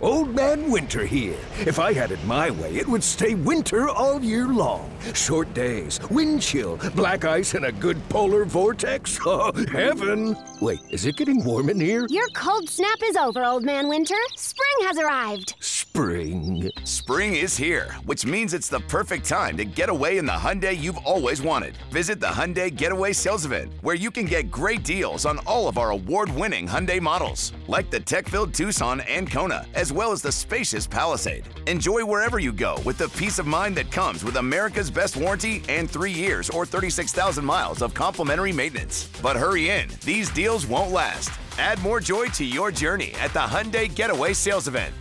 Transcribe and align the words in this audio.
Old 0.00 0.32
Man 0.32 0.70
Winter 0.70 1.04
here. 1.04 1.36
If 1.66 1.80
I 1.80 1.92
had 1.92 2.12
it 2.12 2.24
my 2.24 2.50
way, 2.50 2.76
it 2.76 2.86
would 2.86 3.02
stay 3.02 3.34
winter 3.34 3.88
all 3.88 4.22
year 4.22 4.46
long. 4.46 4.88
Short 5.12 5.52
days, 5.54 5.98
wind 6.08 6.40
chill, 6.40 6.76
black 6.94 7.24
ice, 7.24 7.54
and 7.54 7.64
a 7.64 7.72
good 7.72 8.00
polar 8.08 8.44
vortex. 8.44 9.18
Oh, 9.30 9.52
heaven! 9.70 10.36
Wait, 10.60 10.80
is 10.90 11.04
it 11.04 11.16
getting 11.16 11.44
warm 11.44 11.68
in 11.68 11.78
here? 11.78 12.06
Your 12.08 12.28
cold 12.34 12.68
snap 12.68 12.96
is 13.04 13.14
over, 13.14 13.44
Old 13.44 13.62
Man 13.62 13.88
Winter. 13.88 14.14
Spring 14.36 14.86
has 14.86 14.96
arrived. 14.98 15.54
Spring. 15.60 16.57
Spring 16.88 17.36
is 17.36 17.54
here, 17.54 17.92
which 18.06 18.24
means 18.24 18.54
it's 18.54 18.70
the 18.70 18.80
perfect 18.80 19.28
time 19.28 19.58
to 19.58 19.66
get 19.66 19.90
away 19.90 20.16
in 20.16 20.24
the 20.24 20.32
Hyundai 20.32 20.74
you've 20.74 20.96
always 21.04 21.42
wanted. 21.42 21.76
Visit 21.92 22.18
the 22.18 22.26
Hyundai 22.26 22.74
Getaway 22.74 23.12
Sales 23.12 23.44
Event, 23.44 23.74
where 23.82 23.94
you 23.94 24.10
can 24.10 24.24
get 24.24 24.50
great 24.50 24.84
deals 24.84 25.26
on 25.26 25.38
all 25.40 25.68
of 25.68 25.76
our 25.76 25.90
award-winning 25.90 26.66
Hyundai 26.66 26.98
models, 26.98 27.52
like 27.66 27.90
the 27.90 28.00
tech-filled 28.00 28.54
Tucson 28.54 29.00
and 29.00 29.30
Kona, 29.30 29.66
as 29.74 29.92
well 29.92 30.12
as 30.12 30.22
the 30.22 30.32
spacious 30.32 30.86
Palisade. 30.86 31.46
Enjoy 31.66 32.06
wherever 32.06 32.38
you 32.38 32.54
go 32.54 32.80
with 32.86 32.96
the 32.96 33.10
peace 33.10 33.38
of 33.38 33.46
mind 33.46 33.76
that 33.76 33.92
comes 33.92 34.24
with 34.24 34.36
America's 34.36 34.90
best 34.90 35.14
warranty 35.14 35.62
and 35.68 35.90
three 35.90 36.12
years 36.12 36.48
or 36.48 36.64
36,000 36.64 37.44
miles 37.44 37.82
of 37.82 37.92
complimentary 37.92 38.52
maintenance. 38.52 39.10
But 39.20 39.36
hurry 39.36 39.68
in, 39.68 39.90
these 40.06 40.30
deals 40.30 40.64
won't 40.64 40.90
last. 40.92 41.38
Add 41.58 41.82
more 41.82 42.00
joy 42.00 42.28
to 42.28 42.46
your 42.46 42.70
journey 42.70 43.12
at 43.20 43.34
the 43.34 43.40
Hyundai 43.40 43.94
Getaway 43.94 44.32
Sales 44.32 44.68
Event. 44.68 44.94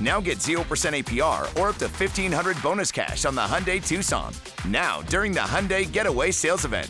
Now 0.00 0.20
get 0.20 0.38
0% 0.38 0.56
APR 0.62 1.60
or 1.60 1.70
up 1.70 1.76
to 1.78 1.86
1500 1.88 2.62
bonus 2.62 2.92
cash 2.92 3.24
on 3.24 3.34
the 3.34 3.40
Hyundai 3.40 3.84
Tucson. 3.84 4.32
Now, 4.66 5.02
during 5.02 5.32
the 5.32 5.40
Hyundai 5.40 5.90
Getaway 5.90 6.30
Sales 6.30 6.64
Event. 6.64 6.88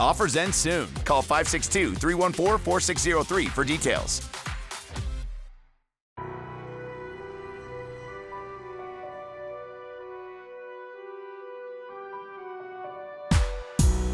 Offers 0.00 0.36
end 0.36 0.54
soon. 0.54 0.92
Call 1.04 1.22
562 1.22 1.94
314 1.94 2.58
4603 2.58 3.46
for 3.46 3.64
details. 3.64 4.28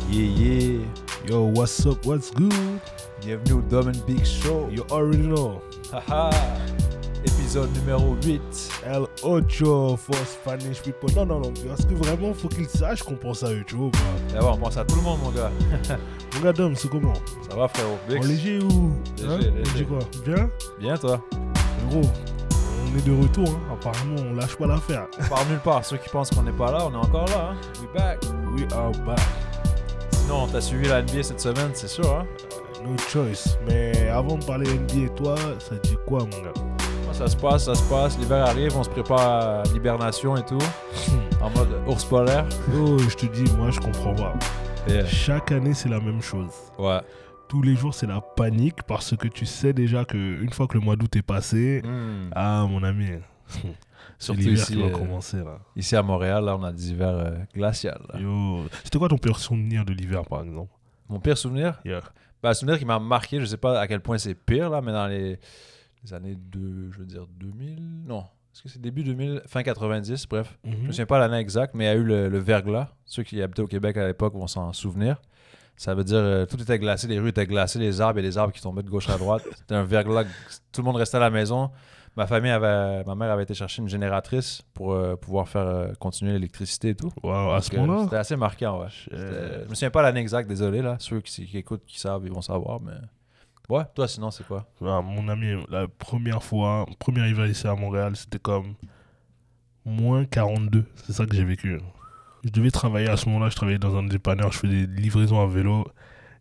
Yeah, 0.08 0.26
yeah. 0.26 0.86
Yo, 1.26 1.44
what's 1.44 1.86
up? 1.86 2.04
What's 2.04 2.30
good? 2.30 2.82
Bienvenue 3.22 3.58
au 3.58 3.62
Dumb 3.62 3.88
and 3.88 4.06
Big 4.06 4.26
Show. 4.26 4.68
You 4.68 4.84
already 4.90 5.22
know. 5.22 5.62
Haha. 5.90 6.30
Épisode 7.24 7.70
numéro 7.78 8.16
8. 8.24 8.40
El 8.84 9.06
Ocho 9.22 9.96
for 9.96 10.16
Spanish 10.26 10.82
people. 10.82 11.08
Non, 11.14 11.24
non, 11.24 11.40
non. 11.40 11.52
Parce 11.68 11.84
que 11.84 11.94
vraiment, 11.94 12.34
faut 12.34 12.48
qu'ils 12.48 12.68
sachent 12.68 13.04
qu'on 13.04 13.14
pense 13.14 13.44
à 13.44 13.52
eux, 13.52 13.62
tu 13.64 13.76
vois. 13.76 13.90
D'abord, 14.32 14.56
on 14.56 14.58
pense 14.58 14.76
à 14.76 14.84
tout 14.84 14.96
le 14.96 15.02
monde, 15.02 15.20
mon 15.22 15.30
gars. 15.30 15.50
Mon 16.34 16.40
gars 16.40 16.52
Dom, 16.52 16.74
c'est 16.74 16.88
comment? 16.88 17.12
Ça 17.48 17.54
va, 17.54 17.68
frérot? 17.68 17.98
En 18.08 18.24
léger 18.24 18.58
ou? 18.58 18.92
Léger, 19.18 19.36
léger. 19.36 19.52
léger 19.52 19.84
quoi? 19.84 19.98
Bien? 20.24 20.50
Bien, 20.80 20.96
toi? 20.96 21.20
Gros, 21.90 22.00
on 22.00 22.98
est 22.98 23.06
de 23.06 23.22
retour. 23.22 23.48
Hein. 23.48 23.74
Apparemment, 23.74 24.16
on 24.30 24.34
lâche 24.34 24.56
pas 24.56 24.66
l'affaire. 24.66 25.06
On 25.20 25.28
part 25.28 25.46
nulle 25.46 25.60
part. 25.60 25.84
Ceux 25.84 25.98
qui 25.98 26.08
pensent 26.08 26.30
qu'on 26.30 26.42
n'est 26.42 26.52
pas 26.52 26.72
là, 26.72 26.86
on 26.86 26.92
est 26.92 26.96
encore 26.96 27.26
là. 27.26 27.52
Hein? 27.52 27.56
We 27.80 27.88
back. 27.94 28.18
We 28.56 28.64
are 28.72 28.92
back. 29.06 29.20
Sinon, 30.12 30.48
t'as 30.50 30.60
suivi 30.60 30.88
la 30.88 31.02
NBA 31.02 31.22
cette 31.22 31.40
semaine, 31.40 31.70
c'est 31.74 31.88
sûr, 31.88 32.10
hein? 32.10 32.26
No 32.82 32.96
choice. 33.08 33.58
Mais 33.68 34.08
avant 34.08 34.38
de 34.38 34.44
parler 34.44 34.66
NBA, 34.66 35.10
toi, 35.14 35.36
ça 35.58 35.76
dit 35.82 35.96
quoi, 36.06 36.20
mon 36.20 36.42
gars? 36.42 36.81
Ça 37.12 37.28
se 37.28 37.36
passe? 37.36 37.64
Ça 37.64 37.74
se 37.74 37.88
passe. 37.88 38.18
L'hiver 38.18 38.44
arrive, 38.46 38.76
on 38.76 38.82
se 38.82 38.88
prépare 38.90 39.60
à 39.60 39.62
l'hibernation 39.72 40.36
et 40.36 40.44
tout. 40.44 40.58
En 41.40 41.50
mode 41.50 41.68
ours 41.86 42.04
polaire. 42.04 42.46
Oh, 42.76 42.98
je 42.98 43.14
te 43.14 43.26
dis, 43.26 43.50
moi, 43.56 43.70
je 43.70 43.80
comprends 43.80 44.14
pas. 44.14 44.34
Yeah. 44.88 45.06
Chaque 45.06 45.52
année, 45.52 45.74
c'est 45.74 45.88
la 45.88 46.00
même 46.00 46.20
chose. 46.22 46.50
Ouais. 46.78 47.00
Tous 47.48 47.62
les 47.62 47.76
jours, 47.76 47.94
c'est 47.94 48.06
la 48.06 48.20
panique 48.20 48.82
parce 48.84 49.16
que 49.16 49.28
tu 49.28 49.44
sais 49.46 49.72
déjà 49.72 50.04
que 50.04 50.16
une 50.16 50.50
fois 50.52 50.66
que 50.66 50.74
le 50.74 50.80
mois 50.80 50.96
d'août 50.96 51.14
est 51.16 51.22
passé, 51.22 51.82
Hmm. 51.84 52.30
ah, 52.34 52.66
mon 52.68 52.82
ami, 52.82 53.06
c'est 53.46 53.60
Surtout 54.18 54.40
l'hiver 54.40 54.54
ici, 54.54 54.72
qui 54.74 54.80
va 54.80 54.86
euh, 54.88 54.90
commencer, 54.90 55.38
là. 55.38 55.58
Ici 55.76 55.94
à 55.96 56.02
Montréal, 56.02 56.44
là, 56.44 56.56
on 56.56 56.62
a 56.62 56.72
des 56.72 56.90
hivers 56.90 57.08
euh, 57.16 57.30
glaciales. 57.54 58.00
c'était 58.84 58.98
quoi 58.98 59.08
ton 59.08 59.18
pire 59.18 59.38
souvenir 59.38 59.84
de 59.84 59.92
l'hiver, 59.92 60.22
par 60.24 60.42
exemple? 60.42 60.70
Mon 61.08 61.20
pire 61.20 61.36
souvenir? 61.36 61.80
Ben, 62.42 62.50
un 62.50 62.54
souvenir 62.54 62.78
qui 62.78 62.84
m'a 62.84 62.98
marqué, 62.98 63.38
je 63.38 63.44
sais 63.44 63.56
pas 63.56 63.78
à 63.78 63.86
quel 63.86 64.00
point 64.00 64.18
c'est 64.18 64.34
pire 64.34 64.70
là, 64.70 64.80
mais 64.80 64.92
dans 64.92 65.06
les, 65.06 65.38
les 66.04 66.14
années 66.14 66.36
de, 66.36 66.90
je 66.90 66.98
veux 66.98 67.06
dire 67.06 67.26
2000, 67.38 68.04
non, 68.06 68.24
est-ce 68.52 68.62
que 68.62 68.68
c'est 68.68 68.80
début 68.80 69.02
2000, 69.02 69.42
fin 69.46 69.62
90, 69.62 70.26
bref, 70.28 70.58
je 70.64 70.70
me 70.76 70.90
souviens 70.92 71.06
pas 71.06 71.18
l'année 71.18 71.38
exacte, 71.38 71.74
mais 71.74 71.84
il 71.84 71.88
y 71.88 71.90
a 71.90 71.94
eu 71.94 72.04
le, 72.04 72.28
le 72.28 72.38
verglas. 72.38 72.90
Ceux 73.06 73.22
qui 73.22 73.40
habitaient 73.40 73.62
au 73.62 73.66
Québec 73.66 73.96
à 73.96 74.06
l'époque 74.06 74.34
vont 74.34 74.46
s'en 74.46 74.72
souvenir. 74.72 75.20
Ça 75.76 75.94
veut 75.94 76.04
dire 76.04 76.18
euh, 76.18 76.44
tout 76.44 76.60
était 76.60 76.78
glacé, 76.78 77.08
les 77.08 77.18
rues 77.18 77.30
étaient 77.30 77.46
glacées, 77.46 77.78
les 77.78 78.00
arbres 78.00 78.18
et 78.18 78.22
les 78.22 78.36
arbres 78.36 78.52
qui 78.52 78.60
tombaient 78.60 78.82
de 78.82 78.90
gauche 78.90 79.08
à 79.08 79.16
droite. 79.16 79.42
C'était 79.56 79.74
un 79.74 79.84
verglas, 79.84 80.24
tout 80.70 80.82
le 80.82 80.84
monde 80.84 80.96
restait 80.96 81.16
à 81.16 81.20
la 81.20 81.30
maison. 81.30 81.70
Ma 82.14 82.26
famille 82.26 82.50
avait, 82.50 83.02
ma 83.04 83.14
mère 83.14 83.30
avait 83.30 83.44
été 83.44 83.54
chercher 83.54 83.80
une 83.80 83.88
génératrice 83.88 84.60
pour 84.74 84.92
euh, 84.92 85.16
pouvoir 85.16 85.48
faire 85.48 85.66
euh, 85.66 85.92
continuer 85.98 86.32
l'électricité 86.32 86.90
et 86.90 86.94
tout. 86.94 87.10
Waouh, 87.22 87.52
à 87.52 87.62
ce 87.62 87.70
Donc, 87.70 87.80
moment-là? 87.86 88.04
C'était 88.04 88.16
assez 88.16 88.36
marquant, 88.36 88.82
ouais. 88.82 88.88
Je 89.10 89.68
me 89.68 89.74
souviens 89.74 89.90
pas 89.90 90.02
l'année 90.02 90.20
exacte, 90.20 90.46
désolé, 90.46 90.82
là. 90.82 90.96
Ceux 90.98 91.22
qui, 91.22 91.46
qui 91.46 91.56
écoutent, 91.56 91.86
qui 91.86 91.98
savent, 91.98 92.22
ils 92.26 92.32
vont 92.32 92.42
savoir, 92.42 92.82
mais... 92.82 92.92
Ouais, 93.68 93.82
toi, 93.94 94.08
sinon, 94.08 94.30
c'est 94.30 94.46
quoi? 94.46 94.66
Ah, 94.84 95.00
Mon 95.02 95.28
ami, 95.28 95.54
la 95.70 95.86
première 95.88 96.42
fois, 96.42 96.84
premier 96.98 97.28
hiver 97.28 97.46
ici 97.46 97.66
à 97.66 97.74
Montréal, 97.74 98.16
c'était 98.16 98.38
comme 98.38 98.74
moins 99.84 100.24
42. 100.24 100.84
C'est 100.96 101.12
ça 101.12 101.26
que 101.26 101.34
j'ai 101.34 101.44
vécu. 101.44 101.78
Je 102.44 102.50
devais 102.50 102.70
travailler 102.70 103.08
à 103.08 103.16
ce 103.16 103.28
moment-là, 103.28 103.50
je 103.50 103.56
travaillais 103.56 103.78
dans 103.78 103.96
un 103.96 104.02
dépanneur, 104.02 104.50
je 104.52 104.58
faisais 104.58 104.86
des 104.86 105.00
livraisons 105.02 105.40
à 105.40 105.46
vélo. 105.46 105.86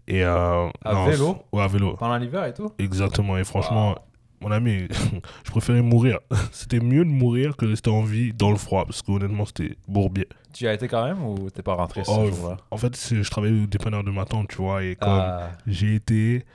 Et 0.08 0.24
euh, 0.26 0.68
À 0.84 0.94
non, 0.94 1.06
vélo? 1.06 1.38
Ouais, 1.52 1.62
à 1.62 1.68
vélo. 1.68 1.96
Pendant 1.96 2.18
l'hiver 2.18 2.46
et 2.46 2.54
tout? 2.54 2.72
Exactement. 2.80 3.38
Et 3.38 3.44
franchement, 3.44 3.96
mon 4.42 4.50
ami, 4.52 4.88
je 5.46 5.52
préférais 5.52 5.84
mourir. 5.84 6.20
C'était 6.52 6.80
mieux 6.80 7.06
de 7.06 7.10
mourir 7.10 7.56
que 7.56 7.66
de 7.66 7.70
rester 7.72 7.92
en 7.92 8.02
vie 8.02 8.34
dans 8.34 8.50
le 8.50 8.58
froid. 8.58 8.84
Parce 8.86 9.02
que 9.04 9.12
honnêtement, 9.12 9.46
c'était 9.46 9.78
bourbier. 9.88 10.28
Tu 10.54 10.64
y 10.66 10.68
as 10.68 10.74
été 10.74 10.88
quand 10.88 11.06
même 11.06 11.24
ou 11.24 11.50
t'es 11.52 11.62
pas 11.62 11.76
rentré 11.76 12.04
ce 12.04 12.10
Oh, 12.12 12.26
jour-là? 12.32 12.58
En 12.72 12.78
fait, 12.78 12.98
je 13.14 13.30
travaillais 13.30 13.64
au 13.64 13.68
dépanneur 13.68 14.04
de 14.04 14.12
ma 14.12 14.26
tante, 14.26 14.48
tu 14.50 14.58
vois. 14.58 14.84
Et 14.84 14.96
comme 14.96 15.10
Ah, 15.12 15.52
j'ai 15.68 15.94
été, 15.96 16.46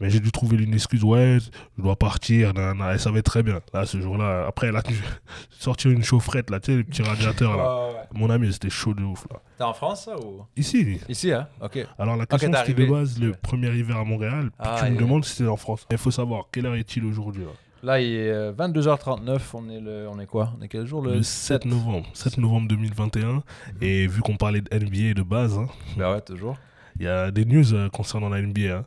mais 0.00 0.10
j'ai 0.10 0.20
dû 0.20 0.30
trouver 0.32 0.56
une 0.58 0.74
excuse. 0.74 1.02
Ouais, 1.04 1.38
je 1.76 1.82
dois 1.82 1.96
partir. 1.96 2.52
nanana. 2.54 2.92
Elle 2.92 3.00
savait 3.00 3.22
très 3.22 3.42
bien. 3.42 3.60
Là, 3.72 3.86
ce 3.86 4.00
jour-là, 4.00 4.46
après, 4.48 4.68
elle 4.68 4.76
a 4.76 4.82
dû 4.82 4.94
sortir 5.50 5.90
une 5.90 6.02
chaufferette, 6.04 6.50
là, 6.50 6.60
tu 6.60 6.72
sais, 6.72 6.76
les 6.78 6.84
petits 6.84 7.02
radiateurs, 7.02 7.56
là. 7.56 7.86
ouais, 7.88 7.94
ouais. 7.94 8.00
Mon 8.14 8.30
ami, 8.30 8.52
c'était 8.52 8.70
chaud 8.70 8.94
de 8.94 9.02
ouf, 9.02 9.26
là. 9.30 9.40
T'es 9.58 9.64
en 9.64 9.72
France, 9.74 10.04
ça, 10.04 10.18
ou? 10.18 10.42
Ici. 10.56 10.98
Ici, 11.08 11.32
hein? 11.32 11.48
OK. 11.62 11.78
Alors, 11.98 12.16
la 12.16 12.26
question, 12.26 12.50
t'es 12.50 12.58
c'était 12.66 12.86
de 12.86 12.90
base 12.90 13.18
le 13.20 13.32
premier 13.32 13.68
hiver 13.74 13.96
à 13.96 14.04
Montréal. 14.04 14.50
Puis 14.50 14.68
Ah, 14.70 14.82
tu 14.84 14.92
me 14.92 14.98
demandes 14.98 15.24
si 15.24 15.36
c'était 15.36 15.48
en 15.48 15.56
France. 15.56 15.86
Il 15.90 15.98
faut 15.98 16.10
savoir, 16.10 16.44
quelle 16.52 16.66
heure 16.66 16.74
est-il 16.74 17.04
aujourd'hui, 17.04 17.44
là? 17.44 17.50
Là, 17.82 18.00
il 18.00 18.10
est 18.10 18.30
euh, 18.32 18.52
22h39. 18.52 19.38
On 19.54 19.68
est 19.68 19.80
le... 19.80 20.08
On 20.10 20.18
est 20.18 20.26
quoi? 20.26 20.52
On 20.58 20.62
est 20.62 20.66
quel 20.68 20.86
jour? 20.86 21.02
Le, 21.02 21.16
le 21.16 21.22
7 21.22 21.66
novembre, 21.66 22.06
7 22.14 22.38
novembre 22.38 22.68
2021. 22.68 23.42
Et 23.80 24.06
vu 24.06 24.22
qu'on 24.22 24.36
parlait 24.36 24.62
de 24.62 24.74
NBA 24.76 25.14
de 25.14 25.22
base, 25.22 25.56
hein, 25.58 25.68
Ben 25.96 26.10
ouais, 26.10 26.20
toujours. 26.22 26.56
il 26.98 27.04
y 27.04 27.08
a 27.08 27.30
des 27.30 27.44
news 27.44 27.74
euh, 27.74 27.88
concernant 27.90 28.28
la 28.30 28.40
NBA. 28.40 28.60
hein. 28.78 28.84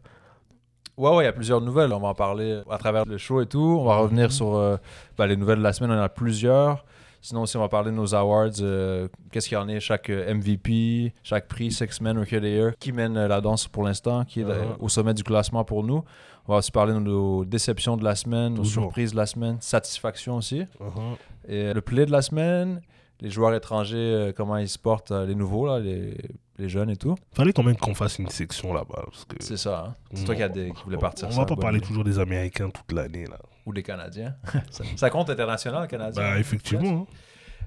Ouais, 0.99 1.09
ouais, 1.15 1.23
il 1.23 1.27
y 1.27 1.29
a 1.29 1.33
plusieurs 1.33 1.61
nouvelles. 1.61 1.93
On 1.93 1.99
va 1.99 2.09
en 2.09 2.13
parler 2.13 2.61
à 2.69 2.77
travers 2.77 3.05
le 3.05 3.17
show 3.17 3.39
et 3.41 3.45
tout. 3.45 3.77
On 3.79 3.85
va 3.85 3.95
revenir 3.97 4.31
sur 4.31 4.55
euh, 4.55 4.75
ben, 5.17 5.27
les 5.27 5.37
nouvelles 5.37 5.59
de 5.59 5.63
la 5.63 5.71
semaine. 5.73 5.91
On 5.91 5.97
en 5.99 6.03
a 6.03 6.09
plusieurs. 6.09 6.83
Sinon 7.21 7.41
aussi, 7.43 7.57
on 7.57 7.61
va 7.61 7.69
parler 7.69 7.91
de 7.91 7.95
nos 7.95 8.13
awards. 8.15 8.49
euh, 8.61 9.07
Qu'est-ce 9.31 9.47
qu'il 9.49 9.57
y 9.57 9.61
en 9.61 9.67
a 9.69 9.79
chaque 9.79 10.09
euh, 10.09 10.33
MVP, 10.33 11.13
chaque 11.23 11.47
prix, 11.47 11.71
Six 11.71 12.01
Men 12.01 12.17
Rookie 12.17 12.35
of 12.37 12.41
the 12.41 12.45
Year. 12.45 12.71
Qui 12.79 12.91
mène 12.91 13.13
la 13.27 13.39
danse 13.41 13.67
pour 13.67 13.83
l'instant, 13.83 14.25
qui 14.25 14.41
est 14.41 14.43
Uh-huh. 14.45 14.75
au 14.79 14.89
sommet 14.89 15.13
du 15.13 15.23
classement 15.23 15.63
pour 15.63 15.83
nous. 15.83 16.03
On 16.47 16.51
va 16.53 16.59
aussi 16.59 16.71
parler 16.71 16.93
de 16.93 16.99
nos 16.99 17.45
déceptions 17.45 17.95
de 17.97 18.03
la 18.03 18.15
semaine, 18.15 18.53
nos 18.55 18.63
Toujours. 18.63 18.83
surprises 18.85 19.11
de 19.11 19.17
la 19.17 19.25
semaine, 19.25 19.57
satisfaction 19.61 20.35
aussi. 20.37 20.61
Uh-huh. 20.81 21.17
Et 21.47 21.73
le 21.73 21.81
play 21.81 22.05
de 22.05 22.11
la 22.11 22.21
semaine, 22.21 22.81
les 23.21 23.29
joueurs 23.29 23.53
étrangers, 23.53 23.97
euh, 23.97 24.31
comment 24.35 24.57
ils 24.57 24.69
se 24.69 24.79
portent, 24.79 25.11
euh, 25.11 25.25
les 25.25 25.35
nouveaux, 25.35 25.67
là, 25.67 25.79
les, 25.79 26.17
les 26.59 26.69
jeunes 26.69 26.89
et 26.89 26.95
tout. 26.97 27.15
Fallait 27.33 27.53
quand 27.53 27.63
même 27.63 27.75
qu'on 27.77 27.95
fasse 27.95 28.19
une 28.19 28.29
section 28.29 28.73
là-bas. 28.73 29.05
C'est 29.39 29.57
ça. 29.57 29.85
hein. 29.87 29.95
C'est 30.13 30.25
toi 30.25 30.35
qui, 30.35 30.43
a 30.43 30.49
des- 30.49 30.71
qui 30.71 30.83
voulais 30.83 30.97
partir. 30.97 31.27
On 31.31 31.35
va 31.35 31.45
pas 31.45 31.55
parler 31.55 31.81
toujours 31.81 32.03
des 32.03 32.19
Américains 32.19 32.69
toute 32.69 32.91
l'année, 32.91 33.25
là. 33.25 33.39
Ou 33.65 33.71
les 33.71 33.83
Canadiens. 33.83 34.35
ça, 34.71 34.83
ça 34.95 35.09
compte 35.09 35.29
international, 35.29 35.87
Canadien. 35.87 36.21
Bah, 36.21 36.39
effectivement. 36.39 37.07
hein. 37.09 37.13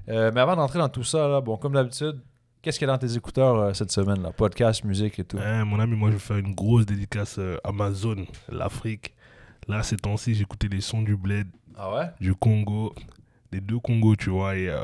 Euh, 0.09 0.31
mais 0.33 0.41
avant 0.41 0.55
d'entrer 0.55 0.79
dans 0.79 0.89
tout 0.89 1.03
ça, 1.03 1.27
là, 1.27 1.39
bon, 1.41 1.55
comme 1.57 1.73
d'habitude, 1.73 2.19
qu'est-ce 2.61 2.77
qu'il 2.77 2.87
y 2.87 2.89
a 2.89 2.93
dans 2.93 2.99
tes 2.99 3.15
écouteurs 3.15 3.55
euh, 3.55 3.73
cette 3.73 3.91
semaine 3.91 4.21
là? 4.21 4.31
Podcast, 4.31 4.83
musique 4.83 5.17
et 5.19 5.23
tout. 5.23 5.37
Mon 5.37 5.79
ami, 5.79 5.95
moi, 5.95 6.09
je 6.09 6.15
vais 6.15 6.19
faire 6.19 6.37
une 6.37 6.53
grosse 6.53 6.85
dédicace 6.85 7.37
euh, 7.39 7.57
Amazon, 7.63 8.25
l'Afrique. 8.49 9.13
Là, 9.69 9.81
ces 9.81 9.95
temps-ci, 9.95 10.35
j'écoutais 10.35 10.67
les 10.67 10.81
sons 10.81 11.01
du 11.03 11.15
bled, 11.15 11.47
Ah 11.77 11.93
ouais? 11.95 12.09
du 12.19 12.35
Congo, 12.35 12.93
des 13.51 13.61
deux 13.61 13.79
Congos, 13.79 14.17
tu 14.17 14.29
vois. 14.29 14.57
Et 14.57 14.67
euh, 14.67 14.83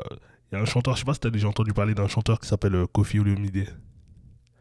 il 0.50 0.54
y 0.56 0.58
a 0.58 0.62
un 0.62 0.64
chanteur, 0.64 0.94
je 0.94 1.00
sais 1.00 1.04
pas 1.04 1.12
si 1.12 1.20
tu 1.20 1.26
as 1.26 1.30
déjà 1.30 1.48
entendu 1.48 1.74
parler 1.74 1.94
d'un 1.94 2.08
chanteur 2.08 2.40
qui 2.40 2.48
s'appelle 2.48 2.86
Kofi 2.90 3.18
Olomide. 3.20 3.68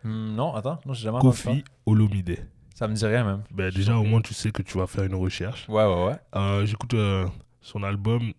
Hmm, 0.03 0.35
Non, 0.35 0.53
attends, 0.55 0.79
non, 0.85 0.93
j'ai 0.93 1.03
jamais 1.03 1.17
entendu 1.17 1.35
Kofi 1.43 1.63
Olomide. 1.85 2.35
ça. 2.37 2.43
Ça 2.75 2.87
me 2.87 2.93
dit 2.95 3.05
rien 3.05 3.23
même. 3.25 3.43
Ben, 3.51 3.71
déjà, 3.73 3.97
au 3.97 4.03
moins, 4.03 4.21
tu 4.21 4.33
sais 4.33 4.51
que 4.51 4.61
tu 4.61 4.77
vas 4.77 4.87
faire 4.87 5.03
une 5.03 5.15
recherche. 5.15 5.67
Ouais, 5.67 5.83
ouais, 5.85 6.05
ouais. 6.07 6.15
Euh, 6.35 6.65
J'écoute 6.65 6.93
euh, 6.93 7.27
son 7.61 7.83
album 7.83 8.31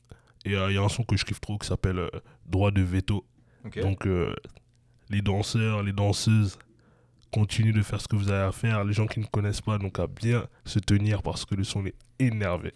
et 0.46 0.54
euh, 0.54 0.70
il 0.70 0.76
y 0.76 0.78
a 0.78 0.82
un 0.82 0.88
son 0.88 1.02
que 1.04 1.14
je 1.16 1.24
kiffe 1.26 1.40
trop 1.42 1.58
qui 1.58 1.66
s'appelle 1.66 2.08
Droit 2.46 2.70
de 2.70 2.80
veto. 2.80 3.24
Donc, 3.82 4.08
les 5.10 5.20
danseurs, 5.22 5.82
les 5.82 5.92
danseuses, 5.92 6.58
continuez 7.30 7.72
de 7.72 7.82
faire 7.82 8.00
ce 8.00 8.08
que 8.08 8.16
vous 8.16 8.30
avez 8.30 8.44
à 8.48 8.52
faire. 8.52 8.84
Les 8.84 8.92
gens 8.94 9.06
qui 9.06 9.20
ne 9.20 9.26
connaissent 9.26 9.60
pas, 9.60 9.76
donc 9.76 9.98
à 9.98 10.06
bien 10.06 10.44
se 10.64 10.78
tenir 10.78 11.22
parce 11.22 11.44
que 11.44 11.54
le 11.54 11.64
son 11.64 11.84
est 11.84 11.94
énervé. 12.18 12.72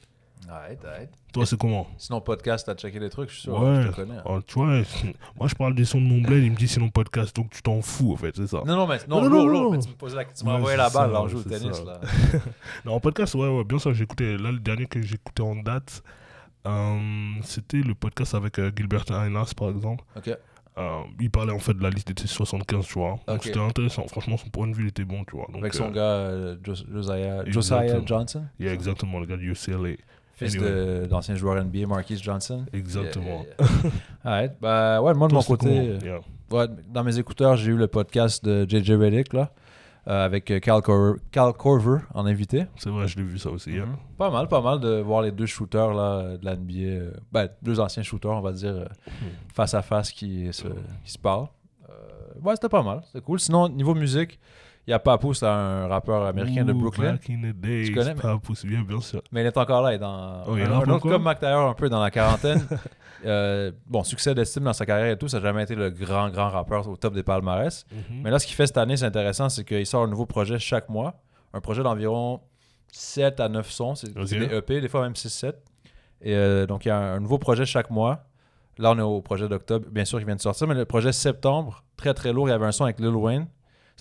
Arrête, 0.49 0.85
arrête. 0.85 1.11
Toi, 1.33 1.47
c'est 1.47 1.59
comment? 1.59 1.87
Sinon, 1.97 2.21
podcast, 2.21 2.67
t'as 2.67 2.75
checké 2.75 2.99
des 3.01 3.09
trucs, 3.11 3.29
je 3.31 3.35
suis 3.35 3.43
sûr. 3.43 3.59
Ouais. 3.61 3.83
Je 3.83 3.89
te 3.89 3.95
connais. 3.95 4.17
hein. 4.19 4.23
Oh, 4.27 4.41
Tu 4.47 4.55
vois, 4.55 4.83
moi, 5.39 5.49
je 5.49 5.55
parle 5.55 5.75
des 5.75 5.85
sons 5.85 6.01
de 6.01 6.07
mon 6.07 6.21
bled, 6.21 6.43
il 6.45 6.51
me 6.53 6.57
dit 6.57 6.73
mon 6.79 6.91
podcast, 6.91 7.35
donc 7.35 7.51
tu 7.51 7.63
t'en 7.63 7.81
fous, 7.83 8.13
en 8.13 8.17
fait, 8.17 8.37
c'est 8.37 8.47
ça. 8.47 8.59
Non, 8.67 8.77
non, 8.77 8.87
mais 8.87 8.99
non, 9.09 9.23
Non, 9.23 9.31
non, 9.31 9.47
non, 9.47 9.71
mais 9.73 9.79
tu 9.79 9.89
me 9.89 9.95
posais 9.95 10.17
la 10.17 10.25
tu 10.27 10.45
m'as 10.45 10.53
Ouais, 10.53 10.59
envoyé 10.59 10.77
la 10.77 10.91
balle, 10.91 11.13
là, 11.13 11.23
on 11.23 11.29
joue 11.29 11.39
au 11.39 11.43
tennis, 11.43 11.77
ça. 11.77 11.85
là. 11.85 12.01
Non, 12.85 12.95
en 12.95 13.01
podcast, 13.01 13.35
ouais, 13.35 13.49
ouais, 13.49 13.65
bien 13.65 13.79
sûr, 13.79 13.99
écouté. 14.01 14.37
Là, 14.37 14.53
le 14.53 14.59
dernier 14.61 14.87
que 14.87 14.99
écouté 14.99 15.43
en 15.43 15.57
date, 15.57 16.03
euh, 16.67 16.99
c'était 17.43 17.79
le 17.79 17.95
podcast 17.95 18.35
avec 18.35 18.59
euh, 18.59 18.71
Gilbert 18.77 19.05
Arenas, 19.11 19.53
par 19.57 19.71
exemple. 19.71 20.05
Ok. 20.17 20.31
Euh, 20.77 21.03
il 21.21 21.31
parlait 21.31 21.53
en 21.53 21.61
fait 21.61 21.75
de 21.75 21.83
la 21.85 21.89
liste 21.91 22.13
des 22.13 22.27
75, 22.27 22.85
tu 22.87 22.95
vois. 22.99 23.11
Donc 23.29 23.37
Ok. 23.37 23.43
c'était 23.45 23.61
intéressant. 23.61 24.09
Franchement, 24.09 24.37
son 24.37 24.49
point 24.49 24.67
de 24.67 24.75
vue 24.75 24.83
il 24.85 24.89
était 24.89 25.05
bon, 25.05 25.23
tu 25.25 25.37
vois. 25.37 25.47
Donc, 25.53 25.59
Avec 25.63 25.73
son 25.73 25.85
euh, 25.85 25.91
gars, 25.91 26.01
euh, 26.03 26.57
Jos- 26.65 26.85
Josiah, 26.91 27.45
Josiah. 27.49 28.05
Johnson, 28.05 28.45
Il 28.59 28.67
y 28.67 28.69
a 28.69 28.73
exactement 28.73 29.21
le 29.21 29.27
gars 29.27 29.37
du 29.37 29.53
UCLA. 29.53 29.95
Fils 30.35 30.55
Anyway. 30.57 30.71
de 30.71 31.09
l'ancien 31.11 31.35
joueur 31.35 31.63
NBA, 31.65 31.87
Marquis 31.87 32.17
Johnson. 32.19 32.65
Exactement. 32.73 33.45
Bah 34.61 35.01
ouais, 35.03 35.15
moi 35.15 35.29
de 35.29 35.35
mon 35.35 35.43
côté, 35.43 35.69
euh, 35.69 35.99
Yeah. 36.03 36.21
ouais, 36.51 36.67
dans 36.89 37.05
mes 37.05 37.19
écouteurs, 37.19 37.57
j'ai 37.57 37.71
eu 37.73 37.77
le 37.77 37.87
podcast 37.87 38.45
de 38.45 38.67
JJ 38.69 38.93
Reddick, 38.93 39.33
là, 39.33 39.51
euh, 40.09 40.25
avec 40.25 40.51
euh, 40.51 40.61
Cal, 40.61 40.81
Cor- 40.83 41.17
Cal 41.31 41.53
Corver 41.53 41.99
en 42.15 42.27
invité. 42.27 42.67
C'est 42.77 42.91
vrai, 42.91 43.07
je 43.09 43.17
l'ai 43.17 43.23
vu 43.23 43.39
ça 43.39 43.51
aussi. 43.51 43.71
yeah. 43.73 43.87
Mhm. 43.87 43.97
Pas 44.19 44.31
mal, 44.31 44.49
pas 44.49 44.61
mal 44.61 44.81
de 44.81 45.01
voir 45.01 45.23
les 45.23 45.31
deux 45.33 45.47
shooters 45.47 45.93
là, 45.95 46.37
de 46.37 46.45
la 46.45 46.57
NBA, 46.57 46.73
euh, 46.81 47.11
ben, 47.33 47.49
deux 47.63 47.81
anciens 47.81 48.03
shooters, 48.03 48.31
on 48.33 48.41
va 48.41 48.53
dire, 48.53 48.75
euh, 48.75 48.85
face 49.55 49.75
à 49.75 49.83
face 49.83 50.11
qui 50.13 50.49
se, 50.53 50.65
qui 51.05 51.13
se 51.13 51.19
parlent. 51.19 51.49
Ouais, 52.43 52.55
c'était 52.57 52.69
pas 52.69 52.83
mal, 52.83 53.01
c'était 53.07 53.25
cool. 53.25 53.39
Sinon, 53.39 53.69
niveau 53.69 53.95
musique, 53.95 54.41
il 54.87 54.91
y 54.91 54.95
a 54.95 54.99
Papou, 54.99 55.33
c'est 55.35 55.47
un 55.47 55.87
rappeur 55.87 56.25
américain 56.25 56.65
de 56.65 56.73
Brooklyn. 56.73 57.13
Back 57.13 57.31
in 57.31 57.41
the 57.41 57.55
days. 57.57 57.87
Tu 57.87 57.95
connais, 57.95 58.15
Pas 58.15 58.37
poussé 58.39 58.67
bien, 58.69 58.83
bien 58.83 59.01
sûr. 59.01 59.23
Mais 59.33 59.43
il 59.43 59.47
est 59.47 59.57
encore 59.57 59.83
là, 59.83 59.93
il 59.93 59.97
est 59.97 59.99
dans 59.99 60.43
Oh, 60.47 60.57
il 60.57 60.63
un, 60.63 60.69
rappe 60.69 60.75
un 60.75 60.81
autre 60.83 60.93
encore? 60.97 61.11
comme 61.13 61.23
Mac 61.23 61.39
Taylor, 61.41 61.71
un 61.71 61.75
peu 61.75 61.89
dans 61.89 62.03
la 62.03 62.11
quarantaine. 62.11 62.67
Euh, 63.27 63.73
bon, 63.87 64.05
succès 64.05 64.35
d'estime 64.35 64.65
dans 64.65 64.75
sa 64.75 64.85
carrière 64.85 65.11
et 65.11 65.17
tout, 65.17 65.29
ça 65.29 65.39
n'a 65.39 65.45
jamais 65.45 65.63
été 65.63 65.75
le 65.75 65.89
grand, 65.89 66.29
grand 66.29 66.51
rappeur 66.51 66.87
au 66.87 66.95
top 66.95 67.15
des 67.15 67.23
palmarès. 67.23 67.87
Mhm. 67.91 68.21
Mais 68.23 68.31
là, 68.31 68.39
ce 68.39 68.45
qu'il 68.47 68.55
fait 68.55 68.67
cette 68.67 68.77
année, 68.77 68.99
c'est 68.99 69.07
intéressant, 69.07 69.49
c'est 69.49 69.65
qu'il 69.65 69.87
sort 69.87 70.03
un 70.03 70.09
nouveau 70.09 70.27
projet 70.27 70.59
chaque 70.59 70.91
mois. 70.91 71.23
Un 71.55 71.63
projet 71.63 71.83
d'environ 71.83 72.41
7 72.93 73.41
à 73.41 73.49
9 73.49 73.71
sons. 73.71 73.95
C'est 73.95 74.09
c'est 74.27 74.39
des 74.39 74.55
EP, 74.55 74.79
des 74.83 74.89
fois 74.89 75.01
même 75.01 75.15
6-7. 75.15 75.55
Et 76.21 76.35
euh, 76.35 76.67
donc, 76.67 76.85
il 76.85 76.89
y 76.89 76.91
a 76.91 76.99
un, 76.99 77.17
un 77.17 77.21
nouveau 77.21 77.39
projet 77.39 77.65
chaque 77.65 77.89
mois. 77.89 78.27
Là, 78.77 78.91
on 78.91 78.99
est 78.99 79.03
au 79.03 79.23
projet 79.23 79.49
d'octobre, 79.49 79.87
bien 79.91 80.05
sûr, 80.05 80.19
qui 80.19 80.27
vient 80.27 80.37
de 80.37 80.41
sortir. 80.43 80.67
Mais 80.67 80.75
le 80.75 80.85
projet 80.85 81.13
septembre, 81.13 81.83
très 81.97 82.13
très 82.13 82.31
lourd, 82.31 82.49
il 82.49 82.51
y 82.51 82.55
avait 82.55 82.67
un 82.67 82.73
son 82.73 82.85
avec 82.85 83.01
Lil 83.01 83.09
Wayne. 83.09 83.47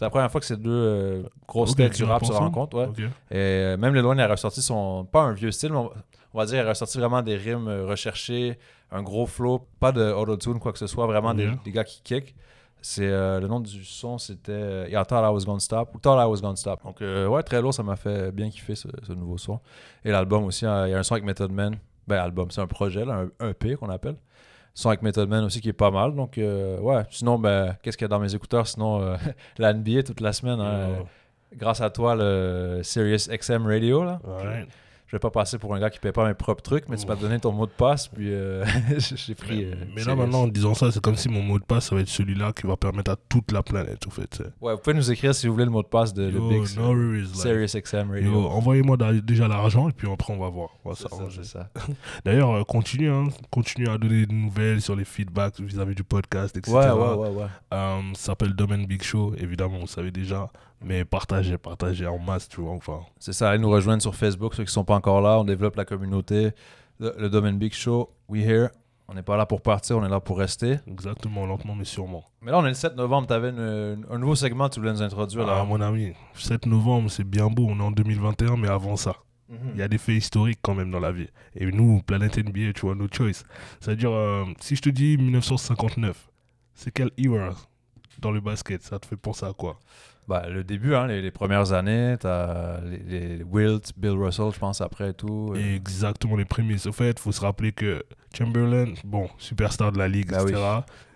C'est 0.03 0.07
la 0.07 0.09
première 0.09 0.31
fois 0.31 0.41
que 0.41 0.45
ces 0.47 0.57
deux 0.57 0.69
euh, 0.69 1.23
grosses 1.47 1.75
têtes 1.75 1.95
du 1.95 2.03
rap 2.03 2.25
se 2.25 2.31
rencontrent. 2.33 2.77
Ouais. 2.77 2.89
Et 3.31 3.35
euh, 3.37 3.77
même 3.77 3.95
Lil 3.95 4.03
Wayne 4.05 4.19
a 4.19 4.27
ressorti 4.27 4.61
son. 4.61 5.05
Pas 5.05 5.21
un 5.21 5.33
vieux 5.33 5.51
style, 5.51 5.71
mais 5.71 5.77
on, 5.77 5.91
on 6.33 6.37
va 6.37 6.45
dire, 6.45 6.55
il 6.61 6.65
a 6.65 6.69
ressorti 6.69 6.97
vraiment 6.97 7.21
des 7.21 7.35
rimes 7.37 7.67
euh, 7.67 7.85
recherchées, 7.85 8.57
un 8.91 9.01
gros 9.01 9.25
flow, 9.25 9.65
pas 9.79 9.91
de 9.91 10.11
auto-tune, 10.11 10.59
quoi 10.59 10.71
que 10.73 10.79
ce 10.79 10.87
soit, 10.87 11.05
vraiment 11.07 11.33
des, 11.33 11.43
Yeah. 11.43 11.55
des 11.63 11.71
gars 11.71 11.83
qui 11.83 12.01
kick. 12.03 12.35
C'est 12.85 13.07
euh, 13.07 13.39
le 13.39 13.47
nom 13.47 13.61
du 13.61 13.85
son, 13.85 14.17
c'était 14.17 14.51
euh, 14.51 14.87
I 14.89 14.93
Thought 15.07 15.23
I 15.23 15.33
Was 15.33 15.45
Gonna 15.45 15.59
Stop 15.61 15.95
ou 15.95 15.99
Thought 15.99 16.19
I 16.21 16.25
Was 16.29 16.41
Gonna 16.41 16.57
Stop. 16.57 16.83
Donc, 16.83 17.01
euh, 17.01 17.27
ouais, 17.27 17.41
très 17.41 17.61
lourd, 17.61 17.73
ça 17.73 17.81
m'a 17.81 17.95
fait 17.95 18.29
bien 18.33 18.49
kiffer 18.49 18.75
ce, 18.75 18.89
ce 19.07 19.13
nouveau 19.13 19.37
son. 19.37 19.61
Et 20.03 20.11
l'album 20.11 20.43
aussi, 20.43 20.65
euh, 20.65 20.87
il 20.89 20.91
y 20.91 20.93
a 20.93 20.99
un 20.99 21.03
son 21.03 21.13
avec 21.13 21.23
Method 21.23 21.49
Man. 21.51 21.77
Ben, 22.07 22.17
album, 22.17 22.51
c'est 22.51 22.59
un 22.59 22.67
projet, 22.67 23.05
là, 23.05 23.23
un 23.39 23.49
EP 23.51 23.75
qu'on 23.75 23.87
appelle. 23.89 24.17
Son 24.73 24.89
avec 24.89 25.01
Method 25.03 25.29
Man 25.29 25.43
aussi 25.43 25.61
qui 25.61 25.69
est 25.69 25.73
pas 25.73 25.91
mal. 25.91 26.15
Donc, 26.15 26.37
euh, 26.37 26.79
ouais. 26.79 27.03
Sinon, 27.11 27.37
ben, 27.37 27.75
qu'est-ce 27.81 27.97
qu'il 27.97 28.05
y 28.05 28.07
a 28.07 28.09
dans 28.09 28.19
mes 28.19 28.33
écouteurs? 28.33 28.67
Sinon, 28.67 29.01
euh, 29.01 29.17
la 29.57 29.73
NBA 29.73 30.03
toute 30.03 30.19
la 30.19 30.33
semaine. 30.33 30.59
hein, 30.59 31.03
grâce 31.55 31.81
à 31.81 31.89
toi, 31.89 32.15
le 32.15 32.79
Sirius 32.83 33.29
XM 33.29 33.67
Radio. 33.67 34.03
Là. 34.03 34.19
Alright. 34.27 34.69
Je 35.13 35.17
vais 35.17 35.21
pas 35.21 35.29
passer 35.29 35.59
pour 35.59 35.75
un 35.75 35.79
gars 35.79 35.91
qui 35.91 35.99
paie 35.99 36.11
pas 36.11 36.27
mes 36.27 36.33
propres 36.33 36.63
trucs, 36.63 36.89
mais 36.89 36.97
tu 36.97 37.05
m'as 37.05 37.15
donné 37.15 37.39
ton 37.39 37.51
mot 37.51 37.67
de 37.67 37.71
passe, 37.71 38.07
puis 38.07 38.33
euh, 38.33 38.65
j'ai 38.97 39.35
pris. 39.35 39.57
Mais, 39.57 39.71
euh, 39.71 39.75
mais 39.95 40.03
là, 40.05 40.15
maintenant, 40.15 40.41
en 40.41 40.47
disant 40.47 40.73
ça, 40.73 40.91
c'est 40.91 41.01
comme 41.03 41.17
si 41.17 41.29
mon 41.29 41.43
mot 41.43 41.59
de 41.59 41.63
passe, 41.63 41.89
ça 41.89 41.95
va 41.95 42.01
être 42.01 42.07
celui-là 42.07 42.51
qui 42.51 42.65
va 42.65 42.77
permettre 42.77 43.11
à 43.11 43.15
toute 43.29 43.51
la 43.51 43.61
planète, 43.61 44.07
en 44.07 44.09
fait. 44.09 44.41
Ouais, 44.59 44.73
vous 44.73 44.79
pouvez 44.79 44.95
nous 44.95 45.11
écrire 45.11 45.35
si 45.35 45.45
vous 45.45 45.53
voulez 45.53 45.65
le 45.65 45.69
mot 45.71 45.83
de 45.83 45.87
passe 45.87 46.15
de 46.15 46.23
le 46.23 46.39
Yo, 46.39 46.49
Big 46.49 46.75
no 46.75 46.95
worries, 46.95 47.25
like, 47.25 47.35
Sirius 47.35 47.75
XM 47.75 48.09
Radio. 48.09 48.47
envoyez-moi 48.47 48.97
déjà 49.23 49.47
l'argent 49.47 49.87
et 49.87 49.91
puis 49.91 50.11
après, 50.11 50.33
on 50.33 50.39
va 50.39 50.49
voir. 50.49 50.69
On 50.83 50.89
va 50.89 50.95
C'est 50.95 51.03
ça, 51.03 51.09
s'arranger. 51.09 51.41
c'est 51.43 51.59
ça. 51.59 51.69
D'ailleurs, 52.25 52.49
euh, 52.49 52.63
continue, 52.63 53.11
hein, 53.11 53.25
continue 53.51 53.89
à 53.89 53.99
donner 53.99 54.25
des 54.25 54.33
nouvelles 54.33 54.81
sur 54.81 54.95
les 54.95 55.05
feedbacks 55.05 55.59
vis-à-vis 55.59 55.93
du 55.93 56.03
podcast, 56.03 56.57
etc. 56.57 56.75
Ouais, 56.75 56.89
ouais, 56.89 57.13
ouais, 57.17 57.29
ouais. 57.29 57.45
Euh, 57.71 57.99
ça 58.15 58.31
s'appelle 58.31 58.55
Domaine 58.55 58.87
Big 58.87 59.03
Show, 59.03 59.35
évidemment, 59.37 59.77
vous 59.77 59.85
savez 59.85 60.09
déjà. 60.09 60.49
Mais 60.83 61.05
partagez, 61.05 61.57
partagez 61.57 62.05
en 62.07 62.19
masse, 62.19 62.49
tu 62.49 62.61
vois. 62.61 62.73
Enfin, 62.73 63.01
C'est 63.19 63.33
ça, 63.33 63.49
allez 63.49 63.59
nous 63.59 63.69
rejoindre 63.69 64.01
sur 64.01 64.15
Facebook, 64.15 64.53
ceux 64.55 64.63
qui 64.65 64.71
sont 64.71 64.83
pas 64.83 64.95
encore 64.95 65.21
là. 65.21 65.39
On 65.39 65.43
développe 65.43 65.75
la 65.75 65.85
communauté. 65.85 66.51
Le, 66.99 67.13
le 67.17 67.29
Domaine 67.29 67.57
Big 67.57 67.73
Show, 67.73 68.09
we 68.27 68.43
here. 68.45 68.69
On 69.07 69.13
n'est 69.15 69.21
pas 69.23 69.35
là 69.37 69.45
pour 69.45 69.61
partir, 69.61 69.97
on 69.97 70.05
est 70.05 70.09
là 70.09 70.19
pour 70.21 70.37
rester. 70.39 70.77
exactement, 70.87 71.45
lentement, 71.45 71.75
mais 71.75 71.83
sûrement. 71.83 72.23
Mais 72.41 72.51
là, 72.51 72.59
on 72.59 72.65
est 72.65 72.69
le 72.69 72.73
7 72.73 72.95
novembre. 72.95 73.27
Tu 73.27 73.33
avais 73.33 73.49
un 73.49 74.17
nouveau 74.17 74.35
segment 74.35 74.69
que 74.69 74.75
tu 74.75 74.79
voulais 74.79 74.93
nous 74.93 75.01
introduire. 75.01 75.43
Ah, 75.47 75.55
Là. 75.57 75.63
mon 75.65 75.81
ami, 75.81 76.13
7 76.35 76.65
novembre, 76.65 77.09
c'est 77.11 77.25
bien 77.25 77.47
beau, 77.47 77.67
on 77.69 77.77
est 77.79 77.83
en 77.83 77.91
2021, 77.91 78.55
mais 78.57 78.69
avant 78.69 78.95
ça, 78.95 79.15
Mhm. 79.49 79.57
il 79.73 79.79
y 79.79 79.83
a 79.83 79.87
des 79.89 79.97
faits 79.97 80.15
historiques 80.15 80.59
quand 80.61 80.73
même 80.73 80.89
dans 80.89 81.01
la 81.01 81.11
vie. 81.11 81.27
Et 81.55 81.65
nous, 81.65 82.01
Planète 82.01 82.37
NBA, 82.37 82.71
tu 82.73 82.81
vois, 82.85 82.95
no 82.95 83.07
choice. 83.11 83.43
C'est-à-dire, 83.81 84.11
euh, 84.11 84.45
si 84.61 84.75
je 84.77 84.81
te 84.81 84.89
dis 84.89 85.17
1959, 85.17 86.29
c'est 86.73 86.91
quelle 86.91 87.11
era 87.17 87.53
dans 88.19 88.31
le 88.31 88.39
basket? 88.39 88.81
Ça 88.83 88.99
te 88.99 89.05
fait 89.05 89.17
penser 89.17 89.45
à 89.45 89.51
quoi? 89.53 89.77
Bah, 90.27 90.47
le 90.49 90.63
début, 90.63 90.95
hein, 90.95 91.07
les, 91.07 91.21
les 91.21 91.31
premières 91.31 91.73
années, 91.73 92.15
t'as 92.19 92.79
les, 92.81 92.97
les 93.37 93.43
Wilt, 93.43 93.91
Bill 93.97 94.11
Russell, 94.11 94.51
je 94.53 94.59
pense, 94.59 94.79
après 94.79 95.09
et 95.09 95.13
tout. 95.13 95.53
Euh, 95.55 95.75
Exactement 95.75 96.37
les 96.37 96.45
prémices. 96.45 96.85
Au 96.85 96.91
fait, 96.93 97.11
il 97.11 97.19
faut 97.19 97.31
se 97.33 97.41
rappeler 97.41 97.73
que 97.73 98.03
Chamberlain, 98.37 98.93
bon, 99.03 99.27
superstar 99.37 99.91
de 99.91 99.97
la 99.97 100.07
ligue, 100.07 100.31
Bah 100.31 100.43
etc., 100.43 100.61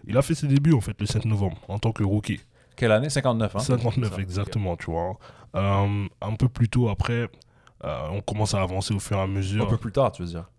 il 0.05 0.17
a 0.17 0.21
fait 0.21 0.35
ses 0.35 0.47
débuts 0.47 0.73
en 0.73 0.81
fait 0.81 0.99
le 0.99 1.05
7 1.05 1.25
novembre 1.25 1.57
en 1.67 1.79
tant 1.79 1.91
que 1.91 2.03
rookie. 2.03 2.39
Quelle 2.75 2.91
année? 2.91 3.09
59, 3.09 3.55
hein? 3.55 3.59
59 3.59 4.15
Ça, 4.15 4.21
exactement, 4.21 4.75
tu 4.77 4.91
vois. 4.91 5.17
Euh, 5.55 6.05
un 6.21 6.35
peu 6.35 6.47
plus 6.49 6.69
tôt 6.69 6.89
après, 6.89 7.27
euh, 7.83 8.07
on 8.11 8.21
commence 8.21 8.53
à 8.53 8.61
avancer 8.61 8.93
au 8.93 8.99
fur 8.99 9.17
et 9.17 9.21
à 9.21 9.27
mesure. 9.27 9.63
Un 9.65 9.69
peu 9.69 9.77
plus 9.77 9.91
tard, 9.91 10.11
tu 10.11 10.21
veux 10.21 10.27
dire? 10.27 10.49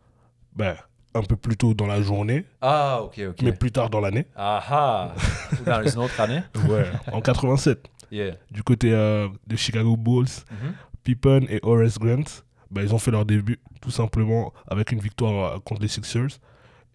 Ben, 0.57 0.75
un 1.15 1.23
peu 1.23 1.37
plus 1.37 1.57
tôt 1.57 1.75
dans 1.75 1.87
la 1.87 2.03
journée, 2.03 2.45
Ah, 2.61 3.01
ok, 3.03 3.21
ok. 3.31 3.43
mais 3.43 3.53
plus 3.53 3.71
tard 3.73 3.89
dans 3.91 4.01
l'année. 4.01 4.27
Ah 4.37 4.63
ah 4.69 5.13
Dans 5.67 5.83
une 5.89 5.99
autre 5.99 6.21
année 6.21 6.43
Ouais, 6.69 6.87
en 7.13 7.21
87. 7.21 7.89
Yeah. 8.11 8.37
Du 8.51 8.63
côté 8.63 8.93
euh, 8.93 9.29
de 9.47 9.57
Chicago 9.57 9.97
Bulls, 9.97 10.27
Mhm. 10.51 10.75
Pippen 11.05 11.41
et 11.49 11.61
Horace 11.63 11.99
Grant, 11.99 12.43
ben, 12.71 12.83
ils 12.83 12.95
ont 12.95 12.99
fait 12.99 13.11
leur 13.11 13.25
début 13.25 13.59
tout 13.81 13.91
simplement 13.91 14.53
avec 14.67 14.93
une 14.93 15.01
victoire 15.01 15.55
euh, 15.55 15.59
contre 15.61 15.83
les 15.83 15.89
Sixers. 15.89 16.39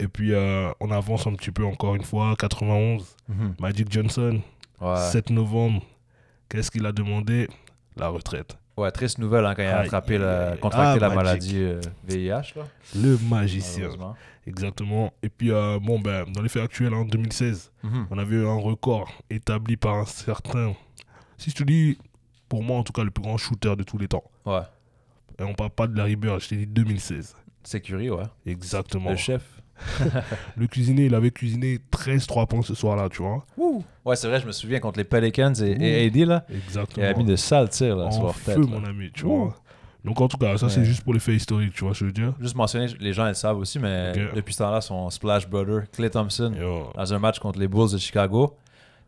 Et 0.00 0.08
puis 0.08 0.32
euh, 0.34 0.70
on 0.80 0.90
avance 0.90 1.26
un 1.26 1.32
petit 1.34 1.50
peu 1.52 1.64
encore 1.64 1.94
une 1.94 2.02
fois, 2.04 2.34
91, 2.38 3.16
Mhm. 3.28 3.54
Magic 3.60 3.90
Johnson, 3.92 4.40
Ouais. 4.80 4.96
7 4.96 5.30
novembre, 5.30 5.82
qu'est-ce 6.48 6.70
qu'il 6.70 6.84
a 6.86 6.92
demandé? 6.92 7.48
La 7.96 8.08
retraite. 8.08 8.58
ouais, 8.76 8.90
triste 8.90 9.18
nouvelle 9.18 9.46
hein, 9.46 9.54
quand 9.54 9.62
il 9.62 9.68
a 9.68 9.78
attrapé 9.80 10.18
la, 10.18 10.56
contracté 10.60 10.98
Ah, 11.04 11.08
la 11.08 11.14
maladie 11.14 11.58
euh, 11.62 11.80
VIH. 12.08 12.54
Là, 12.56 12.64
Le 12.96 13.16
magicien, 13.30 13.88
exactement. 14.46 15.12
Et 15.22 15.28
puis, 15.28 15.52
euh, 15.52 15.78
bon, 15.80 16.00
ben, 16.00 16.24
dans 16.32 16.42
les 16.42 16.48
faits 16.48 16.62
actuels, 16.64 16.92
en 16.94 17.04
2016, 17.04 17.70
Mhm. 17.84 18.06
on 18.10 18.18
avait 18.18 18.34
eu 18.36 18.46
un 18.46 18.56
record 18.58 19.10
établi 19.30 19.76
par 19.76 19.94
un 19.94 20.04
certain, 20.06 20.74
si 21.38 21.50
je 21.50 21.54
te 21.56 21.64
dis, 21.64 21.98
pour 22.48 22.62
moi 22.62 22.78
en 22.78 22.82
tout 22.82 22.92
cas, 22.92 23.02
le 23.04 23.10
plus 23.10 23.22
grand 23.22 23.36
shooter 23.36 23.76
de 23.76 23.82
tous 23.82 23.98
les 23.98 24.08
temps. 24.08 24.24
Ouais. 24.46 24.60
Et 25.38 25.42
on 25.42 25.54
parle 25.54 25.70
pas 25.70 25.86
de 25.86 25.96
Larry 25.96 26.16
Bird, 26.16 26.40
je 26.40 26.48
t'ai 26.48 26.56
dit 26.56 26.66
2016. 26.66 27.34
Sécurie, 27.64 28.10
ouais. 28.10 28.24
Exactement. 28.46 29.10
Le 29.10 29.16
chef. 29.16 29.42
Le 30.56 30.66
cuisinier, 30.68 31.06
il 31.06 31.14
avait 31.14 31.30
cuisiné 31.32 31.78
13 31.90 32.26
3 32.26 32.46
points 32.46 32.62
ce 32.62 32.74
soir-là, 32.74 33.08
tu 33.08 33.22
vois. 33.22 33.44
Ouais, 34.04 34.14
c'est 34.16 34.28
vrai, 34.28 34.40
je 34.40 34.46
me 34.46 34.52
souviens 34.52 34.78
contre 34.78 34.98
les 34.98 35.04
Pelicans 35.04 35.52
et, 35.60 35.76
et 35.80 36.06
AD, 36.06 36.16
là. 36.28 36.44
Il 36.48 36.56
Exactement. 36.56 37.06
a 37.08 37.14
mis 37.14 37.24
de 37.24 37.34
sales 37.36 37.68
tirs, 37.70 37.96
là, 37.96 38.10
sur 38.12 38.20
en 38.20 38.24
leur 38.26 38.36
feu, 38.36 38.54
tête. 38.54 38.70
là. 38.70 38.78
mon 38.78 38.84
ami, 38.84 39.10
tu 39.12 39.24
Ouh. 39.24 39.46
vois. 39.46 39.56
Donc, 40.04 40.20
en 40.20 40.28
tout 40.28 40.36
cas, 40.36 40.56
ça, 40.58 40.68
c'est 40.68 40.84
juste 40.84 41.02
pour 41.02 41.14
les 41.14 41.18
faits 41.18 41.34
historiques, 41.34 41.72
tu 41.72 41.82
vois, 41.84 41.94
ce 41.94 42.00
que 42.00 42.04
je 42.04 42.10
veux 42.10 42.12
dire. 42.12 42.34
Juste 42.38 42.54
mentionner, 42.54 42.86
les 43.00 43.12
gens 43.14 43.26
le 43.26 43.32
savent 43.34 43.56
aussi, 43.58 43.78
mais 43.78 44.12
depuis 44.34 44.52
ce 44.52 44.58
temps-là, 44.58 44.80
son 44.82 45.08
Splash 45.10 45.48
Brother, 45.48 45.90
Clay 45.90 46.10
Thompson, 46.10 46.52
Yo. 46.56 46.90
dans 46.94 47.14
un 47.14 47.18
match 47.18 47.38
contre 47.38 47.58
les 47.58 47.66
Bulls 47.66 47.90
de 47.90 47.98
Chicago, 47.98 48.54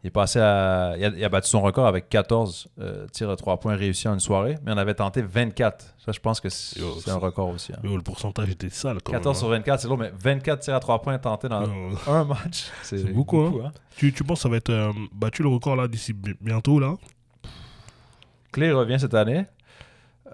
il 0.07 0.09
est 0.09 0.11
passé 0.13 0.39
à. 0.39 0.95
Il 0.97 1.05
a, 1.05 1.09
il 1.09 1.25
a 1.25 1.29
battu 1.29 1.49
son 1.49 1.61
record 1.63 1.89
avec 1.89 2.09
14 2.09 2.69
euh, 2.81 3.09
tirs 3.09 3.29
à 3.29 3.35
3 3.35 3.59
points 3.59 3.75
réussis 3.75 4.07
en 4.07 4.15
une 4.15 4.21
soirée, 4.21 4.57
mais 4.65 4.73
on 4.73 4.77
avait 4.79 4.95
tenté 4.95 5.21
24. 5.21 5.85
Ça, 5.99 6.13
je 6.13 6.21
pense 6.21 6.39
que 6.39 6.49
c'est 6.49 6.79
un 7.11 7.17
record 7.17 7.49
aussi. 7.49 7.73
hein. 7.73 7.79
Yo, 7.83 7.97
le 7.97 8.03
pourcentage 8.03 8.49
était 8.51 8.71
sale 8.71 8.99
quand 9.03 9.11
14 9.13 9.37
sur 9.37 9.49
même. 9.49 9.59
24, 9.59 9.81
c'est 9.81 9.89
lourd, 9.89 9.99
mais 9.99 10.13
24 10.17 10.61
tirs 10.61 10.75
à 10.77 10.81
3 10.81 11.03
points 11.03 11.19
tentés 11.19 11.49
dans 11.49 11.63
hein. 11.63 11.91
Yo. 12.07 12.13
un 12.13 12.25
match, 12.25 12.67
c'est 12.83 13.13
beaucoup, 13.13 13.61
hein. 13.65 13.73
Tu, 13.97 14.13
tu 14.13 14.23
penses 14.23 14.39
que 14.39 14.43
ça 14.45 14.49
va 14.49 14.57
être 14.59 14.71
euh, 14.71 14.93
battu 15.13 15.43
le 15.43 15.49
record 15.49 15.75
là 15.75 15.89
d'ici 15.89 16.13
bi- 16.13 16.37
bientôt 16.41 16.79
là? 16.79 16.95
Clay 18.53 18.71
revient 18.73 18.99
cette 19.01 19.15
année. 19.15 19.45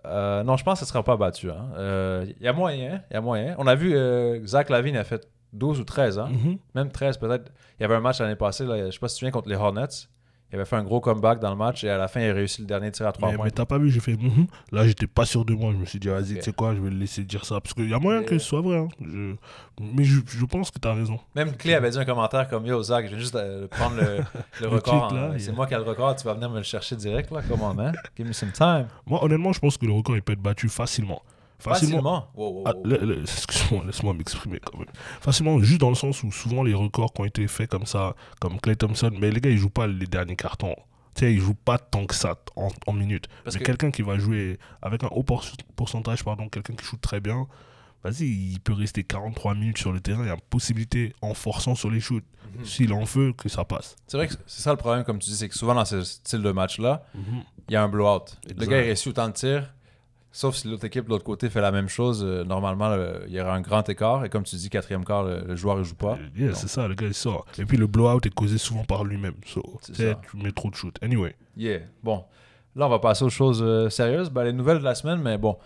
Euh, 0.05 0.43
non, 0.43 0.57
je 0.57 0.65
pense 0.65 0.81
que 0.81 0.85
ce 0.85 0.91
ne 0.91 0.93
sera 0.93 1.03
pas 1.05 1.17
battu. 1.17 1.51
hein. 1.51 1.69
Euh, 1.77 2.27
Il 2.41 2.45
y 2.45 2.49
a 2.49 2.53
moyen, 2.53 3.03
il 3.11 3.15
y 3.15 3.17
a 3.17 3.21
moyen. 3.21 3.55
On 3.59 3.67
a 3.67 3.75
vu 3.75 3.95
euh, 3.95 4.45
Zach 4.47 4.69
Lavine 4.69 4.97
a 4.97 5.05
fait 5.05 5.29
12 5.53 5.81
ou 5.81 5.85
13 5.85 6.19
ans. 6.19 6.29
Mhm. 6.29 6.59
Même 6.75 6.91
13 6.91 7.19
peut-être. 7.19 7.53
Il 7.79 7.83
y 7.83 7.85
avait 7.85 7.95
un 7.97 8.01
match 8.01 8.21
l'année 8.21 8.37
passée, 8.37 8.65
là, 8.65 8.87
je 8.87 8.91
sais 8.91 8.99
pas 8.99 9.09
si 9.09 9.15
tu 9.15 9.19
te 9.19 9.19
souviens, 9.21 9.31
contre 9.33 9.49
les 9.49 9.57
Hornets. 9.57 9.87
Il 10.51 10.57
avait 10.57 10.67
fait 10.67 10.77
un 10.77 10.83
gros 10.85 11.01
comeback 11.01 11.41
dans 11.41 11.49
le 11.49 11.57
match 11.57 11.83
et 11.83 11.89
à 11.89 11.97
la 11.97 12.09
fin, 12.09 12.21
il 12.21 12.29
a 12.29 12.35
réussi 12.35 12.61
le 12.61 12.67
dernier 12.67 12.91
tir 12.91 13.07
à 13.07 13.13
3 13.13 13.31
Mais, 13.31 13.37
points. 13.37 13.45
mais 13.47 13.51
t'as 13.53 13.65
pas 13.65 13.79
vu, 13.79 13.91
j'ai 13.91 14.01
fait. 14.01 14.19
mhm. 14.21 14.47
Là, 14.71 14.87
j'étais 14.87 15.07
pas 15.07 15.25
sûr 15.25 15.47
de 15.47 15.55
moi. 15.55 15.73
Je 15.73 15.79
me 15.79 15.87
suis 15.87 15.99
dit, 15.99 16.09
vas-y, 16.09 16.33
Ok. 16.33 16.39
tu 16.41 16.43
sais 16.43 16.53
quoi, 16.53 16.75
je 16.75 16.81
vais 16.83 16.91
le 16.91 16.97
laisser 16.99 17.25
dire 17.25 17.47
ça. 17.47 17.59
Parce 17.59 17.73
qu'il 17.73 17.89
y 17.89 17.95
a 17.95 17.99
moyen 17.99 18.23
que 18.23 18.39
ce 18.39 18.45
soit 18.47 18.61
vrai. 18.61 18.77
hein. 18.77 18.89
Je- 19.01 19.35
Mais 19.81 20.05
je, 20.05 20.21
je 20.27 20.45
pense 20.45 20.71
que 20.71 20.79
t'as 20.79 20.93
raison. 20.93 21.19
Même 21.35 21.57
Clé 21.57 21.73
avait 21.73 21.89
dit 21.89 21.99
un 21.99 22.05
commentaire 22.05 22.49
comme 22.51 22.67
Yo, 22.67 22.83
Zach, 22.83 23.05
je 23.07 23.11
viens 23.11 23.19
juste 23.19 23.39
prendre 23.71 23.97
le, 24.03 24.19
le 24.61 24.69
record. 24.69 25.15
il- 25.33 25.41
C'est 25.41 25.53
moi 25.53 25.67
qui 25.67 25.73
ai 25.73 25.79
le 25.79 25.85
record, 25.85 26.15
tu 26.17 26.25
vas 26.25 26.35
venir 26.35 26.51
me 26.51 26.59
le 26.59 26.63
chercher 26.65 26.97
direct, 26.97 27.31
là. 27.31 27.41
Comment, 27.49 27.73
man? 27.73 27.95
Give 28.19 28.27
me 28.29 28.33
some 28.35 28.53
time. 28.53 28.89
Moi, 29.07 29.25
honnêtement, 29.25 29.55
je 29.55 29.59
pense 29.61 29.79
que 29.79 29.87
le 29.87 29.93
record, 29.93 30.17
il 30.17 30.23
peut 30.23 30.35
être 30.35 30.43
battu 30.43 30.69
facilement. 30.69 31.23
Facilement. 31.63 32.03
Facilement. 32.03 32.29
Wow, 32.35 32.51
wow, 32.51 32.63
Ah, 32.67 32.73
wow. 32.75 32.83
le- 32.85 32.99
le- 32.99 33.21
Excuse-moi, 33.23 33.85
laisse-moi 33.87 34.15
m'exprimer 34.15 34.59
quand 34.59 34.79
même. 34.79 34.89
Facilement, 35.21 35.59
juste 35.61 35.81
dans 35.81 35.89
le 35.91 35.95
sens 35.95 36.23
où 36.23 36.31
souvent 36.33 36.63
les 36.63 36.75
records 36.75 37.13
qui 37.13 37.21
ont 37.23 37.25
été 37.25 37.47
faits 37.49 37.71
comme 37.71 37.87
ça, 37.87 38.15
comme 38.41 38.61
Clay 38.61 38.77
Thompson, 38.77 39.11
mais 39.19 39.31
les 39.31 39.41
gars, 39.41 39.51
ils 39.51 39.59
jouent 39.59 39.71
pas 39.71 39.87
les 39.87 40.07
derniers 40.07 40.37
cartons. 40.37 40.75
Tu 41.15 41.21
sais, 41.27 41.33
ils 41.35 41.41
jouent 41.41 41.55
pas 41.55 41.79
tant 41.79 42.07
que 42.07 42.15
ça 42.15 42.37
en, 42.57 42.69
en 42.87 42.93
minutes. 42.93 43.27
Parce 43.45 43.57
mais 43.57 43.61
que- 43.61 43.67
quelqu'un 43.67 43.91
qui 43.91 44.03
va 44.03 44.19
jouer 44.19 44.59
avec 44.81 45.05
un 45.05 45.09
haut 45.09 45.25
pourcentage, 45.77 46.25
pardon, 46.25 46.49
quelqu'un 46.49 46.75
qui 46.75 46.85
joue 46.85 46.97
très 46.97 47.21
bien, 47.21 47.47
vas-y, 48.03 48.25
il 48.25 48.61
peut 48.61 48.73
rester 48.73 49.05
43 49.05 49.55
minutes 49.55 49.79
sur 49.79 49.93
le 49.93 50.01
terrain. 50.01 50.23
Il 50.25 50.29
y 50.29 50.31
a 50.31 50.37
possibilité, 50.37 51.15
en 51.23 51.35
forçant 51.35 51.75
sur 51.75 51.91
les 51.91 52.01
shoots, 52.01 52.25
Mhm. 52.59 52.65
s'il 52.65 52.93
en 52.93 53.05
veut, 53.05 53.33
que 53.33 53.49
ça 53.49 53.65
passe. 53.65 53.97
C'est 54.07 54.17
vrai 54.17 54.27
que 54.29 54.35
c'est 54.47 54.63
ça 54.63 54.71
le 54.73 54.77
problème, 54.77 55.05
comme 55.05 55.19
tu 55.19 55.31
dis, 55.31 55.37
c'est 55.37 55.49
que 55.49 55.55
souvent 55.57 55.75
dans 55.75 55.85
ce 55.85 56.03
style 56.03 56.43
de 56.43 56.51
match-là, 56.51 57.05
Mhm. 57.15 57.43
il 57.69 57.73
y 57.73 57.77
a 57.77 57.83
un 57.83 57.89
blowout. 57.89 58.25
Le 58.47 58.53
Exact. 58.53 58.69
gars, 58.71 58.79
il 58.79 58.85
réussit 58.87 59.07
autant 59.09 59.29
de 59.29 59.33
tirs, 59.35 59.73
sauf 60.33 60.57
si 60.57 60.67
l'autre 60.69 60.85
équipe 60.87 61.05
de 61.05 61.11
l'autre 61.11 61.25
côté 61.25 61.49
fait 61.51 61.61
la 61.61 61.71
même 61.71 61.89
chose. 61.89 62.25
euh, 62.25 62.43
normalement, 62.45 62.89
le- 62.97 63.25
il 63.29 63.33
y 63.35 63.41
aura 63.41 63.55
un 63.55 63.61
grand 63.61 63.87
écart. 63.89 64.25
Et 64.25 64.29
comme 64.31 64.43
tu 64.43 64.57
dis, 64.57 64.69
quatrième 64.71 65.05
quart, 65.05 65.23
le, 65.25 65.41
le 65.47 65.55
joueur 65.57 65.77
ne 65.77 65.83
joue 65.83 65.95
pas. 65.95 66.19
Yeah, 66.37 66.49
Donc, 66.49 66.57
c'est 66.57 66.69
ça, 66.69 66.89
le 66.89 66.95
gars, 66.95 67.07
il 67.07 67.15
sort. 67.15 67.45
Et 67.59 67.65
puis 67.67 67.77
le 67.77 67.87
blowout 67.87 68.21
est 68.27 68.35
causé 68.35 68.59
souvent 68.59 68.85
par 68.85 69.05
lui-même. 69.05 69.35
So, 69.47 69.63
C'est 69.83 69.93
tu 69.93 69.99
sais, 70.03 70.13
ça. 70.13 70.21
tu 70.31 70.37
mets 70.39 70.53
trop 70.53 70.71
de 70.71 70.75
shoot. 70.75 70.97
Anyway. 71.03 71.37
Yeah. 71.57 71.81
Bon. 72.03 72.25
Là, 72.75 72.87
on 72.87 72.89
va 72.89 72.99
passer 72.99 73.25
aux 73.25 73.31
choses 73.31 73.61
euh, 73.63 73.91
sérieuses. 73.91 74.31
Ben, 74.31 74.45
les 74.45 74.53
nouvelles 74.55 74.79
de 74.79 74.85
la 74.85 74.95
semaine, 74.95 75.21
mais 75.21 75.37
bon, 75.37 75.59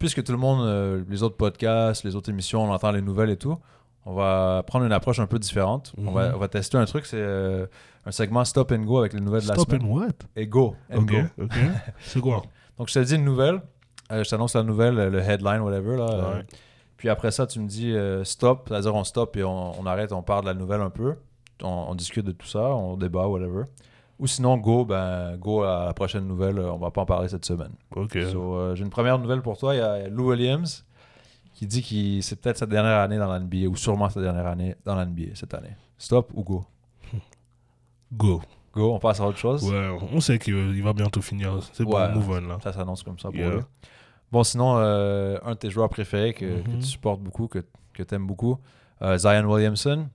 puisque 0.00 0.24
tout 0.24 0.32
le 0.32 0.38
monde, 0.38 0.66
euh, 0.66 1.04
les 1.08 1.22
autres 1.22 1.36
podcasts, 1.36 2.02
les 2.04 2.16
autres 2.16 2.30
émissions, 2.30 2.64
on 2.64 2.70
entend 2.72 2.90
les 2.90 3.00
nouvelles 3.02 3.30
et 3.30 3.36
tout, 3.36 3.56
on 4.04 4.14
va 4.14 4.64
prendre 4.66 4.84
une 4.84 4.92
approche 4.92 5.20
un 5.20 5.26
peu 5.26 5.38
différente. 5.38 5.92
on, 5.98 6.10
va, 6.10 6.30
Mhm. 6.30 6.34
on 6.34 6.38
va 6.38 6.48
tester 6.48 6.76
un 6.76 6.84
truc, 6.86 7.06
c'est 7.06 7.16
euh, 7.20 7.66
un 8.06 8.10
segment 8.10 8.44
Stop 8.44 8.72
and 8.72 8.82
Go 8.82 8.98
avec 8.98 9.12
les 9.12 9.20
nouvelles 9.20 9.42
de 9.44 9.48
la 9.48 9.54
Stop 9.54 9.70
semaine. 9.70 9.86
and 9.86 9.94
what? 9.94 10.08
Et 10.34 10.46
go. 10.48 10.74
And 10.92 11.02
Ok, 11.02 11.10
go. 11.12 11.18
ok. 11.44 11.52
C'est 12.00 12.20
quoi? 12.20 12.42
Donc, 12.78 12.88
je 12.88 12.94
te 12.94 12.98
dis 13.04 13.14
une 13.14 13.24
nouvelle. 13.24 13.60
Euh, 14.12 14.24
je 14.24 14.30
t'annonce 14.30 14.54
la 14.54 14.62
nouvelle, 14.62 14.98
euh, 14.98 15.10
le 15.10 15.20
headline, 15.20 15.60
whatever. 15.60 15.96
Là, 15.96 16.10
euh, 16.10 16.42
puis 16.96 17.08
après 17.08 17.30
ça, 17.30 17.46
tu 17.46 17.60
me 17.60 17.66
dis 17.68 17.92
euh, 17.94 18.24
stop, 18.24 18.66
c'est-à-dire 18.68 18.94
on 18.94 19.04
stop 19.04 19.36
et 19.36 19.44
on, 19.44 19.78
on 19.80 19.86
arrête, 19.86 20.12
on 20.12 20.22
parle 20.22 20.42
de 20.42 20.48
la 20.48 20.54
nouvelle 20.54 20.80
un 20.80 20.90
peu. 20.90 21.16
On, 21.62 21.86
on 21.88 21.94
discute 21.94 22.24
de 22.24 22.32
tout 22.32 22.46
ça, 22.46 22.60
on 22.74 22.96
débat, 22.96 23.26
whatever. 23.26 23.64
Ou 24.18 24.26
sinon, 24.26 24.56
go, 24.56 24.84
ben, 24.84 25.36
go 25.36 25.62
à 25.62 25.84
la 25.86 25.94
prochaine 25.94 26.26
nouvelle. 26.26 26.58
On 26.58 26.78
va 26.78 26.90
pas 26.90 27.02
en 27.02 27.06
parler 27.06 27.28
cette 27.28 27.44
semaine. 27.44 27.72
Ok. 27.94 28.18
So, 28.32 28.74
J'ai 28.74 28.82
une 28.82 28.90
première 28.90 29.18
nouvelle 29.18 29.42
pour 29.42 29.56
toi. 29.58 29.74
Il 29.74 29.78
y 29.78 29.80
a 29.80 30.08
Lou 30.08 30.30
Williams 30.30 30.84
qui 31.52 31.66
dit 31.66 31.82
que 31.82 32.20
c'est 32.24 32.40
peut-être 32.40 32.58
sa 32.58 32.66
dernière 32.66 32.98
année 32.98 33.16
dans 33.18 33.30
la 33.30 33.38
NBA 33.38 33.66
ou 33.68 33.76
sûrement 33.76 34.08
sa 34.08 34.20
dernière 34.20 34.46
année 34.46 34.74
dans 34.84 34.94
la 34.96 35.04
NBA 35.06 35.34
cette 35.34 35.54
année. 35.54 35.76
Stop 35.98 36.30
ou 36.34 36.42
go? 36.42 36.64
Go. 38.12 38.40
Go, 38.74 38.94
on 38.94 38.98
passe 38.98 39.20
à 39.20 39.26
autre 39.26 39.38
chose? 39.38 39.64
Ouais, 39.70 39.96
on 40.12 40.20
sait 40.20 40.38
qu'il 40.38 40.82
va 40.82 40.92
bientôt 40.92 41.20
finir. 41.20 41.58
C'est 41.72 41.84
bon, 41.84 41.96
Ouais. 41.96 42.12
move 42.14 42.30
on 42.30 42.40
là. 42.48 42.58
Ça 42.62 42.72
s'annonce 42.72 43.02
comme 43.02 43.18
ça 43.18 43.28
pour 43.28 43.38
Yeah. 43.38 43.50
lui. 43.56 43.60
Bon, 44.32 44.42
sinon, 44.44 44.76
euh, 44.78 45.38
un 45.44 45.52
de 45.52 45.58
tes 45.58 45.70
joueurs 45.70 45.88
préférés 45.88 46.34
que, 46.34 46.60
que 46.62 46.70
Mhm. 46.70 46.78
tu 46.80 46.86
supportes 46.86 47.20
beaucoup, 47.20 47.48
que, 47.48 47.64
que 47.94 48.02
tu 48.02 48.14
aimes 48.14 48.26
beaucoup, 48.26 48.58
euh, 49.02 49.16
Zion 49.16 49.44
Williamson. 49.44 50.08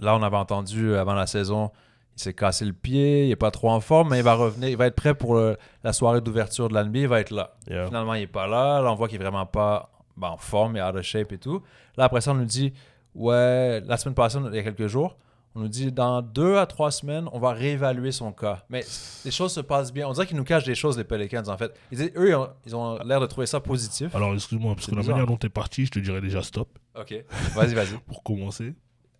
Là, 0.00 0.14
on 0.16 0.22
avait 0.22 0.36
entendu 0.36 0.94
avant 0.96 1.14
la 1.14 1.26
saison, 1.26 1.70
il 2.16 2.22
s'est 2.22 2.34
cassé 2.34 2.64
le 2.64 2.72
pied, 2.72 3.24
il 3.24 3.28
n'est 3.30 3.36
pas 3.36 3.50
trop 3.50 3.70
en 3.70 3.80
forme, 3.80 4.10
mais 4.10 4.18
il 4.18 4.22
va 4.24 4.34
revenir, 4.34 4.68
il 4.68 4.76
va 4.76 4.86
être 4.86 4.94
prêt 4.96 5.14
pour 5.14 5.34
le- 5.34 5.56
la 5.84 5.92
soirée 5.92 6.20
d'ouverture 6.20 6.68
de 6.68 6.74
l'NBA, 6.74 6.98
il 7.00 7.08
va 7.08 7.20
être 7.20 7.30
là. 7.30 7.54
Yeah. 7.68 7.86
Finalement, 7.86 8.14
il 8.14 8.20
n'est 8.20 8.26
pas 8.26 8.46
là. 8.46 8.80
Là, 8.82 8.92
on 8.92 8.94
voit 8.94 9.08
qu'il 9.08 9.20
est 9.20 9.24
vraiment 9.24 9.46
pas 9.46 9.90
ben, 10.16 10.28
en 10.28 10.36
forme, 10.36 10.76
il 10.76 10.80
est 10.80 10.82
out 10.82 10.94
of 10.94 11.02
shape 11.02 11.32
et 11.32 11.38
tout. 11.38 11.62
Là, 11.96 12.04
après 12.04 12.20
ça, 12.20 12.32
on 12.32 12.34
nous 12.34 12.44
dit, 12.44 12.72
ouais, 13.14 13.80
la 13.86 13.96
semaine 13.96 14.14
passée, 14.14 14.38
il 14.46 14.54
y 14.54 14.58
a 14.58 14.62
quelques 14.62 14.86
jours, 14.88 15.16
on 15.54 15.60
nous 15.60 15.68
dit, 15.68 15.92
dans 15.92 16.22
deux 16.22 16.56
à 16.56 16.66
trois 16.66 16.90
semaines, 16.90 17.28
on 17.32 17.38
va 17.38 17.52
réévaluer 17.52 18.10
son 18.12 18.32
cas. 18.32 18.64
Mais 18.70 18.84
les 19.24 19.30
choses 19.30 19.52
se 19.52 19.60
passent 19.60 19.92
bien. 19.92 20.08
On 20.08 20.12
dirait 20.12 20.26
qu'ils 20.26 20.36
nous 20.36 20.44
cachent 20.44 20.64
des 20.64 20.74
choses, 20.74 20.96
les 20.96 21.04
Pelicans, 21.04 21.42
en 21.48 21.56
fait. 21.58 21.74
Ils 21.90 22.10
eux, 22.16 22.34
ils 22.66 22.74
ont- 22.76 22.98
l'air 23.04 23.20
de 23.20 23.26
trouver 23.26 23.46
ça 23.46 23.60
positif. 23.60 24.14
Alors, 24.14 24.32
excuse-moi, 24.34 24.74
parce 24.74 24.86
que 24.86 24.94
la 24.94 25.02
manière 25.02 25.26
dont 25.26 25.36
t'es 25.36 25.48
parti, 25.50 25.84
je 25.86 25.90
te 25.90 25.98
dirais 25.98 26.20
déjà 26.20 26.42
stop 26.42 26.68
Ok, 26.98 27.14
vas-y, 27.54 27.74
vas-y. 27.74 27.96
pour 28.06 28.22
commencer. 28.22 28.74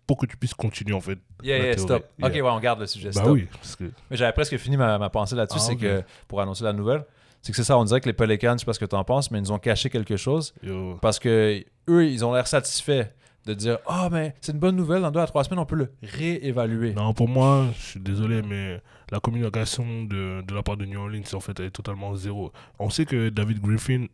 Pour 0.05 0.17
que 0.17 0.25
tu 0.25 0.35
puisses 0.35 0.53
continuer 0.53 0.93
en 0.93 0.99
fait. 1.01 1.17
Yeah, 1.43 1.57
yeah, 1.57 1.75
théorie. 1.75 1.79
stop. 1.79 2.05
Yeah. 2.19 2.27
Ok, 2.27 2.33
ouais, 2.35 2.41
on 2.41 2.59
garde 2.59 2.79
le 2.81 2.87
sujet. 2.87 3.09
Bah 3.15 3.21
stop. 3.21 3.33
oui, 3.33 3.47
parce 3.53 3.75
que. 3.77 3.85
Mais 4.11 4.17
j'avais 4.17 4.33
presque 4.33 4.57
fini 4.57 4.75
ma, 4.75 4.97
ma 4.97 5.09
pensée 5.09 5.35
là-dessus. 5.35 5.59
Ah, 5.61 5.65
c'est 5.65 5.75
que, 5.77 6.03
pour 6.27 6.41
annoncer 6.41 6.63
la 6.65 6.73
nouvelle, 6.73 7.05
c'est 7.41 7.51
que 7.53 7.55
c'est 7.55 7.63
ça. 7.63 7.77
On 7.77 7.85
dirait 7.85 8.01
que 8.01 8.07
les 8.07 8.13
Pelicans, 8.13 8.53
je 8.55 8.59
sais 8.59 8.65
pas 8.65 8.73
ce 8.73 8.79
que 8.79 8.85
tu 8.85 8.95
en 8.95 9.03
penses, 9.05 9.31
mais 9.31 9.37
ils 9.39 9.43
nous 9.43 9.51
ont 9.53 9.59
caché 9.59 9.89
quelque 9.89 10.17
chose. 10.17 10.53
yo, 10.61 10.97
Parce 11.01 11.19
que 11.19 11.63
eux, 11.89 12.05
ils 12.05 12.25
ont 12.25 12.33
l'air 12.33 12.47
satisfaits 12.47 13.05
de 13.45 13.53
dire 13.53 13.77
Ah, 13.87 14.09
mais 14.11 14.35
c'est 14.41 14.51
une 14.51 14.59
bonne 14.59 14.75
nouvelle, 14.75 15.01
dans 15.01 15.11
deux 15.11 15.19
à 15.19 15.27
trois 15.27 15.43
semaines, 15.43 15.59
on 15.59 15.65
peut 15.65 15.75
le 15.75 15.91
réévaluer. 16.01 16.93
Non, 16.93 17.13
pour 17.13 17.27
moi, 17.27 17.67
je 17.77 17.81
suis 17.81 17.99
désolé, 17.99 18.41
mais 18.41 18.81
la 19.11 19.19
communication 19.19 20.03
de, 20.03 20.41
de 20.41 20.55
la 20.55 20.63
part 20.63 20.77
de 20.77 20.85
New 20.85 20.99
Orleans, 20.99 21.21
en 21.33 21.39
fait, 21.39 21.59
elle 21.59 21.67
est 21.67 21.71
totalement 21.71 22.15
zéro. 22.15 22.51
On 22.79 22.89
sait 22.89 23.05
que 23.05 23.29
David 23.29 23.59
Griffin, 23.61 24.07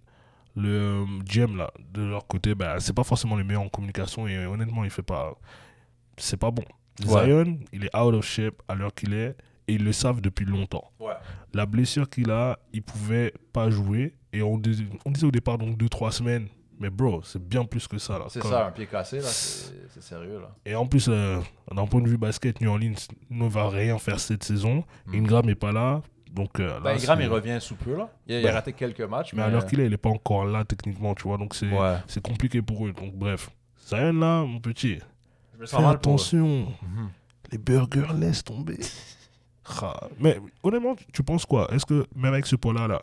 le 0.55 0.69
euh, 0.69 1.05
GM, 1.23 1.57
là, 1.57 1.71
de 1.93 2.03
leur 2.03 2.25
côté, 2.27 2.55
bah, 2.55 2.79
c'est 2.79 2.93
pas 2.95 3.03
forcément 3.03 3.35
le 3.35 3.43
meilleur 3.43 3.61
en 3.61 3.69
communication 3.69 4.27
et 4.27 4.45
honnêtement, 4.45 4.83
il 4.83 4.89
fait 4.89 5.03
pas. 5.03 5.33
C'est 6.17 6.37
pas 6.37 6.51
bon. 6.51 6.63
Ouais. 7.05 7.25
Zion, 7.25 7.59
il 7.71 7.85
est 7.85 7.95
out 7.95 8.13
of 8.13 8.25
shape 8.25 8.61
à 8.67 8.75
l'heure 8.75 8.93
qu'il 8.93 9.13
est 9.13 9.35
et 9.67 9.73
ils 9.73 9.83
le 9.83 9.93
savent 9.93 10.19
depuis 10.19 10.45
longtemps. 10.45 10.91
Ouais. 10.99 11.13
La 11.53 11.65
blessure 11.65 12.09
qu'il 12.09 12.29
a, 12.31 12.59
il 12.73 12.81
pouvait 12.81 13.33
pas 13.53 13.69
jouer 13.69 14.15
et 14.33 14.41
on, 14.41 14.61
on 15.05 15.11
disait 15.11 15.25
au 15.25 15.31
départ 15.31 15.57
donc 15.57 15.77
2-3 15.77 16.11
semaines. 16.11 16.47
Mais 16.79 16.89
bro, 16.89 17.21
c'est 17.23 17.43
bien 17.45 17.65
plus 17.65 17.87
que 17.87 17.97
ça. 17.97 18.17
là. 18.17 18.25
C'est 18.29 18.41
ça, 18.41 18.67
un 18.67 18.71
pied 18.71 18.87
cassé, 18.87 19.17
là, 19.17 19.27
c'est 19.27 20.01
sérieux. 20.01 20.39
Là. 20.39 20.49
et 20.65 20.75
en 20.75 20.85
plus, 20.87 21.07
euh, 21.09 21.39
d'un 21.75 21.85
point 21.85 22.01
de 22.01 22.07
vue 22.07 22.17
basket, 22.17 22.61
New 22.61 22.69
Orleans 22.69 22.95
ne 23.29 23.47
va 23.49 23.69
rien 23.69 23.97
faire 23.97 24.19
cette 24.19 24.43
saison. 24.43 24.83
Mm. 25.07 25.15
Ingram 25.15 25.45
n'est 25.45 25.55
pas 25.55 25.71
là. 25.73 26.01
Donc, 26.31 26.59
euh, 26.59 26.79
Ben, 26.79 26.91
là, 26.91 26.95
Ingram, 26.95 27.19
il 27.21 27.27
revient 27.27 27.57
sous 27.59 27.75
peu. 27.75 27.97
Là. 27.97 28.09
Il, 28.27 28.35
a, 28.35 28.39
il 28.39 28.45
a 28.45 28.49
Ben, 28.49 28.55
raté 28.55 28.73
quelques 28.73 29.01
matchs. 29.01 29.33
Mais 29.33 29.41
à 29.41 29.49
l'heure 29.49 29.65
qu'il 29.65 29.79
est, 29.81 29.85
il 29.85 29.91
n'est 29.91 29.97
pas 29.97 30.09
encore 30.09 30.45
là 30.45 30.63
techniquement, 30.63 31.13
tu 31.15 31.23
vois. 31.23 31.37
Donc, 31.37 31.53
c'est 31.55 31.69
Ouais. 31.71 31.97
compliqué 32.23 32.61
pour 32.61 32.85
eux. 32.87 32.93
Donc, 32.93 33.13
bref. 33.15 33.49
Zion, 33.87 34.13
là, 34.13 34.43
mon 34.43 34.59
petit, 34.59 34.99
Je 35.55 35.59
me 35.61 35.65
sens 35.65 35.79
fais 35.79 35.85
mal 35.85 35.99
pour 35.99 36.11
eux. 36.11 36.15
attention. 36.15 36.67
Les 37.51 37.57
burgers, 37.57 38.13
laisse 38.15 38.43
tomber. 38.43 38.77
Ah, 39.81 40.07
mais 40.19 40.37
honnêtement, 40.63 40.95
tu- 41.13 41.23
penses 41.23 41.45
quoi? 41.45 41.67
Est-ce 41.73 41.85
que 41.85 42.05
même 42.15 42.33
avec 42.33 42.45
ce 42.45 42.55
point-là, 42.55 42.87
là, 42.87 43.01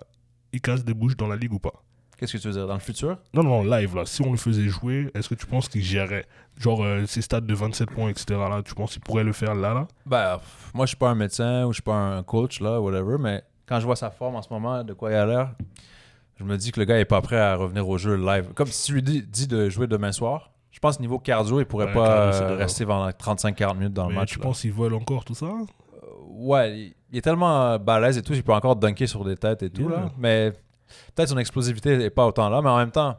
il 0.52 0.60
casse 0.60 0.84
des 0.84 0.94
bouches 0.94 1.16
dans 1.16 1.28
la 1.28 1.36
ligue 1.36 1.52
ou 1.52 1.58
pas? 1.58 1.72
Qu'est-ce 2.18 2.32
que 2.32 2.38
tu 2.38 2.48
veux 2.48 2.54
dire? 2.54 2.66
Dans 2.66 2.74
le 2.74 2.80
futur? 2.80 3.18
Non, 3.34 3.42
non, 3.42 3.62
live, 3.62 3.94
là. 3.94 4.06
Si 4.06 4.22
on 4.22 4.30
le 4.30 4.38
faisait 4.38 4.68
jouer, 4.68 5.10
est-ce 5.14 5.28
que 5.28 5.34
tu 5.34 5.44
penses 5.46 5.68
qu'il 5.68 5.82
gérerait 5.82 6.24
Genre, 6.56 6.82
euh, 6.82 7.04
ces 7.06 7.20
stats 7.20 7.42
de 7.42 7.54
27 7.54 7.90
points, 7.90 8.08
etc. 8.08 8.24
Là, 8.30 8.62
tu 8.64 8.74
penses 8.74 8.92
qu'il 8.92 9.02
pourrait 9.02 9.24
le 9.24 9.32
faire 9.34 9.54
là, 9.54 9.74
là? 9.74 9.86
Ben, 10.06 10.38
pff, 10.38 10.70
moi, 10.74 10.86
je 10.86 10.88
suis 10.88 10.96
pas 10.96 11.10
un 11.10 11.14
médecin 11.14 11.64
ou 11.66 11.72
je 11.72 11.76
suis 11.76 11.82
pas 11.82 11.94
un 11.94 12.22
coach, 12.22 12.60
là, 12.60 12.80
whatever, 12.80 13.16
mais 13.20 13.42
quand 13.66 13.78
je 13.80 13.84
vois 13.84 13.96
sa 13.96 14.10
forme 14.10 14.36
en 14.36 14.42
ce 14.42 14.48
moment, 14.50 14.82
de 14.82 14.94
quoi 14.94 15.10
il 15.10 15.14
a 15.16 15.26
l'air, 15.26 15.50
je 16.38 16.44
me 16.44 16.56
dis 16.56 16.72
que 16.72 16.80
le 16.80 16.86
gars 16.86 16.98
est 16.98 17.04
pas 17.04 17.20
prêt 17.20 17.38
à 17.38 17.54
revenir 17.56 17.86
au 17.86 17.98
jeu 17.98 18.14
live. 18.16 18.46
Comme 18.54 18.68
si 18.68 18.86
tu 18.86 18.92
lui 18.94 19.02
dis, 19.02 19.22
dis 19.22 19.46
de 19.46 19.68
jouer 19.68 19.86
demain 19.86 20.12
soir, 20.12 20.52
je 20.70 20.78
pense 20.78 20.98
niveau 21.00 21.18
cardio, 21.18 21.60
il 21.60 21.66
pourrait 21.66 21.86
Ouais, 21.86 21.92
pas 21.94 22.32
euh, 22.34 22.56
rester 22.56 22.86
pendant 22.86 23.08
35-40 23.10 23.74
minutes 23.76 23.92
dans 23.92 24.06
Mais 24.06 24.14
le 24.14 24.20
match. 24.20 24.32
tu 24.32 24.38
là. 24.38 24.42
penses 24.44 24.60
qu'il 24.62 24.72
vole 24.72 24.94
encore 24.94 25.24
tout 25.24 25.34
ça? 25.34 25.46
Ouais, 26.28 26.78
il- 26.78 26.94
il 27.12 27.18
est 27.18 27.22
tellement 27.22 27.62
euh, 27.72 27.78
balèze 27.78 28.18
et 28.18 28.22
tout, 28.22 28.32
il 28.34 28.42
peut 28.42 28.52
encore 28.52 28.76
dunker 28.76 29.06
sur 29.08 29.24
des 29.24 29.36
têtes 29.36 29.62
et 29.62 29.70
tout, 29.70 29.82
Yeah. 29.88 29.90
là. 30.00 30.10
Mais 30.18 30.52
peut-être 31.14 31.28
son 31.28 31.38
explosivité 31.38 31.96
n'est 31.96 32.10
pas 32.10 32.26
autant 32.26 32.48
là, 32.48 32.62
mais 32.62 32.70
en 32.70 32.76
même 32.76 32.90
temps, 32.90 33.16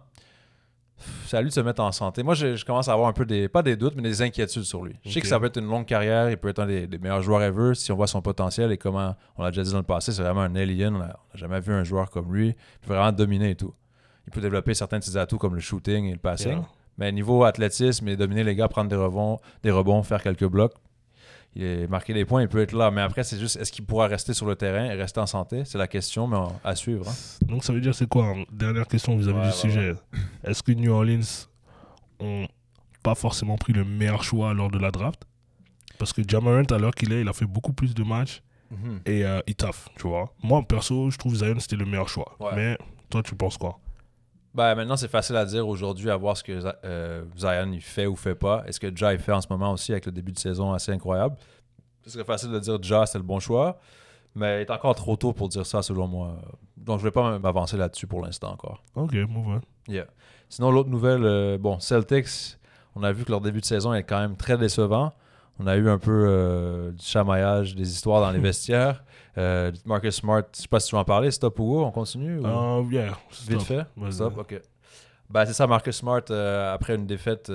c'est 1.28 1.38
à 1.38 1.42
lui 1.42 1.50
de 1.50 1.54
se 1.54 1.60
mettre 1.60 1.82
en 1.82 1.92
santé. 1.92 2.24
Moi, 2.24 2.34
je, 2.34 2.56
je 2.56 2.66
commence 2.66 2.88
à 2.88 2.94
avoir 2.94 3.08
un 3.08 3.14
peu 3.14 3.26
des, 3.26 3.48
pas 3.48 3.62
des 3.62 3.76
doutes, 3.76 3.94
mais 3.96 4.02
des 4.02 4.22
inquiétudes 4.22 4.64
sur 4.64 4.84
lui. 4.84 4.96
Je 5.06 5.12
sais 5.12 5.22
que 5.22 5.28
ça 5.28 5.40
peut 5.40 5.46
être 5.46 5.58
une 5.58 5.68
longue 5.68 5.86
carrière, 5.86 6.30
il 6.30 6.38
peut 6.38 6.50
être 6.50 6.60
un 6.60 6.66
des, 6.66 6.88
des 6.88 6.98
meilleurs 6.98 7.22
joueurs 7.22 7.44
ever 7.44 7.76
si 7.76 7.92
on 7.92 7.96
voit 7.96 8.08
son 8.08 8.22
potentiel 8.22 8.72
et 8.72 8.78
comment, 8.78 9.16
on 9.38 9.44
l'a 9.44 9.52
déjà 9.52 9.64
dit 9.64 9.72
dans 9.72 9.78
le 9.78 9.84
passé, 9.84 10.12
c'est 10.12 10.24
vraiment 10.24 10.42
un 10.42 10.56
alien. 10.56 10.96
On 10.96 11.00
n'a 11.00 11.20
jamais 11.36 11.60
vu 11.60 11.72
un 11.74 11.84
joueur 11.84 12.10
comme 12.10 12.34
lui. 12.34 12.50
Il 12.50 12.88
peut 12.88 12.94
vraiment 12.96 13.12
dominer 13.12 13.52
et 13.52 13.56
tout. 13.56 13.74
Il 14.26 14.32
peut 14.34 14.42
développer 14.42 14.74
certains 14.74 15.00
de 15.00 15.04
ses 15.04 15.18
atouts 15.18 15.38
comme 15.38 15.56
le 15.56 15.62
shooting 15.62 16.06
et 16.06 16.14
le 16.14 16.20
passing. 16.20 16.54
Yeah. 16.54 16.68
Mais 16.98 17.12
niveau 17.12 17.44
athlétisme 17.44 18.08
et 18.08 18.16
dominer 18.18 18.44
les 18.44 18.56
gars, 18.56 18.68
prendre 18.68 18.90
des 18.90 18.96
rebonds, 18.96 19.40
des 19.62 19.70
rebonds, 19.70 20.02
faire 20.02 20.24
quelques 20.24 20.48
blocs, 20.48 20.74
il 21.58 21.64
est 21.64 21.88
marqué 21.88 22.14
des 22.14 22.24
points, 22.24 22.42
il 22.44 22.48
peut 22.48 22.62
être 22.62 22.74
là. 22.74 22.92
Mais 22.92 23.02
après, 23.02 23.24
c'est 23.24 23.40
juste, 23.40 23.56
est-ce 23.58 23.72
qu'il 23.72 23.84
pourra 23.86 24.06
rester 24.08 24.34
sur 24.34 24.46
le 24.46 24.56
terrain 24.56 24.86
et 24.86 24.94
rester 24.94 25.20
en 25.20 25.26
santé? 25.26 25.64
C'est 25.66 25.78
la 25.80 25.88
question, 25.88 26.28
mais 26.28 26.38
à 26.64 26.76
suivre. 26.76 27.08
hein. 27.10 27.46
Donc 27.48 27.64
ça 27.64 27.74
veut 27.74 27.82
dire 27.82 27.96
c'est 27.96 28.08
quoi 28.08 28.36
Dernière 28.52 28.88
question 28.88 29.18
vis-à-vis 29.18 29.38
Ouais, 29.38 29.42
du 29.44 29.48
ouais, 29.48 29.54
sujet? 29.54 29.94
Est-ce 30.44 30.62
que 30.62 30.72
New 30.72 30.92
Orleans 30.92 31.48
ont 32.20 32.48
pas 33.04 33.16
forcément 33.16 33.56
pris 33.58 33.74
le 33.74 33.84
meilleur 33.84 34.24
choix 34.24 34.54
lors 34.54 34.70
de 34.70 34.78
la 34.78 34.92
draft? 34.92 35.24
Parce 35.98 36.14
que 36.14 36.22
Jamarant, 36.28 36.62
à 36.70 36.78
l'heure 36.78 36.94
qu'il 36.94 37.12
est, 37.12 37.22
il 37.22 37.28
a 37.28 37.34
fait 37.34 37.46
beaucoup 37.46 37.74
plus 37.74 37.96
de 37.96 38.04
matchs 38.04 38.42
et 39.06 39.24
euh, 39.26 39.40
il 39.48 39.56
taffe, 39.56 39.88
tu 39.98 40.08
vois? 40.08 40.32
Moi, 40.44 40.62
perso, 40.62 41.10
je 41.10 41.18
trouve 41.18 41.34
Zion 41.36 41.56
c'était 41.60 41.78
le 41.78 41.86
meilleur 41.86 42.10
choix. 42.10 42.36
Ouais. 42.40 42.52
Mais 42.56 42.78
toi, 43.10 43.24
tu 43.24 43.34
penses 43.34 43.58
quoi? 43.58 43.80
Ben, 44.58 44.74
maintenant, 44.74 44.98
c'est 44.98 45.08
facile 45.08 45.36
à 45.36 45.46
dire 45.46 45.68
aujourd'hui, 45.68 46.10
à 46.10 46.18
voir 46.18 46.36
ce 46.36 46.44
que 46.44 46.60
euh, 46.84 47.24
Zion 47.38 47.72
il 47.72 47.80
fait 47.80 48.08
ou 48.08 48.16
fait 48.16 48.34
pas. 48.34 48.64
Est-ce 48.66 48.80
que 48.80 48.88
Ja 48.94 49.14
il 49.14 49.20
fait 49.20 49.32
en 49.32 49.40
ce 49.40 49.46
moment 49.52 49.72
aussi 49.72 49.92
avec 49.92 50.08
le 50.08 50.12
début 50.12 50.32
de 50.32 50.40
saison 50.40 50.74
assez 50.74 50.92
incroyable? 50.92 51.36
Ce 52.04 52.10
serait 52.10 52.24
facile 52.24 52.50
de 52.50 52.58
dire 52.58 52.80
Ja, 52.82 53.06
c'est 53.06 53.20
le 53.20 53.24
bon 53.24 53.40
choix. 53.40 53.78
Mais 54.34 54.58
il 54.58 54.62
est 54.62 54.72
encore 54.72 54.96
trop 54.96 55.16
tôt 55.16 55.32
pour 55.32 55.48
dire 55.48 55.64
ça, 55.64 55.84
selon 55.84 56.08
moi. 56.08 56.40
Donc, 56.76 56.98
je 56.98 57.04
vais 57.04 57.12
pas 57.12 57.38
m'avancer 57.38 57.78
là-dessus 57.78 58.08
pour 58.08 58.24
l'instant 58.24 58.52
encore. 58.52 58.84
Ok, 58.96 59.14
move 59.30 59.48
on. 59.48 59.62
Yeah. 59.92 60.08
Sinon, 60.50 60.72
l'autre 60.72 60.90
nouvelle, 60.90 61.24
euh, 61.24 61.60
bon, 61.60 61.80
Celtics, 61.80 62.58
on 62.96 63.04
a 63.04 63.12
vu 63.12 63.26
que 63.26 63.32
leur 63.32 63.42
début 63.42 63.62
de 63.62 63.66
saison 63.66 63.94
est 63.94 64.04
quand 64.06 64.20
même 64.20 64.38
très 64.38 64.58
décevant. 64.58 65.14
On 65.60 65.68
a 65.68 65.76
eu 65.76 65.90
un 65.90 65.98
peu 65.98 66.26
euh, 66.28 66.92
du 66.92 67.04
chamaillage, 67.04 67.76
des 67.76 67.90
histoires 67.92 68.22
dans 68.22 68.32
les 68.32 68.40
vestiaires. 68.50 69.04
Euh, 69.38 69.72
Marcus 69.86 70.16
Smart, 70.16 70.44
je 70.56 70.62
sais 70.62 70.68
pas 70.68 70.80
si 70.80 70.90
tu 70.90 70.96
veux 70.96 71.02
en 71.02 71.06
parler, 71.06 71.32
stop 71.32 71.60
ou 71.60 71.66
go, 71.66 71.84
on 71.86 71.92
continue 71.92 72.40
ou- 72.40 72.46
Euh, 72.46 72.84
yeah, 72.92 73.18
Vite 73.48 73.62
stop. 73.62 73.68
fait? 73.68 73.86
Vas-y. 73.96 74.14
Stop, 74.14 74.38
ok. 74.38 74.62
Ben, 75.30 75.46
c'est 75.46 75.54
ça, 75.54 75.68
Marcus 75.68 75.96
Smart, 75.96 76.22
euh, 76.30 76.74
après 76.74 76.96
une 76.96 77.06
défaite, 77.06 77.46
je 77.50 77.54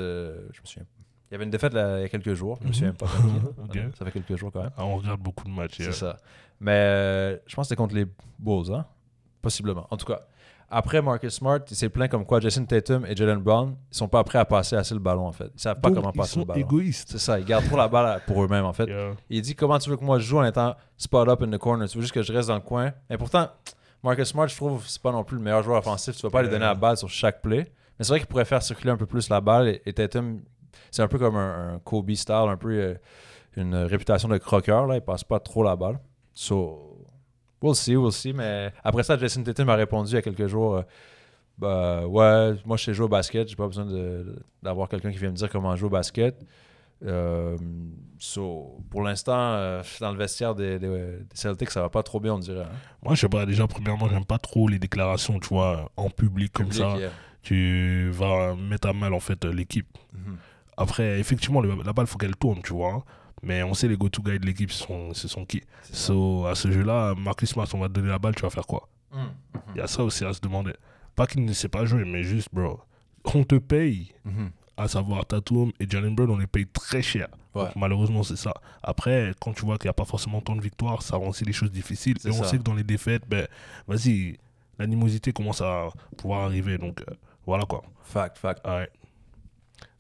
me 0.61 0.65
souviens. 0.67 0.85
Il 1.31 1.33
y 1.33 1.37
avait 1.37 1.45
une 1.45 1.51
défaite 1.51 1.73
là, 1.73 1.99
il 1.99 2.03
y 2.03 2.05
a 2.05 2.09
quelques 2.09 2.35
jours, 2.35 2.59
je 2.63 2.69
me 2.69 2.73
souviens 2.73 2.93
pas. 2.93 3.07
là. 3.07 3.13
Ok. 3.65 3.79
Ça 3.99 4.05
fait 4.05 4.13
quelques 4.13 4.37
jours 4.37 4.51
quand 4.53 4.61
même. 4.63 4.71
Ah, 4.77 4.85
on 4.85 4.97
regarde 4.99 5.21
beaucoup 5.21 5.45
de 5.45 5.51
matchs. 5.51 5.79
yeah. 5.79 5.91
C'est 5.93 5.99
ça. 6.01 6.17
Mais 6.61 7.41
je 7.47 7.55
pense 7.55 7.65
que 7.65 7.69
c'était 7.69 7.77
contre 7.77 7.95
les 7.95 8.07
Bulls, 8.39 8.73
hein? 8.75 8.85
Possiblement. 9.41 9.87
En 9.91 9.97
tout 9.97 10.05
cas, 10.07 10.21
après 10.73 11.03
Marcus 11.03 11.35
Smart, 11.35 11.61
il 11.71 11.77
s'est 11.77 11.89
plaint 11.89 12.11
comme 12.11 12.25
quoi 12.25 12.41
Jason 12.41 12.65
Tatum 12.65 13.05
et 13.07 13.15
Jalen 13.15 13.39
Brown, 13.39 13.77
ils 13.91 13.97
sont 13.97 14.09
pas 14.09 14.25
prêts 14.25 14.39
à 14.39 14.45
passer 14.45 14.75
assez 14.75 14.95
le 14.95 15.01
ballon, 15.01 15.27
en 15.27 15.33
fait. 15.33 15.51
Ils 15.55 15.61
savent 15.61 15.81
pas 15.81 15.91
Donc, 15.91 15.99
comment 15.99 16.13
ils 16.15 16.19
passer 16.19 16.33
sont 16.35 16.41
le 16.41 16.47
ballon. 16.47 16.61
égoïstes. 16.61 17.11
C'est 17.13 17.19
ça, 17.19 17.39
ils 17.39 17.45
gardent 17.45 17.67
trop 17.67 17.77
la 17.77 17.89
balle 17.89 18.21
pour 18.27 18.43
eux-mêmes, 18.43 18.65
en 18.65 18.73
fait. 18.73 18.87
Yeah. 18.87 19.13
Il 19.31 19.43
dit 19.43 19.55
comment 19.55 19.79
tu 19.79 19.91
veux 19.91 19.97
que 19.97 20.05
moi 20.05 20.19
je 20.19 20.25
joue 20.25 20.39
en 20.39 20.45
étant 20.45 20.75
spot 20.97 21.29
up 21.29 21.43
in 21.43 21.51
the 21.51 21.59
corner? 21.59 21.89
Tu 21.89 21.99
veux 21.99 22.03
juste 22.03 22.15
que 22.15 22.23
je 22.23 22.33
reste 22.33 22.49
dans 22.49 22.55
le 22.57 22.61
coin? 22.61 22.93
Et 23.11 23.17
pourtant, 23.17 23.49
Marcus 24.03 24.29
Smart, 24.29 24.49
je 24.49 24.57
trouve, 24.57 24.83
c'est 24.87 25.01
pas 25.01 25.13
non 25.13 25.23
plus 25.25 25.37
le 25.37 25.43
meilleur 25.43 25.63
joueur 25.63 25.79
offensif. 25.79 26.17
Tu 26.17 26.23
vas 26.23 26.31
pas 26.31 26.43
lui 26.43 26.49
donner 26.49 26.65
la 26.65 26.75
balle 26.75 26.97
sur 26.97 27.09
chaque 27.09 27.43
play. 27.43 27.71
Mais 27.99 28.05
c'est 28.05 28.09
vrai 28.13 28.19
qu'il 28.19 28.27
pourrait 28.29 28.45
faire 28.45 28.63
circuler 28.63 28.91
un 28.91 28.97
peu 28.97 29.07
plus 29.07 29.29
la 29.29 29.41
balle. 29.41 29.69
Et, 29.69 29.83
et 29.87 29.93
Tatum, 29.93 30.41
c'est 30.91 31.03
un 31.03 31.09
peu 31.09 31.19
comme 31.19 31.37
un, 31.37 31.75
un 31.75 31.79
Kobe 31.79 32.11
style, 32.15 32.35
un 32.35 32.57
peu 32.57 32.71
euh, 32.73 32.95
une 33.57 33.75
réputation 33.77 34.29
de 34.29 34.39
croqueur. 34.39 34.87
Là. 34.87 34.97
Il 34.97 35.03
passe 35.03 35.23
pas 35.23 35.39
trop 35.39 35.63
la 35.63 35.77
balle. 35.77 36.01
So, 36.35 36.92
we'll 37.63 37.75
see, 37.75 37.97
we'll 37.97 38.13
see. 38.13 38.33
Mais 38.33 38.73
après 38.85 39.03
ça, 39.03 39.17
Jason 39.17 39.43
Tatum 39.43 39.69
a 39.71 39.75
répondu 39.77 40.11
il 40.11 40.15
y 40.15 40.19
a 40.19 40.23
quelques 40.23 40.47
jours. 40.47 40.77
euh, 40.77 40.83
bah, 41.59 42.07
ouais, 42.07 42.55
moi 42.65 42.77
je 42.77 42.85
sais 42.85 42.95
jouer 42.95 43.05
au 43.07 43.09
basket, 43.09 43.49
j'ai 43.49 43.57
pas 43.57 43.67
besoin 43.67 43.87
d'avoir 44.63 44.89
quelqu'un 44.89 45.13
qui 45.13 45.19
vient 45.19 45.31
me 45.31 45.37
dire 45.37 45.49
comment 45.51 45.75
jouer 45.77 45.87
au 45.87 45.91
basket. 45.91 46.35
Euh, 47.05 47.57
so, 48.19 48.79
pour 48.91 49.03
l'instant, 49.03 49.35
euh, 49.37 49.83
dans 50.01 50.13
le 50.13 50.19
vestiaire 50.19 50.55
des, 50.55 50.79
des- 50.79 50.89
des 50.89 51.19
Celtics, 51.35 51.71
ça 51.71 51.81
va 51.83 51.89
pas 51.89 52.03
trop 52.05 52.21
bien, 52.21 52.35
on 52.35 52.39
dirait. 52.39 52.63
hein. 52.63 52.69
Moi, 53.03 53.15
je 53.17 53.21
sais 53.23 53.29
pas, 53.29 53.45
déjà, 53.45 53.67
premièrement, 53.67 54.09
j'aime 54.09 54.25
pas 54.25 54.39
trop 54.39 54.69
les 54.69 54.79
déclarations, 54.79 55.39
tu 55.41 55.49
vois, 55.49 55.91
en 55.97 56.11
public 56.11 56.53
comme 56.53 56.67
Public, 56.69 56.81
ça. 56.83 56.97
yeah. 56.97 57.11
Tu 57.43 58.09
vas 58.13 58.55
mettre 58.55 58.89
à 58.89 58.93
mal, 58.93 59.15
en 59.15 59.21
fait, 59.21 59.45
l'équipe. 59.45 59.89
Mhm. 60.15 60.37
Après, 60.77 61.19
effectivement, 61.19 61.61
le- 61.61 61.83
la 61.85 61.93
balle, 61.93 62.07
faut 62.07 62.19
qu'elle 62.19 62.37
tourne, 62.37 62.61
tu 62.63 62.73
vois. 62.73 63.05
Mais 63.43 63.63
on 63.63 63.75
sait, 63.75 63.89
les 63.89 63.97
go-to 63.97 64.23
guys 64.23 64.39
de 64.39 64.47
l'équipe, 64.47 64.71
ce 64.71 64.85
sont, 64.85 65.15
ce 65.15 65.27
sont 65.27 65.45
qui? 65.45 65.63
So, 65.83 66.47
à 66.47 66.55
ce 66.55 66.71
jeu-là, 66.71 67.15
Marcus 67.17 67.51
Smart, 67.51 67.67
on 67.75 67.79
va 67.79 67.89
te 67.89 67.95
donner 67.95 68.09
la 68.09 68.19
balle, 68.19 68.35
tu 68.37 68.43
vas 68.43 68.51
faire 68.51 68.67
quoi? 68.67 68.89
Mhm. 69.13 69.31
Il 69.75 69.79
y 69.79 69.81
a 69.81 69.87
ça 69.87 70.05
aussi 70.05 70.25
à 70.25 70.33
se 70.33 70.41
demander. 70.41 70.73
Pas 71.17 71.27
qu'il 71.27 71.45
ne 71.45 71.53
sait 71.53 71.69
pas 71.69 71.85
jouer, 71.85 72.05
mais 72.05 72.23
juste, 72.23 72.49
bro, 72.53 72.81
on 73.35 73.43
te 73.45 73.57
paye, 73.57 74.13
Mhm. 74.25 74.51
à 74.77 74.87
savoir 74.89 75.27
Tatum 75.27 75.73
et 75.81 75.87
Jalen 75.91 76.15
Brown, 76.15 76.31
on 76.31 76.37
les 76.39 76.47
paye 76.47 76.67
très 76.67 77.03
cher. 77.03 77.29
Ouais. 77.55 77.65
Donc, 77.65 77.77
malheureusement, 77.77 78.23
c'est 78.23 78.37
ça. 78.37 78.55
Après, 78.83 79.35
quand 79.41 79.53
tu 79.53 79.65
vois 79.67 79.77
qu'il 79.77 79.87
n'y 79.89 79.91
a 79.91 79.95
pas 79.95 80.05
forcément 80.07 80.41
tant 80.41 80.57
de 80.57 80.63
victoires, 80.63 81.03
ça 81.03 81.17
rend 81.17 81.29
aussi 81.29 81.45
les 81.45 81.53
choses 81.53 81.71
difficiles. 81.71 82.17
Et 82.25 82.31
on 82.31 82.45
sait 82.45 82.57
que 82.59 82.63
dans 82.63 82.75
les 82.75 82.85
défaites, 82.85 83.29
ben, 83.29 83.47
vas-y, 83.87 84.39
l'animosité 84.79 85.33
commence 85.33 85.61
à 85.61 85.89
pouvoir 86.17 86.43
arriver. 86.45 86.79
Donc, 86.79 87.01
euh, 87.03 87.15
voilà 87.45 87.65
quoi. 87.65 87.83
Fact, 88.05 88.39
fact. 88.39 88.67
Ouais. 88.67 88.89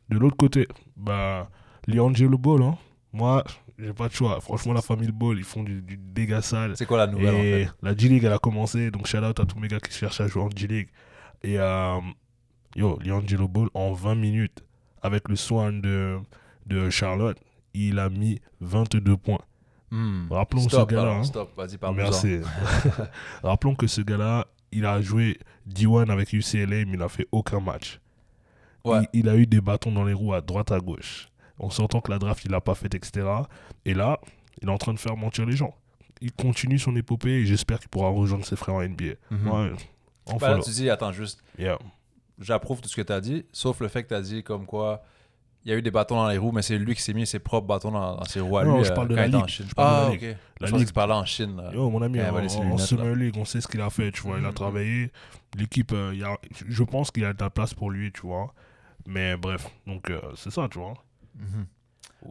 De 0.09 0.17
l'autre 0.19 0.37
côté, 0.37 0.67
bah, 0.97 1.51
Liangelo 1.87 2.39
Ball, 2.39 2.63
hein. 2.63 2.79
Moi, 3.13 3.45
j'ai 3.79 3.93
pas 3.93 4.09
de 4.09 4.13
choix. 4.15 4.41
Franchement, 4.41 4.73
la 4.73 4.83
famille 4.83 5.13
Ball, 5.13 5.39
ils 5.39 5.45
font 5.45 5.63
du, 5.63 5.83
du 5.83 5.97
dégât 5.97 6.41
sale. 6.43 6.77
C'est 6.77 6.87
quoi 6.87 6.99
la 6.99 7.07
nouvelle 7.07 7.35
Et 7.35 7.65
en 7.65 7.67
fait 7.69 7.75
la 7.83 7.97
G-League, 7.97 8.25
elle 8.25 8.33
a 8.33 8.39
commencé. 8.39 8.91
Donc, 8.91 9.07
shout 9.07 9.19
out 9.19 9.39
à 9.41 9.45
tous 9.47 9.59
mes 9.59 9.69
gars 9.69 9.81
qui 9.81 9.93
cherchent 9.93 10.21
à 10.21 10.27
jouer 10.29 10.43
en 10.43 10.51
G-League. 10.51 10.89
Et 11.43 11.59
euh, 11.59 12.01
yo, 12.77 12.99
Liangelo 13.03 13.49
Ball, 13.49 13.69
en 13.75 13.93
20 13.93 14.15
minutes, 14.15 14.65
avec 15.03 15.29
le 15.29 15.37
soin 15.37 15.73
de, 15.73 16.19
de 16.67 16.89
Charlotte, 16.91 17.39
il 17.75 17.99
a 17.99 18.09
mis 18.09 18.41
22 18.61 19.17
points. 19.17 19.41
Hmm. 19.91 20.27
Rappelons 20.31 20.69
Stop, 20.69 20.89
ce 20.91 20.95
gars-là. 20.95 21.13
hein. 21.17 21.25
stop, 21.25 21.51
vas-y, 21.57 21.77
parle 21.77 21.97
Merci. 21.97 22.39
Rappelons 23.43 23.75
que 23.75 23.87
ce 23.87 24.01
gars-là, 24.01 24.47
il 24.71 24.87
a 24.87 25.01
joué 25.03 25.39
D1 25.69 26.11
avec 26.11 26.33
UCLA, 26.33 26.67
mais 26.87 26.93
il 26.93 26.99
n'a 26.99 27.09
fait 27.09 27.27
aucun 27.33 27.61
match. 27.61 28.01
Ouais. 28.85 29.01
Il, 29.13 29.21
il 29.21 29.29
a 29.29 29.37
eu 29.37 29.47
des 29.47 29.61
bâtons 29.61 29.93
dans 29.93 30.05
les 30.05 30.15
roues 30.15 30.33
à 30.33 30.41
droite, 30.41 30.73
à 30.73 30.81
gauche. 30.81 31.29
On 31.63 31.71
s'entend 31.71 32.01
que 32.01 32.11
la 32.11 32.19
draft, 32.19 32.45
il 32.45 32.51
l'a 32.51 32.61
pas 32.61 32.75
faite, 32.75 32.95
etc. 32.95 33.27
Et 33.85 33.95
là, 33.95 34.21
il 34.61 34.69
est 34.69 34.73
en 34.73 34.79
train 34.79 34.93
de 34.93 34.99
faire 34.99 35.17
mentir 35.17 35.47
les 35.47 35.57
gens. 35.57 35.75
Il 36.21 36.33
continue 36.33 36.79
son 36.79 36.95
épopée 36.97 37.31
et 37.31 37.47
j'espère 37.47 37.79
qu'il 37.79 37.89
pourra 37.89 38.09
rejoindre 38.11 38.45
ses 38.45 38.57
frères 38.57 38.75
en 38.75 38.83
NBA. 38.83 39.15
Mhm. 39.31 39.49
Ouais, 39.49 39.71
en 40.27 40.37
Ben 40.37 40.57
là, 40.57 40.59
tu 40.63 40.71
dis, 40.71 40.91
attends, 40.91 41.13
juste, 41.13 41.43
Yeah. 41.59 41.79
j'approuve 42.39 42.81
tout 42.81 42.89
ce 42.89 42.97
que 42.97 43.03
tu 43.03 43.13
as 43.13 43.21
dit, 43.21 43.45
sauf 43.53 43.81
le 43.81 43.89
fait 43.89 44.03
que 44.03 44.09
tu 44.09 44.15
as 44.15 44.21
dit 44.23 44.43
comme 44.43 44.67
quoi 44.67 45.03
il 45.65 45.71
y 45.71 45.75
a 45.75 45.77
eu 45.79 45.83
des 45.83 45.93
bâtons 45.93 46.17
dans 46.17 46.29
les 46.29 46.39
roues, 46.39 46.51
mais 46.51 46.63
c'est 46.63 46.77
lui 46.77 46.93
qui 46.97 47.03
s'est 47.03 47.13
mis 47.15 47.25
ses 47.25 47.39
propres 47.39 47.69
bâtons 47.69 47.93
dans, 47.93 48.17
dans 48.17 48.25
ses 48.25 48.41
roues 48.41 48.59
à 48.59 48.65
Non, 48.65 48.79
lui. 48.79 48.85
je 48.85 48.91
euh, 48.91 48.95
parle 48.97 49.07
de 49.09 49.15
la 49.15 49.23
en 49.23 49.27
ligue. 49.27 49.47
Chine. 49.47 49.67
Je 49.69 49.75
parle 49.75 49.91
de 49.91 49.95
ah, 49.97 50.09
la 50.09 50.15
ok. 50.17 50.21
ligue. 50.21 50.37
Je 50.61 50.67
La 50.73 50.79
ligue. 50.79 50.87
tu 50.89 50.93
parlais 50.93 51.15
en 51.15 51.25
Chine. 51.25 51.57
là. 51.57 51.71
Yo, 51.73 51.89
mon 51.89 52.03
ami, 52.03 52.21
en, 52.21 52.35
en- 52.37 52.79
Summer. 52.79 53.15
League, 53.15 53.37
on 53.39 53.45
sait 53.45 53.61
ce 53.61 53.69
qu'il 53.69 53.81
a 53.81 53.89
fait, 53.89 54.11
tu 54.11 54.23
vois. 54.23 54.39
Il 54.41 54.45
a 54.45 54.49
Mhm. 54.49 54.55
travaillé. 54.55 55.13
L'équipe, 55.57 55.93
euh, 55.93 56.13
je 56.67 56.83
pense 56.83 57.13
qu'il 57.13 57.23
y 57.23 57.27
a 57.27 57.33
de 57.33 57.41
la 57.41 57.49
place 57.49 57.75
pour 57.75 57.91
lui, 57.93 58.11
tu 58.11 58.23
vois. 58.23 58.53
Mais 59.07 59.37
bref, 59.37 59.69
donc 59.87 60.11
euh, 60.11 60.21
c'est 60.35 60.51
ça, 60.51 60.67
tu 60.69 60.79
vois. 60.81 60.95
Mhm. 61.37 61.67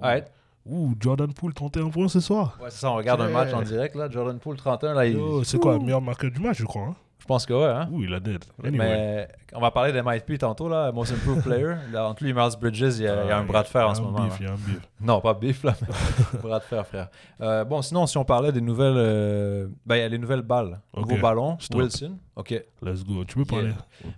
Alright. 0.01 0.25
Ouh, 0.65 0.93
Jordan 0.99 1.33
Poole, 1.33 1.53
31 1.53 1.89
points 1.89 2.07
ce 2.07 2.19
soir. 2.19 2.57
Ouais, 2.61 2.69
c'est 2.69 2.81
ça, 2.81 2.91
on 2.91 2.95
regarde 2.95 3.21
un 3.21 3.29
match 3.29 3.51
en 3.53 3.61
direct, 3.63 3.95
là. 3.95 4.09
Jordan 4.09 4.37
Poole, 4.37 4.57
31, 4.57 4.93
là, 4.93 5.05
il... 5.07 5.13
Yo, 5.13 5.43
c'est 5.43 5.57
quoi, 5.57 5.73
le 5.73 5.79
meilleur 5.79 6.01
marqueur 6.01 6.29
du 6.29 6.39
match, 6.39 6.57
je 6.59 6.65
crois. 6.65 6.83
Hein? 6.89 6.95
Je 7.21 7.25
pense 7.27 7.45
que 7.45 7.53
ouais, 7.53 7.63
hein. 7.69 7.87
Ouh, 7.91 8.03
il 8.03 8.13
a 8.13 8.19
dead. 8.19 8.43
Anyway. 8.63 8.77
Mais 8.79 9.27
on 9.53 9.59
va 9.61 9.69
parler 9.69 9.93
de 9.93 10.01
MIP 10.01 10.39
tantôt, 10.39 10.67
là, 10.67 10.91
Most 10.91 11.13
Improved 11.13 11.43
Player. 11.43 11.75
Là, 11.93 12.07
entre 12.09 12.23
lui 12.23 12.31
et 12.31 12.33
Miles 12.33 12.49
Bridges, 12.59 12.79
il 12.97 13.03
y 13.03 13.07
a, 13.07 13.23
il 13.23 13.27
y 13.27 13.31
a 13.31 13.37
un 13.37 13.41
Ah, 13.41 13.43
bras 13.43 13.61
de 13.63 13.67
fer 13.67 13.87
en 13.87 13.93
ce 13.93 14.01
moment. 14.01 14.23
beef. 14.25 14.37
Il 14.39 14.45
y 14.47 14.49
a 14.49 14.53
un 14.53 14.55
beef. 14.55 14.79
Non, 15.01 15.21
pas 15.21 15.33
bif, 15.35 15.63
là, 15.63 15.73
mais 15.81 16.39
bras 16.41 16.59
de 16.59 16.63
fer, 16.63 16.85
frère. 16.85 17.09
Euh, 17.41 17.63
bon, 17.63 17.81
sinon, 17.81 18.05
si 18.07 18.17
on 18.17 18.25
parlait 18.25 18.51
des 18.51 18.61
nouvelles. 18.61 18.93
euh, 18.97 19.67
Ben, 19.85 19.95
il 19.97 19.99
y 19.99 20.03
a 20.03 20.09
les 20.09 20.17
nouvelles 20.17 20.41
balles. 20.41 20.79
Ok. 20.93 21.09
Nouveau 21.09 21.21
ballon, 21.21 21.57
Stop. 21.59 21.79
Wilson. 21.79 22.17
OK. 22.35 22.51
Let's 22.81 23.03
go. 23.03 23.23
Tu 23.25 23.35
peux 23.35 23.45
parler? 23.45 23.71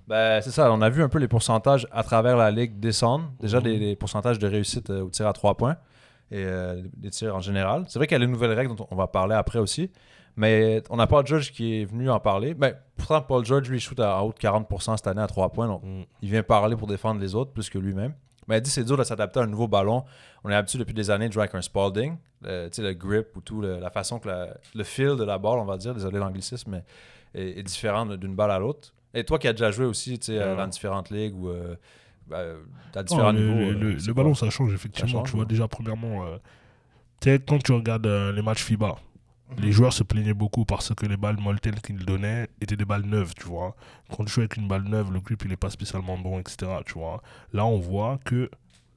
Ben, 0.07 0.41
c'est 0.41 0.51
ça, 0.51 0.71
on 0.71 0.81
a 0.81 0.89
vu 0.89 1.03
un 1.03 1.09
peu 1.09 1.19
les 1.19 1.27
pourcentages 1.27 1.87
à 1.91 2.03
travers 2.03 2.37
la 2.37 2.51
ligue 2.51 2.79
descendre. 2.79 3.31
Déjà, 3.41 3.57
Mhm. 3.59 3.63
des, 3.63 3.79
des 3.79 3.95
pourcentages 3.95 4.39
de 4.39 4.47
réussite 4.47 4.89
euh, 4.89 5.03
au 5.03 5.09
tir 5.09 5.27
à 5.27 5.33
3 5.33 5.55
points 5.55 5.75
et 6.31 6.45
des 6.97 7.09
tirs 7.11 7.35
en 7.35 7.41
général. 7.41 7.83
C'est 7.87 7.99
vrai 7.99 8.07
qu'il 8.07 8.15
y 8.17 8.21
a 8.21 8.25
les 8.25 8.31
nouvelles 8.31 8.53
règles 8.53 8.75
dont 8.75 8.87
on 8.89 8.95
va 8.95 9.07
parler 9.07 9.35
après 9.35 9.59
aussi. 9.59 9.91
Mais 10.35 10.81
on 10.89 10.95
n'a 10.97 11.05
pas 11.07 11.23
George 11.23 11.51
qui 11.51 11.81
est 11.81 11.85
venu 11.85 12.09
en 12.09 12.19
parler. 12.19 12.53
Ben, 12.55 12.73
pourtant, 12.97 13.21
Paul 13.21 13.45
George, 13.45 13.69
lui, 13.69 13.77
il 13.77 13.81
shoot 13.81 13.99
à, 13.99 14.17
à 14.17 14.21
haut 14.23 14.33
de 14.33 14.39
40% 14.39 14.97
cette 14.97 15.05
année 15.07 15.21
à 15.21 15.27
3 15.27 15.49
points. 15.49 15.67
Donc, 15.67 15.83
Mm. 15.83 16.01
il 16.23 16.29
vient 16.29 16.43
parler 16.43 16.75
pour 16.75 16.87
défendre 16.87 17.21
les 17.21 17.35
autres 17.35 17.51
plus 17.51 17.69
que 17.69 17.77
lui-même. 17.77 18.13
Mais 18.47 18.57
il 18.57 18.61
dit 18.61 18.69
c'est 18.69 18.83
dur 18.83 18.97
de 18.97 19.03
s'adapter 19.03 19.39
à 19.39 19.43
un 19.43 19.47
nouveau 19.47 19.67
ballon. 19.67 20.03
On 20.43 20.49
est 20.49 20.55
habitué 20.55 20.77
depuis 20.79 20.93
des 20.93 21.09
années 21.11 21.27
de 21.29 21.33
jouer 21.33 21.43
avec 21.43 21.55
un 21.55 21.61
Spalding. 21.61 22.17
Le, 22.41 22.67
tu 22.67 22.75
sais, 22.75 22.81
le 22.81 22.93
grip 22.93 23.27
ou 23.37 23.41
tout, 23.41 23.61
le- 23.61 23.79
la 23.79 23.89
façon 23.89 24.19
que 24.19 24.27
la- 24.27 24.57
le 24.75 24.83
feel 24.83 25.15
de 25.15 25.23
la 25.23 25.37
balle, 25.37 25.59
on 25.59 25.65
va 25.65 25.77
dire, 25.77 25.93
désolé 25.93 26.17
l'anglicisme, 26.19 26.71
mais 26.71 26.83
est, 27.41 27.59
est 27.59 27.63
différent 27.63 28.05
d'une 28.05 28.35
balle 28.35 28.51
à 28.51 28.59
l'autre. 28.59 28.93
Et 29.13 29.23
toi 29.23 29.37
qui 29.39 29.47
as 29.47 29.53
déjà 29.53 29.71
joué 29.71 29.85
aussi 29.85 30.19
tu 30.19 30.25
sais, 30.25 30.39
euh, 30.39 30.51
Ouais. 30.51 30.57
dans 30.57 30.67
différentes 30.67 31.09
ligues 31.11 31.35
ou 31.37 31.47
euh, 31.49 31.75
ben, 32.27 32.57
à 32.95 32.97
Non, 32.99 33.03
différents 33.03 33.31
le, 33.31 33.39
niveaux. 33.39 33.71
le- 33.79 33.91
euh, 33.95 33.97
le- 34.07 34.13
ballon, 34.13 34.33
ça 34.33 34.49
change 34.49 34.73
effectivement. 34.73 35.07
Ça 35.07 35.17
change, 35.19 35.27
tu 35.29 35.35
vois, 35.35 35.41
ouais. 35.41 35.47
déjà, 35.47 35.67
premièrement, 35.69 36.25
euh, 36.25 36.35
tu 37.21 37.29
sais, 37.29 37.39
quand 37.47 37.63
tu 37.63 37.71
regardes 37.71 38.07
euh, 38.07 38.33
les 38.33 38.41
matchs 38.41 38.63
FIBA, 38.63 38.95
les 39.57 39.71
joueurs 39.71 39.93
se 39.93 40.03
plaignaient 40.03 40.33
beaucoup 40.33 40.65
parce 40.65 40.93
que 40.95 41.05
les 41.05 41.17
balles 41.17 41.37
Molten 41.39 41.75
qu'ils 41.75 42.03
donnaient 42.05 42.47
étaient 42.61 42.75
des 42.77 42.85
balles 42.85 43.05
neuves, 43.05 43.33
tu 43.35 43.45
vois. 43.45 43.75
Quand 44.15 44.25
tu 44.25 44.31
joues 44.33 44.39
avec 44.41 44.57
une 44.57 44.67
balle 44.67 44.83
neuve, 44.83 45.11
le 45.11 45.19
grip, 45.19 45.43
il 45.43 45.49
n'est 45.49 45.57
pas 45.57 45.69
spécialement 45.69 46.17
bon, 46.17 46.39
etc., 46.39 46.71
tu 46.85 46.93
vois. 46.93 47.21
Là, 47.51 47.65
on 47.65 47.77
voit 47.79 48.19
que 48.25 48.49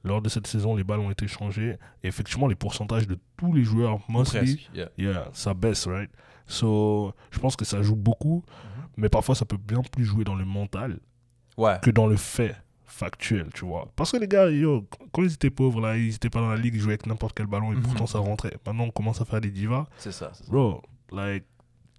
lors 0.03 0.21
de 0.21 0.29
cette 0.29 0.47
saison, 0.47 0.75
les 0.75 0.83
balles 0.83 0.99
ont 0.99 1.11
été 1.11 1.27
changées. 1.27 1.75
Et 2.03 2.07
effectivement, 2.07 2.47
les 2.47 2.55
pourcentages 2.55 3.07
de 3.07 3.17
tous 3.35 3.53
les 3.53 3.63
joueurs, 3.63 3.99
mostly, 4.09 4.67
yeah. 4.73 4.89
Yeah, 4.97 5.29
ça 5.33 5.53
baisse, 5.53 5.85
right? 5.85 6.09
So, 6.47 7.13
je 7.31 7.39
pense 7.39 7.55
que 7.55 7.65
ça 7.65 7.81
joue 7.81 7.95
beaucoup, 7.97 8.43
Mhm. 8.47 8.83
mais 8.97 9.09
parfois 9.09 9.35
ça 9.35 9.45
peut 9.45 9.57
bien 9.57 9.81
plus 9.91 10.05
jouer 10.05 10.23
dans 10.23 10.35
le 10.35 10.45
mental 10.45 10.99
Ouais. 11.57 11.77
que 11.81 11.91
dans 11.91 12.07
le 12.07 12.15
fait 12.15 12.55
factuel, 12.87 13.47
tu 13.53 13.65
vois. 13.65 13.91
Parce 13.95 14.11
que 14.11 14.17
les 14.17 14.27
gars, 14.27 14.49
yo, 14.49 14.85
quand 15.11 15.21
ils 15.23 15.33
étaient 15.33 15.49
pauvres, 15.49 15.81
là, 15.81 15.97
ils 15.97 16.15
étaient 16.15 16.29
pas 16.29 16.39
dans 16.41 16.49
la 16.49 16.57
ligue, 16.57 16.73
ils 16.75 16.79
jouaient 16.81 16.93
avec 16.93 17.05
n'importe 17.05 17.35
quel 17.37 17.45
ballon 17.47 17.71
et 17.73 17.75
Mhm. 17.75 17.81
pourtant 17.83 18.07
ça 18.07 18.19
rentrait. 18.19 18.53
Maintenant, 18.65 18.85
on 18.85 18.91
commence 18.91 19.21
à 19.21 19.25
faire 19.25 19.41
des 19.41 19.51
divas. 19.51 19.85
C'est 19.97 20.11
ça. 20.11 20.31
c'est 20.33 20.45
ça. 20.45 20.51
Bro, 20.51 20.81
like, 21.11 21.43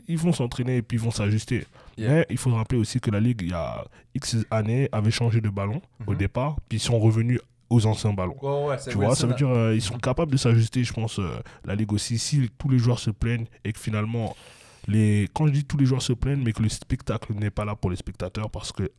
ils 0.08 0.16
vont 0.18 0.32
s'entraîner 0.32 0.78
et 0.78 0.82
puis 0.82 0.96
ils 0.96 1.00
vont 1.02 1.10
s'ajuster. 1.10 1.66
Yeah. 1.98 2.10
Mais 2.10 2.26
il 2.30 2.38
faut 2.38 2.50
rappeler 2.54 2.78
aussi 2.78 2.98
que 3.00 3.10
la 3.10 3.20
ligue, 3.20 3.42
il 3.42 3.50
y 3.50 3.54
a 3.54 3.84
X 4.14 4.38
années, 4.50 4.88
avait 4.92 5.10
changé 5.10 5.40
de 5.40 5.50
ballon 5.50 5.82
au 6.06 6.12
Mhm. 6.12 6.16
départ, 6.18 6.56
puis 6.68 6.78
ils 6.78 6.80
sont 6.82 6.98
revenus 6.98 7.40
aux 7.70 7.84
anciens 7.84 8.14
ballons. 8.14 8.36
Ouais, 8.40 8.68
ouais, 8.70 8.76
Tu 8.88 8.96
vois, 8.96 9.14
ça 9.14 9.26
veut 9.26 9.34
dire 9.34 9.50
euh, 9.50 9.74
ils 9.74 9.82
sont 9.82 9.98
capables 9.98 10.32
de 10.32 10.38
s'ajuster, 10.38 10.82
je 10.84 10.92
pense, 10.94 11.18
euh, 11.18 11.28
la 11.66 11.74
Ligue 11.74 11.92
aussi. 11.92 12.18
Si 12.18 12.48
tous 12.56 12.70
les 12.70 12.78
joueurs 12.78 12.98
se 12.98 13.10
plaignent 13.10 13.44
et 13.62 13.72
que 13.74 13.78
finalement, 13.78 14.34
les... 14.86 15.28
quand 15.34 15.46
je 15.46 15.52
dis 15.52 15.64
tous 15.64 15.76
les 15.76 15.84
joueurs 15.84 16.00
se 16.00 16.14
plaignent, 16.14 16.42
mais 16.42 16.52
que 16.54 16.62
le 16.62 16.70
spectacle 16.70 17.34
n'est 17.34 17.50
pas 17.50 17.66
là 17.66 17.76
pour 17.76 17.90
les 17.90 17.96
spectateurs, 17.96 18.48
parce 18.50 18.72
que 18.72 18.84
Ouais. 18.84 18.90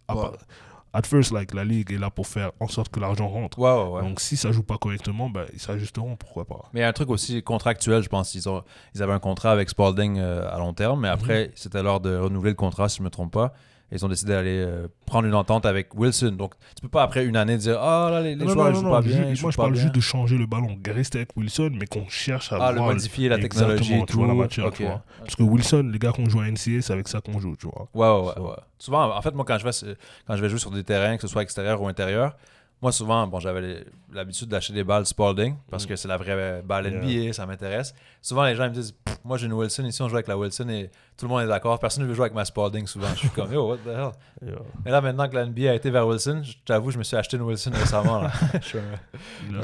At 0.94 1.04
first, 1.04 1.32
like, 1.32 1.54
la 1.54 1.64
ligue 1.64 1.92
est 1.92 1.98
là 1.98 2.10
pour 2.10 2.28
faire 2.28 2.52
en 2.60 2.68
sorte 2.68 2.90
que 2.90 3.00
l'argent 3.00 3.28
rentre. 3.28 3.60
Ouais, 3.60 3.72
ouais, 3.72 3.90
ouais. 3.90 4.02
Donc, 4.02 4.20
si 4.20 4.38
ça 4.38 4.52
joue 4.52 4.64
pas 4.64 4.78
correctement, 4.78 5.30
ben, 5.30 5.46
ils 5.54 5.60
s'ajusteront, 5.60 6.16
pourquoi 6.16 6.46
pas. 6.46 6.70
Mais 6.74 6.80
il 6.80 6.84
y 6.84 6.86
a 6.86 6.90
un 6.90 6.94
truc 6.94 7.10
aussi 7.10 7.44
contractuel, 7.44 8.02
je 8.02 8.10
pense. 8.10 8.34
Ils, 8.36 8.50
ont, 8.50 8.64
ils 8.96 9.04
avaient 9.04 9.14
un 9.14 9.20
contrat 9.20 9.52
avec 9.52 9.70
Spalding 9.70 10.18
euh, 10.18 10.50
à 10.52 10.58
long 10.58 10.74
terme, 10.74 11.02
mais 11.02 11.10
après, 11.10 11.52
c'était 11.56 11.84
l'heure 11.84 12.00
de 12.00 12.16
renouveler 12.16 12.52
le 12.52 12.56
contrat, 12.56 12.90
si 12.90 12.98
je 12.98 13.02
ne 13.02 13.06
me 13.06 13.10
trompe 13.10 13.34
pas. 13.34 13.54
Ils 13.92 14.06
ont 14.06 14.08
décidé 14.08 14.34
d'aller 14.34 14.60
euh, 14.60 14.88
prendre 15.06 15.28
une 15.28 15.34
entente 15.34 15.66
avec 15.66 15.96
Wilson. 15.96 16.32
Donc, 16.38 16.54
tu 16.76 16.82
peux 16.84 16.90
pas, 16.90 17.02
après 17.04 17.26
une 17.26 17.36
année, 17.36 17.58
dire 17.58 17.80
Ah, 17.82 18.10
là, 18.12 18.22
les, 18.22 18.36
les 18.36 18.46
Non, 18.46 18.52
joueurs 18.52 18.68
non, 18.70 18.74
jouent 18.76 18.84
non, 18.84 18.92
pas 18.92 19.02
bien. 19.02 19.34
moi, 19.42 19.52
je 19.52 19.58
parle 19.58 19.72
bien. 19.74 19.82
juste 19.82 19.96
de 19.96 20.00
changer 20.00 20.38
le 20.38 20.46
ballon, 20.46 20.78
rester 20.88 21.18
avec 21.20 21.36
Wilson, 21.36 21.72
mais 21.74 21.88
qu'on 21.88 22.08
cherche 22.08 22.52
à 22.54 22.58
Ah, 22.62 22.72
le 22.72 22.80
modifier, 22.82 23.30
la 23.30 23.40
technologie 23.40 23.96
et 23.96 24.06
tu 24.06 24.14
vois, 24.14 24.28
la 24.28 24.34
tout. 24.34 24.40
matière, 24.40 24.66
Ok. 24.68 24.76
tu 24.76 24.84
vois. 24.84 25.04
Parce 25.20 25.36
que 25.36 25.44
Wilson, 25.44 25.90
les 25.92 25.98
gars 26.00 26.12
qu'on 26.12 26.30
joue 26.30 26.40
à 26.42 26.46
NCA, 26.52 26.82
c'est 26.82 26.94
avec 26.94 27.08
ça 27.08 27.20
qu'on 27.22 27.40
joue, 27.40 27.56
tu 27.56 27.68
vois. 27.68 27.88
Ouais, 27.94 28.20
ouais, 28.22 28.28
ouais, 28.28 28.34
Ça. 28.36 28.42
ouais. 28.42 28.56
Souvent, 28.78 29.16
en 29.18 29.22
fait, 29.22 29.34
moi, 29.34 29.44
quand 29.46 29.58
je, 29.58 29.66
vais, 29.66 29.96
quand 30.28 30.36
je 30.36 30.42
vais 30.42 30.50
jouer 30.50 30.60
sur 30.60 30.72
des 30.72 30.84
terrains, 30.84 31.16
que 31.16 31.22
ce 31.24 31.28
soit 31.28 31.42
extérieur 31.42 31.82
ou 31.82 31.88
intérieur, 31.88 32.36
moi, 32.82 32.92
souvent, 32.94 33.28
bon, 33.28 33.40
j'avais 33.40 33.84
l'habitude 34.14 34.48
d'acheter 34.48 34.72
des 34.74 34.84
balles 34.86 35.06
Spalding 35.06 35.56
parce 35.70 35.86
que 35.86 35.96
c'est 35.98 36.08
la 36.08 36.16
vraie 36.18 36.62
balle 36.64 36.86
Mm. 36.90 37.04
Yeah. 37.04 37.24
NBA, 37.26 37.34
ça 37.34 37.46
m'intéresse. 37.46 37.94
Souvent, 38.22 38.46
les 38.46 38.56
gens 38.56 38.64
me 38.66 38.70
disent 38.74 38.96
Moi, 39.26 39.38
j'ai 39.38 39.48
une 39.48 39.54
Wilson, 39.54 39.84
ici, 39.84 40.02
on 40.02 40.08
joue 40.08 40.16
avec 40.16 40.28
la 40.28 40.38
Wilson 40.38 40.70
et 40.70 40.90
tout 41.18 41.26
le 41.26 41.30
monde 41.30 41.42
est 41.42 41.48
d'accord. 41.48 41.78
Personne 41.80 42.04
ne 42.04 42.08
veut 42.08 42.14
jouer 42.14 42.24
avec 42.26 42.36
ma 42.36 42.46
Spalding 42.46 42.88
souvent. 42.88 43.10
Je 43.10 43.20
suis 43.20 43.30
comme 43.30 43.52
Yo, 43.52 43.68
what 43.70 43.78
the 43.78 43.88
hell? 43.90 44.12
Yeah. 44.42 44.56
Et 44.86 44.90
là, 44.92 45.02
maintenant 45.02 45.28
que 45.28 45.36
la 45.36 45.46
NBA 45.46 45.72
a 45.72 45.74
été 45.74 45.90
vers 45.92 46.08
Wilson, 46.08 46.42
je 46.44 46.54
t'avoue, 46.66 46.92
je 46.92 46.98
me 46.98 47.04
suis 47.04 47.18
acheté 47.18 47.36
une 47.36 47.44
Wilson 47.44 47.72
récemment. 47.74 48.22
Là. 48.22 48.32
je, 48.62 48.66
suis 48.66 48.78
un- 48.78 49.56
euh, 49.56 49.62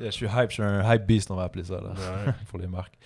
je 0.00 0.10
suis 0.10 0.26
hype, 0.26 0.48
je 0.50 0.54
suis 0.54 0.62
un 0.62 0.92
hype 0.92 1.06
beast, 1.06 1.30
on 1.30 1.36
va 1.36 1.44
appeler 1.44 1.64
ça 1.64 1.74
là, 1.74 1.90
Ouais. 1.90 2.32
pour 2.48 2.58
les 2.58 2.66
marques. 2.66 2.98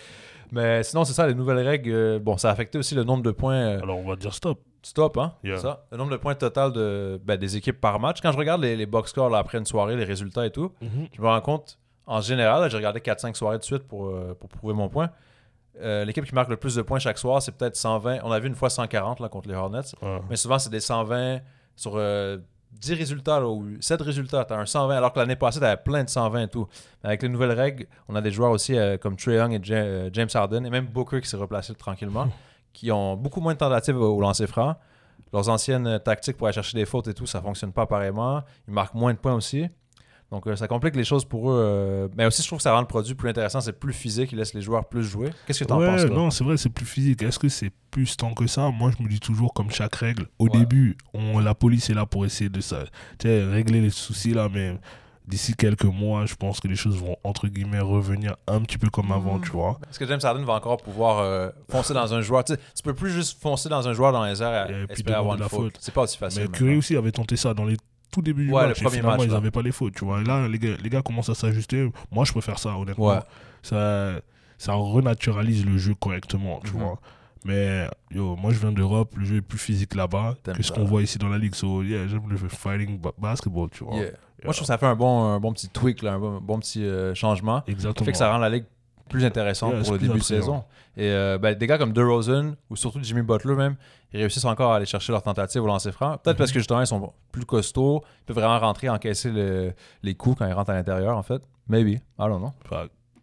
Mais 0.53 0.83
sinon, 0.85 1.05
c'est 1.05 1.13
ça, 1.15 1.27
les 1.27 1.35
nouvelles 1.35 1.67
règles. 1.67 1.91
euh, 1.93 2.19
bon, 2.19 2.37
ça 2.37 2.49
a 2.49 2.53
affecté 2.53 2.79
aussi 2.79 2.95
le 2.95 3.05
nombre 3.05 3.23
de 3.23 3.31
points. 3.33 3.55
euh, 3.55 3.83
Alors, 3.83 3.99
on 3.99 4.09
va 4.09 4.17
dire 4.17 4.33
stop. 4.33 4.61
Stop, 4.85 5.17
hein? 5.17 5.33
Yeah. 5.43 5.59
Ça. 5.59 5.87
Le 5.91 5.97
nombre 5.97 6.11
de 6.13 6.17
points 6.17 6.35
total 6.35 6.71
de, 6.73 7.21
ben, 7.25 7.37
des 7.39 7.57
équipes 7.57 7.81
par 7.81 7.99
match. 7.99 8.21
Quand 8.21 8.31
je 8.33 8.37
regarde 8.39 8.61
les, 8.63 8.77
les 8.77 8.87
box 8.87 9.11
scores 9.11 9.31
là, 9.31 9.39
après 9.39 9.59
une 9.59 9.65
soirée, 9.67 9.97
les 9.97 10.05
résultats 10.05 10.45
et 10.47 10.51
tout, 10.51 10.73
je 11.13 11.21
me 11.23 11.27
rends 11.27 11.41
compte, 11.41 11.79
en 12.07 12.21
général, 12.21 12.71
j'ai 12.71 12.77
regardé 12.77 13.01
4-5 13.01 13.35
soirées 13.35 13.59
de 13.59 13.65
suite 13.65 13.85
pour, 13.89 14.07
euh, 14.09 14.37
pour 14.39 14.49
prouver 14.51 14.75
mon 14.75 14.89
point. 14.91 15.09
Euh, 15.81 16.05
L'équipe 16.05 16.25
qui 16.25 16.35
marque 16.35 16.51
le 16.51 16.57
plus 16.57 16.75
de 16.75 16.83
points 16.83 16.99
chaque 16.99 17.19
soir, 17.19 17.41
c'est 17.43 17.53
peut-être 17.53 17.77
120. 17.77 18.19
On 18.25 18.31
a 18.31 18.39
vu 18.39 18.47
une 18.49 18.55
fois 18.55 18.69
140 18.71 19.21
là, 19.21 19.29
contre 19.29 19.49
les 19.49 19.55
Hornets. 19.55 19.81
Ouais. 20.03 20.21
Mais 20.31 20.37
souvent, 20.37 20.59
c'est 20.59 20.71
des 20.71 20.81
120 20.81 21.41
sur 21.75 21.95
euh, 21.97 22.37
10 22.73 22.93
résultats 22.95 23.41
là, 23.41 23.49
ou 23.49 23.67
7 23.81 24.03
résultats. 24.03 24.45
Tu 24.45 24.53
as 24.53 24.59
un 24.59 24.67
120, 24.67 24.95
alors 24.97 25.13
que 25.13 25.19
l'année 25.19 25.35
passée, 25.35 25.59
tu 25.61 25.65
avais 25.65 25.81
plein 25.83 26.05
de 26.05 26.11
120 26.11 26.43
et 26.43 26.49
tout. 26.49 26.69
Mais 27.03 27.09
avec 27.09 27.23
les 27.23 27.29
nouvelles 27.31 27.53
règles, 27.53 27.87
on 28.09 28.15
a 28.15 28.21
des 28.21 28.31
joueurs 28.31 28.51
aussi 28.51 28.77
euh, 28.79 28.99
comme 28.99 29.17
Trae 29.17 29.33
Young 29.37 29.53
et 29.55 29.61
Ja- 29.65 29.77
euh, 29.77 30.11
James 30.13 30.29
Harden, 30.33 30.65
et 30.67 30.71
même 30.71 30.87
Booker 30.87 31.21
qui 31.23 31.29
s'est 31.29 31.37
replacé 31.39 31.75
tranquillement, 31.75 32.29
qui 32.75 32.93
ont 32.93 33.17
beaucoup 33.17 33.41
moins 33.41 33.55
de 33.55 33.59
tentatives 33.59 33.97
au, 33.97 34.21
lancer 34.21 34.47
franc. 34.47 34.77
Leurs 35.33 35.49
anciennes 35.49 35.99
tactiques 36.05 36.37
pour 36.37 36.47
aller 36.47 36.55
chercher 36.55 36.77
des 36.77 36.85
fautes 36.85 37.09
et 37.09 37.15
tout, 37.15 37.25
ça 37.27 37.41
fonctionne 37.41 37.73
pas 37.73 37.87
pareillement. 37.87 38.43
Ils 38.69 38.75
marquent 38.75 38.95
moins 38.95 39.15
de 39.15 39.19
points 39.19 39.35
aussi. 39.35 39.67
Donc 40.31 40.47
euh, 40.47 40.57
ça 40.57 40.67
complique 40.69 40.97
les 40.97 41.05
choses 41.05 41.25
pour 41.25 41.51
eux. 41.51 41.57
euh, 41.59 42.09
Mais 42.17 42.25
aussi, 42.27 42.43
je 42.43 42.47
trouve 42.49 42.59
que 42.59 42.63
ça 42.63 42.73
rend 42.73 42.81
le 42.81 42.87
produit 42.87 43.15
plus 43.15 43.29
intéressant. 43.31 43.61
C'est 43.61 43.73
plus 43.79 43.93
physique, 43.93 44.33
ils 44.33 44.39
laissent 44.39 44.55
les 44.55 44.63
joueurs 44.63 44.85
plus 44.89 45.05
jouer. 45.05 45.31
Qu'est-ce 45.47 45.61
que 45.61 45.65
tu 45.65 45.73
en 45.73 45.79
ouais, 45.79 45.87
penses 45.87 46.03
là? 46.05 46.11
non, 46.11 46.31
c'est 46.31 46.45
vrai, 46.45 46.57
c'est 46.57 46.69
plus 46.71 46.87
physique. 46.87 47.23
Est-ce 47.23 47.39
que 47.39 47.49
c'est 47.49 47.71
plus 47.91 48.17
tant 48.17 48.33
que 48.35 48.47
ça? 48.47 48.71
Moi, 48.71 48.91
je 48.97 49.03
me 49.03 49.09
dis 49.09 49.21
toujours, 49.21 49.53
comme 49.55 49.71
chaque 49.71 49.95
règle, 49.97 50.27
au 50.39 50.45
Ouais. 50.49 50.59
début, 50.59 50.97
on, 51.13 51.39
la 51.41 51.55
police 51.55 51.91
est 51.91 51.95
là 51.95 52.07
pour 52.07 52.25
essayer 52.27 52.51
de 52.51 52.61
ça, 52.61 52.85
régler 53.23 53.81
les 53.81 53.91
soucis 53.91 54.35
là, 54.35 54.49
mais 54.53 54.77
d'ici 55.27 55.55
quelques 55.55 55.85
mois, 55.85 56.27
je 56.27 56.35
pense 56.35 56.61
que 56.61 56.69
les 56.69 56.77
choses 56.77 56.97
vont, 56.97 57.17
entre 57.25 57.49
guillemets, 57.49 57.81
revenir 57.81 58.37
un 58.47 58.61
petit 58.61 58.77
peu 58.79 58.91
comme 58.91 59.11
avant, 59.13 59.39
tu 59.41 59.51
vois. 59.51 59.79
Est-ce 59.91 59.99
que 59.99 60.07
James 60.07 60.21
Harden 60.23 60.45
va 60.45 60.53
encore 60.55 60.77
pouvoir 60.79 61.21
euh, 61.21 61.49
foncer 61.71 61.95
dans 61.95 62.13
un 62.13 62.21
joueur 62.21 62.45
Tu 62.45 62.55
sais, 62.55 62.61
tu 62.77 62.83
peux 62.83 62.95
plus 62.95 63.11
juste 63.11 63.41
foncer 63.41 63.69
dans 63.69 63.89
un 63.89 63.93
joueur 63.95 64.13
dans 64.13 64.25
les 64.25 64.43
airs 64.43 64.71
Et 64.71 64.83
et 64.83 64.87
puis 64.87 64.93
espérer 64.97 65.17
avoir 65.17 65.35
une 65.37 65.41
la 65.41 65.49
faute. 65.49 65.73
faute. 65.73 65.77
C'est 65.81 65.95
pas 65.95 66.03
aussi 66.03 66.19
facile. 66.19 66.43
Mais. 66.43 66.49
Curry 66.59 66.77
aussi 66.77 66.97
avait 66.97 67.13
tenté 67.13 67.37
ça 67.37 67.55
dans 67.55 67.65
les 67.65 67.77
tout 68.13 68.23
début 68.23 68.45
du 68.47 68.53
Ouais, 68.53 68.63
le 68.63 68.69
match. 68.69 68.81
et 68.81 68.85
premier 68.85 68.99
finalement, 68.99 69.17
match, 69.17 69.27
ils 69.27 69.33
n'avaient 69.33 69.51
pas 69.51 69.63
les 69.63 69.73
fautes, 69.73 69.95
tu 69.95 70.05
vois. 70.05 70.21
Et 70.21 70.25
là, 70.25 70.47
les 70.47 70.59
gars, 70.59 70.77
les 70.83 70.91
gars 70.91 71.03
commencent 71.03 71.31
à 71.31 71.35
s'ajuster. 71.35 71.91
Moi, 72.13 72.25
je 72.25 72.33
préfère 72.33 72.59
ça, 72.59 72.77
honnêtement. 72.77 73.09
Ouais. 73.09 73.19
Ça, 73.63 74.13
ça 74.59 74.75
renaturalise 74.75 75.65
le 75.67 75.79
jeu 75.79 75.95
correctement, 75.95 76.61
tu 76.65 76.73
Mhm. 76.75 76.83
vois. 76.83 76.99
Mais 77.45 77.87
yo, 78.11 78.37
moi 78.37 78.53
je 78.53 78.59
viens 78.59 78.73
d'Europe, 78.73 79.15
le 79.17 79.25
jeu 79.25 79.37
est 79.37 79.41
plus 79.43 79.59
physique 79.59 79.95
là-bas 79.95 80.37
que 80.43 80.63
ce 80.63 80.63
ça. 80.69 80.75
qu'on 80.75 80.85
voit 80.85 81.03
ici 81.03 81.19
dans 81.19 81.29
la 81.29 81.37
ligue. 81.39 81.55
So, 81.55 81.83
yeah, 81.83 82.07
j'aime 82.07 82.23
le 82.29 82.37
fighting 82.37 82.99
ba- 82.99 83.13
basketball, 83.19 83.69
tu 83.71 83.85
vois. 83.85 83.97
Yeah. 83.97 84.11
Moi, 84.45 84.53
je 84.53 84.59
trouve 84.59 84.61
que 84.61 84.65
ça 84.67 84.79
fait 84.79 84.87
un 84.87 84.97
bon, 84.97 85.25
un 85.25 85.41
bon 85.41 85.53
petit 85.53 85.69
tweak, 85.69 86.03
là, 86.03 86.15
un 86.15 86.19
bon, 86.19 86.41
bon 86.41 86.59
petit 86.59 86.85
euh, 86.85 87.15
changement. 87.15 87.63
Exactement. 87.67 88.05
fait 88.05 88.13
que 88.13 88.19
ça 88.19 88.31
rend 88.31 88.39
la 88.39 88.49
ligue 88.51 88.65
plus 89.09 89.25
intéressante 89.25 89.73
Yeah, 89.75 89.83
pour 89.83 89.93
le 89.93 89.99
début 89.99 90.19
de 90.19 90.23
saison. 90.25 90.65
Et 90.97 91.09
euh, 91.11 91.37
ben, 91.39 91.55
des 91.55 91.67
gars 91.67 91.77
comme 91.77 91.93
DeRozan 91.93 92.55
ou 92.71 92.77
surtout 92.77 92.99
Jimmy 93.03 93.21
Butler 93.23 93.55
même, 93.55 93.77
ils 94.13 94.21
réussissent 94.21 94.45
encore 94.47 94.73
à 94.73 94.77
aller 94.77 94.87
chercher 94.87 95.13
leur 95.13 95.23
tentative 95.23 95.63
au 95.63 95.67
lancer 95.67 95.93
franc. 95.93 96.17
Peut-être 96.19 96.39
parce 96.39 96.53
que 96.53 96.59
justement 96.59 96.81
ils 96.81 96.87
sont 96.87 97.13
plus 97.31 97.45
costauds, 97.45 98.03
ils 98.23 98.25
peuvent 98.27 98.37
vraiment 98.37 98.59
rentrer, 98.59 98.89
encaisser 98.89 99.31
le- 99.31 99.73
les 100.03 100.15
coups 100.15 100.39
quand 100.39 100.47
ils 100.47 100.53
rentrent 100.53 100.71
à 100.71 100.75
l'intérieur 100.75 101.17
en 101.19 101.23
fait. 101.23 101.43
Maybe, 101.69 101.89
I 101.97 102.01
don't 102.19 102.39
know. 102.39 102.53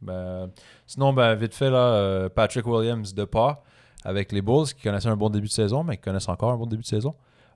Ben, 0.01 0.49
sinon, 0.87 1.13
ben, 1.13 1.35
vite 1.35 1.53
fait, 1.53 1.69
là, 1.69 1.77
euh, 1.77 2.29
Patrick 2.29 2.65
Williams 2.65 3.13
de 3.13 3.23
pas 3.23 3.63
avec 4.03 4.31
les 4.31 4.41
Bulls 4.41 4.65
qui 4.67 4.83
connaissaient 4.83 5.09
un 5.09 5.15
bon 5.17 5.29
début 5.29 5.47
de 5.47 5.51
saison, 5.51 5.83
mais 5.83 5.97
qui 5.97 6.03
connaissent 6.03 6.29
encore 6.29 6.51
un 6.51 6.57
bon 6.57 6.65
début 6.65 6.81
de 6.83 6.87
saison. 6.87 7.13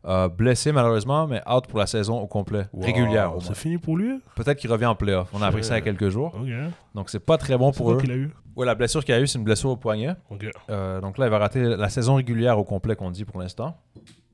Euh, 0.07 0.29
blessé 0.29 0.71
malheureusement, 0.71 1.25
mais 1.25 1.41
out 1.51 1.65
pour 1.65 1.79
la 1.79 1.87
saison 1.87 2.19
au 2.19 2.27
complet, 2.27 2.67
Wow, 2.73 2.85
régulière. 2.85 3.33
C'est 3.41 3.55
fini 3.55 3.79
pour 3.79 3.97
lui 3.97 4.21
Peut-être 4.35 4.59
qu'il 4.59 4.71
revient 4.71 4.85
en 4.85 4.93
playoff. 4.93 5.29
On 5.33 5.41
a 5.41 5.47
appris 5.47 5.63
ça 5.63 5.73
il 5.75 5.79
y 5.79 5.81
a 5.81 5.83
quelques 5.83 6.09
jours. 6.09 6.31
Donc 6.93 7.09
c'est 7.09 7.19
pas 7.19 7.37
très 7.39 7.57
bon 7.57 7.71
pour 7.71 7.91
eux. 7.91 7.97
qu'il 7.97 8.11
a 8.11 8.15
eu? 8.15 8.31
Ouais, 8.55 8.65
la 8.65 8.75
blessure 8.75 9.03
qu'il 9.03 9.13
a 9.15 9.19
eu, 9.19 9.25
c'est 9.27 9.37
une 9.39 9.43
blessure 9.43 9.71
au 9.71 9.75
poignet. 9.75 10.15
Euh, 10.69 11.01
donc 11.01 11.17
là, 11.17 11.25
il 11.25 11.29
va 11.31 11.39
rater 11.39 11.61
la 11.75 11.89
saison 11.89 12.15
régulière 12.15 12.57
au 12.59 12.63
complet 12.63 12.95
qu'on 12.95 13.09
dit 13.11 13.25
pour 13.25 13.41
l'instant. 13.41 13.75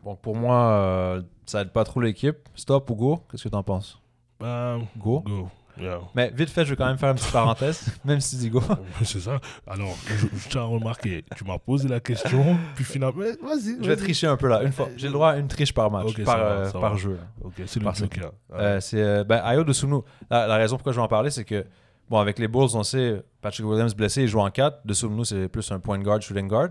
Donc 0.03 0.19
pour 0.19 0.35
moi, 0.35 0.55
euh, 0.57 1.21
ça 1.45 1.61
aide 1.61 1.71
pas 1.71 1.83
trop 1.85 2.01
l'équipe. 2.01 2.37
Stop 2.53 2.89
ou 2.89 2.95
go? 2.95 3.19
Qu'est-ce 3.31 3.45
que 3.45 3.49
t'en 3.49 3.63
penses? 3.63 3.99
Bah, 4.39 4.77
Go. 4.97 5.21
go. 5.21 5.47
Yeah. 5.79 5.99
Mais 6.15 6.31
vite 6.33 6.49
fait, 6.49 6.65
je 6.65 6.71
vais 6.71 6.75
quand 6.75 6.85
même 6.85 6.97
faire 6.97 7.09
une 7.09 7.15
petite 7.15 7.31
parenthèse, 7.31 7.85
même 8.05 8.19
si 8.19 8.35
tu 8.35 8.41
dis 8.43 8.49
go. 8.49 8.61
C'est 9.03 9.19
ça. 9.19 9.39
Alors, 9.67 9.95
je, 10.07 10.27
je 10.37 10.49
tiens 10.49 10.61
à 10.61 10.65
remarquer, 10.65 11.23
tu 11.35 11.43
m'as 11.43 11.57
posé 11.57 11.87
la 11.87 11.99
question, 11.99 12.57
puis 12.75 12.83
finalement, 12.83 13.21
vas-y. 13.21 13.77
Je 13.81 13.87
vais 13.87 13.95
tricher 13.95 14.27
un 14.27 14.37
peu 14.37 14.47
là, 14.47 14.63
une 14.63 14.71
fois. 14.71 14.89
J'ai 14.97 15.07
le 15.07 15.13
droit 15.13 15.31
à 15.31 15.37
une 15.37 15.47
triche 15.47 15.73
par 15.73 15.89
match, 15.89 16.15
par, 16.23 16.37
va, 16.37 16.43
euh, 16.43 16.71
par 16.71 16.97
jeu. 16.97 17.17
Ok, 17.43 17.53
c'est 17.65 17.79
le 17.79 17.85
Par 17.85 17.95
joker. 17.95 18.31
Euh, 18.53 18.79
c'est 18.79 19.01
euh, 19.01 19.23
ben, 19.23 19.41
Ayo 19.43 19.63
de 19.63 19.73
Sunu. 19.73 20.01
La, 20.29 20.47
la 20.47 20.55
raison 20.57 20.75
pourquoi 20.75 20.91
je 20.91 20.97
vais 20.97 21.03
en 21.03 21.07
parler, 21.07 21.29
c'est 21.29 21.45
que, 21.45 21.65
bon, 22.09 22.19
avec 22.19 22.39
les 22.39 22.47
Bulls, 22.47 22.69
on 22.73 22.83
sait, 22.83 23.21
Patrick 23.41 23.65
Williams 23.65 23.95
blessé, 23.95 24.23
il 24.23 24.27
joue 24.27 24.39
en 24.39 24.49
4. 24.49 24.85
De 24.85 24.93
Sunu, 24.93 25.25
c'est 25.25 25.47
plus 25.47 25.71
un 25.71 25.79
point 25.79 25.99
guard, 25.99 26.21
shooting 26.21 26.47
guard. 26.47 26.69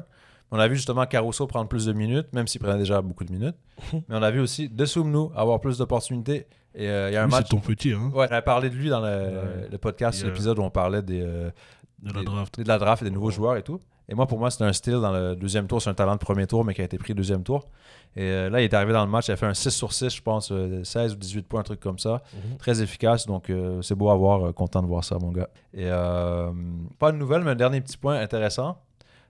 On 0.53 0.59
a 0.59 0.67
vu 0.67 0.75
justement 0.75 1.07
Caruso 1.07 1.47
prendre 1.47 1.69
plus 1.69 1.87
de 1.87 1.93
minutes, 1.93 2.33
même 2.33 2.49
s'il 2.49 2.61
prenait 2.61 2.79
déjà 2.79 3.01
beaucoup 3.01 3.25
de 3.25 3.33
minutes. 3.33 3.57
Mais 3.93 4.17
on 4.17 4.23
a 4.23 4.31
vu 4.31 4.41
aussi 4.41 4.69
De 4.69 4.85
Sunu 4.85 5.29
avoir 5.37 5.61
plus 5.61 5.79
d'opportunités. 5.79 6.47
Et 6.75 6.89
euh, 6.89 7.11
il 7.11 7.15
y 7.15 7.17
a 7.17 7.23
un 7.23 7.27
Lui, 7.27 7.33
match. 7.33 7.47
c'est 7.51 7.57
ton 7.57 7.61
petit, 7.61 7.93
hein, 7.93 8.11
Ouais, 8.15 8.27
j'avais 8.29 8.43
parlé 8.43 8.71
de 8.71 8.75
lui 8.77 8.89
dans 8.91 9.01
le, 9.01 9.07
Ouais. 9.07 9.69
le 9.71 9.79
podcast, 9.79 10.21
Yeah. 10.21 10.29
l'épisode 10.31 10.59
où 10.59 10.63
on 10.63 10.71
parlait 10.71 11.03
des, 11.03 11.21
euh, 11.23 11.51
de 12.03 12.13
la 12.13 12.21
des- 12.21 12.25
draft. 12.25 12.61
de 12.61 12.69
la 12.69 12.79
draft 12.79 13.03
et 13.03 13.07
des 13.07 13.11
nouveaux 13.11 13.31
joueurs 13.31 13.57
et 13.57 13.63
tout. 13.63 13.81
Et 14.09 14.15
moi, 14.15 14.27
pour 14.27 14.39
moi, 14.41 14.51
c'était 14.51 14.65
un 14.65 14.73
style 14.73 14.95
dans 14.95 15.13
le 15.13 15.37
deuxième 15.37 15.69
tour. 15.69 15.81
C'est 15.81 15.91
un 15.91 15.95
talent 15.95 16.15
de 16.15 16.19
premier 16.21 16.47
tour, 16.47 16.65
mais 16.65 16.75
qui 16.75 16.81
a 16.81 16.85
été 16.85 16.99
pris 16.99 17.15
deuxième 17.15 17.45
tour. 17.45 17.65
Et 18.17 18.23
euh, 18.25 18.51
là, 18.51 18.61
il 18.61 18.65
est 18.65 18.75
arrivé 18.75 18.93
dans 18.93 19.05
le 19.05 19.11
match. 19.11 19.29
Il 19.29 19.33
a 19.33 19.37
fait 19.37 19.47
un 19.47 19.55
6 19.55 19.71
sur 19.71 19.93
6, 19.93 20.13
je 20.17 20.21
pense, 20.23 20.51
euh, 20.51 20.83
16 20.83 21.13
ou 21.13 21.17
18 21.17 21.43
points, 21.47 21.61
un 21.61 21.65
truc 21.65 21.79
comme 21.79 21.99
ça. 22.01 22.23
Mhm. 22.35 22.57
Très 22.59 22.83
efficace. 22.83 23.27
Donc, 23.27 23.51
euh, 23.51 23.81
c'est 23.83 23.95
beau 23.95 24.11
à 24.11 24.17
voir. 24.17 24.47
euh, 24.49 24.53
content 24.53 24.83
de 24.83 24.89
voir 24.89 25.05
ça, 25.05 25.17
mon 25.21 25.31
gars. 25.31 25.49
Et 25.75 25.85
euh, 25.87 26.51
pas 26.99 27.13
de 27.13 27.17
nouvelle, 27.19 27.43
mais 27.45 27.53
un 27.53 27.55
dernier 27.57 27.81
petit 27.81 27.97
point 27.97 28.19
intéressant. 28.19 28.79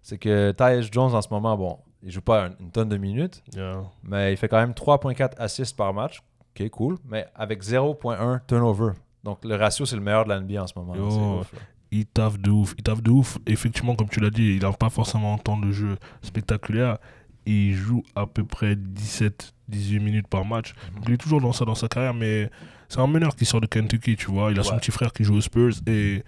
C'est 0.03 0.17
que 0.17 0.53
Tyus 0.53 0.89
Jones, 0.91 1.15
en 1.15 1.21
ce 1.21 1.29
moment, 1.31 1.59
bon, 1.59 1.79
il 2.03 2.11
joue 2.11 2.23
pas 2.23 2.47
un- 2.47 2.51
une 2.59 2.71
tonne 2.71 2.89
de 2.89 2.97
minutes, 2.97 3.43
Yeah. 3.55 3.83
mais 4.03 4.33
il 4.33 4.39
fait 4.39 4.49
quand 4.49 4.57
même 4.57 4.73
3,4 4.73 5.35
assists 5.39 5.77
par 5.77 5.93
match. 5.93 6.23
Ok, 6.55 6.69
cool. 6.71 6.97
Mais 7.09 7.27
avec 7.35 7.63
0,1 7.63 8.41
turnover. 8.47 8.93
Donc, 9.23 9.45
le 9.45 9.55
ratio, 9.57 9.85
c'est 9.85 9.97
le 9.97 10.03
meilleur 10.03 10.25
de 10.25 10.31
la 10.31 10.41
NBA 10.41 10.63
en 10.63 10.67
ce 10.67 10.73
moment. 10.77 10.95
Yo. 10.95 11.41
Ouf, 11.41 11.53
là. 11.53 11.59
il 11.91 12.07
taffe 12.07 12.39
de 12.39 12.51
ouf. 12.51 12.75
Il 12.79 12.83
taffe 12.83 13.03
de 13.03 13.11
ouf. 13.11 13.39
Effectivement, 13.47 13.95
comme 13.95 14.09
tu 14.09 14.21
l'as 14.21 14.31
dit, 14.31 14.57
il 14.57 14.63
n'a 14.63 14.73
pas 14.73 14.89
forcément 14.89 15.35
un 15.35 15.39
temps 15.39 15.59
de 15.59 15.71
jeu 15.71 15.97
spectaculaire. 16.23 16.99
Il 17.47 17.75
joue 17.75 18.03
à 18.15 18.27
peu 18.27 18.45
près 18.45 18.75
17-18 18.75 20.01
minutes 20.01 20.29
par 20.29 20.45
match. 20.45 20.75
Mhm. 20.75 20.95
Donc, 20.95 21.05
il 21.09 21.15
est 21.15 21.19
toujours 21.19 21.41
dans 21.41 21.53
ça 21.53 21.65
dans 21.65 21.75
sa 21.75 21.89
carrière, 21.89 22.15
mais 22.15 22.51
c'est 22.89 23.01
un 23.01 23.07
meneur 23.07 23.37
qui 23.37 23.45
sort 23.45 23.61
de 23.61 23.67
Kentucky, 23.67 24.17
tu 24.17 24.31
vois. 24.31 24.51
Il 24.51 24.59
a 24.59 24.63
son 24.63 24.77
petit 24.77 24.91
frère 24.91 25.13
qui 25.13 25.25
joue 25.25 25.37
aux 25.37 25.41
Spurs 25.41 25.75
et 25.87 26.25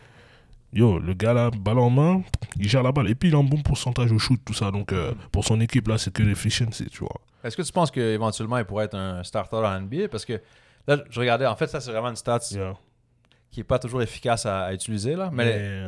yo, 0.73 0.99
le 0.99 1.13
gars 1.15 1.35
là, 1.35 1.51
balle 1.51 1.79
en 1.79 1.91
main, 1.91 2.23
il 2.57 2.69
gère 2.69 2.83
la 2.83 2.93
balle. 2.93 3.09
Et 3.11 3.15
puis 3.15 3.29
il 3.29 3.35
a 3.35 3.39
un 3.39 3.45
bon 3.45 3.61
pourcentage 3.63 4.13
au 4.13 4.19
shoot, 4.19 4.41
tout 4.45 4.55
ça. 4.55 4.71
Donc 4.71 4.93
euh, 4.93 5.13
pour 5.33 5.45
son 5.45 5.61
équipe 5.61 5.89
là, 5.89 5.99
c'est 5.99 6.13
que 6.13 6.23
l'efficiency, 6.23 6.87
tu 6.87 7.01
vois. 7.01 7.21
Est-ce 7.45 7.57
que 7.57 7.63
tu 7.63 7.73
penses 7.73 7.91
qu'éventuellement, 7.91 8.59
il 8.59 8.65
pourrait 8.65 8.85
être 8.87 8.97
un 8.97 9.23
starter 9.23 9.57
en 9.57 9.81
NBA? 9.81 10.09
Parce 10.11 10.25
que 10.25 10.41
là, 10.87 10.97
je 11.11 11.21
regardais, 11.21 11.47
en 11.47 11.57
fait, 11.57 11.67
ça, 11.67 11.81
c'est 11.81 11.91
vraiment 11.93 12.09
une 12.11 12.17
stat 12.17 12.39
Yeah. 12.53 12.75
qui 13.51 13.61
n'est 13.61 13.65
pas 13.65 13.79
toujours 13.79 14.03
efficace 14.03 14.47
à, 14.47 14.65
à 14.65 14.73
utiliser. 14.73 15.15
Là. 15.17 15.31
Mais, 15.33 15.83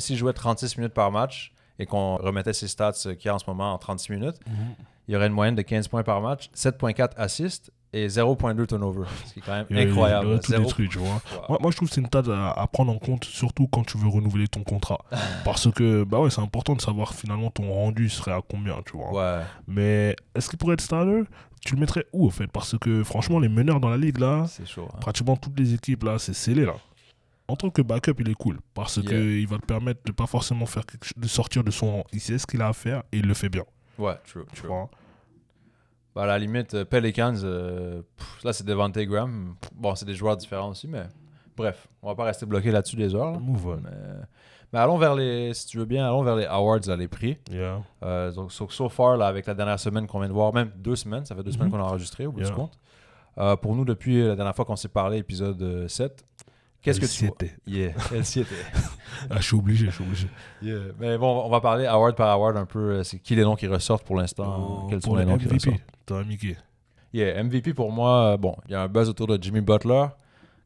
s'il 0.00 0.16
jouait 0.16 0.32
36 0.32 0.76
minutes 0.78 0.94
par 0.94 1.10
match 1.10 1.52
et 1.78 1.86
qu'on 1.86 2.16
remettait 2.16 2.52
ses 2.52 2.68
stats 2.68 2.92
qu'il 2.92 3.24
y 3.24 3.28
a 3.28 3.34
en 3.34 3.38
ce 3.38 3.44
moment 3.48 3.72
en 3.72 3.78
36 3.78 4.12
minutes, 4.12 4.36
il 5.08 5.14
y 5.14 5.16
aurait 5.16 5.26
une 5.26 5.32
moyenne 5.32 5.54
de 5.56 5.62
15 5.62 5.88
points 5.88 6.02
par 6.04 6.20
match, 6.20 6.50
7,4 6.54 7.10
assists 7.16 7.72
et 7.92 8.06
0.2 8.08 8.66
turnover. 8.66 9.04
Ce 9.26 9.32
qui 9.32 9.38
est 9.40 9.42
quand 9.42 9.52
même 9.52 9.66
incroyable. 9.88 10.28
Il 10.34 10.40
tout 10.40 10.52
détruit, 10.52 10.88
tu 10.88 10.98
vois. 10.98 11.08
Wow. 11.14 11.44
Moi, 11.48 11.58
moi, 11.62 11.70
je 11.70 11.76
trouve 11.76 11.88
que 11.88 11.94
c'est 11.94 12.00
une 12.00 12.08
tâche 12.08 12.28
à, 12.28 12.50
à 12.52 12.66
prendre 12.66 12.92
en 12.92 12.98
compte, 12.98 13.24
surtout 13.24 13.66
quand 13.66 13.84
tu 13.84 13.98
veux 13.98 14.08
renouveler 14.08 14.46
ton 14.48 14.62
contrat. 14.62 14.98
Parce 15.44 15.70
que, 15.70 16.04
bah 16.04 16.20
ouais, 16.20 16.30
c'est 16.30 16.40
important 16.40 16.74
de 16.74 16.80
savoir 16.80 17.14
finalement 17.14 17.50
ton 17.50 17.72
rendu 17.72 18.08
serait 18.08 18.32
à 18.32 18.40
combien, 18.48 18.76
tu 18.86 18.96
vois. 18.96 19.12
Ouais. 19.12 19.44
Mais 19.66 20.16
est-ce 20.34 20.48
qu'il 20.48 20.58
pourrait 20.58 20.74
être 20.74 20.80
starter? 20.80 21.22
Tu 21.64 21.74
le 21.74 21.80
mettrais 21.80 22.06
où, 22.12 22.26
au 22.26 22.30
fait? 22.30 22.46
Parce 22.46 22.78
que, 22.78 23.04
franchement, 23.04 23.38
les 23.38 23.48
meneurs 23.48 23.80
dans 23.80 23.90
la 23.90 23.98
ligue, 23.98 24.18
là, 24.18 24.46
C'est 24.48 24.66
chaud. 24.66 24.88
hein. 24.92 24.98
pratiquement 25.00 25.36
toutes 25.36 25.58
les 25.58 25.74
équipes, 25.74 26.04
là, 26.04 26.18
c'est 26.18 26.32
scellé, 26.34 26.64
là. 26.64 26.74
En 27.48 27.56
tant 27.56 27.68
que 27.68 27.82
backup, 27.82 28.14
il 28.20 28.30
est 28.30 28.34
cool. 28.34 28.58
Parce 28.74 28.96
Yeah. 28.98 29.06
qu'il 29.10 29.46
va 29.48 29.58
te 29.58 29.66
permettre 29.66 30.00
de 30.04 30.12
pas 30.12 30.26
forcément 30.26 30.66
faire 30.66 30.86
quelque 30.86 31.08
de 31.18 31.26
sortir 31.26 31.64
de 31.64 31.70
son 31.72 31.90
rang. 31.90 32.04
Il 32.12 32.20
sait 32.20 32.38
ce 32.38 32.46
qu'il 32.46 32.62
a 32.62 32.68
à 32.68 32.72
faire 32.72 33.02
et 33.10 33.18
il 33.18 33.26
le 33.26 33.34
fait 33.34 33.48
bien. 33.48 33.64
Ouais, 33.98 34.14
true, 34.24 34.44
Tu 34.54 34.60
true. 34.60 34.68
vois? 34.68 34.88
Bah, 36.14 36.22
à 36.22 36.26
la 36.26 36.38
limite, 36.38 36.74
euh, 36.74 36.84
Pelicans, 36.84 37.34
euh, 37.44 38.02
pff, 38.16 38.44
là, 38.44 38.52
c'est 38.52 38.64
Devante 38.64 38.98
Graham. 38.98 39.54
Bon, 39.74 39.94
c'est 39.94 40.06
des 40.06 40.14
joueurs 40.14 40.36
différents 40.36 40.70
aussi, 40.70 40.88
mais 40.88 41.04
bref, 41.56 41.86
on 42.02 42.08
va 42.08 42.14
pas 42.14 42.24
rester 42.24 42.46
bloqué 42.46 42.70
là-dessus 42.70 42.96
des 42.96 43.14
heures. 43.14 43.32
là. 43.32 43.38
Move 43.38 43.66
on. 43.66 43.76
Mais, 43.76 43.90
mais 44.72 44.78
allons 44.78 44.98
vers 44.98 45.14
les, 45.14 45.52
si 45.54 45.66
tu 45.66 45.78
veux 45.78 45.84
bien, 45.84 46.06
allons 46.06 46.22
vers 46.22 46.36
les 46.36 46.46
awards, 46.46 46.80
là, 46.86 46.96
les 46.96 47.08
prix. 47.08 47.38
Yeah. 47.50 47.80
Euh, 48.02 48.32
donc, 48.32 48.52
so, 48.52 48.68
so 48.68 48.88
far, 48.88 49.16
là, 49.16 49.26
avec 49.26 49.46
la 49.46 49.54
dernière 49.54 49.78
semaine 49.78 50.06
qu'on 50.06 50.18
vient 50.20 50.28
de 50.28 50.32
voir, 50.34 50.52
même 50.52 50.72
deux 50.76 50.96
semaines, 50.96 51.24
ça 51.24 51.34
fait 51.34 51.42
deux 51.42 51.52
semaines 51.52 51.70
qu'on 51.70 51.80
a 51.80 51.84
enregistré 51.84 52.26
au 52.26 52.32
bout. 52.32 52.40
Yeah. 52.40 52.50
du 52.50 52.54
compte. 52.54 52.78
Euh, 53.38 53.56
pour 53.56 53.74
nous, 53.76 53.84
depuis 53.84 54.26
la 54.26 54.34
dernière 54.36 54.54
fois 54.54 54.64
qu'on 54.64 54.76
s'est 54.76 54.88
parlé, 54.88 55.18
épisode 55.18 55.62
euh, 55.62 55.88
7, 55.88 56.24
qu'est-ce 56.82 57.00
que 57.00 57.06
tu 57.06 57.26
était. 57.26 57.54
Yeah, 57.66 57.92
elle 58.14 58.24
s'y 58.24 58.40
était. 58.40 58.54
Ah, 59.30 59.36
je 59.38 59.42
suis 59.42 59.56
obligé, 59.56 59.86
je 59.86 59.90
suis 59.92 60.04
obligé. 60.04 60.28
Yeah. 60.62 60.78
Mais 60.98 61.18
bon, 61.18 61.42
on 61.44 61.48
va 61.48 61.60
parler 61.60 61.86
award 61.86 62.16
par 62.16 62.28
award 62.30 62.56
un 62.56 62.66
peu. 62.66 62.78
euh, 62.98 63.02
C'est 63.02 63.18
qui 63.18 63.34
les 63.36 63.42
noms 63.42 63.56
qui 63.56 63.66
ressortent 63.66 64.04
pour 64.04 64.16
l'instant 64.16 64.86
Quels 64.88 65.02
sont 65.02 65.14
les 65.16 65.24
le 65.24 65.30
noms 65.30 65.38
qui 65.38 65.46
MVP, 65.46 65.54
ressortent 65.70 65.82
t'as 66.06 66.24
Mickey. 66.24 66.56
Yeah, 67.12 67.42
MVP 67.42 67.74
pour 67.74 67.90
moi, 67.92 68.32
euh, 68.32 68.36
bon, 68.36 68.56
il 68.66 68.72
y 68.72 68.74
a 68.74 68.82
un 68.82 68.88
buzz 68.88 69.08
autour 69.08 69.26
de 69.26 69.38
Jimmy 69.42 69.60
Butler. 69.60 70.06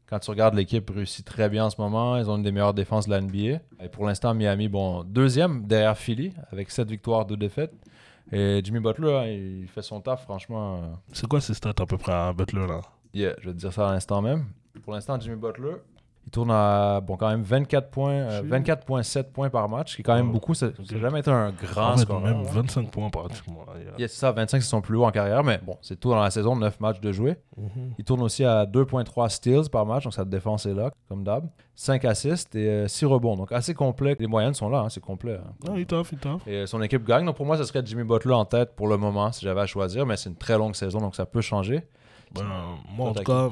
Quand 0.07 0.19
tu 0.19 0.31
regardes 0.31 0.55
l'équipe 0.55 0.89
réussit 0.91 1.25
très 1.25 1.49
bien 1.49 1.65
en 1.65 1.71
ce 1.71 1.81
moment, 1.81 2.17
ils 2.19 2.29
ont 2.29 2.37
une 2.37 2.43
des 2.43 2.53
meilleures 2.53 2.75
défenses 2.75 3.07
de 3.07 3.11
la 3.13 3.21
NBA. 3.23 3.59
Et 3.83 3.89
pour 3.91 4.05
l'instant, 4.05 4.35
Miami, 4.35 4.69
bon, 4.69 5.03
deuxième 5.05 5.67
derrière 5.67 5.97
Philly 5.97 6.35
avec 6.53 6.71
7 6.71 6.89
victoires, 6.91 7.25
2 7.25 7.37
défaites. 7.39 7.73
Et 8.31 8.61
Jimmy 8.63 8.81
Butler, 8.81 9.15
hein, 9.15 9.27
il 9.27 9.67
fait 9.69 9.81
son 9.83 10.01
taf, 10.03 10.23
franchement. 10.25 10.77
euh, 10.77 10.81
C'est 11.13 11.27
quoi 11.27 11.41
ces 11.41 11.55
stats 11.55 11.71
à 11.79 11.87
peu 11.87 11.97
près 11.97 12.13
à 12.13 12.33
Butler, 12.35 12.67
là? 12.67 12.83
Yeah, 13.15 13.35
je 13.41 13.47
vais 13.49 13.55
te 13.55 13.59
dire 13.59 13.73
ça 13.73 13.89
à 13.89 13.93
l'instant 13.93 14.21
même. 14.21 14.45
Pour 14.83 14.93
l'instant, 14.93 15.19
Jimmy 15.19 15.37
Butler, 15.37 15.77
il 16.27 16.31
tourne 16.31 16.51
à 16.51 17.01
bon, 17.01 17.17
quand 17.17 17.29
même 17.29 17.43
24 17.43 17.91
points, 17.91 18.13
euh, 18.13 18.41
Shit. 18.43 18.51
24,7 18.51 19.25
points 19.33 19.51
par 19.51 19.69
match, 19.69 19.91
ce 19.93 19.97
qui 19.97 20.03
est 20.03 20.05
quand 20.05 20.15
même 20.15 20.31
Oh. 20.31 20.33
beaucoup. 20.33 20.55
Ça 20.55 20.67
n'a 20.69 20.99
jamais 21.01 21.21
été 21.21 21.31
un 21.31 21.53
grand 21.53 21.97
score. 21.97 22.21
même 22.21 22.43
25 22.43 22.91
points 22.91 23.11
pratiquement. 23.11 23.65
Yeah. 23.77 23.93
Yes, 23.99 24.13
c'est 24.13 24.21
ça, 24.21 24.33
25 24.33 24.61
c'est 24.63 24.69
son 24.69 24.81
plus 24.81 24.97
haut 24.97 25.05
en 25.05 25.11
carrière, 25.11 25.45
mais 25.45 25.61
bon, 25.65 25.77
c'est 25.83 26.01
tout 26.01 26.11
dans 26.11 26.21
la 26.23 26.31
saison, 26.31 26.57
9 26.57 26.81
matchs 26.81 27.01
de 27.01 27.13
jouer. 27.13 27.37
Mhm. 27.57 27.95
Il 27.99 28.05
tourne 28.05 28.23
aussi 28.23 28.45
à 28.45 28.65
2.3 28.67 29.29
steals 29.29 29.69
par 29.71 29.85
match, 29.87 30.05
donc 30.05 30.15
sa 30.15 30.25
défense 30.25 30.67
est 30.67 30.75
là, 30.75 30.91
comme 31.09 31.25
d'hab. 31.25 31.47
5 31.77 32.05
assists 32.05 32.55
et 32.55 32.87
6 32.89 33.05
rebonds, 33.05 33.37
donc 33.37 33.53
assez 33.53 33.75
complet. 33.75 34.17
Les 34.19 34.27
moyennes 34.27 34.55
sont 34.55 34.69
là, 34.69 34.79
hein, 34.81 34.89
c'est 34.89 35.01
complet. 35.03 35.35
hein. 35.45 35.53
Non, 35.69 35.77
il 35.77 35.87
taffe, 35.87 36.13
il 36.13 36.19
taffe. 36.19 36.47
Et 36.47 36.55
euh, 36.59 36.67
son 36.67 36.81
équipe 36.83 37.05
gagne, 37.07 37.27
donc 37.27 37.37
pour 37.37 37.47
moi, 37.47 37.57
ce 37.59 37.65
serait 37.65 37.83
Jimmy 37.85 38.05
Butler 38.05 38.33
en 38.35 38.45
tête 38.45 38.75
pour 38.77 38.89
le 38.89 38.97
moment, 38.97 39.31
si 39.33 39.45
j'avais 39.45 39.61
à 39.61 39.67
choisir, 39.67 40.07
mais 40.07 40.17
c'est 40.17 40.31
une 40.31 40.37
très 40.37 40.57
longue 40.57 40.75
saison, 40.75 41.01
donc 41.01 41.15
ça 41.17 41.27
peut 41.27 41.41
changer. 41.41 41.83
Ben, 42.35 42.43
moi, 42.97 43.11
en 43.11 43.13
tout 43.15 43.23
cas, 43.25 43.51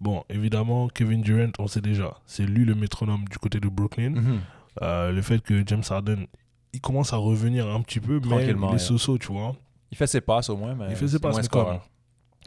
bon, 0.00 0.24
évidemment, 0.28 0.88
Kevin 0.88 1.20
Durant, 1.22 1.50
on 1.58 1.66
sait 1.66 1.80
déjà. 1.80 2.14
C'est 2.26 2.44
lui 2.44 2.64
le 2.64 2.74
métronome 2.74 3.24
du 3.30 3.38
côté 3.38 3.60
de 3.60 3.68
Brooklyn. 3.68 4.10
Mhm. 4.10 4.40
Euh, 4.82 5.12
le 5.12 5.22
fait 5.22 5.40
que 5.42 5.62
James 5.66 5.82
Harden, 5.88 6.26
il 6.72 6.80
commence 6.80 7.12
à 7.12 7.16
revenir 7.16 7.66
un 7.68 7.80
petit 7.82 8.00
peu, 8.00 8.20
mais 8.24 8.46
est 8.46 8.54
ouais. 8.54 8.78
so-so, 8.78 9.18
tu 9.18 9.32
vois. 9.32 9.56
Il 9.90 9.96
fait 9.96 10.06
ses 10.06 10.20
passes 10.20 10.50
au 10.50 10.56
moins, 10.56 10.74
mais 10.74 10.86
Il 10.90 10.96
fait 10.96 11.08
ses 11.08 11.18
passes, 11.18 11.36
mais 11.36 11.48
comme- 11.48 11.78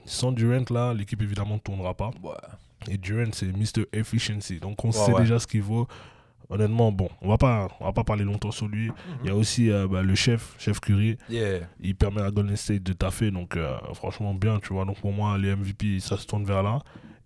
Sans 0.05 0.31
Durant, 0.31 0.63
là, 0.71 0.93
l'équipe 0.93 1.21
évidemment 1.21 1.55
ne 1.55 1.59
tournera 1.59 1.93
pas. 1.93 2.11
Ouais. 2.23 2.31
Et 2.89 2.97
Durant, 2.97 3.31
c'est 3.33 3.47
Mr. 3.55 3.85
Efficiency. 3.93 4.59
Donc, 4.59 4.83
on 4.83 4.87
Ouais, 4.89 4.93
sait 4.93 5.13
déjà 5.13 5.37
ce 5.39 5.45
qu'il 5.45 5.61
vaut. 5.61 5.87
Honnêtement, 6.49 6.91
bon, 6.91 7.07
on 7.21 7.29
va 7.29 7.37
pas, 7.37 7.69
on 7.79 7.85
va 7.85 7.93
pas 7.93 8.03
parler 8.03 8.25
longtemps 8.25 8.51
sur 8.51 8.67
lui. 8.67 8.91
Il 9.23 9.27
y 9.27 9.29
a 9.29 9.35
aussi 9.35 9.71
euh, 9.71 9.87
bah, 9.87 10.01
le 10.01 10.15
chef, 10.15 10.55
chef 10.59 10.79
Curry. 10.81 11.17
Yeah. 11.29 11.61
Il 11.79 11.95
permet 11.95 12.21
à 12.21 12.29
Golden 12.31 12.57
State 12.57 12.83
de 12.83 12.91
taffer. 12.93 13.31
Donc, 13.31 13.55
euh, 13.55 13.77
franchement, 13.93 14.33
bien, 14.33 14.59
tu 14.59 14.73
vois. 14.73 14.83
Donc, 14.83 14.99
pour 14.99 15.13
moi, 15.13 15.37
les 15.37 15.55
MVP, 15.55 15.99
ça 16.01 16.17
se 16.17 16.25
tourne 16.25 16.43
vers 16.43 16.61
là. 16.63 16.79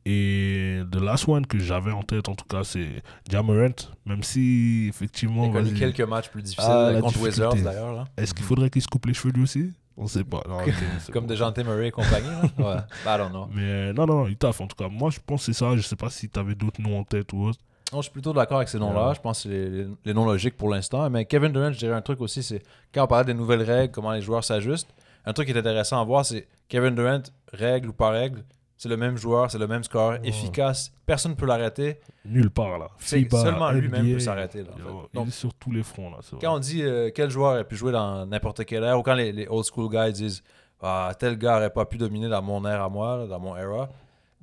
Et 0.08 0.82
the 0.92 0.98
last 1.02 1.28
one 1.28 1.46
que 1.48 1.58
j'avais 1.58 1.92
en 1.92 2.04
tête, 2.04 2.30
en 2.30 2.36
tout 2.36 2.46
cas, 2.46 2.64
c'est 2.64 3.02
Jamorant. 3.30 3.74
Même 4.06 4.22
si, 4.24 4.86
effectivement, 4.90 5.52
Il 5.52 5.76
a 5.76 5.80
quelques 5.80 6.02
matchs 6.08 6.30
plus 6.30 6.44
difficiles 6.44 6.64
Ah, 6.70 6.92
contre 7.02 7.08
difficulté. 7.18 7.42
Wizards 7.42 7.56
d'ailleurs. 7.64 8.06
est-ce 8.18 8.34
qu'il 8.34 8.46
faudrait 8.46 8.70
qu'il 8.70 8.82
se 8.84 8.88
coupe 8.88 9.08
les 9.08 9.14
cheveux 9.16 9.34
lui 9.34 9.44
aussi? 9.44 9.74
On 9.98 10.06
sait 10.08 10.24
pas. 10.24 10.42
Non, 10.48 10.58
Comme 11.12 11.24
bon. 11.24 11.30
de 11.30 11.36
Jante 11.36 11.58
Murray 11.60 11.88
et 11.88 11.92
compagnie. 11.92 12.28
Ouais. 12.60 12.76
I 13.06 13.18
don't 13.18 13.30
know. 13.30 13.48
Mais 13.54 13.62
euh, 13.64 13.94
non, 13.94 14.06
non, 14.06 14.28
il 14.28 14.36
taffe 14.36 14.62
en 14.62 14.68
tout 14.68 14.76
cas. 14.76 14.90
Moi, 14.90 15.10
je 15.10 15.20
pense 15.26 15.46
que 15.46 15.54
c'est 15.54 15.58
ça. 15.58 15.76
Je 15.76 15.82
sais 15.82 15.96
pas 15.96 16.10
si 16.10 16.30
tu 16.30 16.38
avais 16.40 16.54
d'autres 16.54 16.82
noms 16.82 17.00
en 17.00 17.04
tête 17.04 17.32
ou 17.34 17.46
autre. 17.46 17.60
Non, 17.94 18.00
je 18.00 18.04
suis 18.04 18.12
plutôt 18.12 18.34
d'accord 18.34 18.58
avec 18.58 18.70
ces 18.70 18.78
noms-là. 18.78 19.10
Ouais. 19.10 19.16
Je 19.16 19.22
pense 19.22 19.44
que 19.44 19.50
c'est 19.50 19.56
les, 19.56 19.70
les- 19.70 19.88
les 20.06 20.14
noms 20.14 20.26
logiques 20.26 20.58
pour 20.58 20.70
l'instant. 20.70 21.10
Mais 21.10 21.26
Kevin 21.26 21.52
Durant, 21.52 21.72
je 21.72 21.78
dirais 21.80 21.94
un 21.96 22.02
truc 22.02 22.20
aussi, 22.22 22.44
c'est 22.44 22.62
quand 22.94 23.04
on 23.06 23.08
parlait 23.08 23.26
des 23.26 23.34
nouvelles 23.34 23.64
règles, 23.64 23.92
comment 23.94 24.12
les 24.12 24.22
joueurs 24.22 24.44
s'ajustent, 24.44 24.94
un 25.26 25.34
truc 25.34 25.48
qui 25.48 25.54
est 25.54 25.58
intéressant 25.58 26.00
à 26.02 26.04
voir, 26.04 26.26
c'est 26.26 26.48
Kevin 26.68 26.94
Durant, 26.94 27.22
règle 27.54 27.90
ou 27.90 27.94
pas 27.94 28.10
règle, 28.10 28.44
c'est 28.78 28.90
le 28.90 28.98
même 28.98 29.18
joueur, 29.18 29.50
c'est 29.50 29.58
le 29.58 29.68
même 29.68 29.84
score, 29.84 30.16
efficace. 30.24 30.92
Personne 31.06 31.32
ne 31.32 31.36
peut 31.38 31.46
l'arrêter. 31.46 32.00
Nulle 32.26 32.50
part 32.50 32.78
là. 32.78 32.88
FIBA, 32.98 33.42
seulement 33.42 33.72
lui-même 33.72 34.14
peut 34.14 34.20
s'arrêter, 34.20 34.64
là, 34.64 34.70
en 34.74 34.78
fait. 34.78 34.84
yo, 34.84 35.10
Donc- 35.14 35.26
il 35.26 35.30
est 35.30 35.32
sur 35.32 35.54
tous 35.54 35.72
les 35.72 35.84
fronts 35.84 36.10
là. 36.12 36.18
Quand 36.42 36.56
on 36.56 36.60
dit 36.60 36.82
euh, 36.84 37.10
quel 37.14 37.30
joueur 37.30 37.54
aurait 37.54 37.64
pu 37.64 37.76
jouer 37.76 37.92
dans 37.92 38.26
n'importe 38.26 38.66
quelle 38.66 38.84
ère, 38.84 39.00
ou 39.00 39.04
quand 39.04 39.14
les, 39.16 39.32
les 39.32 39.48
old 39.48 39.66
school 39.66 39.90
guys 39.90 40.12
disent 40.14 40.44
ah, 40.82 41.12
tel 41.18 41.38
gars 41.38 41.58
aurait 41.58 41.70
pas 41.70 41.86
pu 41.86 41.98
dominer 41.98 42.28
dans 42.28 42.42
mon 42.42 42.66
ère 42.66 42.82
à 42.84 42.90
moi, 42.90 43.18
là, 43.18 43.28
dans 43.28 43.40
mon 43.40 43.56
era. 43.56 43.90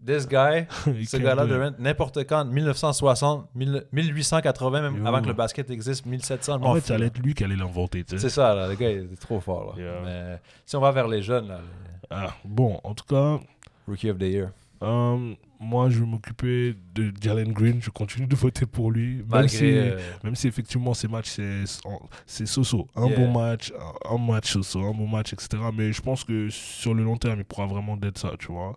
This 0.04 0.26
guy, 0.26 0.66
ce 1.06 1.16
gars-là, 1.16 1.70
n'importe 1.78 2.26
quand, 2.26 2.44
1960, 2.44 3.50
1000 3.54 3.86
1880, 3.92 4.80
même 4.82 4.96
Yo. 4.96 5.06
avant 5.06 5.22
que 5.22 5.28
le 5.28 5.32
basket 5.34 5.70
existe, 5.70 6.06
1700, 6.06 6.58
je 6.60 6.66
En 6.66 6.74
fait, 6.74 6.80
ça 6.80 6.94
allait 6.94 7.06
être 7.06 7.18
lui 7.20 7.34
qui 7.34 7.44
allait 7.44 7.54
l'inventer. 7.54 8.02
C'est 8.08 8.28
ça, 8.28 8.52
là, 8.54 8.66
le 8.66 8.74
gars, 8.74 8.90
il 8.90 9.12
est 9.12 9.20
trop 9.20 9.38
fort. 9.38 9.76
Là. 9.76 9.82
Yeah. 9.82 10.00
Mais 10.04 10.40
si 10.66 10.74
on 10.74 10.80
va 10.80 10.90
vers 10.90 11.06
les 11.06 11.22
jeunes, 11.22 11.46
là, 11.46 11.60
les 11.60 12.06
Ah, 12.10 12.30
bon, 12.44 12.80
en 12.82 12.94
tout 12.94 13.04
cas, 13.04 13.38
Rookie 13.86 14.10
of 14.10 14.18
the 14.18 14.22
Year, 14.22 14.50
euh, 14.82 15.34
moi 15.60 15.90
je 15.90 16.00
vais 16.00 16.06
m'occuper 16.06 16.74
de 16.94 17.12
Jalen 17.20 17.52
Green. 17.52 17.80
Je 17.80 17.90
continue 17.90 18.26
de 18.26 18.34
voter 18.36 18.66
pour 18.66 18.90
lui. 18.90 19.16
Même 19.16 19.26
malgré. 19.28 19.48
si, 19.56 19.64
euh, 19.64 19.98
même 20.24 20.34
si 20.34 20.48
effectivement 20.48 20.92
ces 20.94 21.08
matchs 21.08 21.38
c'est 22.26 22.46
so-so. 22.46 22.88
Un 22.96 23.06
Yeah. 23.08 23.18
bon 23.18 23.32
match, 23.32 23.72
un 24.10 24.18
match 24.18 24.52
so-so, 24.52 24.80
un 24.84 24.92
bon 24.92 25.06
match, 25.06 25.32
etc. 25.32 25.62
Mais 25.74 25.92
je 25.92 26.02
pense 26.02 26.24
que 26.24 26.48
sur 26.50 26.94
le 26.94 27.04
long 27.04 27.16
terme, 27.16 27.38
il 27.40 27.44
pourra 27.44 27.66
vraiment 27.66 27.96
d'être 27.96 28.18
ça, 28.18 28.32
tu 28.38 28.48
vois. 28.50 28.76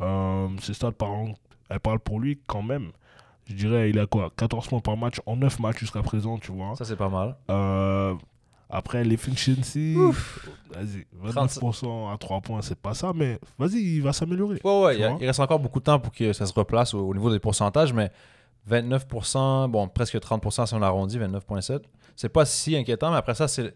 Euh, 0.00 0.48
ces 0.60 0.74
stats 0.74 0.92
parlent, 0.92 1.32
elles 1.70 1.80
parlent 1.80 1.98
pour 2.00 2.20
lui 2.20 2.38
quand 2.46 2.62
même. 2.62 2.90
Je 3.46 3.54
dirais, 3.54 3.88
il 3.88 3.98
a 3.98 4.06
quoi? 4.06 4.30
14 4.36 4.68
points 4.68 4.80
par 4.80 4.96
match 4.98 5.16
en 5.24 5.36
9 5.36 5.58
matchs 5.60 5.78
jusqu'à 5.78 6.02
présent, 6.02 6.36
tu 6.38 6.52
vois. 6.52 6.76
ça, 6.76 6.84
c'est 6.84 6.96
pas 6.96 7.08
mal. 7.08 7.34
Euh, 7.50 8.14
après, 8.70 9.04
l'efficiency, 9.04 9.94
vas-y, 10.74 11.06
29% 11.32 12.12
à 12.12 12.18
3 12.18 12.40
points, 12.40 12.62
c'est 12.62 12.78
pas 12.78 12.94
ça, 12.94 13.12
mais 13.14 13.38
vas-y, 13.58 13.78
il 13.96 14.02
va 14.02 14.12
s'améliorer. 14.12 14.60
Ouais, 14.64 14.82
ouais, 14.82 14.96
il, 14.98 15.04
a- 15.04 15.16
reste 15.16 15.40
encore 15.40 15.58
beaucoup 15.58 15.78
de 15.80 15.84
temps 15.84 15.98
pour 15.98 16.12
que 16.12 16.32
ça 16.32 16.44
se 16.46 16.52
replace 16.52 16.94
au, 16.94 17.00
au 17.08 17.14
niveau 17.14 17.30
des 17.30 17.38
pourcentages, 17.40 17.92
mais 17.92 18.10
29%, 18.68 19.68
bon, 19.70 19.88
presque 19.88 20.16
30% 20.16 20.66
si 20.66 20.74
on 20.74 20.82
arrondit, 20.82 21.18
29,7. 21.18 21.80
C'est 22.16 22.28
pas 22.28 22.44
si 22.44 22.76
inquiétant, 22.76 23.10
mais 23.10 23.16
après 23.16 23.34
ça, 23.34 23.48
c'est 23.48 23.74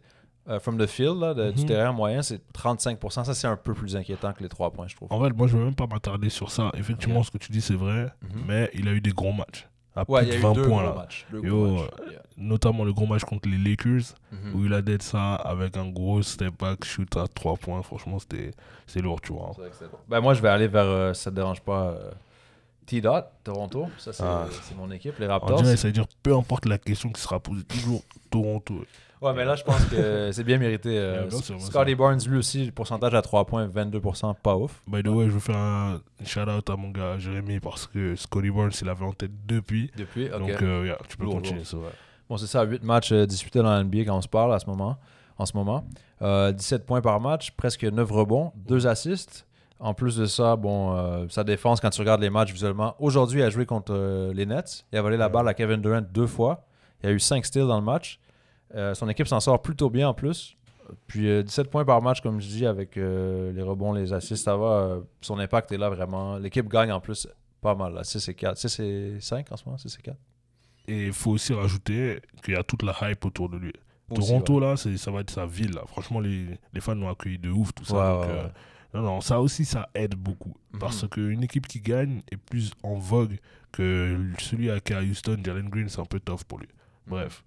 euh, 0.49 0.59
from 0.59 0.77
the 0.77 0.87
field, 0.89 1.21
là, 1.21 1.35
de- 1.35 1.53
du 1.53 1.61
Mhm. 1.63 1.67
terrain 1.69 1.93
moyen, 1.93 2.21
c'est 2.21 2.41
35%. 2.53 3.23
Ça, 3.25 3.33
c'est 3.33 3.47
un 3.47 3.57
peu 3.57 3.75
plus 3.75 3.95
inquiétant 3.95 4.33
que 4.33 4.43
les 4.43 4.49
3 4.49 4.73
points, 4.73 4.89
je 4.89 4.97
trouve. 4.97 5.07
En 5.13 5.23
fait, 5.23 5.31
moi, 5.31 5.47
je 5.47 5.57
veux 5.57 5.65
même 5.65 5.77
pas 5.77 5.87
m'attarder 5.87 6.31
sur 6.31 6.51
ça. 6.51 6.73
Effectivement, 6.77 7.23
ce 7.23 7.31
que 7.31 7.39
tu 7.39 7.53
dis, 7.53 7.61
c'est 7.61 7.77
vrai, 7.77 8.09
Mhm. 8.23 8.43
mais 8.49 8.69
il 8.75 8.89
a 8.89 8.93
eu 8.93 9.01
des 9.01 9.13
gros 9.13 9.33
matchs. 9.33 9.69
À 9.95 10.05
Ouais, 10.11 10.21
plus 10.23 10.29
il 10.29 10.29
y 10.29 10.31
a 10.31 10.35
de 10.35 10.39
eu 10.39 10.43
20 10.43 10.53
deux 10.55 10.69
points, 10.69 10.83
là. 10.85 10.95
matchs. 10.95 11.27
Yo. 11.33 11.77
Yeah. 11.77 12.23
Notamment 12.39 12.85
le 12.85 12.93
gros 12.95 13.07
match 13.07 13.25
contre 13.25 13.49
les 13.49 13.59
Lakers, 13.59 14.15
Mhm. 14.33 14.55
où 14.55 14.65
il 14.65 14.73
a 14.73 14.81
d'être 14.81 15.03
ça 15.03 15.35
avec 15.35 15.77
un 15.77 15.89
gros 15.91 16.23
step 16.23 16.55
back 16.59 16.85
shoot 16.85 17.15
à 17.17 17.27
3 17.29 17.57
points. 17.57 17.83
Franchement, 17.83 18.19
c'était 18.19 18.53
c'est 18.87 19.01
lourd, 19.01 19.21
tu 19.21 19.33
vois. 19.35 19.53
Vrai 19.57 19.69
que 19.71 19.85
bon. 19.85 19.99
Ben, 20.09 20.21
moi, 20.21 20.33
je 20.35 20.41
vais 20.41 20.49
aller 20.49 20.67
vers, 20.69 20.85
euh, 20.87 21.13
ça 21.13 21.31
te 21.31 21.37
dérange 21.37 21.61
pas, 21.61 21.89
euh, 21.89 22.11
T-Dot, 22.87 23.25
Toronto. 23.45 23.87
Ça, 23.99 24.13
c'est 24.13 24.23
Ah. 24.25 24.47
mon 24.77 24.91
équipe, 24.91 25.19
les 25.19 25.27
Raptors. 25.27 25.63
dirait, 25.63 25.77
ça 25.77 25.89
veut 25.89 25.93
dire 25.93 26.07
peu 26.23 26.35
importe 26.35 26.65
la 26.67 26.79
question 26.79 27.11
qui 27.11 27.21
sera 27.21 27.39
posée, 27.39 27.63
toujours 27.65 28.03
Toronto. 28.31 28.85
Ouais, 29.23 29.33
mais 29.35 29.45
là, 29.45 29.55
je 29.55 29.63
pense 29.63 29.85
que 29.85 30.31
c'est 30.33 30.45
bien 30.45 30.59
mérité. 30.59 30.91
euh, 30.99 31.29
Yeah, 31.31 31.59
Scotty 31.59 31.95
Barnes, 31.95 32.21
lui 32.27 32.39
aussi, 32.39 32.67
le 32.67 32.73
pourcentage 32.73 33.15
à 33.15 33.23
3 33.23 33.47
points, 33.47 33.69
22%, 33.69 34.35
pas 34.43 34.57
ouf. 34.57 34.83
By 34.87 35.03
the 35.03 35.09
way, 35.09 35.27
je 35.27 35.31
veux 35.31 35.41
faire 35.41 35.57
un 35.57 36.01
shout 36.25 36.41
out 36.41 36.69
à 36.69 36.77
mon 36.77 36.91
gars 36.91 37.19
Jérémy 37.19 37.61
parce 37.61 37.87
que 37.87 38.17
Scotty 38.17 38.51
Barnes, 38.51 38.73
il 38.81 38.89
avait 38.89 39.05
en 39.05 39.13
tête 39.13 39.31
depuis. 39.47 39.91
Depuis, 39.97 40.27
ok. 40.27 40.39
Donc, 40.39 40.63
euh, 40.63 40.87
yeah, 40.87 40.99
tu 41.09 41.17
peux 41.17 41.25
Lourd, 41.25 41.35
continuer, 41.37 41.63
lourd. 41.73 41.85
Bon, 42.29 42.37
c'est 42.37 42.47
ça, 42.47 42.65
8 42.65 42.83
matchs 42.83 43.13
euh, 43.13 43.27
disputés 43.27 43.61
dans 43.61 43.71
la 43.71 43.85
NBA 43.85 44.05
quand 44.07 44.17
on 44.17 44.23
se 44.23 44.29
parle 44.29 44.53
à 44.55 44.59
ce 44.59 44.67
moment, 44.67 44.99
en 45.39 45.47
ce 45.47 45.57
moment. 45.57 45.85
Euh, 46.23 46.53
17 46.53 46.85
points 46.87 47.01
par 47.01 47.21
match, 47.21 47.53
presque 47.53 47.85
9 47.85 48.11
rebonds, 48.11 48.53
2 48.67 48.87
assists. 48.87 49.47
En 49.79 49.95
plus 49.95 50.17
de 50.17 50.27
ça, 50.27 50.55
bon, 50.55 50.97
euh, 50.97 51.27
sa 51.29 51.43
défense, 51.43 51.81
quand 51.81 51.91
tu 51.91 52.01
regardes 52.01 52.21
les 52.21 52.31
matchs 52.31 52.53
visuellement, 52.53 52.95
aujourd'hui, 53.01 53.41
il 53.41 53.43
a 53.43 53.51
joué 53.51 53.67
contre 53.67 53.93
euh, 53.93 54.33
les 54.33 54.47
Nets. 54.47 54.85
Il 54.93 54.99
a 54.99 55.03
volé 55.03 55.17
la 55.17 55.29
balle 55.29 55.49
à 55.49 55.55
Kevin 55.55 55.81
Durant 55.81 56.01
deux 56.03 56.29
fois. 56.29 56.65
Il 57.03 57.09
y 57.09 57.13
a 57.13 57.13
eu 57.13 57.19
5 57.19 57.45
steals 57.45 57.67
dans 57.67 57.79
le 57.81 57.85
match. 57.85 58.21
Euh, 58.75 58.95
son 58.95 59.09
équipe 59.09 59.27
s'en 59.27 59.41
sort 59.41 59.61
plutôt 59.61 59.91
bien 59.91 60.09
en 60.09 60.15
plus. 60.15 60.57
Puis 61.07 61.29
euh, 61.29 61.43
17 61.43 61.71
points 61.71 61.85
par 61.85 62.03
match, 62.03 62.21
comme 62.21 62.41
je 62.41 62.47
dis, 62.49 62.67
avec 62.67 62.97
euh, 62.97 63.53
les 63.53 63.63
rebonds, 63.63 63.93
les 63.93 64.13
assists, 64.13 64.45
ça 64.45 64.57
va. 64.57 64.67
euh, 64.67 65.01
son 65.21 65.39
impact 65.39 65.73
est 65.73 65.79
là 65.79 65.89
vraiment. 65.89 66.39
L'équipe 66.39 66.69
gagne 66.69 66.93
en 66.93 67.01
plus 67.01 67.29
pas 67.61 67.75
mal, 67.75 67.95
là. 67.95 68.05
6 68.05 68.29
et 68.29 68.35
4. 68.35 68.57
6 68.59 68.81
et 68.81 69.17
5 69.21 69.53
en 69.53 69.57
ce 69.57 69.65
moment, 69.65 69.79
6 69.79 69.97
et 69.99 70.03
4. 70.03 70.17
Et 70.89 71.07
il 71.07 71.13
faut 71.13 71.31
aussi 71.31 71.53
rajouter 71.55 72.21
qu'il 72.43 72.55
y 72.55 72.57
a 72.57 72.63
toute 72.65 72.83
la 72.83 72.95
hype 73.03 73.25
autour 73.25 73.49
de 73.49 73.57
lui. 73.57 73.73
Aussi, 74.11 74.29
Toronto, 74.29 74.61
là, 74.61 74.77
ça 74.77 75.11
va 75.11 75.21
être 75.21 75.31
sa 75.31 75.47
ville. 75.47 75.73
Là. 75.73 75.83
Franchement, 75.87 76.21
les, 76.21 76.47
les 76.73 76.81
fans 76.81 76.95
l'ont 76.95 77.09
accueilli 77.09 77.39
de 77.39 77.51
ouf, 77.51 77.73
tout 77.73 77.85
ça. 77.85 77.95
Ouais, 77.95 78.03
donc, 78.27 78.31
ouais, 78.33 78.39
euh, 78.41 78.45
ouais. 78.45 78.51
non, 78.95 79.03
non, 79.03 79.21
ça 79.21 79.41
aussi, 79.41 79.65
ça 79.65 79.89
aide 79.95 80.17
beaucoup. 80.17 80.55
Mhm. 80.73 80.81
Parce 80.81 81.07
qu'une 81.09 81.43
équipe 81.45 81.67
qui 81.69 81.81
gagne 81.81 82.21
est 82.31 82.37
plus 82.37 82.73
en 82.83 82.95
vogue 82.97 83.39
que 83.71 84.19
celui 84.39 84.71
à 84.71 84.81
qui 84.81 84.93
à 84.93 85.01
Houston, 85.01 85.39
Jalen 85.43 85.69
Green, 85.71 85.89
c'est 85.89 86.01
un 86.01 86.05
peu 86.05 86.21
tough 86.21 86.43
pour 86.47 86.59
lui. 86.59 86.69
Bref. 87.07 87.45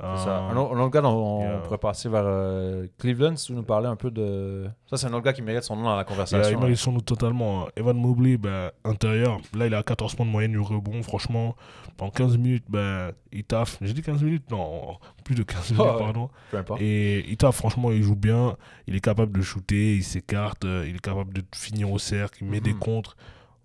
Ça. 0.00 0.28
Euh, 0.28 0.50
Un 0.50 0.56
autre, 0.56 0.74
un 0.74 0.80
autre 0.80 0.90
gars 0.90 1.00
dont 1.02 1.10
on 1.14 1.40
yeah. 1.42 1.58
pourrait 1.58 1.78
passer 1.78 2.08
vers 2.08 2.22
euh, 2.24 2.86
Cleveland, 2.98 3.36
si 3.36 3.46
tu 3.48 3.52
nous 3.52 3.62
parler 3.62 3.86
un 3.86 3.96
peu 3.96 4.10
de. 4.10 4.66
Ça, 4.86 4.96
c'est 4.96 5.06
un 5.06 5.12
autre 5.12 5.24
gars 5.24 5.32
qui 5.32 5.42
mérite 5.42 5.62
son 5.62 5.76
nom 5.76 5.84
dans 5.84 5.96
la 5.96 6.04
conversation. 6.04 6.58
il 6.58 6.62
mérite 6.62 6.76
son 6.78 6.92
nom 6.92 7.00
totalement. 7.00 7.68
Evan 7.76 7.96
Mobley, 7.96 8.36
ben, 8.38 8.70
intérieur, 8.84 9.38
là 9.54 9.66
il 9.66 9.74
a 9.74 9.82
14 9.82 10.14
points 10.14 10.26
de 10.26 10.30
moyenne 10.30 10.52
du 10.52 10.58
rebond. 10.58 11.02
Franchement, 11.02 11.54
pendant 11.96 12.10
15 12.10 12.38
minutes, 12.38 12.64
ben, 12.68 13.12
il 13.32 13.44
taffe. 13.44 13.78
J'ai 13.82 13.92
dit 13.92 14.02
15 14.02 14.22
minutes? 14.22 14.50
Non, 14.50 14.96
plus 15.24 15.34
de 15.34 15.42
15 15.42 15.72
minutes, 15.72 15.86
Oh, 15.94 15.98
pardon. 15.98 16.30
Peu 16.50 16.56
importe. 16.58 16.80
Et 16.80 17.28
il 17.30 17.36
taffe, 17.36 17.56
franchement, 17.56 17.90
il 17.92 18.02
joue 18.02 18.16
bien. 18.16 18.56
Il 18.86 18.96
est 18.96 19.00
capable 19.00 19.36
de 19.36 19.42
shooter, 19.42 19.96
il 19.96 20.04
s'écarte, 20.04 20.64
euh, 20.64 20.86
il 20.88 20.96
est 20.96 21.00
capable 21.00 21.32
de 21.34 21.42
finir 21.54 21.92
au 21.92 21.98
cercle, 21.98 22.38
il 22.42 22.48
met 22.48 22.60
des 22.60 22.72
Mhm. 22.72 22.78
contres. 22.78 23.16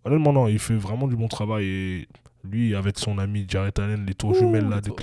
Honnêtement, 0.03 0.33
non, 0.33 0.47
il 0.47 0.59
fait 0.59 0.75
vraiment 0.75 1.07
du 1.07 1.15
bon 1.15 1.27
travail. 1.27 1.65
Et 1.65 2.07
lui, 2.43 2.75
avec 2.75 2.99
son 2.99 3.17
ami 3.17 3.45
Jarrett 3.47 3.79
Allen, 3.79 4.05
les 4.05 4.13
tours 4.13 4.35
jumelles 4.35 4.69
là, 4.69 4.81
de 4.81 4.89
ouais. 4.91 4.95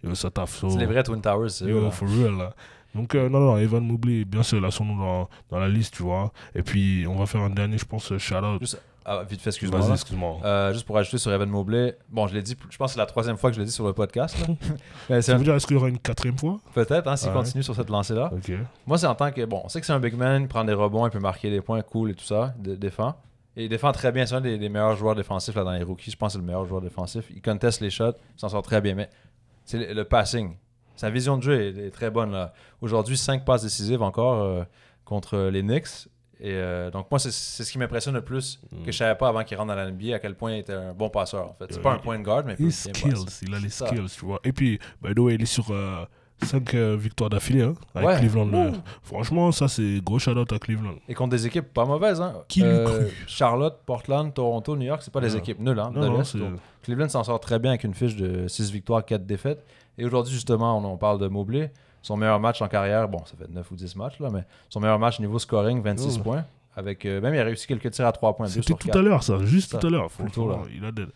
Cleveland, 0.00 0.10
yo, 0.10 0.14
ça 0.14 0.30
taffe. 0.30 0.56
so- 0.56 0.70
C'est 0.70 0.78
les 0.78 0.86
vrais 0.86 1.02
Twin 1.02 1.20
Towers, 1.20 1.48
Yo, 1.62 1.84
là. 1.84 1.90
for 1.90 2.08
real, 2.08 2.36
là. 2.36 2.52
Donc, 2.94 3.14
euh, 3.14 3.28
non, 3.28 3.40
non, 3.40 3.58
Evan 3.58 3.84
Mobley, 3.86 4.24
bien 4.24 4.42
sûr, 4.42 4.58
il 4.58 4.64
a 4.64 4.70
son 4.70 4.84
nom 4.86 4.96
dans, 4.96 5.28
dans 5.50 5.58
la 5.58 5.68
liste, 5.68 5.94
tu 5.96 6.02
vois. 6.02 6.32
Et 6.54 6.62
puis, 6.62 7.04
on 7.06 7.14
va 7.16 7.26
faire 7.26 7.42
un 7.42 7.50
dernier, 7.50 7.76
je 7.76 7.84
pense, 7.84 8.10
euh, 8.10 8.18
shout-out. 8.18 8.58
Juste, 8.58 8.80
ah, 9.04 9.22
vite 9.28 9.40
fait, 9.42 9.50
excuse-moi. 9.50 9.80
Vas-y, 9.80 9.88
là. 9.90 9.94
excuse-moi. 9.96 10.38
Euh, 10.44 10.72
juste 10.72 10.86
pour 10.86 10.96
ajouter 10.96 11.18
sur 11.18 11.30
Evan 11.30 11.48
Mobley, 11.50 11.96
bon, 12.08 12.26
je 12.26 12.34
l'ai 12.34 12.40
dit, 12.42 12.56
je 12.70 12.76
pense 12.78 12.88
que 12.90 12.92
c'est 12.94 12.98
la 12.98 13.04
troisième 13.06 13.36
fois 13.36 13.50
que 13.50 13.56
je 13.56 13.60
l'ai 13.60 13.66
dit 13.66 13.72
sur 13.72 13.86
le 13.86 13.92
podcast. 13.92 14.34
là. 14.48 14.54
Mais 15.10 15.20
Ça 15.20 15.34
un- 15.34 15.36
veut 15.36 15.44
dire, 15.44 15.54
est-ce 15.54 15.66
qu'il 15.66 15.76
y 15.76 15.78
aura 15.78 15.88
une 15.90 15.98
quatrième 15.98 16.38
fois? 16.38 16.58
Peut-être, 16.74 17.06
hein, 17.06 17.16
s'il 17.16 17.30
continue 17.32 17.62
sur 17.62 17.74
cette 17.74 17.90
lancée-là. 17.90 18.30
Moi, 18.86 18.96
c'est 18.96 19.06
en 19.06 19.14
tant 19.14 19.30
que. 19.30 19.44
Bon, 19.44 19.60
on 19.64 19.68
sait 19.68 19.80
que 19.80 19.86
c'est 19.86 19.92
un 19.92 20.00
big 20.00 20.14
man, 20.16 20.42
il 20.42 20.48
prend 20.48 20.64
des 20.64 20.72
rebonds, 20.72 21.06
il 21.06 21.10
peut 21.10 21.18
marquer 21.20 21.50
des 21.50 21.60
points, 21.60 21.82
cool 21.82 22.12
et 22.12 22.14
tout 22.14 22.24
ça, 22.24 22.54
dé- 22.58 22.76
défend. 22.78 23.14
Et 23.58 23.64
il 23.64 23.68
défend 23.68 23.90
très 23.92 24.10
bien. 24.12 24.24
C'est 24.26 24.34
un 24.34 24.40
des, 24.40 24.58
des 24.58 24.68
meilleurs 24.68 24.96
joueurs 24.96 25.14
défensifs 25.14 25.54
là, 25.54 25.64
dans 25.64 25.72
les 25.72 25.82
rookies. 25.82 26.10
Je 26.10 26.16
pense 26.16 26.28
que 26.28 26.32
c'est 26.34 26.38
le 26.38 26.44
meilleur 26.44 26.66
joueur 26.66 26.80
défensif. 26.82 27.24
Il 27.34 27.40
conteste 27.40 27.80
les 27.80 27.90
shots, 27.90 28.10
il 28.36 28.40
s'en 28.40 28.48
sort 28.50 28.62
très 28.62 28.80
bien. 28.82 28.94
Mais 28.94 29.08
c'est 29.66 29.76
le, 29.78 29.92
le 29.92 30.04
passing. 30.04 30.56
Sa 30.96 31.10
vision 31.10 31.36
de 31.36 31.42
jeu 31.42 31.60
est, 31.60 31.86
est 31.88 31.90
très 31.90 32.10
bonne. 32.10 32.32
là. 32.32 32.54
Aujourd'hui, 32.80 33.18
5 33.18 33.44
passes 33.44 33.62
décisives 33.64 34.00
encore 34.02 34.42
euh, 34.42 34.64
contre 35.04 35.36
les 35.52 35.60
Knicks. 35.60 36.08
Et 36.40 36.52
euh, 36.52 36.90
donc, 36.90 37.10
moi, 37.10 37.18
c'est 37.18 37.30
ce 37.30 37.70
qui 37.70 37.78
m'impressionne 37.78 38.14
le 38.14 38.22
plus 38.24 38.60
que 38.84 38.92
je 38.92 38.96
savais 38.96 39.14
pas 39.14 39.28
avant 39.28 39.42
qu'il 39.44 39.56
rentre 39.58 39.68
dans 39.68 39.74
la 39.74 39.90
NBA 39.90 40.14
à 40.14 40.18
quel 40.18 40.34
point 40.34 40.52
il 40.52 40.58
était 40.60 40.72
un 40.72 40.92
bon 40.94 41.08
passeur. 41.10 41.50
En 41.50 41.54
fait, 41.54 41.66
c'est 41.70 41.76
Ouais, 41.76 41.82
pas 41.82 41.92
un 41.92 41.98
point 41.98 42.18
de 42.18 42.24
guard, 42.24 42.44
mais 42.46 42.56
il 42.58 42.72
skills, 42.72 43.24
il 43.42 43.54
a 43.54 43.58
les 43.58 43.68
ça. 43.70 43.86
skills, 43.86 44.06
tu 44.18 44.24
vois. 44.26 44.40
Et 44.44 44.52
puis, 44.52 44.78
by 45.02 45.14
the 45.14 45.18
way, 45.18 45.34
il 45.34 45.42
est 45.42 45.46
sur 45.46 45.66
5 46.42 46.74
victoires 46.74 47.30
d'affilée 47.30 47.62
hein, 47.62 47.72
avec 47.94 48.06
Ouais. 48.08 48.18
Cleveland. 48.18 48.52
euh. 48.52 48.72
Franchement, 49.02 49.50
ça, 49.52 49.68
c'est 49.68 50.00
gros 50.04 50.18
shout-out 50.18 50.52
à 50.52 50.58
Cleveland. 50.58 50.96
Et 51.08 51.14
contre 51.14 51.30
des 51.30 51.46
équipes 51.46 51.72
pas 51.72 51.86
mauvaises. 51.86 52.20
Hein. 52.20 52.34
Qui 52.48 52.60
l'eût 52.60 52.84
cru? 52.84 53.06
Charlotte, 53.26 53.78
Portland, 53.86 54.32
Toronto, 54.34 54.76
New 54.76 54.84
York, 54.84 55.00
c'est 55.02 55.12
pas 55.12 55.20
des 55.22 55.30
Non. 55.30 55.36
équipes 55.38 55.60
nulles. 55.60 55.78
Hein, 55.78 55.90
Non, 55.94 56.00
de 56.02 56.06
non, 56.08 56.18
l'Est. 56.18 56.36
Cleveland 56.86 57.08
s'en 57.08 57.24
sort 57.24 57.40
très 57.40 57.58
bien 57.58 57.72
avec 57.72 57.84
une 57.84 57.94
fiche 57.94 58.16
de 58.16 58.46
6 58.48 58.70
victoires, 58.72 59.04
4 59.04 59.26
défaites. 59.26 59.64
Et 59.98 60.04
aujourd'hui, 60.04 60.32
justement, 60.32 60.78
on, 60.78 60.84
on 60.84 60.96
parle 60.96 61.18
de 61.18 61.26
Mobley. 61.28 61.70
Son 62.02 62.16
meilleur 62.16 62.38
match 62.38 62.62
en 62.62 62.68
carrière, 62.68 63.08
bon, 63.08 63.18
ça 63.26 63.34
fait 63.36 63.50
9 63.52 63.68
ou 63.70 63.74
10 63.74 63.96
matchs, 63.96 64.20
là, 64.20 64.28
mais 64.32 64.44
son 64.70 64.78
meilleur 64.80 64.98
match 64.98 65.18
niveau 65.20 65.38
scoring, 65.38 65.82
26 65.82 66.18
Oh. 66.20 66.22
points. 66.22 66.44
Avec, 66.76 67.04
euh, 67.04 67.20
même, 67.20 67.34
il 67.34 67.40
a 67.40 67.44
réussi 67.44 67.66
quelques 67.66 67.90
tirs 67.90 68.06
à 68.06 68.12
3 68.12 68.36
points. 68.36 68.46
C'était 68.46 68.74
tout 68.74 68.96
à 68.96 69.02
l'heure, 69.02 69.22
ça, 69.22 69.38
juste 69.44 69.72
Ça, 69.72 69.78
tout 69.78 69.86
à 69.86 69.90
l'heure. 69.90 70.08
il 70.74 70.84
a 70.84 70.92
des- 70.92 71.06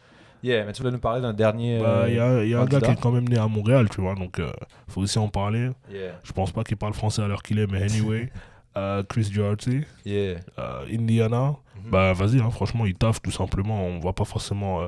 Yeah, 0.42 0.64
mais 0.64 0.72
tu 0.72 0.80
voulais 0.82 0.92
nous 0.92 0.98
parler 0.98 1.20
d'un 1.20 1.34
dernier. 1.34 1.78
Bah, 1.80 2.04
Il 2.08 2.14
y 2.14 2.18
a, 2.18 2.24
euh, 2.24 2.46
y 2.46 2.54
a 2.54 2.60
un 2.60 2.64
gars 2.64 2.80
qui 2.80 2.90
est 2.90 3.00
quand 3.00 3.10
même 3.12 3.28
né 3.28 3.36
à 3.36 3.46
Montréal, 3.46 3.88
tu 3.90 4.00
vois, 4.00 4.14
donc 4.14 4.38
il 4.38 4.46
faut 4.92 5.02
aussi 5.02 5.18
en 5.18 5.28
parler. 5.28 5.70
Yeah, 5.92 6.18
Je 6.24 6.32
pense 6.32 6.50
pas 6.50 6.64
qu'il 6.64 6.78
parle 6.78 6.94
français 6.94 7.20
à 7.22 7.28
l'heure 7.28 7.42
qu'il 7.42 7.58
est, 7.58 7.66
mais 7.70 7.82
anyway. 7.82 8.30
Euh, 8.76 9.02
Chris 9.02 9.28
Duarte, 9.32 9.66
yeah. 10.06 10.36
euh, 10.56 10.84
Indiana, 10.88 11.56
Mhm. 11.74 11.90
bah 11.90 12.12
vas-y, 12.12 12.40
hein, 12.40 12.50
franchement, 12.50 12.86
il 12.86 12.94
taffe 12.94 13.20
tout 13.20 13.32
simplement. 13.32 13.82
On 13.84 13.98
va 13.98 14.12
pas 14.12 14.24
forcément 14.24 14.82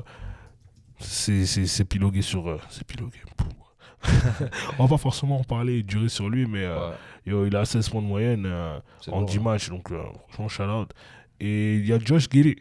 s'é- 0.99 1.45
s'épiloguer 1.45 2.21
sur. 2.21 2.47
euh, 2.49 2.59
s'épiloguer. 2.69 3.19
pouh. 3.37 3.45
on 4.79 4.83
va 4.83 4.89
pas 4.89 4.97
forcément 4.97 5.39
en 5.39 5.43
parler 5.43 5.79
et 5.79 5.83
durer 5.83 6.09
sur 6.09 6.29
lui, 6.29 6.45
mais 6.45 6.63
euh, 6.65 6.89
Ouais, 6.89 6.95
yo, 7.25 7.45
il 7.45 7.55
a 7.55 7.63
16 7.65 7.87
points 7.89 8.01
de 8.01 8.07
moyenne 8.07 8.43
euh, 8.45 8.77
c'est 8.99 9.11
en 9.11 9.19
lourd, 9.21 9.29
10 9.29 9.37
hein. 9.37 9.41
matchs, 9.43 9.69
donc 9.69 9.91
euh, 9.91 10.01
franchement, 10.29 10.49
shout 10.49 10.63
out. 10.81 10.91
Et 11.39 11.75
il 11.77 11.85
y 11.87 11.93
a 11.93 11.99
Josh 11.99 12.27
Giddy. 12.29 12.57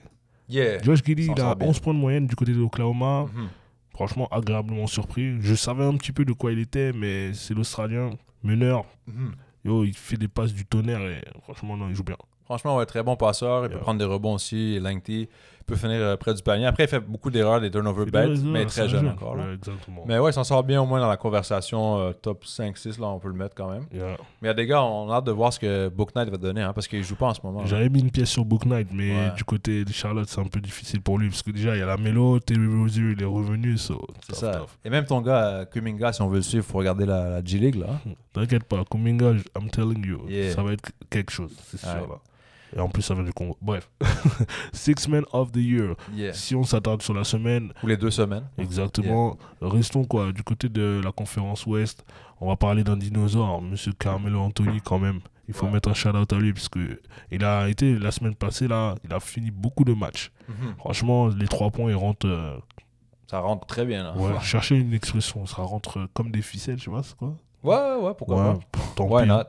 Yeah. 0.49 0.81
Josh 0.83 1.03
Giddy, 1.05 1.27
s'en 1.27 1.35
il 1.35 1.41
a 1.41 1.45
sort 1.45 1.57
bien. 1.57 1.69
11 1.69 1.81
points 1.81 1.95
de 1.95 1.99
moyenne 1.99 2.27
du 2.27 2.37
côté 2.37 2.53
de 2.53 2.59
l'Oklahoma. 2.59 3.27
Mhm. 3.35 3.49
Franchement, 3.95 4.29
agréablement 4.31 4.87
surpris. 4.87 5.37
Je 5.41 5.55
savais 5.55 5.85
un 5.85 5.97
petit 5.97 6.13
peu 6.13 6.25
de 6.25 6.33
quoi 6.33 6.53
il 6.53 6.59
était, 6.61 6.93
mais 6.93 7.35
c'est 7.35 7.55
l'Australien, 7.55 8.11
meneur. 8.43 8.85
Mhm. 9.07 9.33
Yo, 9.65 9.85
il 9.85 9.95
fait 9.95 10.17
des 10.17 10.29
passes 10.29 10.53
du 10.53 10.65
tonnerre 10.65 11.03
et 11.03 11.23
franchement, 11.43 11.77
non, 11.77 11.89
il 11.89 11.95
joue 11.95 12.05
bien. 12.05 12.17
Franchement, 12.45 12.77
ouais, 12.77 12.87
très 12.87 13.03
bon 13.03 13.17
passeur. 13.17 13.65
Il 13.67 13.71
peut 13.71 13.79
prendre 13.79 13.99
des 13.99 14.05
rebonds 14.05 14.35
aussi. 14.35 14.79
Lengthy. 14.81 15.29
Il 15.63 15.65
peut 15.65 15.77
finir 15.77 16.01
euh, 16.01 16.17
près 16.17 16.35
du 16.35 16.43
panier. 16.43 16.67
Après, 16.67 16.85
il 16.85 16.89
fait 16.89 16.99
beaucoup 16.99 17.31
d'erreurs, 17.31 17.61
des 17.61 17.71
turnovers 17.71 18.07
bêtes, 18.07 18.43
mais 18.43 18.67
très 18.67 18.89
jeune 18.89 19.07
encore. 19.09 19.37
là. 19.37 19.45
Ouais, 19.47 19.55
exactement. 19.55 20.03
Mais 20.09 20.19
ouais, 20.19 20.31
il 20.31 20.33
s'en 20.33 20.43
sort 20.43 20.65
bien 20.65 20.83
au 20.83 20.87
moins 20.87 20.99
dans 20.99 21.09
la 21.09 21.17
conversation 21.17 22.01
euh, 22.01 22.13
top 22.13 22.45
5-6, 22.45 23.01
là, 23.01 23.07
on 23.07 23.21
peut 23.21 23.29
le 23.29 23.35
mettre 23.35 23.55
quand 23.55 23.71
même. 23.71 23.85
Yeah. 23.93 24.17
Mais 24.41 24.43
il 24.43 24.47
y 24.49 24.51
a 24.51 24.55
des 24.55 24.67
gars, 24.67 24.83
on 24.83 25.09
a 25.11 25.15
hâte 25.19 25.25
de 25.25 25.31
voir 25.31 25.53
ce 25.53 25.61
que 25.61 25.89
Book 25.89 26.15
Knight 26.17 26.29
va 26.31 26.37
donner, 26.37 26.63
hein, 26.63 26.73
parce 26.73 26.89
qu'il 26.89 27.05
joue 27.05 27.15
pas 27.15 27.27
en 27.27 27.35
ce 27.35 27.41
moment. 27.45 27.65
J'avais 27.65 27.89
mis 27.89 28.01
une 28.01 28.11
pièce 28.11 28.29
sur 28.31 28.45
Book 28.45 28.65
Knight, 28.67 28.89
mais 28.93 29.13
Ouais. 29.13 29.31
du 29.37 29.45
côté 29.45 29.85
de 29.85 29.93
Charlotte, 29.93 30.29
c'est 30.29 30.41
un 30.41 30.45
peu 30.49 30.61
difficile 30.61 31.01
pour 31.01 31.17
lui 31.19 31.29
parce 31.29 31.43
que 31.45 31.53
déjà, 31.53 31.77
il 31.77 31.79
y 31.79 31.83
a 31.83 31.87
la 31.87 31.97
mélo, 31.97 32.41
Terry 32.41 32.67
Rozier, 32.67 33.13
il 33.17 33.23
est 33.23 33.25
revenu. 33.25 33.79
So, 33.79 34.05
C'est 34.29 34.35
ça. 34.35 34.57
tough. 34.57 34.69
Et 34.85 34.91
même 34.91 35.05
ton 35.05 35.21
gars, 35.21 35.45
euh, 35.47 35.65
Kuminga, 35.65 36.13
si 36.13 36.23
on 36.23 36.29
veut 36.29 36.37
le 36.37 36.43
suivre, 36.43 36.65
il 36.69 36.71
faut 36.73 36.79
regarder 36.79 37.07
la, 37.07 37.29
la 37.29 37.45
G-League. 37.45 37.77
là. 37.77 38.01
T'inquiète 38.33 38.65
pas, 38.65 38.83
Kuminga, 38.91 39.33
I'm 39.57 39.71
telling 39.71 40.05
you, 40.05 40.23
Yeah. 40.29 40.53
ça 40.55 40.63
va 40.65 40.73
être 40.73 40.91
quelque 41.09 41.31
chose, 41.31 41.53
c'est 41.69 41.79
sûr. 41.79 41.89
Là. 41.89 42.19
Et 42.75 42.81
en 42.81 42.89
plus, 42.89 43.03
ça 43.03 43.15
vient 43.15 43.23
du 43.25 43.33
Congo. 43.33 43.57
Bref. 43.61 43.91
Six 44.73 45.09
Men 45.09 45.25
of 45.33 45.53
the 45.53 45.57
Year. 45.57 45.95
Yeah. 46.15 46.33
Si 46.33 46.55
on 46.55 46.65
s'attarde 46.65 47.03
sur 47.03 47.15
la 47.15 47.25
semaine, 47.25 47.73
Ou 47.83 47.87
les 47.87 47.97
deux 47.97 48.11
semaines. 48.11 48.45
Exactement. 48.59 49.37
Restons 49.61 50.05
quoi 50.05 50.33
du 50.33 50.43
côté 50.43 50.69
de 50.69 51.01
la 51.05 51.13
conférence 51.13 51.67
Ouest. 51.67 52.05
On 52.41 52.49
va 52.49 52.57
parler 52.57 52.83
d'un 52.85 52.97
dinosaure, 52.97 53.63
Monsieur 53.63 53.93
Carmelo 53.93 54.41
Anthony 54.41 54.81
quand 54.81 54.99
même. 54.99 55.21
Il 55.49 55.55
faut 55.55 55.67
Ouais. 55.67 55.73
mettre 55.73 55.91
un 55.91 55.95
shout 55.95 56.11
out 56.17 56.33
à 56.33 56.37
lui 56.39 56.53
parce 56.53 56.69
que 56.69 57.01
il 57.31 57.45
a 57.45 57.69
été 57.69 57.99
la 57.99 58.11
semaine 58.11 58.35
passée 58.35 58.69
là, 58.69 58.95
il 59.05 59.13
a 59.13 59.21
fini 59.21 59.51
beaucoup 59.51 59.85
de 59.85 59.93
matchs. 59.93 60.31
Mhm. 60.49 60.75
Franchement, 60.79 61.29
les 61.29 61.49
trois 61.49 61.71
points 61.71 61.91
ils 61.91 61.97
rentrent. 61.97 62.27
euh, 62.29 62.57
Ça 63.31 63.41
rentre 63.41 63.67
très 63.67 63.85
bien. 63.85 64.05
Là. 64.05 64.17
ouais, 64.17 64.33
chercher 64.41 64.77
une 64.77 64.95
expression, 64.95 65.45
ça 65.47 65.63
rentre 65.63 65.99
euh, 65.99 66.07
comme 66.15 66.31
des 66.31 66.43
ficelles, 66.43 66.77
tu 66.79 66.91
vois, 66.91 67.03
c'est 67.03 67.17
quoi? 67.17 67.35
Ouais, 67.65 68.05
ouais, 68.05 68.13
pourquoi 68.17 68.53
Ouais, 68.55 68.59
tant 68.97 69.07
pas. 69.09 69.15
Why 69.15 69.23
pis. 69.23 69.29
not? 69.29 69.45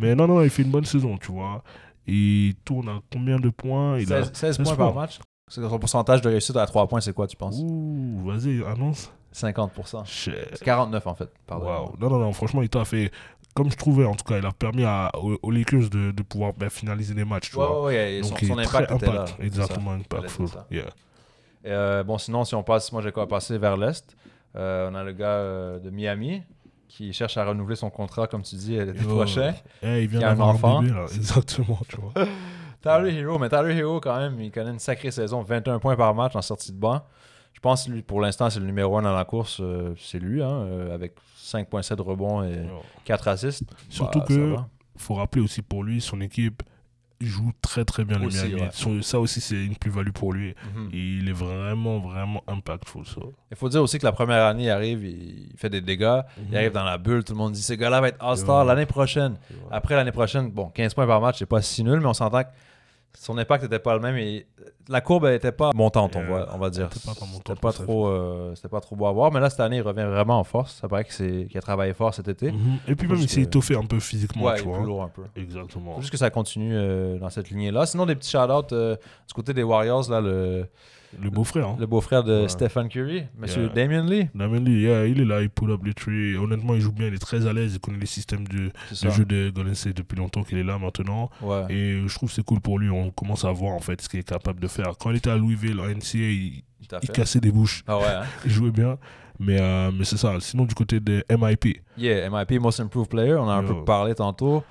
Mais 0.00 0.14
non, 0.14 0.26
non, 0.28 0.42
il 0.42 0.50
fait 0.50 0.62
une 0.62 0.70
bonne 0.70 0.84
saison, 0.84 1.16
tu 1.18 1.32
vois. 1.32 1.62
Il 2.06 2.54
tourne 2.64 2.88
à 2.88 3.00
combien 3.12 3.38
de 3.38 3.48
points? 3.50 3.98
Il 3.98 4.06
16, 4.06 4.12
a 4.12 4.24
16 4.34 4.56
16 4.56 4.58
points 4.66 4.76
par 4.76 4.94
match. 4.94 5.18
C'est 5.48 5.60
Son 5.62 5.78
pourcentage 5.78 6.20
de 6.22 6.28
réussite 6.28 6.56
à 6.56 6.66
3 6.66 6.88
points, 6.88 7.00
c'est 7.00 7.12
quoi, 7.12 7.26
tu 7.26 7.36
penses? 7.36 7.56
Ouh, 7.60 8.20
vas-y, 8.24 8.62
annonce. 8.64 9.12
50%. 9.34 10.04
Shit. 10.06 10.34
C'est 10.54 10.64
49 10.64 11.06
en 11.06 11.14
fait. 11.14 11.28
Pardon. 11.46 11.66
Wow. 11.66 11.94
Non, 12.00 12.10
non, 12.10 12.18
non, 12.18 12.32
franchement, 12.32 12.62
il 12.62 12.68
t'a 12.68 12.84
fait. 12.84 13.10
Comme 13.54 13.70
je 13.70 13.76
trouvais, 13.76 14.04
en 14.04 14.14
tout 14.14 14.24
cas, 14.24 14.38
il 14.38 14.44
a 14.46 14.52
permis 14.52 14.84
à, 14.84 15.10
aux, 15.18 15.38
aux 15.42 15.50
Lakers 15.50 15.88
de, 15.90 16.10
de 16.10 16.22
pouvoir 16.22 16.52
ben, 16.54 16.68
finaliser 16.68 17.14
les 17.14 17.24
matchs. 17.24 17.50
Tu 17.50 17.56
Ouais, 17.58 17.66
vois. 17.66 17.80
ouais, 17.84 17.94
ouais, 17.94 18.14
et 18.16 18.22
son, 18.22 18.30
Donc, 18.30 18.42
il 18.42 18.48
son 18.48 18.58
est 18.58 18.66
impact 18.66 18.86
très 18.88 18.96
était 18.96 19.06
là. 19.06 19.12
impact. 19.22 19.34
C'est 19.38 19.46
Exactement, 19.46 19.90
impactful. 19.92 20.46
Yeah. 20.70 20.84
Et, 20.84 20.90
euh, 21.66 22.02
bon, 22.04 22.18
sinon, 22.18 22.44
si 22.44 22.54
on 22.54 22.62
passe, 22.62 22.90
moi 22.92 23.02
j'ai 23.02 23.12
quoi 23.12 23.26
passer 23.28 23.56
vers 23.58 23.76
l'Est, 23.76 24.16
euh, 24.56 24.90
on 24.90 24.94
a 24.94 25.04
le 25.04 25.12
gars 25.12 25.26
euh, 25.28 25.78
de 25.78 25.90
Miami 25.90 26.42
qui 26.88 27.12
cherche 27.12 27.36
à 27.36 27.44
renouveler 27.44 27.76
son 27.76 27.90
contrat, 27.90 28.26
comme 28.26 28.42
tu 28.42 28.56
dis, 28.56 28.76
l'été 28.76 29.04
prochain. 29.04 29.54
Il 29.82 30.06
vient 30.08 30.20
a 30.20 30.26
un 30.26 30.28
d'avoir 30.30 30.48
enfant. 30.48 30.80
bébé, 30.82 30.94
là. 30.94 31.04
Exactement, 31.14 31.78
tu 31.88 31.96
vois. 32.00 32.12
Tyler 32.82 33.14
Hero, 33.18 33.38
mais 33.38 33.48
Tyler 33.48 33.74
Hero, 33.76 34.00
quand 34.00 34.16
même, 34.18 34.40
il 34.40 34.50
connaît 34.52 34.70
une 34.70 34.78
sacrée 34.78 35.10
saison, 35.10 35.42
21 35.42 35.78
points 35.78 35.96
par 35.96 36.14
match 36.14 36.36
en 36.36 36.42
sortie 36.42 36.72
de 36.72 36.78
banc. 36.78 37.02
Je 37.52 37.60
pense, 37.60 37.88
lui, 37.88 38.02
pour 38.02 38.20
l'instant, 38.20 38.50
c'est 38.50 38.60
le 38.60 38.66
numéro 38.66 38.96
1 38.98 39.02
dans 39.02 39.12
la 39.14 39.24
course. 39.24 39.58
euh, 39.60 39.94
c'est 39.98 40.18
lui, 40.18 40.42
hein, 40.42 40.50
euh, 40.50 40.94
avec 40.94 41.14
5,7 41.42 42.00
rebonds 42.02 42.42
et 42.44 42.52
Yo. 42.66 42.82
4 43.04 43.28
assists. 43.28 43.64
Surtout 43.88 44.18
Bah, 44.20 44.24
que, 44.28 44.54
faut 44.96 45.14
rappeler 45.14 45.42
aussi 45.42 45.62
pour 45.62 45.82
lui, 45.82 46.00
son 46.00 46.20
équipe 46.20 46.62
joue 47.20 47.52
très 47.62 47.84
très 47.84 48.04
bien 48.04 48.18
le 48.18 48.28
Miami. 48.28 48.54
ouais. 48.54 49.02
Ça 49.02 49.18
aussi, 49.18 49.40
c'est 49.40 49.64
une 49.64 49.76
plus-value 49.76 50.10
pour 50.10 50.32
lui. 50.32 50.54
Mhm. 50.74 50.88
Il 50.92 51.28
est 51.28 51.32
vraiment, 51.32 51.98
vraiment 51.98 52.42
impactful. 52.46 53.06
ça. 53.06 53.20
Il 53.50 53.56
faut 53.56 53.68
dire 53.68 53.82
aussi 53.82 53.98
que 53.98 54.04
la 54.04 54.12
première 54.12 54.44
année, 54.44 54.64
il 54.64 54.70
arrive, 54.70 55.04
il 55.04 55.52
fait 55.56 55.70
des 55.70 55.80
dégâts. 55.80 56.20
Il 56.50 56.56
arrive 56.56 56.72
dans 56.72 56.84
la 56.84 56.98
bulle, 56.98 57.24
tout 57.24 57.32
le 57.32 57.38
monde 57.38 57.52
dit 57.52 57.62
ce 57.62 57.72
gars-là 57.74 58.00
va 58.00 58.08
être 58.08 58.22
All-Star 58.24 58.62
Mhm. 58.64 58.68
L'année 58.68 58.86
prochaine. 58.86 59.36
Après 59.70 59.94
l'année 59.96 60.12
prochaine, 60.12 60.50
bon, 60.50 60.68
15 60.68 60.94
points 60.94 61.06
par 61.06 61.20
match, 61.20 61.38
c'est 61.38 61.46
pas 61.46 61.62
si 61.62 61.82
nul, 61.84 62.00
mais 62.00 62.06
on 62.06 62.14
s'entend 62.14 62.42
que 62.42 62.48
son 63.18 63.38
impact 63.38 63.62
n'était 63.64 63.78
pas 63.78 63.94
le 63.94 64.00
même. 64.00 64.16
Et 64.16 64.46
la 64.88 65.00
courbe 65.00 65.26
n'était 65.26 65.50
pas 65.52 65.70
montante, 65.74 66.14
on, 66.16 66.20
Euh, 66.20 66.44
va, 66.44 66.48
on 66.54 66.58
va 66.58 66.70
dire. 66.70 66.88
pas 66.88 66.94
C'était 66.96 67.54
pas, 67.60 67.72
ça. 67.72 67.82
trop, 67.82 68.06
euh, 68.08 68.54
pas 68.70 68.80
trop 68.80 68.94
beau 68.94 69.06
à 69.06 69.12
voir. 69.12 69.32
Mais 69.32 69.40
là, 69.40 69.48
cette 69.50 69.60
année, 69.60 69.78
il 69.78 69.82
revient 69.82 70.04
vraiment 70.08 70.38
en 70.38 70.44
force. 70.44 70.76
Ça 70.80 70.86
paraît 70.88 71.04
qu'il 71.04 71.48
a 71.56 71.60
travaillé 71.60 71.94
fort 71.94 72.12
cet 72.14 72.28
été. 72.28 72.52
Mhm. 72.52 72.78
Et 72.88 72.94
puis 72.94 73.08
même, 73.08 73.16
il 73.18 73.28
s'est 73.28 73.42
étoffé 73.42 73.74
un 73.74 73.84
peu 73.86 73.98
physiquement, 74.00 74.44
Ouais, 74.44 74.56
tu 74.58 74.64
vois. 74.64 74.76
plus 74.78 74.86
lourd 74.86 75.02
un 75.02 75.08
peu. 75.08 75.22
Exactement. 75.34 75.98
Juste 76.00 76.10
que 76.12 76.18
ça 76.18 76.30
continue 76.30 76.74
euh, 76.74 77.18
dans 77.18 77.30
cette 77.30 77.48
lignée-là. 77.50 77.86
Sinon, 77.86 78.04
des 78.06 78.14
petits 78.14 78.30
shout-outs 78.30 78.72
euh, 78.72 78.96
du 79.26 79.34
côté 79.34 79.54
des 79.54 79.62
Warriors, 79.62 80.08
là, 80.10 80.20
le, 80.20 80.66
Le 81.22 81.30
beau-frère. 81.30 81.68
Hein. 81.68 81.76
le 81.78 81.86
beau-frère 81.86 82.24
de 82.24 82.42
Ouais. 82.42 82.48
Stephen 82.48 82.88
Curry, 82.88 83.24
Monsieur 83.38 83.62
Yeah. 83.62 83.72
Damian 83.72 84.04
Lee. 84.04 84.28
Damien 84.34 84.60
Lee, 84.60 84.82
yeah, 84.82 85.06
il 85.06 85.20
est 85.20 85.24
là, 85.24 85.40
il 85.42 85.48
pull 85.50 85.70
up 85.70 85.80
les 85.84 85.94
trees. 85.94 86.36
Honnêtement, 86.36 86.74
il 86.74 86.80
joue 86.80 86.92
bien, 86.92 87.06
il 87.08 87.14
est 87.14 87.18
très 87.18 87.46
à 87.46 87.52
l'aise, 87.52 87.74
il 87.74 87.80
connaît 87.80 87.98
les 87.98 88.06
systèmes 88.06 88.46
de, 88.48 88.70
de 88.90 89.10
jeu 89.10 89.24
de 89.24 89.50
Golden 89.50 89.74
State 89.74 89.96
depuis 89.96 90.16
longtemps 90.16 90.42
qu'il 90.42 90.58
est 90.58 90.64
là 90.64 90.78
maintenant. 90.78 91.30
Ouais. 91.40 91.64
Et 91.70 92.02
je 92.06 92.14
trouve 92.14 92.28
que 92.28 92.34
c'est 92.34 92.44
cool 92.44 92.60
pour 92.60 92.78
lui, 92.78 92.90
on 92.90 93.10
commence 93.10 93.44
à 93.44 93.52
voir 93.52 93.72
en 93.74 93.80
fait 93.80 94.00
ce 94.02 94.08
qu'il 94.08 94.20
est 94.20 94.28
capable 94.28 94.60
de 94.60 94.68
faire. 94.68 94.92
Quand 94.98 95.10
il 95.10 95.16
était 95.16 95.30
à 95.30 95.36
Louisville, 95.36 95.80
en 95.80 95.86
NCA, 95.88 96.18
il, 96.18 96.62
cassait 97.12 97.40
des 97.40 97.50
bouches, 97.50 97.82
Ah 97.86 97.98
ouais, 97.98 98.04
hein? 98.06 98.22
il 98.44 98.50
jouait 98.50 98.70
bien. 98.70 98.98
Mais, 99.38 99.60
euh, 99.60 99.90
mais 99.96 100.04
c'est 100.04 100.16
ça. 100.16 100.32
Sinon, 100.40 100.64
du 100.64 100.74
côté 100.74 100.98
de 100.98 101.22
MIP, 101.30 101.82
Yeah, 101.98 102.30
MIP 102.30 102.60
Most 102.60 102.80
Improved 102.80 103.08
Player, 103.10 103.34
on 103.34 103.42
en 103.44 103.48
a 103.50 103.54
un 103.54 103.62
peu 103.64 103.84
parlé 103.84 104.14
tantôt. 104.14 104.62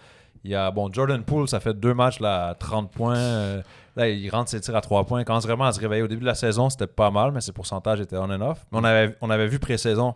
Il 0.43 0.51
y 0.51 0.55
a, 0.55 0.69
bon, 0.71 0.91
Jordan 0.91 1.23
Poole, 1.23 1.47
ça 1.47 1.59
fait 1.59 1.73
deux 1.73 1.93
matchs 1.93 2.19
là, 2.19 2.49
à 2.49 2.53
30 2.55 2.91
points. 2.91 3.15
Euh, 3.15 3.61
là, 3.95 4.09
il 4.09 4.29
rentre 4.29 4.49
ses 4.49 4.59
tirs 4.61 4.75
à 4.75 4.81
3 4.81 5.05
points. 5.05 5.23
Quand 5.23 5.39
vraiment 5.39 5.65
à 5.65 5.71
se 5.71 5.79
réveiller 5.79 6.01
au 6.01 6.07
début 6.07 6.21
de 6.21 6.25
la 6.25 6.35
saison, 6.35 6.69
c'était 6.69 6.87
pas 6.87 7.11
mal, 7.11 7.31
mais 7.31 7.41
ses 7.41 7.51
pourcentages 7.51 8.01
étaient 8.01 8.17
on 8.17 8.23
and 8.29 8.41
off. 8.41 8.65
Mais 8.71 8.79
on 8.79 8.83
avait, 8.83 9.15
on 9.21 9.29
avait 9.29 9.47
vu 9.47 9.59
pré-saison, 9.59 10.15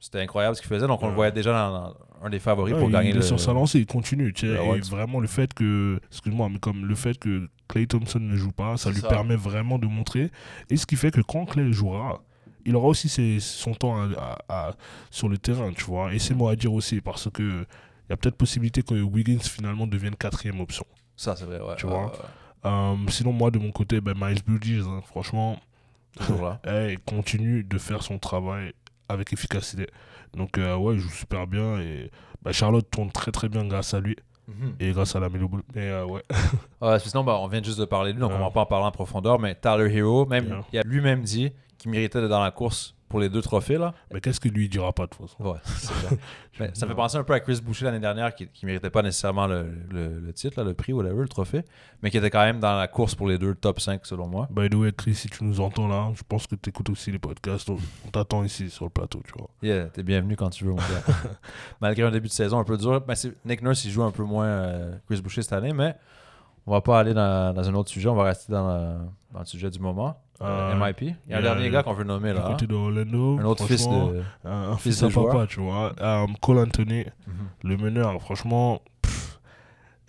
c'était 0.00 0.20
incroyable 0.20 0.56
ce 0.56 0.60
qu'il 0.62 0.68
faisait, 0.68 0.86
donc 0.86 1.02
on 1.02 1.08
le 1.08 1.14
voyait 1.14 1.32
déjà 1.32 1.52
dans, 1.52 1.70
dans 1.72 1.94
un 2.22 2.30
des 2.30 2.38
favoris 2.38 2.74
Ouais, 2.74 2.80
pour 2.80 2.88
il 2.88 2.92
gagner 2.92 3.10
est 3.10 3.14
le. 3.14 3.22
sur 3.22 3.38
sa 3.40 3.52
lancée, 3.52 3.78
il 3.80 3.86
continue. 3.86 4.32
tu 4.32 4.46
sais, 4.46 4.54
et 4.54 4.80
vraiment, 4.80 5.20
le 5.20 5.26
fait 5.28 5.52
que, 5.54 5.98
excuse-moi, 6.10 6.48
mais 6.50 6.58
comme 6.58 6.86
le 6.86 6.94
fait 6.94 7.18
que 7.18 7.48
Clay 7.68 7.86
Thompson 7.86 8.20
ne 8.20 8.36
joue 8.36 8.52
pas, 8.52 8.76
ça 8.76 8.90
lui 8.90 9.00
ça. 9.00 9.08
permet 9.08 9.36
vraiment 9.36 9.78
de 9.78 9.86
montrer. 9.86 10.30
Et 10.70 10.76
ce 10.76 10.84
qui 10.86 10.96
fait 10.96 11.10
que 11.10 11.20
quand 11.22 11.46
Clay 11.46 11.72
jouera, 11.72 12.20
il 12.66 12.76
aura 12.76 12.88
aussi 12.88 13.08
ses- 13.08 13.40
son 13.40 13.74
temps 13.74 13.96
à- 13.96 14.38
à- 14.48 14.68
à- 14.68 14.74
sur 15.10 15.28
le 15.28 15.36
terrain, 15.38 15.70
tu 15.72 15.84
vois. 15.84 16.12
Et 16.14 16.18
c'est 16.18 16.34
moi 16.34 16.52
à 16.52 16.56
dire 16.56 16.72
aussi, 16.72 17.00
parce 17.00 17.30
que 17.30 17.42
il 17.42 18.10
y 18.10 18.12
a 18.12 18.16
peut-être 18.18 18.36
possibilité 18.36 18.82
que 18.82 18.94
Wiggins 19.02 19.38
finalement 19.40 19.86
devienne 19.86 20.14
quatrième 20.16 20.60
option. 20.60 20.84
Ça, 21.16 21.34
c'est 21.36 21.44
vrai, 21.46 21.60
ouais. 21.60 21.76
Tu 21.76 21.86
vois. 21.86 22.12
Euh, 22.66 22.94
sinon, 23.08 23.32
moi, 23.32 23.50
de 23.50 23.58
mon 23.58 23.70
côté, 23.72 24.00
ben, 24.00 24.14
Miles 24.16 24.42
Bridges, 24.46 24.84
hein, 24.86 25.00
franchement, 25.06 25.58
là. 26.40 26.60
eh, 26.66 26.92
il 26.92 26.98
continue 27.00 27.62
de 27.64 27.78
faire 27.78 28.02
son 28.02 28.18
travail 28.18 28.72
avec 29.08 29.32
efficacité. 29.32 29.86
Donc, 30.34 30.58
euh, 30.58 30.74
ouais, 30.76 30.94
il 30.94 31.00
joue 31.00 31.10
super 31.10 31.46
bien. 31.46 31.78
Et 31.80 32.10
ben, 32.42 32.52
Charlotte 32.52 32.88
tourne 32.90 33.10
très 33.12 33.30
très 33.32 33.48
bien 33.48 33.64
grâce 33.66 33.94
à 33.94 34.00
lui 34.00 34.16
Mhm. 34.46 34.74
et 34.78 34.90
grâce 34.92 35.16
à 35.16 35.20
la 35.20 35.30
Melo 35.30 35.48
Ball. 35.48 35.62
Euh, 35.76 36.04
ouais. 36.04 36.22
Ouais, 36.82 36.98
sinon, 36.98 37.24
bah, 37.24 37.38
on 37.40 37.46
vient 37.48 37.62
juste 37.62 37.78
de 37.80 37.86
parler 37.86 38.12
de 38.12 38.16
lui, 38.18 38.20
donc 38.20 38.32
on 38.32 38.38
va 38.38 38.50
pas 38.50 38.60
en 38.60 38.66
parler 38.66 38.84
en 38.84 38.90
profondeur, 38.90 39.38
mais 39.38 39.54
Tyler 39.54 39.90
Hero, 39.96 40.26
même, 40.26 40.44
Yeah. 40.44 40.62
il 40.72 40.78
a 40.80 40.82
lui-même 40.82 41.22
dit 41.22 41.50
qu'il 41.78 41.90
méritait 41.90 42.20
d'être 42.20 42.28
dans 42.28 42.42
la 42.42 42.50
course 42.50 42.93
pour 43.08 43.20
les 43.20 43.28
deux 43.28 43.42
trophées, 43.42 43.78
là. 43.78 43.94
Mais 44.12 44.20
qu'est-ce 44.20 44.40
que 44.40 44.48
lui 44.48 44.68
dira 44.68 44.92
pas 44.92 45.04
de 45.06 45.10
toute 45.10 45.28
façon? 45.28 45.44
Ouais, 45.44 45.58
ça. 45.64 45.92
Mais 46.60 46.70
ça 46.74 46.86
fait 46.86 46.94
penser 46.94 47.16
un 47.16 47.24
peu 47.24 47.32
à 47.32 47.40
Chris 47.40 47.60
Boucher 47.62 47.84
l'année 47.84 48.00
dernière, 48.00 48.34
qui, 48.34 48.46
qui 48.48 48.64
méritait 48.66 48.90
pas 48.90 49.02
nécessairement 49.02 49.46
le, 49.46 49.66
le- 49.90 50.20
le 50.20 50.32
titre, 50.32 50.58
là, 50.58 50.64
le 50.64 50.72
prix, 50.74 50.92
whatever, 50.92 51.20
le 51.22 51.28
trophée, 51.28 51.62
mais 52.02 52.10
qui 52.10 52.16
était 52.18 52.30
quand 52.30 52.42
même 52.44 52.60
dans 52.60 52.76
la 52.76 52.86
course 52.88 53.14
pour 53.14 53.26
les 53.28 53.38
deux 53.38 53.54
top 53.54 53.80
5, 53.80 54.04
selon 54.06 54.26
moi. 54.28 54.48
By 54.50 54.68
the 54.70 54.74
way, 54.74 54.92
Chris, 54.92 55.14
si 55.16 55.28
tu 55.28 55.42
nous 55.44 55.60
entends 55.60 55.88
là, 55.88 56.10
je 56.14 56.22
pense 56.28 56.46
que 56.46 56.54
tu 56.54 56.70
écoutes 56.70 56.90
aussi 56.90 57.10
les 57.12 57.18
podcasts. 57.18 57.66
donc 57.68 57.80
On 58.06 58.10
t'attend 58.10 58.44
ici 58.44 58.70
sur 58.70 58.84
le 58.84 58.90
plateau, 58.90 59.20
tu 59.26 59.32
vois. 59.36 59.48
Yeah, 59.62 59.86
t'es 59.86 60.02
bienvenu 60.02 60.36
quand 60.36 60.50
tu 60.50 60.64
veux, 60.64 60.70
mon 60.70 60.76
gars. 60.76 60.84
Malgré 61.80 62.04
un 62.04 62.10
début 62.10 62.28
de 62.28 62.32
saison 62.32 62.58
un 62.58 62.64
peu 62.64 62.76
dur. 62.76 63.00
Ben, 63.00 63.14
Nick 63.44 63.62
Nurse, 63.62 63.84
il 63.84 63.90
joue 63.90 64.02
un 64.02 64.10
peu 64.12 64.22
moins 64.24 64.46
euh, 64.46 64.96
Chris 65.08 65.20
Boucher 65.20 65.42
cette 65.42 65.52
année, 65.52 65.72
mais 65.72 65.94
on 66.66 66.72
va 66.72 66.80
pas 66.80 67.00
aller 67.00 67.14
dans, 67.14 67.52
dans 67.54 67.68
un 67.68 67.74
autre 67.74 67.90
sujet, 67.90 68.08
on 68.08 68.14
va 68.14 68.24
rester 68.24 68.52
dans 68.52 69.08
le 69.38 69.44
sujet 69.44 69.70
du 69.70 69.78
moment. 69.80 70.20
Euh, 70.42 70.72
Euh, 70.74 70.74
MIP. 70.86 71.00
Il 71.02 71.30
y 71.30 71.34
a 71.34 71.36
un 71.36 71.38
a 71.38 71.42
dernier 71.42 71.70
gars 71.70 71.82
qu'on 71.82 71.94
veut 71.94 72.04
nommer 72.04 72.30
Du 72.32 72.38
là. 72.38 72.42
côté 72.48 72.66
de 72.66 72.74
Orlando, 72.74 73.38
Un 73.38 73.44
autre 73.44 73.66
fils 73.66 73.86
de. 73.88 74.22
un, 74.44 74.72
un 74.72 74.76
fils 74.76 75.00
de 75.02 75.08
joueur. 75.08 75.30
papa, 75.32 75.46
tu 75.46 75.60
vois. 75.60 75.92
Euh, 76.00 76.26
Cole 76.40 76.58
Anthony, 76.58 77.04
Mhm. 77.26 77.34
le 77.70 77.76
meneur, 77.76 78.20
franchement, 78.20 78.80
pff, 79.02 79.38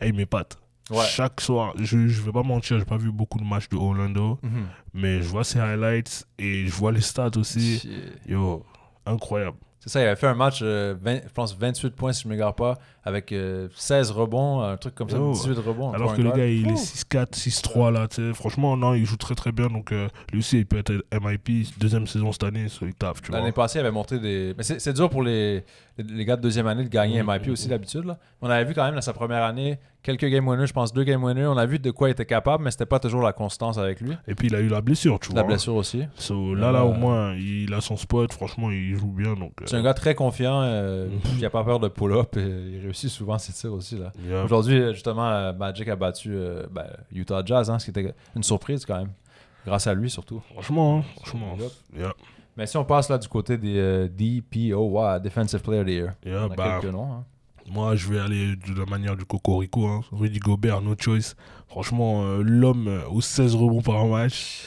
hey, 0.01 0.09
il 0.09 0.15
m'épate. 0.15 0.57
Ouais. 0.91 1.03
Chaque 1.05 1.41
soir, 1.41 1.73
je, 1.79 2.07
je 2.07 2.21
vais 2.21 2.31
pas 2.31 2.43
mentir, 2.43 2.77
j'ai 2.79 2.85
pas 2.85 2.97
vu 2.97 3.11
beaucoup 3.11 3.39
de 3.39 3.43
matchs 3.43 3.69
de 3.69 3.75
Orlando, 3.77 4.39
Mhm. 4.43 4.65
mais 4.93 5.21
je 5.21 5.27
vois 5.29 5.43
ses 5.43 5.59
highlights 5.59 6.27
et 6.39 6.65
je 6.67 6.71
vois 6.73 6.91
les 6.91 7.01
stats 7.01 7.31
aussi. 7.37 7.79
Shit. 7.79 7.91
Yo, 8.27 8.63
incroyable. 9.05 9.57
C'est 9.79 9.89
ça, 9.89 10.01
il 10.01 10.05
avait 10.07 10.15
fait 10.15 10.27
un 10.27 10.33
match, 10.35 10.59
euh, 10.63 10.95
20 10.99 11.21
je 11.27 11.29
pense 11.33 11.55
28 11.55 11.91
points 11.95 12.11
si 12.13 12.23
je 12.23 12.27
ne 12.27 12.33
m'égare 12.33 12.55
pas, 12.55 12.79
avec 13.05 13.31
euh, 13.31 13.67
16 13.75 14.11
rebonds, 14.11 14.61
un 14.61 14.77
truc 14.77 14.95
comme 14.95 15.09
ça, 15.09 15.17
Yo. 15.17 15.31
18 15.31 15.59
rebonds. 15.59 15.93
Alors 15.93 16.15
que 16.15 16.21
le 16.23 16.31
gars, 16.31 16.47
il 16.47 16.67
est 16.67 16.71
Ouh. 16.71 16.75
6-4, 16.75 17.33
6-3 17.33 17.91
là, 17.93 18.07
tu 18.07 18.15
sais. 18.15 18.33
Franchement, 18.33 18.75
non, 18.75 18.95
il 18.95 19.05
joue 19.05 19.15
très 19.17 19.35
très 19.35 19.51
bien. 19.51 19.67
Donc, 19.67 19.91
euh, 19.91 20.07
lui 20.33 20.39
aussi, 20.39 20.57
il 20.57 20.65
peut 20.65 20.79
être 20.79 20.91
MIP. 21.13 21.67
Deuxième 21.77 22.07
saison 22.07 22.31
cette 22.31 22.43
année, 22.43 22.67
so, 22.67 22.85
il 22.87 22.95
taffe, 22.95 23.21
tu 23.21 23.29
vois. 23.31 23.39
L'année 23.39 23.51
passée, 23.51 23.77
il 23.77 23.81
avait 23.81 23.91
montré 23.91 24.17
des. 24.19 24.55
Mais 24.57 24.63
c'est 24.63 24.93
dur 24.93 25.09
pour 25.09 25.21
les, 25.21 25.63
les, 25.99 26.25
gars 26.25 26.35
de 26.35 26.41
deuxième 26.41 26.67
année 26.67 26.83
de 26.83 26.89
gagner. 26.89 27.21
MIP 27.21 27.49
aussi 27.49 27.67
d'habitude. 27.67 28.05
là. 28.05 28.17
On 28.41 28.49
avait 28.49 28.65
vu 28.65 28.73
quand 28.73 28.83
même 28.83 28.95
dans 28.95 29.01
sa 29.01 29.13
première 29.13 29.43
année 29.43 29.77
quelques 30.03 30.27
game 30.27 30.47
winners, 30.47 30.67
je 30.67 30.73
pense 30.73 30.93
deux 30.93 31.03
game 31.03 31.23
winners. 31.23 31.47
On 31.47 31.57
a 31.57 31.65
vu 31.65 31.79
de 31.79 31.89
quoi 31.89 32.09
il 32.09 32.11
était 32.11 32.27
capable, 32.27 32.63
mais 32.63 32.69
c'était 32.69 32.85
pas 32.85 32.99
toujours 32.99 33.23
la 33.23 33.33
constance 33.33 33.79
avec 33.79 34.01
lui. 34.01 34.11
Et 34.27 34.35
puis, 34.35 34.49
il 34.49 34.55
a 34.55 34.59
eu 34.59 34.67
la 34.67 34.79
blessure, 34.81 35.19
tu 35.19 35.29
La 35.33 35.41
vois. 35.41 35.47
blessure 35.47 35.73
aussi. 35.75 36.03
So, 36.15 36.53
là, 36.53 36.71
là, 36.71 36.81
Euh, 36.81 36.83
au 36.83 36.93
moins, 36.93 37.33
il 37.35 37.73
a 37.73 37.81
son 37.81 37.97
spot. 37.97 38.31
Franchement, 38.31 38.69
il 38.69 38.95
joue 38.95 39.07
bien. 39.07 39.33
Donc, 39.33 39.53
C'est 39.65 39.75
un 39.77 39.81
gars 39.81 39.95
très 39.95 40.13
confiant, 40.13 40.61
euh, 40.61 41.07
Mhm. 41.07 41.39
qui 41.39 41.45
a 41.45 41.49
pas 41.49 41.63
peur 41.63 41.79
de 41.79 41.87
pull-up 41.87 42.35
il 42.35 42.81
réussit 42.83 42.94
souvent 42.95 43.37
ses 43.37 43.53
tirs 43.53 43.73
aussi. 43.73 43.97
là. 43.97 44.11
yeah. 44.27 44.43
Aujourd'hui, 44.43 44.93
justement, 44.93 45.27
euh, 45.29 45.53
Magic 45.53 45.87
a 45.87 45.95
battu 45.95 46.31
euh, 46.33 46.65
ben, 46.71 46.87
Utah 47.11 47.41
Jazz, 47.45 47.69
hein, 47.69 47.79
ce 47.79 47.85
qui 47.85 47.91
était 47.91 48.13
une 48.35 48.43
surprise 48.43 48.85
quand 48.85 48.97
même. 48.97 49.11
Grâce 49.65 49.87
à 49.87 49.93
lui 49.93 50.09
surtout. 50.09 50.41
Franchement, 50.53 50.99
hein, 50.99 51.03
franchement. 51.17 51.57
Yeah, 51.97 52.13
Mais 52.55 52.67
si 52.67 52.77
on 52.77 52.85
passe 52.85 53.09
là 53.09 53.17
du 53.17 53.27
côté 53.27 53.57
des 53.57 53.77
euh, 53.77 54.07
DPOY, 54.07 55.19
Defensive 55.21 55.61
Player 55.61 55.81
of 55.81 55.87
the 55.87 55.89
Year. 55.89 56.13
yeah, 56.25 56.45
On 56.47 56.51
a 56.51 56.55
bah, 56.55 56.79
quelques 56.81 56.93
noms. 56.93 57.11
hein. 57.11 57.23
moi, 57.69 57.95
je 57.95 58.07
vais 58.07 58.19
aller 58.19 58.55
de 58.55 58.79
la 58.79 58.85
manière 58.85 59.15
du 59.15 59.25
Cocorico. 59.25 59.87
Hein. 59.87 60.01
Rudy 60.11 60.39
Gobert, 60.39 60.81
no 60.81 60.93
choice. 60.97 61.35
Franchement, 61.67 62.23
l'homme 62.37 63.01
aux 63.09 63.21
16 63.21 63.55
rebonds 63.55 63.81
par 63.81 64.05
match. 64.05 64.63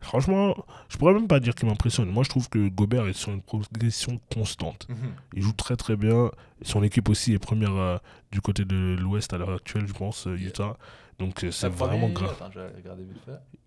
Franchement, 0.00 0.54
je 0.88 0.96
pourrais 0.96 1.12
même 1.12 1.28
pas 1.28 1.40
dire 1.40 1.54
qu'il 1.54 1.68
m'impressionne. 1.68 2.08
Moi, 2.10 2.24
je 2.24 2.30
trouve 2.30 2.48
que 2.48 2.68
Gobert 2.68 3.06
est 3.06 3.12
sur 3.12 3.32
une 3.32 3.42
progression 3.42 4.18
constante. 4.34 4.86
Il 5.34 5.42
joue 5.42 5.52
très 5.52 5.76
très 5.76 5.96
bien. 5.96 6.30
Son 6.62 6.82
équipe 6.82 7.08
aussi 7.08 7.34
est 7.34 7.38
première 7.38 7.74
euh, 7.76 7.98
du 8.32 8.40
côté 8.40 8.64
de 8.64 8.96
l'Ouest 8.98 9.32
à 9.34 9.38
l'heure 9.38 9.52
actuelle, 9.52 9.86
je 9.86 9.92
pense, 9.92 10.26
euh, 10.26 10.36
Utah. 10.36 10.76
Donc 11.18 11.44
euh, 11.44 11.50
c'est 11.50 11.68
vraiment 11.68 12.08
grave. 12.08 12.34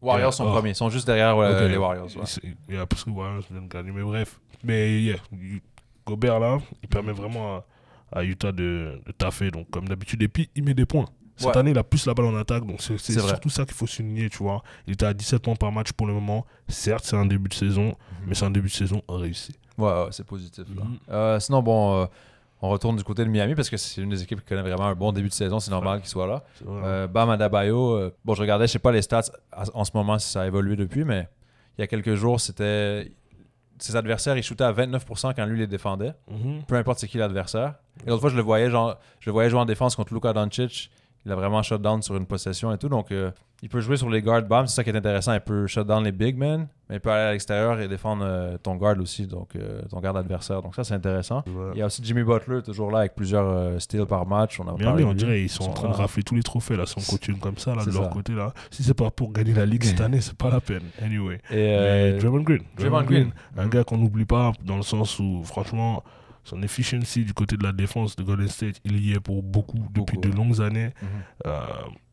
Warriors 0.02 0.34
sont 0.34 0.46
oh. 0.48 0.52
premiers, 0.52 0.72
ils 0.72 0.76
sont 0.76 0.90
juste 0.90 1.06
derrière 1.06 1.38
euh, 1.38 1.68
les 1.68 1.78
Warriors. 1.78 2.06
ouais. 2.18 2.26
C'est- 2.26 2.42
Il 2.68 2.74
y 2.76 2.78
a 2.80 2.86
parce 2.88 3.04
que 3.04 3.12
Warriors 3.12 3.44
viennent 3.52 3.68
gagner, 3.68 3.92
mais 3.92 4.02
bref. 4.02 4.40
Mais 4.64 5.02
yeah, 5.02 5.18
Gobert 6.06 6.40
là, 6.40 6.60
il 6.82 6.90
permet 6.90 7.12
vraiment 7.14 7.58
à, 8.12 8.20
à 8.20 8.24
Utah 8.24 8.52
de, 8.52 9.00
de 9.06 9.12
taffer. 9.12 9.52
Donc 9.52 9.70
comme 9.70 9.88
d'habitude, 9.88 10.22
et 10.24 10.28
puis 10.28 10.50
il 10.56 10.64
met 10.64 10.74
des 10.74 10.86
points. 10.88 11.06
Cette 11.36 11.48
Ouais. 11.50 11.58
année, 11.58 11.72
il 11.72 11.78
a 11.78 11.84
plus 11.84 12.06
la 12.06 12.14
balle 12.14 12.28
en 12.28 12.36
attaque, 12.38 12.66
donc 12.66 12.80
c'est 12.82 12.98
surtout 12.98 13.50
ça 13.50 13.66
qu'il 13.66 13.74
faut 13.74 13.88
souligner, 13.88 14.30
tu 14.30 14.38
vois. 14.38 14.62
Il 14.88 14.94
était 14.94 15.06
à 15.06 15.14
17 15.14 15.42
points 15.42 15.56
par 15.56 15.72
match 15.72 15.92
pour 15.92 16.06
le 16.08 16.14
moment. 16.14 16.46
Certes, 16.68 17.06
c'est 17.06 17.16
un 17.18 17.26
début 17.26 17.50
de 17.50 17.54
saison, 17.56 17.88
Mhm. 17.88 17.96
mais 18.28 18.36
c'est 18.36 18.46
un 18.46 18.52
début 18.52 18.68
de 18.70 18.74
saison 18.74 19.02
réussi. 19.10 19.56
Ouais, 19.78 19.88
ouais, 19.92 20.08
c'est 20.12 20.26
positif. 20.26 20.66
là. 20.76 20.84
Mhm. 20.84 20.98
Euh, 21.10 21.40
sinon, 21.40 21.64
bon, 21.64 22.02
euh, 22.04 22.06
on 22.62 22.70
retourne 22.70 22.96
du 22.96 23.04
côté 23.04 23.26
de 23.26 23.30
Miami 23.30 23.56
parce 23.56 23.70
que 23.70 23.78
c'est 23.78 24.02
une 24.02 24.10
des 24.12 24.22
équipes 24.22 24.42
qui 24.42 24.46
connaît 24.46 24.62
vraiment 24.62 24.86
un 24.86 24.94
bon 24.96 25.12
début 25.12 25.28
de 25.30 25.34
saison. 25.34 25.60
C'est 25.60 25.72
normal 25.72 26.00
qu'il 26.00 26.10
soit 26.10 26.28
là. 26.28 26.44
Euh, 26.68 27.08
Bam 27.08 27.30
Adebayo, 27.32 27.96
euh, 27.96 28.16
bon, 28.24 28.36
je 28.36 28.42
regardais, 28.42 28.68
je 28.68 28.74
sais 28.74 28.80
pas 28.80 28.92
les 28.92 29.02
stats 29.02 29.24
en 29.74 29.84
ce 29.84 29.92
moment 29.96 30.20
si 30.20 30.30
ça 30.30 30.44
a 30.44 30.48
évolué 30.48 30.76
depuis, 30.76 31.04
mais 31.04 31.28
il 31.78 31.82
y 31.82 31.84
a 31.84 31.88
quelques 31.88 32.14
jours, 32.14 32.40
c'était. 32.40 33.12
Ses 33.80 33.96
adversaires, 33.96 34.38
ils 34.38 34.44
shootaient 34.44 34.64
à 34.64 34.72
29% 34.72 35.34
quand 35.36 35.46
lui 35.46 35.58
les 35.60 35.68
défendait. 35.68 36.14
Mhm. 36.30 36.62
peu 36.68 36.76
importe 36.76 37.00
c'est 37.00 37.08
qui 37.08 37.18
l'adversaire. 37.18 37.74
Et 38.06 38.10
l'autre 38.10 38.22
fois, 38.22 38.30
je 38.30 38.36
le 38.38 38.44
voyais, 38.44 38.70
genre, 38.70 38.98
je 39.20 39.30
le 39.30 39.34
voyais 39.34 39.50
jouer 39.50 39.60
en 39.60 39.66
défense 39.66 39.96
contre 39.96 40.14
Luka 40.14 40.32
Doncic. 40.32 40.90
Il 41.26 41.32
a 41.32 41.36
vraiment 41.36 41.62
shut 41.64 41.82
down 41.82 42.02
sur 42.02 42.16
une 42.18 42.26
possession 42.26 42.74
et 42.74 42.78
tout. 42.78 42.90
Donc, 42.90 43.12
euh, 43.12 43.32
il 43.62 43.70
peut 43.70 43.80
jouer 43.80 43.96
sur 43.96 44.10
les 44.10 44.22
guards 44.22 44.42
bam. 44.42 44.68
C'est 44.68 44.76
ça 44.76 44.84
qui 44.84 44.90
est 44.90 44.96
intéressant. 44.98 45.34
Il 45.34 45.40
peut 45.40 45.68
shut 45.68 45.88
down 45.88 46.04
les 46.04 46.12
big 46.12 46.38
men, 46.38 46.68
mais 46.90 46.98
il 46.98 47.00
peut 47.00 47.12
aller 47.12 47.30
à 47.30 47.32
l'extérieur 47.32 47.80
et 47.80 47.88
défendre 47.88 48.26
euh, 48.28 48.58
ton 48.58 48.76
guard 48.76 49.00
aussi, 49.00 49.26
donc 49.26 49.56
euh, 49.56 49.82
ton 49.90 50.02
guard 50.02 50.18
adversaire. 50.18 50.62
Donc, 50.62 50.76
ça, 50.76 50.84
c'est 50.84 50.96
intéressant. 50.96 51.46
Ouais. 51.48 51.72
Il 51.76 51.80
y 51.80 51.82
a 51.82 51.86
aussi 51.86 52.02
Jimmy 52.04 52.24
Butler, 52.24 52.62
toujours 52.62 52.92
là, 52.92 53.00
avec 53.00 53.16
plusieurs 53.16 53.48
euh, 53.48 53.80
steals 53.80 54.06
par 54.06 54.26
match. 54.26 54.60
On 54.60 54.68
a 54.68 54.76
Mais 54.78 54.84
parlé 54.84 55.06
on 55.06 55.14
dirait 55.14 55.42
ils 55.44 55.50
sont 55.50 55.64
en 55.64 55.74
train 55.74 55.88
de 55.88 55.94
rafler 55.94 56.24
tous 56.24 56.36
les 56.36 56.44
trophées 56.44 56.76
là, 56.76 56.86
si 56.86 56.96
on 56.98 57.10
continue 57.10 57.40
comme 57.40 57.58
ça 57.58 57.74
là, 57.74 57.86
de 57.86 57.92
leur 57.92 58.04
ça. 58.04 58.10
côté 58.10 58.34
là. 58.34 58.54
Si 58.70 58.84
c'est 58.84 58.94
pas 58.94 59.10
pour 59.12 59.32
gagner 59.32 59.54
la 59.54 59.66
ligue 59.66 59.86
cette 59.86 60.02
année, 60.02 60.20
c'est 60.20 60.38
pas 60.38 60.50
la 60.50 60.60
peine. 60.60 60.84
Anyway. 61.02 61.36
Et 61.50 61.54
euh, 61.54 62.12
Mais 62.16 62.20
Draymond 62.20 62.42
Green. 62.44 62.64
Draymond 62.78 63.04
Green. 63.04 63.32
Un 63.58 63.68
gars 63.68 63.86
qu'on 63.86 63.98
n'oublie 63.98 64.26
pas 64.26 64.52
dans 64.66 64.76
le 64.76 64.84
sens 64.84 65.18
où, 65.20 65.42
franchement, 65.46 66.04
son 66.44 66.62
efficiency 66.62 67.24
du 67.26 67.34
côté 67.34 67.56
de 67.58 67.64
la 67.64 67.72
défense 67.72 68.16
de 68.16 68.24
Golden 68.24 68.48
State, 68.48 68.80
il 68.84 69.04
y 69.06 69.14
est 69.14 69.20
pour 69.20 69.42
beaucoup, 69.44 69.80
depuis 69.94 70.18
de 70.18 70.30
longues 70.30 70.62
années. 70.62 70.92
Mhm. 71.02 71.08
Euh, 71.48 71.62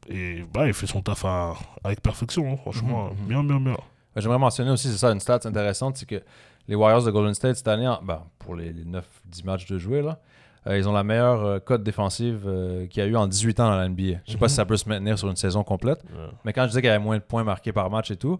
et 0.09 0.45
bah, 0.53 0.67
il 0.67 0.73
fait 0.73 0.87
son 0.87 1.03
taf 1.03 1.25
à- 1.25 1.55
avec 1.85 2.01
perfection, 2.01 2.53
hein, 2.53 2.57
franchement. 2.57 3.07
Mhm, 3.07 3.11
mhm. 3.23 3.29
Bien, 3.29 3.45
bien, 3.45 3.61
bien. 3.61 3.77
J'aimerais 4.17 4.39
mentionner 4.39 4.71
aussi, 4.71 4.89
c'est 4.89 4.99
ça, 4.99 5.11
une 5.13 5.21
stat 5.21 5.41
intéressante, 5.45 5.97
c'est 5.97 6.07
que 6.07 6.21
les 6.69 6.75
Warriors 6.75 7.05
de 7.05 7.11
Golden 7.11 7.35
State 7.35 7.57
cette 7.57 7.69
année, 7.69 7.87
en- 7.89 8.03
ben, 8.03 8.23
pour 8.39 8.55
les, 8.57 8.73
les 8.73 8.85
9-10 8.85 9.45
matchs 9.45 9.67
de 9.67 9.79
jouer, 9.79 10.03
là, 10.03 10.19
Euh, 10.67 10.77
ils 10.77 10.87
ont 10.87 10.93
la 10.93 11.03
meilleure 11.03 11.43
euh, 11.43 11.59
cote 11.59 11.83
défensive 11.83 12.43
euh, 12.47 12.87
qu'il 12.87 13.03
y 13.03 13.07
a 13.07 13.09
eu 13.09 13.17
en 13.17 13.27
18 13.27 13.59
ans 13.61 13.71
dans 13.71 13.77
la 13.79 13.89
NBA. 13.89 14.19
Je 14.27 14.33
sais 14.33 14.37
pas 14.39 14.47
si 14.51 14.57
ça 14.57 14.67
peut 14.67 14.77
se 14.77 14.87
maintenir 14.91 15.19
sur 15.19 15.31
une 15.31 15.37
saison 15.37 15.65
complète, 15.65 16.05
mais 16.45 16.53
quand 16.53 16.65
je 16.65 16.67
disais 16.69 16.83
qu'il 16.83 16.89
y 16.89 16.93
avait 16.93 17.03
moins 17.03 17.17
de 17.17 17.23
points 17.23 17.45
marqués 17.45 17.73
par 17.73 17.89
match 17.89 18.11
et 18.11 18.17
tout, 18.17 18.39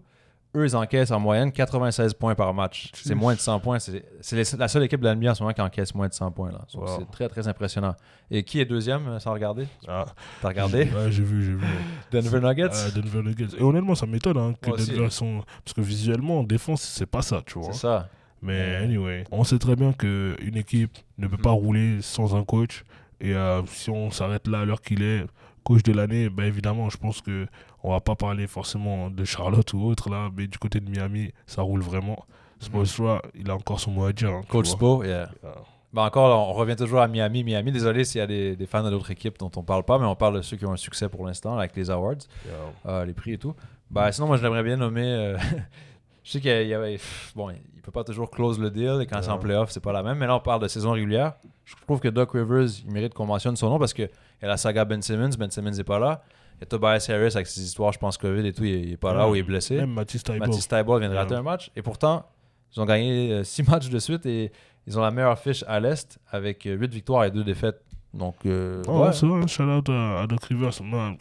eux, 0.57 0.65
ils 0.65 0.77
encaissent 0.77 1.11
en 1.11 1.21
moyenne 1.21 1.53
96 1.53 2.15
points 2.15 2.35
par 2.35 2.53
match. 2.53 2.91
C'est 2.95 3.15
moins 3.15 3.35
de 3.35 3.41
100 3.41 3.61
points. 3.61 3.79
C'est 3.79 4.57
la 4.59 4.69
seule 4.69 4.83
équipe 4.83 5.01
de 5.01 5.07
la 5.07 5.15
NBA 5.15 5.31
en 5.31 5.35
ce 5.35 5.43
moment 5.43 5.53
qui 5.55 5.61
encaisse 5.61 5.95
moins 5.95 6.09
de 6.09 6.13
100 6.13 6.31
points. 6.33 6.51
là. 6.51 6.61
Wow. 6.75 6.87
C'est 6.99 7.11
très, 7.11 7.29
très 7.29 7.47
impressionnant. 7.47 7.95
Et 8.31 8.43
qui 8.43 8.61
est 8.61 8.65
deuxième, 8.65 9.07
euh, 9.09 9.19
sans 9.19 9.33
regarder? 9.33 9.67
Ah, 9.87 10.07
T'as 10.41 10.49
regardé? 10.49 10.85
Ouais, 10.85 11.11
j'ai 11.11 11.23
vu, 11.23 11.45
j'ai 11.45 11.53
vu. 11.53 11.67
Denver 12.11 12.41
Nuggets? 12.41 12.69
Ah, 12.73 12.91
Denver 12.95 13.23
Nuggets. 13.23 13.57
Et 13.59 13.63
honnêtement, 13.63 13.95
ça 13.95 14.07
m'étonne 14.07 14.39
hein, 14.39 14.55
que. 14.61 14.71
Denver 14.71 15.11
sont. 15.11 15.43
Parce 15.65 15.75
que 15.75 15.81
visuellement, 15.81 16.41
en 16.41 16.45
défense, 16.45 16.83
c'est 16.83 17.07
pas 17.07 17.23
ça, 17.23 17.43
tu 17.47 17.59
vois. 17.59 17.73
C'est 17.73 17.81
ça. 17.81 18.09
Mais 18.43 18.77
anyway, 18.77 19.25
on 19.31 19.45
sait 19.45 19.59
très 19.59 19.77
bien 19.77 19.93
qu'une 19.93 20.57
équipe 20.57 20.97
ne 21.19 21.27
peut 21.27 21.37
pas 21.37 21.51
rouler 21.51 22.01
sans 22.01 22.35
un 22.35 22.43
coach. 22.43 22.85
Et 23.21 23.35
euh, 23.35 23.63
si 23.67 23.91
on 23.91 24.11
s'arrête 24.11 24.49
là 24.49 24.61
à 24.61 24.65
l'heure 24.65 24.81
qu'il 24.81 25.03
est, 25.03 25.27
coach 25.63 25.83
de 25.83 25.93
l'année, 25.93 26.31
ben 26.31 26.45
évidemment, 26.45 26.89
je 26.89 26.97
pense 26.97 27.21
que 27.21 27.47
on 27.83 27.91
va 27.93 28.01
pas 28.01 28.15
parler 28.15 28.47
forcément 28.47 29.11
de 29.11 29.25
Charlotte 29.25 29.73
ou 29.73 29.83
autre 29.85 30.11
là, 30.11 30.29
mais 30.37 30.47
du 30.47 30.59
côté 30.59 30.81
de 30.81 30.91
Miami, 30.91 31.33
ça 31.47 31.63
roule 31.63 31.81
vraiment. 31.83 32.25
Spoelstra, 32.59 33.23
il 33.35 33.51
a 33.51 33.55
encore 33.55 33.81
son 33.81 33.91
mot 33.91 34.05
à 34.05 34.13
dire. 34.13 34.31
hein, 34.31 34.43
Coach. 34.49 34.67
Spo, 34.69 35.03
yeah. 35.05 35.31
Ah. 35.45 35.49
Ben 35.93 36.03
encore, 36.03 36.29
là, 36.29 36.37
on 36.37 36.53
revient 36.53 36.77
toujours 36.77 37.01
à 37.01 37.09
Miami. 37.09 37.43
Miami, 37.43 37.73
désolé 37.73 38.05
s'il 38.05 38.19
y 38.21 38.23
a 38.23 38.27
des, 38.27 38.55
des 38.55 38.67
fans 38.67 38.83
de 38.85 38.91
d'autres 38.91 39.11
équipes 39.11 39.39
dont 39.39 39.51
on 39.57 39.63
parle 39.63 39.83
pas, 39.83 39.99
mais 39.99 40.05
on 40.07 40.15
parle 40.15 40.37
de 40.37 40.43
ceux 40.43 40.57
qui 40.57 40.65
ont 40.67 40.73
un 40.73 40.77
succès 40.77 41.09
pour 41.09 41.27
l'instant 41.27 41.57
avec 41.59 41.75
les 41.75 41.91
awards, 41.91 42.15
Yeah. 42.47 42.55
euh, 42.93 43.05
les 43.05 43.13
prix 43.15 43.33
et 43.33 43.39
tout. 43.39 43.55
Ben, 43.91 44.13
sinon, 44.13 44.29
moi, 44.29 44.37
je 44.37 44.43
l'aimerais 44.43 44.63
bien 44.63 44.77
nommer. 44.77 45.03
euh, 45.05 45.37
je 46.23 46.31
sais 46.33 46.41
qu'il 46.41 46.67
y 46.69 46.75
avait. 46.75 46.99
Bon, 47.35 47.51
il 47.51 47.81
peut 47.83 47.91
pas 47.91 48.05
toujours 48.05 48.31
close 48.31 48.61
le 48.61 48.71
deal 48.71 48.99
et 49.01 49.07
quand 49.07 49.21
c'est 49.23 49.31
en 49.31 49.39
playoff, 49.39 49.71
c'est 49.71 49.81
pas 49.83 49.93
la 49.93 50.03
même. 50.05 50.19
Mais 50.19 50.27
là, 50.29 50.37
on 50.37 50.41
parle 50.41 50.61
de 50.63 50.69
saison 50.69 50.93
régulière. 50.93 51.33
Je 51.65 51.75
trouve 51.87 51.99
que 51.99 52.09
Doc 52.09 52.33
Rivers, 52.33 52.69
il 52.87 52.93
mérite 52.93 53.15
qu'on 53.15 53.27
mentionne 53.27 53.57
son 53.57 53.69
nom 53.71 53.79
parce 53.79 53.93
qu'il 53.95 54.09
y 54.43 54.45
a 54.45 54.49
la 54.49 54.57
saga 54.59 54.85
Ben 54.85 55.03
Simmons. 55.03 55.31
Ben 55.39 55.51
Simmons 55.51 55.71
n'est 55.73 55.83
pas 55.83 55.99
là. 55.99 56.23
Y 56.61 56.65
a 56.65 56.67
Tobias 56.67 57.07
Harris 57.09 57.33
avec 57.35 57.47
ses 57.47 57.63
histoires, 57.63 57.93
je 57.93 57.99
pense, 57.99 58.19
COVID 58.19 58.47
et 58.47 58.53
tout, 58.53 58.65
il 58.65 58.85
il 58.87 58.93
est 58.93 58.97
pas 58.97 59.15
là 59.15 59.29
ou 59.29 59.35
il 59.35 59.39
est 59.39 59.43
blessé. 59.43 59.77
Même 59.77 59.93
Mathis 59.95 60.23
Taibo. 60.23 60.45
Mathis 60.47 60.69
Taibo 60.69 60.99
vient 60.99 61.09
de 61.09 61.15
rater 61.15 61.33
Ouais. 61.35 61.41
un 61.41 61.43
match. 61.43 61.71
Et 61.77 61.83
pourtant, 61.83 62.27
ils 62.75 62.81
ont 62.81 62.85
gagné 62.87 63.43
6 63.45 63.63
matchs 63.69 63.89
de 63.89 63.99
suite 63.99 64.27
et 64.27 64.53
ils 64.87 64.99
ont 64.99 65.03
la 65.03 65.11
meilleure 65.11 65.39
fiche 65.39 65.65
à 65.67 65.81
l'Est 65.81 66.19
avec 66.31 66.65
8 66.65 66.93
victoires 66.93 67.25
et 67.25 67.31
2 67.31 67.45
défaites. 67.45 67.81
Donc, 68.13 68.35
euh, 68.45 68.83
Oh, 68.89 69.05
ouais. 69.05 69.13
c'est 69.13 69.25
vrai, 69.27 69.47
shout 69.49 69.63
out 69.63 69.89
à, 69.89 70.23
à 70.23 70.27
Doc 70.27 70.45
Rivers. 70.45 70.73
Moi, 70.83 71.15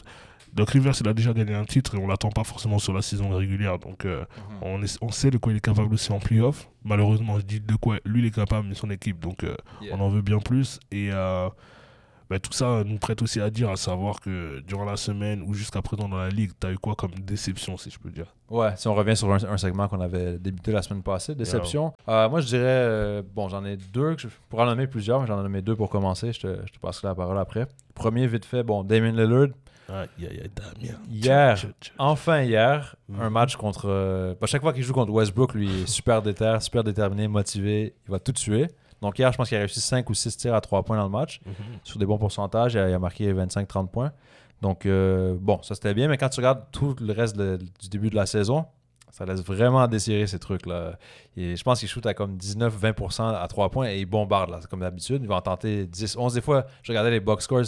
Doc 0.52 0.70
Rivers, 0.70 0.94
il 1.00 1.06
a 1.08 1.14
déjà 1.14 1.32
gagné 1.32 1.54
un 1.54 1.64
titre 1.64 1.94
et 1.94 1.98
on 1.98 2.08
l'attend 2.08 2.30
pas 2.30 2.42
forcément 2.42 2.78
sur 2.80 2.92
la 2.92 3.00
saison 3.02 3.30
régulière. 3.30 3.78
Donc, 3.78 4.04
euh, 4.04 4.20
Mhm. 4.20 4.56
on, 4.62 4.82
est- 4.82 4.98
on 5.00 5.10
sait 5.12 5.30
de 5.30 5.38
quoi 5.38 5.52
il 5.52 5.56
est 5.58 5.60
capable 5.64 5.94
aussi 5.94 6.10
en 6.12 6.18
playoff. 6.18 6.68
Malheureusement, 6.84 7.38
je 7.38 7.44
dis 7.44 7.60
de 7.60 7.76
quoi 7.76 7.98
lui 8.04 8.20
il 8.22 8.26
est 8.26 8.34
capable, 8.34 8.66
mais 8.68 8.74
son 8.74 8.90
équipe. 8.90 9.20
Donc, 9.20 9.44
euh, 9.44 9.54
Yeah. 9.80 9.94
on 9.96 10.00
en 10.00 10.08
veut 10.08 10.22
bien 10.22 10.38
plus. 10.40 10.80
Et 10.90 11.10
ben, 12.30 12.38
tout 12.40 12.52
ça 12.52 12.84
nous 12.86 12.96
prête 12.98 13.20
aussi 13.22 13.40
à 13.40 13.50
dire, 13.50 13.68
à 13.70 13.76
savoir 13.76 14.20
que 14.20 14.60
durant 14.60 14.84
la 14.84 14.96
semaine 14.96 15.42
ou 15.46 15.52
jusqu'à 15.52 15.82
présent 15.82 16.08
dans 16.08 16.16
la 16.16 16.28
ligue, 16.28 16.52
tu 16.60 16.66
as 16.66 16.70
eu 16.72 16.78
quoi 16.78 16.94
comme 16.94 17.10
déception, 17.10 17.76
si 17.76 17.90
je 17.90 17.98
peux 17.98 18.10
dire? 18.10 18.26
Ouais, 18.48 18.70
si 18.76 18.86
on 18.88 18.94
revient 18.94 19.16
sur 19.16 19.30
un, 19.32 19.38
un 19.44 19.56
segment 19.58 19.88
qu'on 19.88 20.00
avait 20.00 20.38
débuté 20.38 20.72
la 20.72 20.80
semaine 20.82 21.02
passée, 21.02 21.34
déception. 21.34 21.92
Euh, 22.08 22.28
moi, 22.28 22.40
je 22.40 22.46
dirais, 22.46 22.62
euh, 22.64 23.22
bon, 23.34 23.48
j'en 23.48 23.64
ai 23.64 23.76
deux, 23.76 24.14
je 24.16 24.28
pourrais 24.48 24.62
en 24.62 24.66
nommer 24.66 24.86
plusieurs, 24.86 25.20
mais 25.20 25.26
j'en 25.26 25.38
ai 25.40 25.42
nommé 25.42 25.60
deux 25.60 25.74
pour 25.76 25.90
commencer. 25.90 26.32
Je 26.32 26.40
te, 26.40 26.46
je 26.66 26.72
te 26.72 26.78
passerai 26.78 27.08
la 27.08 27.14
parole 27.14 27.38
après. 27.38 27.66
Premier, 27.94 28.26
vite 28.26 28.44
fait, 28.44 28.62
bon, 28.62 28.84
Damien 28.84 29.10
Lillard. 29.12 29.48
Aïe, 29.92 30.06
aïe, 30.20 30.40
aïe, 30.42 30.50
Damien. 30.54 30.98
Hier, 31.10 31.64
enfin 31.98 32.42
hier, 32.42 32.94
Mhm. 33.08 33.22
un 33.22 33.30
match 33.30 33.56
contre. 33.56 33.86
euh, 33.88 34.34
bah, 34.40 34.46
chaque 34.46 34.62
fois 34.62 34.72
qu'il 34.72 34.84
joue 34.84 34.92
contre 34.92 35.10
Westbrook, 35.10 35.52
lui, 35.54 35.66
il 35.66 35.82
est 35.82 35.86
super 35.88 36.22
déter, 36.22 36.56
super 36.60 36.84
déterminé, 36.84 37.26
motivé, 37.26 37.92
il 38.06 38.10
va 38.12 38.20
tout 38.20 38.30
tuer. 38.30 38.68
Donc 39.02 39.18
hier, 39.18 39.32
je 39.32 39.36
pense 39.36 39.48
qu'il 39.48 39.56
a 39.56 39.60
réussi 39.60 39.80
5 39.80 40.08
ou 40.10 40.14
6 40.14 40.36
tirs 40.36 40.54
à 40.54 40.60
3 40.60 40.82
points 40.82 40.96
dans 40.96 41.04
le 41.04 41.10
match. 41.10 41.40
Mhm. 41.46 41.54
sur 41.84 41.98
des 41.98 42.06
bons 42.06 42.18
pourcentages. 42.18 42.74
Il 42.74 42.78
a, 42.80 42.88
il 42.88 42.94
a 42.94 42.98
marqué 42.98 43.32
25-30 43.32 43.88
points. 43.90 44.12
Donc, 44.62 44.84
euh, 44.84 45.34
bon, 45.40 45.60
ça 45.62 45.74
c'était 45.74 45.94
bien. 45.94 46.06
Mais 46.08 46.18
quand 46.18 46.28
tu 46.28 46.40
regardes 46.40 46.64
tout 46.70 46.94
le 47.00 47.12
reste 47.14 47.34
de- 47.36 47.56
du 47.80 47.88
début 47.88 48.10
de 48.10 48.16
la 48.16 48.26
saison, 48.26 48.66
ça 49.10 49.24
laisse 49.24 49.42
vraiment 49.42 49.80
à 49.80 49.88
désirer 49.88 50.26
ces 50.26 50.38
trucs-là. 50.38 50.98
Et 51.36 51.56
je 51.56 51.62
pense 51.64 51.80
qu'il 51.80 51.88
shoot 51.88 52.04
à 52.06 52.12
comme 52.14 52.36
19-20% 52.36 53.26
à 53.34 53.48
3 53.48 53.70
points 53.70 53.88
et 53.88 53.98
il 54.00 54.04
bombarde, 54.06 54.50
là, 54.50 54.60
comme 54.68 54.80
d'habitude. 54.80 55.22
Il 55.22 55.28
va 55.28 55.36
en 55.36 55.40
tenter 55.40 55.86
10, 55.86 56.16
11. 56.16 56.34
Des 56.34 56.40
fois, 56.42 56.66
je 56.82 56.92
regardais 56.92 57.10
les 57.10 57.20
box 57.20 57.44
scores, 57.44 57.62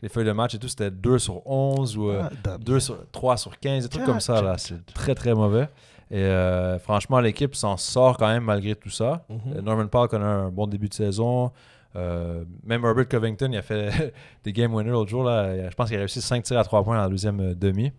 les 0.00 0.08
feuilles 0.08 0.24
de 0.26 0.32
match 0.32 0.54
et 0.54 0.58
tout, 0.58 0.68
c'était 0.68 0.90
2 0.90 1.18
sur 1.18 1.44
11 1.46 1.96
ou 1.96 2.10
euh, 2.10 2.22
Ah, 2.24 2.30
Damien. 2.44 2.58
2 2.60 2.80
sur, 2.80 2.96
3 3.10 3.36
sur 3.36 3.58
15, 3.58 3.82
des 3.84 3.88
trucs 3.88 4.04
comme 4.04 4.20
ça. 4.20 4.40
là. 4.42 4.58
C'est 4.58 4.84
très, 4.94 5.14
très 5.14 5.34
mauvais. 5.34 5.68
Et 6.12 6.16
euh, 6.22 6.78
franchement, 6.78 7.20
l'équipe 7.20 7.54
s'en 7.54 7.76
sort 7.78 8.18
quand 8.18 8.28
même 8.28 8.44
malgré 8.44 8.74
tout 8.76 8.90
ça. 8.90 9.24
Mhm. 9.30 9.40
Euh, 9.56 9.62
Norman 9.62 9.86
Powell 9.88 10.08
connaît 10.08 10.24
un 10.24 10.50
bon 10.50 10.66
début 10.66 10.88
de 10.90 10.94
saison. 10.94 11.50
Euh, 11.96 12.44
même 12.64 12.84
Herbert 12.84 13.08
Covington, 13.08 13.48
il 13.50 13.56
a 13.56 13.62
fait 13.62 14.12
des 14.44 14.52
game 14.52 14.74
winners 14.74 14.90
l'autre 14.90 15.10
jour. 15.10 15.24
Là. 15.24 15.70
Je 15.70 15.74
pense 15.74 15.88
qu'il 15.88 15.96
a 15.96 16.00
réussi 16.00 16.20
5 16.20 16.42
tirs 16.44 16.58
à 16.58 16.64
3 16.64 16.84
points 16.84 16.96
dans 16.96 17.02
la 17.02 17.08
deuxième 17.08 17.54
demi. 17.54 17.92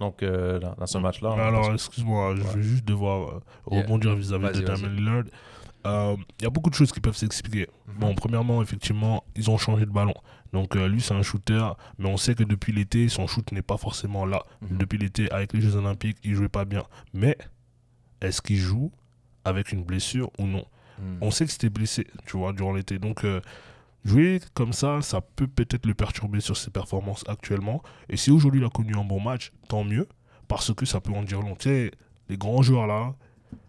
Donc, 0.00 0.22
euh, 0.22 0.58
dans, 0.60 0.74
dans 0.78 0.86
ce 0.86 0.98
match-là. 0.98 1.30
a 1.30 1.46
alors, 1.48 1.72
excuse-moi, 1.72 2.34
je 2.36 2.42
Ouais. 2.42 2.48
vais 2.54 2.62
juste 2.62 2.84
devoir 2.84 3.40
Yeah. 3.70 3.82
rebondir 3.82 4.14
vis-à-vis 4.14 4.60
de. 4.60 4.64
Damien 4.66 4.88
Lillard. 4.88 5.24
Il 6.38 6.42
y 6.42 6.46
a 6.46 6.50
beaucoup 6.50 6.70
de 6.70 6.74
choses 6.74 6.92
qui 6.92 7.00
peuvent 7.00 7.16
s'expliquer. 7.16 7.68
Mhm. 7.88 7.94
Bon, 7.98 8.14
premièrement, 8.14 8.62
effectivement, 8.62 9.24
ils 9.36 9.50
ont 9.50 9.58
changé 9.58 9.86
de 9.86 9.90
ballon. 9.90 10.14
Donc, 10.54 10.76
euh, 10.76 10.86
lui, 10.86 11.00
c'est 11.00 11.14
un 11.14 11.22
shooter, 11.22 11.66
mais 11.98 12.08
on 12.08 12.16
sait 12.16 12.36
que 12.36 12.44
depuis 12.44 12.72
l'été, 12.72 13.08
son 13.08 13.26
shoot 13.26 13.50
n'est 13.50 13.60
pas 13.60 13.76
forcément 13.76 14.24
là. 14.24 14.44
Mhm. 14.62 14.78
Depuis 14.78 14.98
l'été, 14.98 15.28
avec 15.32 15.52
les 15.52 15.60
Jeux 15.60 15.74
Olympiques, 15.74 16.16
il 16.22 16.36
jouait 16.36 16.48
pas 16.48 16.64
bien. 16.64 16.84
Mais, 17.12 17.36
est-ce 18.20 18.40
qu'il 18.40 18.58
joue 18.58 18.92
avec 19.44 19.72
une 19.72 19.82
blessure 19.82 20.30
ou 20.38 20.46
non? 20.46 20.64
Hmm. 21.00 21.18
On 21.22 21.32
sait 21.32 21.44
que 21.44 21.50
c'était 21.50 21.70
blessé, 21.70 22.06
tu 22.24 22.36
vois, 22.36 22.52
durant 22.52 22.72
l'été. 22.72 23.00
Donc, 23.00 23.24
euh, 23.24 23.40
jouer 24.04 24.38
comme 24.54 24.72
ça, 24.72 25.02
ça 25.02 25.20
peut 25.20 25.48
peut-être 25.48 25.86
le 25.86 25.94
perturber 25.94 26.38
sur 26.38 26.56
ses 26.56 26.70
performances 26.70 27.24
actuellement. 27.26 27.82
Et 28.08 28.16
si 28.16 28.30
aujourd'hui 28.30 28.60
il 28.60 28.64
a 28.64 28.70
connu 28.70 28.94
un 28.94 29.02
bon 29.02 29.18
match, 29.18 29.50
tant 29.66 29.82
mieux, 29.82 30.06
parce 30.46 30.72
que 30.72 30.86
ça 30.86 31.00
peut 31.00 31.12
en 31.12 31.24
dire 31.24 31.40
long. 31.40 31.56
Tu 31.56 31.68
sais, 31.68 31.90
les 32.28 32.36
grands 32.38 32.62
joueurs 32.62 32.86
là, 32.86 33.16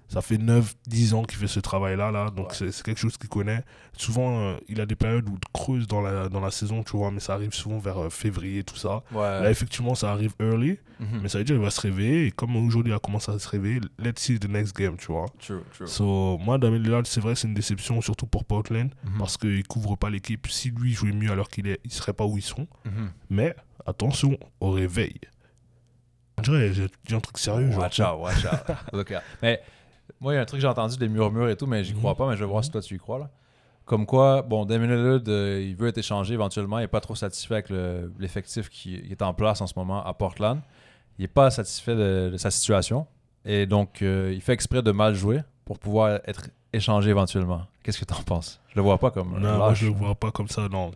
ça 0.08 0.22
fait 0.22 0.38
9-10 0.38 1.14
ans 1.16 1.24
qu'il 1.24 1.38
fait 1.40 1.48
ce 1.48 1.60
travail-là, 1.60 2.12
là, 2.12 2.30
donc 2.30 2.54
c'est 2.54 2.72
c'est 2.72 2.84
quelque 2.84 3.00
chose 3.00 3.18
qu'il 3.18 3.30
connaît. 3.30 3.64
Souvent, 3.98 4.40
euh, 4.40 4.58
il 4.68 4.80
a 4.82 4.86
des 4.86 4.96
périodes 4.96 5.28
où 5.30 5.38
creuse 5.54 5.88
dans 5.88 6.02
la, 6.02 6.30
dans 6.30 6.40
la 6.42 6.52
saison, 6.52 6.84
tu 6.84 6.96
vois, 6.98 7.12
mais 7.12 7.20
ça 7.20 7.34
arrive 7.34 7.54
souvent 7.54 7.78
vers 7.80 7.98
euh, 8.06 8.10
février, 8.10 8.64
tout 8.64 8.76
ça. 8.76 9.04
Ouais. 9.12 9.22
Là, 9.42 9.50
effectivement, 9.50 9.96
ça 9.96 10.12
arrive 10.12 10.34
early, 10.40 10.78
Mhm. 11.00 11.20
mais 11.24 11.30
ça 11.30 11.38
veut 11.40 11.44
dire 11.44 11.56
qu'il 11.56 11.64
va 11.64 11.72
se 11.72 11.82
réveiller. 11.82 12.28
Et 12.28 12.32
comme 12.32 12.56
aujourd'hui, 12.56 12.92
il 12.92 12.96
a 12.96 13.00
commencé 13.00 13.32
à 13.32 13.40
se 13.40 13.48
réveiller, 13.50 13.82
let's 14.00 14.22
see 14.22 14.40
the 14.40 14.48
next 14.48 14.76
game, 14.76 14.96
tu 14.98 15.08
vois. 15.12 15.26
True, 15.40 15.62
true. 15.74 15.88
So, 15.88 16.38
moi, 16.38 16.58
Damien 16.58 16.78
Lillard, 16.80 17.02
c'est 17.06 17.20
vrai, 17.22 17.36
c'est 17.36 17.48
une 17.48 17.54
déception, 17.54 18.00
surtout 18.02 18.28
pour 18.28 18.46
Portland, 18.46 18.90
Mhm. 19.04 19.18
parce 19.18 19.38
qu'il 19.38 19.66
couvre 19.68 19.96
pas 19.98 20.10
l'équipe. 20.10 20.48
Si 20.48 20.70
lui 20.72 20.94
jouait 20.94 21.12
mieux 21.12 21.32
alors 21.32 21.50
qu'il 21.50 21.68
est, 21.68 21.80
il 21.84 21.92
serait 21.92 22.14
pas 22.14 22.26
où 22.26 22.38
ils 22.38 22.44
sont. 22.44 22.68
Mhm. 22.86 23.10
Mais 23.30 23.56
attention 23.86 24.38
au 24.62 24.72
réveil. 24.72 25.16
On 26.38 26.42
dirait, 26.42 26.74
j'ai 26.74 26.88
dit 27.08 27.16
un 27.16 27.20
truc 27.22 27.38
sérieux. 27.38 27.72
genre. 27.72 27.80
Watch 27.82 28.00
out, 28.00 28.20
watch 28.20 28.46
out. 28.46 28.76
Look 28.94 29.12
out. 29.12 29.22
Mais 29.42 29.62
moi, 30.20 30.34
il 30.34 30.36
y 30.36 30.40
a 30.40 30.42
un 30.42 30.46
truc 30.46 30.60
que 30.60 30.62
j'ai 30.62 30.68
entendu, 30.68 30.98
des 30.98 31.10
murmures 31.10 31.50
et 31.50 31.56
tout, 31.56 31.68
mais 31.68 31.84
j'y 31.84 31.94
crois 31.94 32.12
Mhm. 32.12 32.18
pas, 32.18 32.30
mais 32.30 32.36
je 32.36 32.44
vais 32.44 32.50
voir 32.50 32.64
si 32.64 32.72
toi 32.72 32.82
tu 32.82 32.96
y 32.96 32.98
crois. 32.98 33.20
Là. 33.20 33.30
Comme 33.86 34.06
quoi, 34.06 34.42
bon, 34.42 34.66
Damien 34.66 34.88
Lillard, 34.96 35.22
euh, 35.28 35.62
il 35.64 35.76
veut 35.76 35.88
être 35.88 35.98
échangé 36.00 36.34
éventuellement. 36.34 36.80
Il 36.80 36.82
n'est 36.84 36.88
pas 36.88 37.02
trop 37.02 37.14
satisfait 37.16 37.54
avec 37.56 37.70
le- 37.70 38.12
l'effectif 38.20 38.70
qui, 38.70 39.00
qui 39.02 39.12
est 39.12 39.22
en 39.22 39.34
place 39.34 39.62
en 39.62 39.68
ce 39.68 39.74
moment 39.76 40.04
à 40.04 40.14
Portland. 40.14 40.60
Il 41.20 41.22
n'est 41.22 41.28
pas 41.28 41.52
satisfait 41.52 41.96
de, 41.96 42.30
de 42.32 42.38
sa 42.38 42.50
situation. 42.52 43.06
Et 43.46 43.66
donc, 43.68 44.02
euh, 44.02 44.32
il 44.34 44.42
fait 44.42 44.54
exprès 44.54 44.82
de 44.82 44.92
mal 44.92 45.14
jouer 45.14 45.42
pour 45.66 45.78
pouvoir 45.78 46.20
être 46.26 46.50
échangé 46.74 47.12
éventuellement. 47.12 47.68
Qu'est-ce 47.84 48.00
que 48.00 48.06
tu 48.06 48.14
en 48.14 48.24
penses? 48.24 48.60
Je 48.70 48.76
le 48.76 48.82
vois 48.82 48.98
pas 48.98 49.12
comme 49.12 49.36
un 49.36 49.40
Non, 49.40 49.58
moi, 49.58 49.74
je 49.76 49.86
le 49.86 49.92
vois 49.94 50.16
pas 50.16 50.32
comme 50.32 50.48
ça, 50.48 50.68
non. 50.68 50.92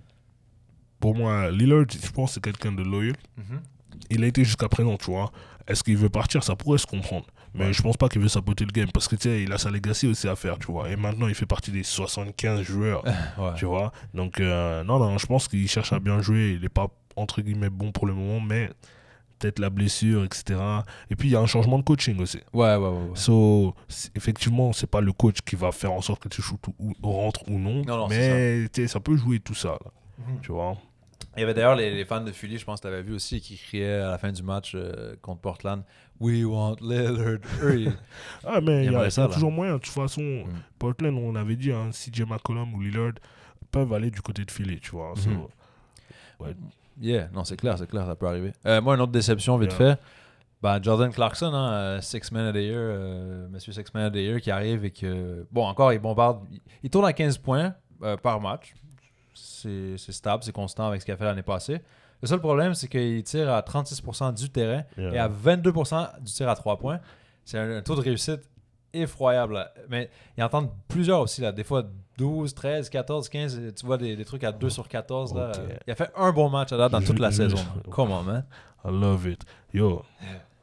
Pour 1.00 1.16
moi, 1.16 1.50
Lillard, 1.52 1.86
je 1.90 2.12
pense 2.12 2.32
que 2.32 2.34
c'est 2.36 2.42
quelqu'un 2.44 2.72
de 2.72 2.84
loyal. 2.84 3.16
Mhm. 3.38 3.62
Il 4.10 4.24
a 4.24 4.28
été 4.28 4.44
jusqu'à 4.44 4.68
présent, 4.68 4.98
tu 4.98 5.12
vois. 5.12 5.32
Est-ce 5.68 5.84
qu'il 5.84 5.96
veut 5.98 6.10
partir? 6.10 6.44
Ça 6.44 6.56
pourrait 6.56 6.78
se 6.80 6.88
comprendre. 6.88 7.26
Mais 7.56 7.66
Ouais. 7.66 7.74
je 7.74 7.82
pense 7.82 7.98
pas 7.98 8.10
qu'il 8.10 8.22
veut 8.22 8.28
saboter 8.28 8.66
le 8.66 8.72
game 8.72 8.90
parce 8.94 9.08
que 9.08 9.16
tu 9.16 9.24
sais, 9.24 9.44
il 9.44 9.52
a 9.52 9.58
sa 9.58 9.72
legacy 9.72 10.08
aussi 10.08 10.28
à 10.28 10.36
faire, 10.36 10.60
tu 10.60 10.68
vois. 10.72 10.90
Et 10.90 10.96
maintenant, 10.96 11.28
il 11.28 11.36
fait 11.36 11.46
partie 11.48 11.72
des 11.72 11.84
75 11.84 12.62
joueurs, 12.62 13.04
Ouais. 13.38 13.54
tu 13.58 13.66
vois. 13.66 13.92
Donc, 14.14 14.40
euh, 14.40 14.84
non, 14.84 15.00
non, 15.00 15.18
je 15.18 15.26
pense 15.26 15.48
qu'il 15.48 15.68
cherche 15.68 15.92
à 15.94 16.00
bien 16.00 16.22
jouer. 16.22 16.54
Il 16.56 16.62
n'est 16.62 16.70
pas, 16.70 16.88
entre 17.16 17.42
guillemets, 17.42 17.70
bon 17.70 17.92
pour 17.92 18.06
le 18.08 18.14
moment, 18.14 18.40
mais 18.40 18.70
peut-être 19.40 19.60
la 19.60 19.70
blessure, 19.70 20.26
etc. 20.26 20.60
Et 21.10 21.16
puis, 21.16 21.30
il 21.30 21.32
y 21.32 21.36
a 21.36 21.40
un 21.40 21.46
changement 21.46 21.80
de 21.80 21.84
coaching 21.84 22.20
aussi. 22.20 22.40
Ouais, 22.54 22.76
ouais, 22.76 22.78
ouais. 22.78 22.88
ouais. 22.90 23.10
So, 23.16 23.74
effectivement, 24.16 24.74
c'est 24.74 24.90
pas 24.90 25.02
le 25.02 25.14
coach 25.14 25.38
qui 25.46 25.56
va 25.56 25.72
faire 25.72 25.94
en 25.94 26.02
sorte 26.02 26.22
que 26.22 26.30
tu 26.30 26.42
shootes 26.42 26.68
ou, 26.78 26.94
ou 27.02 27.12
rentres 27.12 27.42
ou 27.50 27.58
non. 27.58 27.84
Non, 27.86 27.98
non, 27.98 28.08
mais 28.10 28.68
ça 28.88 29.00
peut 29.00 29.16
jouer 29.18 29.40
tout 29.40 29.56
ça, 29.56 29.70
là, 29.84 29.92
Mhm. 30.28 30.40
tu 30.42 30.52
vois. 30.52 30.78
Il 31.38 31.42
y 31.42 31.44
avait 31.44 31.54
d'ailleurs 31.54 31.76
les, 31.76 31.94
les 31.94 32.06
fans 32.06 32.22
de 32.22 32.32
Philly, 32.32 32.58
je 32.58 32.66
pense 32.66 32.80
que 32.82 32.88
tu 32.88 32.94
avais 32.94 33.02
vu 33.04 33.14
aussi, 33.14 33.40
qui 33.40 33.56
criaient 33.58 33.94
à 34.02 34.12
la 34.12 34.18
fin 34.18 34.32
du 34.32 34.44
match 34.44 34.74
euh, 34.76 35.16
contre 35.22 35.40
Portland 35.42 35.84
We 36.20 36.44
want 36.46 36.78
Lillard. 36.82 37.40
Ah, 38.46 38.60
mais 38.62 38.86
il 38.86 38.92
y 38.92 38.96
a, 38.96 39.08
y 39.08 39.30
toujours 39.32 39.52
moyen. 39.52 39.74
De 39.74 39.78
toute 39.80 39.94
façon, 39.94 40.22
Mm. 40.22 40.46
Portland, 40.78 41.18
on 41.18 41.36
avait 41.36 41.56
dit, 41.56 41.72
hein, 41.72 41.90
CJ 41.92 42.22
McCollum 42.26 42.74
ou 42.74 42.82
Lillard 42.82 43.14
peuvent 43.72 43.92
aller 43.94 44.12
du 44.12 44.22
côté 44.22 44.44
de 44.44 44.52
Philly, 44.52 44.80
tu 44.80 44.92
vois. 44.92 45.14
So, 45.16 45.30
Mhm. 45.30 45.48
ouais. 46.40 46.56
Yeah, 47.02 47.30
non, 47.34 47.44
c'est 47.46 47.56
clair, 47.58 47.78
c'est 47.78 47.88
clair, 47.88 48.06
ça 48.06 48.16
peut 48.16 48.28
arriver. 48.28 48.52
Euh, 48.66 48.82
moi, 48.82 48.96
une 48.96 49.02
autre 49.02 49.12
déception, 49.12 49.58
vite 49.58 49.72
Yeah. 49.80 49.96
fait. 49.96 50.00
Ben, 50.62 50.84
Jordan 50.84 51.10
Clarkson, 51.14 51.54
hein, 51.54 51.72
euh, 51.72 52.02
Six 52.02 52.32
Man 52.34 52.48
of 52.48 52.54
the 52.54 52.58
Year, 52.58 52.76
euh, 52.78 53.48
Monsieur 53.50 53.72
Six 53.72 53.86
Man 53.94 54.08
of 54.08 54.12
the 54.12 54.18
Year, 54.18 54.42
qui 54.42 54.52
arrive 54.52 54.84
et 54.84 54.92
que, 54.92 55.48
bon, 55.52 55.66
encore, 55.66 55.94
il 55.94 56.00
bombarde. 56.00 56.42
Il, 56.84 56.90
tourne 56.90 57.06
à 57.06 57.14
15 57.14 57.38
points 57.38 57.74
euh, 58.04 58.18
par 58.18 58.42
match. 58.42 58.74
c'est 59.34 59.98
stable, 59.98 60.44
c'est 60.44 60.52
constant 60.52 60.88
avec 60.88 61.00
ce 61.00 61.06
qu'il 61.06 61.14
a 61.14 61.18
fait 61.18 61.24
l'année 61.24 61.44
passée. 61.44 61.80
Le 62.22 62.28
seul 62.28 62.40
problème, 62.40 62.74
c'est 62.74 62.88
qu'il 62.88 63.24
tire 63.24 63.50
à 63.52 63.62
36% 63.62 64.34
du 64.34 64.50
terrain 64.50 64.84
Yeah. 64.98 65.14
et 65.14 65.18
à 65.20 65.30
22% 65.30 66.20
du 66.22 66.32
tir 66.32 66.50
à 66.50 66.56
3 66.56 66.78
points. 66.78 67.00
C'est 67.46 67.58
un, 67.58 67.78
un 67.78 67.82
taux 67.82 67.96
de 67.96 68.02
réussite 68.02 68.42
effroyable. 68.94 69.54
là. 69.54 69.72
Mais 69.90 70.10
ils 70.38 70.44
entendent 70.44 70.70
plusieurs 70.88 71.22
aussi, 71.22 71.42
là. 71.42 71.52
des 71.52 71.64
fois 71.64 71.84
12, 72.18 72.54
13, 72.54 72.90
14, 72.90 73.30
15. 73.30 73.62
Tu 73.76 73.86
vois 73.86 73.98
des, 73.98 74.16
des 74.16 74.26
trucs 74.26 74.44
à 74.44 74.52
2 74.52 74.70
sur 74.70 74.88
14. 74.88 75.34
Là. 75.34 75.52
Il 75.88 75.92
a 75.92 75.96
fait 75.96 76.12
un 76.16 76.32
bon 76.32 76.50
match 76.50 76.72
à 76.74 76.78
date 76.78 76.92
dans 76.92 77.02
toute 77.02 77.20
la 77.20 77.32
saison. 77.32 77.58
on, 77.98 78.24
man. 78.24 78.44
I 78.86 78.90
love 78.92 79.26
it. 79.28 79.42
Yo, 79.74 80.04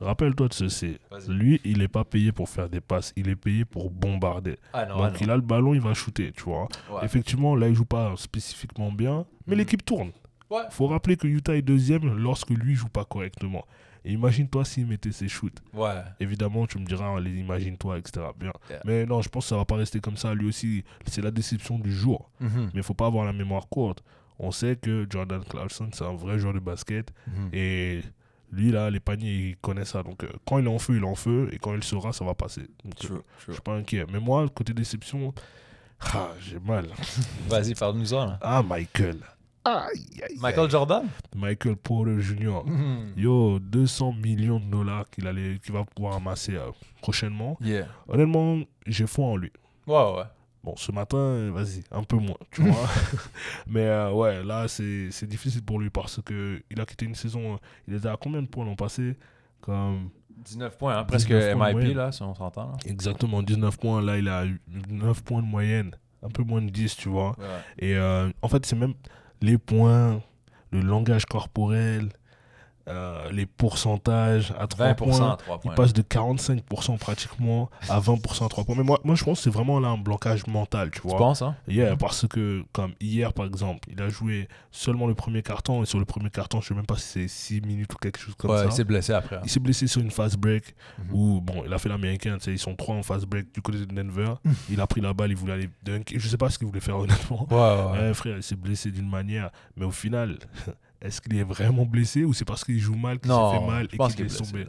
rappelle-toi 0.01 0.49
de 0.49 0.55
ceci. 0.55 0.99
Lui, 1.29 1.61
il 1.65 1.79
n'est 1.79 1.89
pas 1.89 2.05
payé 2.05 2.33
pour 2.33 2.49
faire 2.49 2.69
des 2.69 2.81
passes, 2.81 3.13
il 3.17 3.29
est 3.29 3.37
payé 3.37 3.65
pour 3.65 3.91
bombarder. 3.91 4.59
Ah 4.73 4.85
non, 4.87 4.97
Donc 4.99 5.13
ah 5.15 5.19
il 5.21 5.31
a 5.31 5.37
le 5.37 5.43
ballon, 5.43 5.75
il 5.75 5.81
va 5.81 5.95
shooter, 5.95 6.33
tu 6.33 6.45
vois. 6.45 6.69
Ouais. 6.91 7.01
Effectivement, 7.03 7.55
là, 7.57 7.69
il 7.69 7.75
joue 7.75 7.85
pas 7.85 8.13
spécifiquement 8.17 8.91
bien, 8.93 9.25
mais 9.47 9.55
Mhm. 9.55 9.59
l'équipe 9.59 9.85
tourne. 9.85 10.11
Ouais. 10.51 10.63
faut 10.71 10.87
rappeler 10.87 11.17
que 11.17 11.27
Utah 11.27 11.57
est 11.57 11.63
deuxième 11.63 12.17
lorsque 12.17 12.51
lui 12.51 12.75
joue 12.75 12.89
pas 12.89 13.05
correctement. 13.05 13.65
Et 14.05 14.13
imagine-toi 14.13 14.65
s'il 14.65 14.87
mettait 14.87 15.11
ses 15.11 15.27
shoots. 15.27 15.59
Ouais. 15.75 16.01
Évidemment, 16.21 16.67
tu 16.69 16.79
me 16.79 16.85
diras, 16.87 17.17
allez, 17.17 17.41
imagine-toi, 17.41 17.99
etc. 17.99 18.27
Bien. 18.39 18.53
Yeah. 18.71 18.81
Mais 18.85 19.05
non, 19.05 19.21
je 19.21 19.29
pense 19.29 19.47
que 19.47 19.49
ça 19.49 19.57
va 19.57 19.65
pas 19.65 19.75
rester 19.75 19.99
comme 19.99 20.17
ça. 20.17 20.33
Lui 20.33 20.47
aussi, 20.49 20.85
c'est 21.07 21.23
la 21.23 21.33
déception 21.33 21.79
du 21.81 21.93
jour. 21.93 22.31
Mhm. 22.39 22.71
Mais 22.73 22.81
il 22.81 22.83
faut 22.85 22.95
pas 22.95 23.07
avoir 23.07 23.25
la 23.25 23.33
mémoire 23.33 23.69
courte. 23.69 24.05
On 24.39 24.53
sait 24.53 24.77
que 24.77 25.07
Jordan 25.11 25.43
Clarkson, 25.43 25.89
c'est 25.93 26.05
un 26.05 26.15
vrai 26.15 26.39
joueur 26.39 26.55
de 26.55 26.61
basket. 26.61 27.13
Mhm. 27.27 27.49
Et 27.53 28.03
lui, 28.53 28.71
là, 28.71 28.91
les 28.91 29.01
paniers, 29.01 29.35
il 29.49 29.57
connaît 29.57 29.85
ça. 29.85 30.05
Donc, 30.05 30.23
euh, 30.23 30.29
quand 30.47 30.59
il 30.61 30.67
est 30.67 30.71
en 30.71 30.79
feu, 30.79 30.95
il 30.99 31.03
est 31.03 31.07
en 31.07 31.17
feu. 31.17 31.49
Et 31.51 31.59
quand 31.59 31.75
il 31.75 31.83
sera, 31.83 32.13
ça 32.13 32.25
va 32.25 32.35
passer. 32.35 32.61
Donc, 32.85 32.95
euh, 33.03 33.09
True, 33.09 33.23
je 33.39 33.43
true. 33.47 33.53
suis 33.55 33.63
pas 33.63 33.75
inquiet. 33.75 34.05
Mais 34.13 34.21
moi, 34.21 34.47
côté 34.55 34.73
déception, 34.73 35.35
ah, 36.15 36.29
j'ai 36.41 36.61
mal. 36.61 36.87
Vas-y, 37.49 37.75
parle-nous-en. 37.75 38.37
Ah, 38.41 38.63
Michael. 38.63 39.19
Aïe, 39.67 40.07
aïe, 40.23 40.37
Michael 40.41 40.64
aïe. 40.64 40.71
Jordan? 40.71 41.09
Michael 41.35 41.77
Porter 41.77 42.21
Jr. 42.21 42.62
Mhm. 42.64 43.12
Yo, 43.17 43.59
200 43.59 44.12
millions 44.12 44.61
de 44.61 44.67
dollars 44.67 45.09
qu'il 45.11 45.27
allait, 45.27 45.59
qu'il 45.59 45.73
va 45.73 45.85
pouvoir 45.85 46.17
amasser 46.17 46.55
euh, 46.55 46.71
prochainement. 47.03 47.57
Yeah. 47.61 47.87
Honnêtement, 48.09 48.59
j'ai 48.87 49.07
foi 49.07 49.27
en 49.27 49.37
lui. 49.37 49.51
Ouais, 49.87 49.95
ouais. 49.95 50.23
Bon, 50.62 50.75
ce 50.77 50.91
matin, 50.93 51.17
euh, 51.19 51.51
vas-y, 51.53 51.83
un 51.93 52.03
peu 52.03 52.17
moins, 52.17 52.37
tu 52.51 52.62
vois. 52.62 52.89
Mais 53.67 53.87
euh, 53.87 54.12
ouais, 54.12 54.43
là, 54.45 54.67
c'est 54.69 55.09
c'est 55.11 55.27
difficile 55.27 55.62
pour 55.62 55.79
lui 55.81 55.91
parce 55.91 56.21
que 56.25 56.62
il 56.71 56.81
a 56.81 56.87
quitté 56.87 57.07
une 57.07 57.14
saison. 57.14 57.59
Il 57.89 57.95
était 57.95 58.09
à 58.09 58.17
combien 58.21 58.43
de 58.43 58.49
points 58.49 58.64
l'an 58.64 58.75
passé? 58.77 59.17
Comme 59.61 60.11
19 60.37 60.77
points, 60.79 60.97
hein, 60.99 61.05
presque 61.05 61.29
19 61.29 61.57
points 61.57 61.73
de 61.73 61.79
MIP, 61.81 61.97
là, 61.97 62.12
si 62.12 62.23
on 62.23 62.35
s'entend. 62.35 62.67
là. 62.73 62.77
exactement 62.85 63.43
19 63.43 63.79
points. 63.79 64.03
Là, 64.03 64.19
il 64.19 64.29
a 64.29 64.45
9 64.91 65.23
points 65.25 65.43
de 65.43 65.47
moyenne. 65.47 65.93
Un 66.23 66.29
peu 66.31 66.43
moins 66.43 66.62
de 66.62 66.71
10, 66.71 66.97
tu 66.97 67.09
vois. 67.09 67.37
Ouais. 67.39 67.45
Et 67.79 67.95
euh, 67.97 68.29
en 68.43 68.49
fait, 68.49 68.64
c'est 68.67 68.75
même 68.75 68.95
les 69.41 69.59
points, 69.59 70.22
le 70.70 70.80
langage 70.80 71.26
corporel, 71.26 72.11
euh, 72.89 73.30
les 73.32 73.47
pourcentages 73.47 74.53
à 74.59 74.66
3 74.66 74.93
20% 74.93 74.95
points. 74.97 75.32
à 75.32 75.37
3 75.37 75.61
Il 75.64 75.70
passe 75.72 75.93
de 75.93 76.03
45% 76.03 76.99
pratiquement 76.99 77.68
à 77.89 77.99
20% 78.01 78.45
à 78.47 78.49
3 78.49 78.64
points. 78.64 78.74
Mais 78.76 78.84
moi, 78.84 79.01
moi, 79.05 79.14
je 79.14 79.24
pense 79.24 79.39
que 79.39 79.45
c'est 79.45 79.51
vraiment 79.51 79.80
là 79.80 79.89
un 79.89 79.99
blocage 79.99 80.47
mental, 80.47 80.91
tu 80.91 81.01
Tu 81.01 81.09
vois. 81.09 81.16
penses, 81.18 81.43
hein? 81.43 81.57
Yeah, 81.68 81.97
parce 81.97 82.26
que, 82.28 82.64
comme 82.72 82.93
hier, 83.01 83.32
par 83.32 83.47
exemple, 83.47 83.89
il 83.91 84.01
a 84.01 84.09
joué 84.09 84.49
seulement 84.70 85.07
le 85.07 85.14
premier 85.14 85.43
carton. 85.43 85.82
Et 85.82 85.87
sur 85.87 85.99
le 85.99 86.05
premier 86.05 86.30
carton, 86.30 86.61
je 86.61 86.68
sais 86.68 86.74
même 86.74 86.87
pas 86.87 86.97
si 86.97 87.03
c'est 87.09 87.28
6 87.28 87.61
minutes 87.62 87.93
ou 87.95 87.97
quelque 87.97 88.18
chose 88.18 88.34
comme 88.37 88.51
Ouais, 88.51 88.59
ça. 88.59 88.64
il 88.66 88.72
s'est 88.72 88.84
blessé 88.84 89.12
après. 89.12 89.37
hein. 89.37 89.41
Il 89.45 89.51
s'est 89.51 89.61
blessé 89.61 89.87
sur 89.87 90.01
une 90.01 90.11
fast 90.11 90.37
break 90.37 90.74
Mhm. 90.99 91.07
où, 91.12 91.41
bon, 91.41 91.62
il 91.66 91.72
a 91.72 91.78
fait 91.78 91.89
l'américain, 91.89 92.39
tu 92.41 92.51
ils 92.53 92.59
sont 92.59 92.74
trois 92.76 92.95
en 92.95 93.03
fast 93.03 93.26
break 93.26 93.53
du 93.55 93.61
côté 93.62 93.78
de 93.78 93.84
Denver. 93.87 94.34
il 94.70 94.80
a 94.80 94.87
pris 94.87 95.01
la 95.01 95.12
balle, 95.12 95.30
il 95.30 95.37
voulait 95.37 95.53
aller 95.55 95.70
dunk. 95.82 96.14
Je 96.16 96.28
sais 96.28 96.37
pas 96.37 96.51
ce 96.51 96.59
qu'il 96.59 96.66
voulait 96.66 96.80
faire, 96.80 96.97
honnêtement. 96.99 97.47
Ouais, 97.51 97.57
ouais, 97.57 97.93
ouais. 98.01 98.07
Ouais, 98.09 98.14
frère, 98.14 98.37
il 98.37 98.43
s'est 98.43 98.57
blessé 98.57 98.91
d'une 98.91 99.09
manière. 99.09 99.51
Mais 99.76 99.84
au 99.84 99.91
final, 99.91 100.39
est-ce 101.01 101.21
qu'il 101.21 101.37
est 101.37 101.45
vraiment 101.45 101.85
blessé 101.85 102.25
ou 102.25 102.33
c'est 102.33 102.45
parce 102.45 102.65
qu'il 102.65 102.79
joue 102.79 102.95
mal 102.97 103.19
qu'il 103.19 103.31
s'est 103.31 103.59
fait 103.59 103.67
mal 103.67 103.85
et 103.85 103.97
qu'il 104.15 104.27
est 104.27 104.39
tombé? 104.39 104.67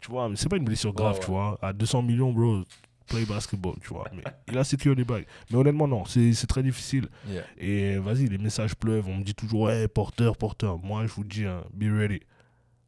tu 0.00 0.10
vois, 0.10 0.28
mais 0.28 0.36
c'est 0.36 0.48
pas 0.48 0.56
une 0.56 0.64
blessure 0.64 0.92
grave, 0.92 1.14
Ouais, 1.14 1.20
tu 1.20 1.26
vois. 1.30 1.58
À 1.62 1.72
200 1.72 2.02
millions, 2.02 2.32
bro, 2.32 2.62
play 3.06 3.24
basketball, 3.24 3.74
tu 3.80 3.88
vois. 3.88 4.04
Mais 4.14 4.22
il 4.48 4.58
a 4.58 4.64
sécurisé 4.64 4.96
les 4.98 5.04
bagues. 5.04 5.26
Mais 5.50 5.56
honnêtement, 5.56 5.86
non, 5.86 6.04
c'est 6.06 6.46
très 6.48 6.62
difficile. 6.62 7.08
Yeah. 7.28 7.42
Et 7.58 7.96
vas-y, 7.98 8.26
les 8.26 8.38
messages 8.38 8.74
pleuvent. 8.74 9.06
On 9.08 9.16
me 9.18 9.22
dit 9.22 9.34
toujours, 9.34 9.62
ouais, 9.62 9.86
porteur, 9.88 10.36
porteur. 10.36 10.78
Moi, 10.78 11.06
je 11.06 11.12
vous 11.12 11.24
dis, 11.24 11.44
hein, 11.44 11.62
be 11.72 11.84
ready. 11.84 12.20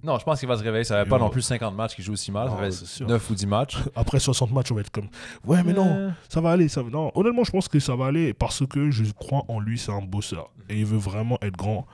Non, 0.03 0.17
je 0.17 0.25
pense 0.25 0.39
qu'il 0.39 0.49
va 0.49 0.57
se 0.57 0.63
réveiller. 0.63 0.85
Ça 0.85 1.01
Yo. 1.01 1.07
pas 1.07 1.19
non 1.19 1.29
plus 1.29 1.43
50 1.43 1.75
matchs 1.75 1.97
qu'il 1.97 2.05
joue 2.05 2.13
aussi 2.13 2.31
mal. 2.31 2.49
Non, 2.49 2.71
ça 2.71 2.87
sûr. 2.87 3.07
9 3.09 3.31
ou 3.31 3.35
10 3.35 3.47
matchs. 3.47 3.79
Après 3.97 4.21
60 4.21 4.53
matchs, 4.53 4.71
on 4.71 4.77
va 4.77 4.83
être 4.83 4.91
comme, 4.91 5.09
ouais, 5.45 5.63
mais 5.65 5.73
non, 5.73 6.13
ça 6.29 6.41
va 6.41 6.53
aller. 6.53 6.69
Ça... 6.69 6.83
va- 6.83 6.91
Non, 6.91 7.11
honnêtement, 7.15 7.43
je 7.45 7.51
pense 7.51 7.67
que 7.69 7.81
ça 7.81 7.97
va 7.97 8.07
aller 8.07 8.33
parce 8.33 8.65
que 8.67 8.91
je 8.93 9.05
crois 9.13 9.45
en 9.49 9.59
lui, 9.59 9.77
c'est 9.79 9.91
un 9.93 10.03
bosseur. 10.03 10.51
Et 10.69 10.79
il 10.79 10.87
veut 10.87 10.99
vraiment 10.99 11.39
être 11.43 11.57
grand 11.57 11.87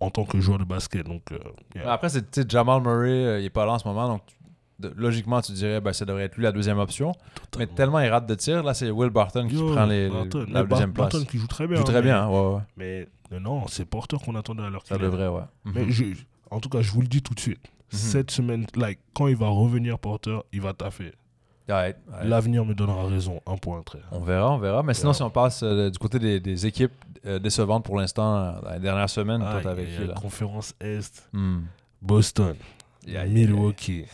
en 0.00 0.10
tant 0.10 0.24
que 0.24 0.40
joueur 0.40 0.58
de 0.58 0.64
basket. 0.64 1.06
Donc, 1.06 1.32
euh, 1.32 1.38
yeah. 1.74 1.92
Après, 1.92 2.08
c'est 2.08 2.50
Jamal 2.50 2.82
Murray, 2.82 3.08
euh, 3.10 3.40
il 3.40 3.46
est 3.46 3.50
pas 3.50 3.64
là 3.66 3.72
en 3.72 3.78
ce 3.78 3.86
moment. 3.88 4.08
Donc, 4.08 4.22
de- 4.78 4.92
logiquement, 4.96 5.40
tu 5.40 5.52
dirais 5.52 5.80
ben, 5.80 5.92
ça 5.94 6.04
devrait 6.04 6.24
être 6.24 6.36
lui 6.36 6.42
la 6.44 6.52
deuxième 6.52 6.78
option. 6.78 7.12
Mais 7.58 7.66
tellement 7.66 8.00
il 8.00 8.08
rate 8.10 8.26
de 8.26 8.34
tir, 8.34 8.62
là, 8.62 8.74
c'est 8.74 8.90
Will 8.90 9.08
Barton 9.10 9.48
qui 9.48 9.54
Yo, 9.54 9.72
prend 9.72 9.86
les, 9.86 10.08
les- 10.08 10.10
Barton. 10.14 10.46
la 10.50 10.62
Mais 10.62 10.68
deuxième 10.68 10.92
place. 10.92 11.12
Barton 11.12 11.26
qui 11.26 11.38
joue 11.38 11.46
très 11.46 11.66
bien. 11.66 11.78
joue 11.78 11.84
très 11.84 11.96
hein, 11.98 12.02
bien, 12.02 12.22
hein, 12.24 12.28
ouais, 12.28 12.54
ouais. 12.56 12.60
Mais, 12.76 13.08
mais 13.30 13.40
non, 13.40 13.66
c'est 13.68 13.86
porteur 13.86 14.20
qu'on 14.20 14.34
attendait 14.34 14.62
à 14.64 14.68
l'heure 14.70 14.82
Ça 14.84 14.98
devrait, 14.98 15.28
ouais. 15.28 15.42
Mais 15.64 15.84
Mhm. 15.84 15.90
je, 15.90 16.04
en 16.50 16.60
tout 16.60 16.68
cas, 16.68 16.82
je 16.82 16.90
vous 16.92 17.00
le 17.00 17.08
dis 17.08 17.22
tout 17.22 17.32
de 17.34 17.40
suite. 17.40 17.60
Mhm. 17.92 17.98
Cette 17.98 18.30
semaine, 18.30 18.66
like, 18.76 18.98
quand 19.14 19.28
il 19.28 19.36
va 19.36 19.48
revenir 19.48 19.98
porteur, 19.98 20.44
il 20.52 20.60
va 20.60 20.74
taffer. 20.74 21.12
Ouais, 21.68 21.74
ouais. 21.74 21.96
L'avenir 22.24 22.64
me 22.64 22.74
donnera 22.74 23.06
raison. 23.06 23.40
Un 23.46 23.56
point 23.56 23.82
très. 23.82 23.98
On 24.12 24.20
verra, 24.20 24.52
on 24.52 24.58
verra. 24.58 24.82
Mais 24.84 24.94
sinon, 24.94 25.12
si 25.12 25.22
on 25.22 25.30
passe 25.30 25.62
euh, 25.64 25.90
du 25.90 25.98
côté 25.98 26.18
des, 26.18 26.38
des 26.38 26.64
équipes 26.66 26.92
euh, 27.26 27.38
décevantes 27.40 27.84
pour 27.84 27.98
l'instant, 27.98 28.36
euh, 28.36 28.52
dans 28.62 28.70
les 28.72 28.78
dernières 28.78 29.10
semaines, 29.10 29.40
toi, 29.40 29.60
t'avais 29.62 29.82
aïe, 29.82 29.96
qui, 30.00 30.06
là? 30.06 30.14
Conférence 30.14 30.74
Est, 30.80 31.28
Hmm. 31.32 31.62
Boston, 32.00 32.54
aïe. 33.08 33.30
Milwaukee, 33.32 34.04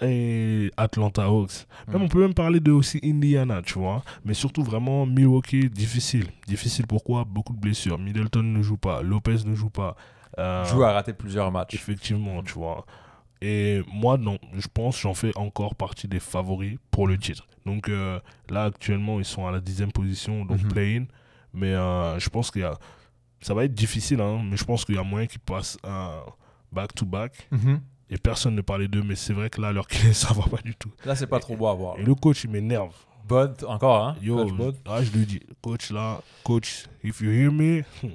et 0.00 0.70
Atlanta 0.76 1.24
Hawks. 1.26 1.66
Même 1.88 1.98
Hmm. 2.00 2.04
on 2.04 2.08
peut 2.08 2.20
même 2.20 2.34
parler 2.34 2.60
de 2.60 2.72
aussi 2.72 2.98
Indiana, 3.04 3.60
tu 3.62 3.78
vois. 3.78 4.02
Mais 4.24 4.34
surtout 4.34 4.62
vraiment 4.62 5.06
Milwaukee, 5.06 5.68
difficile. 5.70 6.26
Difficile 6.48 6.86
pourquoi? 6.86 7.24
Beaucoup 7.24 7.52
de 7.52 7.60
blessures. 7.60 7.98
Middleton 7.98 8.42
ne 8.42 8.62
joue 8.62 8.76
pas, 8.78 9.02
Lopez 9.02 9.44
ne 9.44 9.54
joue 9.54 9.70
pas. 9.70 9.94
Joue 10.38 10.82
à 10.82 10.92
rater 10.92 11.12
plusieurs 11.12 11.52
matchs. 11.52 11.74
Effectivement, 11.74 12.42
tu 12.42 12.54
vois. 12.54 12.86
Et 13.42 13.82
moi, 13.92 14.18
non, 14.18 14.38
je 14.54 14.66
pense 14.72 14.96
que 14.96 15.02
j'en 15.02 15.14
fais 15.14 15.36
encore 15.36 15.74
partie 15.74 16.08
des 16.08 16.20
favoris 16.20 16.76
pour 16.90 17.06
le 17.06 17.16
titre. 17.16 17.46
Donc 17.64 17.88
euh, 17.88 18.20
là, 18.48 18.64
actuellement, 18.64 19.18
ils 19.18 19.24
sont 19.24 19.46
à 19.46 19.50
la 19.50 19.60
dixième 19.60 19.92
position, 19.92 20.44
donc 20.44 20.66
play-in. 20.68 21.04
Mais 21.54 21.74
euh, 21.74 22.18
je 22.18 22.28
pense 22.28 22.50
qu'il 22.50 22.62
y 22.62 22.64
a... 22.64 22.74
Ça 23.40 23.54
va 23.54 23.64
être 23.64 23.74
difficile, 23.74 24.20
hein, 24.20 24.42
mais 24.44 24.56
je 24.58 24.64
pense 24.64 24.84
qu'il 24.84 24.96
y 24.96 24.98
a 24.98 25.02
moyen 25.02 25.26
qu'ils 25.26 25.40
passent 25.40 25.78
back-to-back. 26.72 27.48
Mhm. 27.50 27.80
Et 28.10 28.18
personne 28.18 28.56
ne 28.56 28.60
parlait 28.60 28.88
d'eux, 28.88 29.04
mais 29.04 29.14
c'est 29.14 29.32
vrai 29.32 29.48
que 29.48 29.60
là, 29.60 29.72
qu'il 29.88 30.08
est, 30.08 30.12
ça 30.12 30.34
va 30.34 30.42
pas 30.42 30.60
du 30.62 30.74
tout. 30.74 30.90
Là, 31.04 31.14
c'est 31.14 31.28
pas 31.28 31.38
trop 31.38 31.56
beau 31.56 31.68
à 31.68 31.74
voir. 31.74 31.98
Et 31.98 32.02
le 32.02 32.14
coach, 32.14 32.44
il 32.44 32.50
m'énerve. 32.50 32.94
Bud, 33.28 33.64
encore, 33.68 34.04
hein? 34.04 34.16
Yo, 34.20 34.36
Coach 34.36 34.52
Bud? 34.54 34.74
ah, 34.86 35.02
je 35.04 35.12
lui 35.12 35.24
dis, 35.24 35.40
coach, 35.62 35.90
là, 35.90 36.20
coach, 36.42 36.86
if 37.04 37.20
you 37.20 37.30
hear 37.30 37.52
me, 37.52 37.82
hmm, 38.02 38.08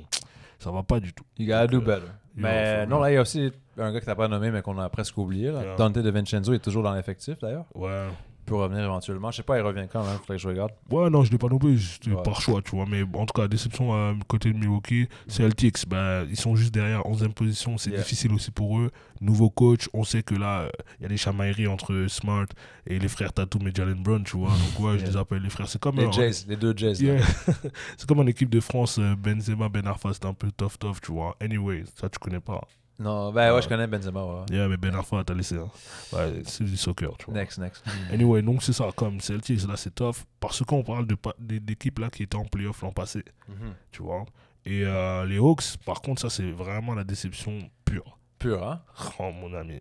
ça 0.59 0.71
va 0.71 0.84
pas 0.84 0.99
du 0.99 1.13
tout. 1.13 1.23
You 1.38 1.47
gotta 1.47 1.67
do 1.67 1.78
Donc, 1.78 1.86
better. 1.86 2.07
Mais 2.36 2.86
non, 2.86 2.99
là, 2.99 3.11
il 3.11 3.15
y 3.15 3.17
a 3.17 3.21
aussi 3.21 3.51
un 3.77 3.91
gars 3.91 3.99
que 3.99 4.05
t'as 4.05 4.15
pas 4.15 4.27
nommé, 4.27 4.51
mais 4.51 4.61
qu'on 4.61 4.77
a 4.77 4.89
presque 4.89 5.17
oublié. 5.17 5.51
Là. 5.51 5.63
Yeah. 5.63 5.75
Dante 5.75 5.97
De 5.99 6.09
Vincenzo 6.09 6.53
est 6.53 6.59
toujours 6.59 6.83
dans 6.83 6.93
l'effectif, 6.93 7.39
d'ailleurs. 7.39 7.65
Ouais. 7.73 8.07
Peut 8.45 8.55
revenir 8.55 8.83
éventuellement. 8.83 9.31
Je 9.31 9.37
sais 9.37 9.43
pas, 9.43 9.57
il 9.57 9.61
revient 9.61 9.87
quand, 9.91 10.01
hein 10.01 10.17
Faudrait 10.19 10.35
que 10.35 10.41
je 10.43 10.47
regarde. 10.47 10.71
Ouais, 10.91 11.09
non, 11.09 11.23
je 11.23 11.31
l'ai 11.31 11.37
pas 11.39 11.47
non 11.47 11.57
plus, 11.57 11.79
c'était 11.79 12.11
Ouais. 12.15 12.21
par 12.23 12.39
choix, 12.41 12.61
tu 12.61 12.75
vois. 12.75 12.85
Mais 12.87 13.01
en 13.01 13.25
tout 13.25 13.33
cas, 13.33 13.47
déception 13.47 13.93
à 13.93 14.13
côté 14.27 14.51
de 14.53 14.57
Milwaukee. 14.57 15.07
Celtics, 15.27 15.87
bah, 15.87 16.21
ils 16.29 16.37
sont 16.37 16.55
juste 16.55 16.73
derrière, 16.73 17.05
11e 17.07 17.33
position. 17.33 17.77
C'est 17.79 17.89
Yeah. 17.89 17.99
difficile 18.01 18.31
aussi 18.33 18.51
pour 18.51 18.77
eux. 18.79 18.91
Nouveau 19.21 19.49
coach, 19.49 19.89
on 19.93 20.03
sait 20.03 20.21
que 20.21 20.35
là, 20.35 20.69
il 20.99 21.03
y 21.03 21.05
a 21.05 21.09
des 21.09 21.17
chamailleries 21.17 21.67
entre 21.67 22.05
Smart 22.07 22.45
et 22.85 22.99
les 22.99 23.07
frères 23.07 23.33
Tatum 23.33 23.67
et 23.67 23.71
Jalen 23.73 24.01
Brown, 24.03 24.23
tu 24.23 24.37
vois. 24.37 24.49
Donc, 24.49 24.79
ouais, 24.85 24.99
je 24.99 25.05
les 25.05 25.17
appelle 25.17 25.41
les 25.41 25.49
frères. 25.49 25.67
C'est 25.67 25.81
comme, 25.81 25.95
Les 25.97 26.05
un- 26.05 26.31
les 26.47 26.55
deux. 26.55 26.75
Yeah. 26.75 27.17
c'est 27.97 28.07
comme 28.07 28.19
en 28.19 28.27
équipe 28.27 28.49
de 28.49 28.59
France, 28.59 28.99
euh, 28.99 29.15
Benzema, 29.15 29.69
Ben 29.69 29.87
Arfa, 29.87 30.13
c'était 30.13 30.27
un 30.27 30.33
peu 30.33 30.51
tough, 30.51 30.77
tough, 30.79 30.97
tu 31.01 31.11
vois. 31.11 31.35
Anyway, 31.39 31.83
ça, 31.95 32.09
tu 32.09 32.19
connais 32.19 32.39
pas. 32.39 32.61
Non, 32.97 33.31
ben 33.33 33.53
ouais, 33.53 33.61
je 33.61 33.67
connais 33.67 33.87
Benzema. 33.87 34.23
Ouais. 34.23 34.45
Yeah, 34.51 34.67
mais 34.69 34.77
Ben 34.77 34.95
Arfa, 34.95 35.23
t'as 35.25 35.33
laissé. 35.33 35.55
hein. 35.57 35.69
Ouais, 36.13 36.41
c'est 36.45 36.63
du 36.63 36.77
soccer, 36.77 37.17
tu 37.17 37.25
vois. 37.25 37.33
Next, 37.33 37.57
next. 37.59 37.83
Anyway, 38.11 38.41
donc 38.41 38.63
c'est 38.63 38.71
ça, 38.73 38.87
comme 38.95 39.19
Celtics, 39.19 39.67
là, 39.67 39.75
c'est 39.75 39.93
tough. 39.93 40.15
Parce 40.39 40.63
qu'on 40.63 40.81
parle 40.83 41.05
d'équipes 41.39 41.99
là 41.99 42.09
qui 42.09 42.23
étaient 42.23 42.37
en 42.37 42.45
playoff 42.45 42.81
l'an 42.81 42.91
passé, 42.91 43.23
Mhm. 43.49 43.73
tu 43.91 44.01
vois. 44.01 44.25
Et 44.65 44.83
euh, 44.85 45.25
les 45.25 45.37
Hawks, 45.37 45.77
par 45.85 46.01
contre, 46.01 46.21
ça, 46.21 46.29
c'est 46.29 46.49
vraiment 46.51 46.95
la 46.95 47.03
déception 47.03 47.69
pure. 47.83 48.17
Pur, 48.39 48.65
hein 48.67 48.81
Oh, 49.19 49.29
mon 49.31 49.53
ami. 49.53 49.79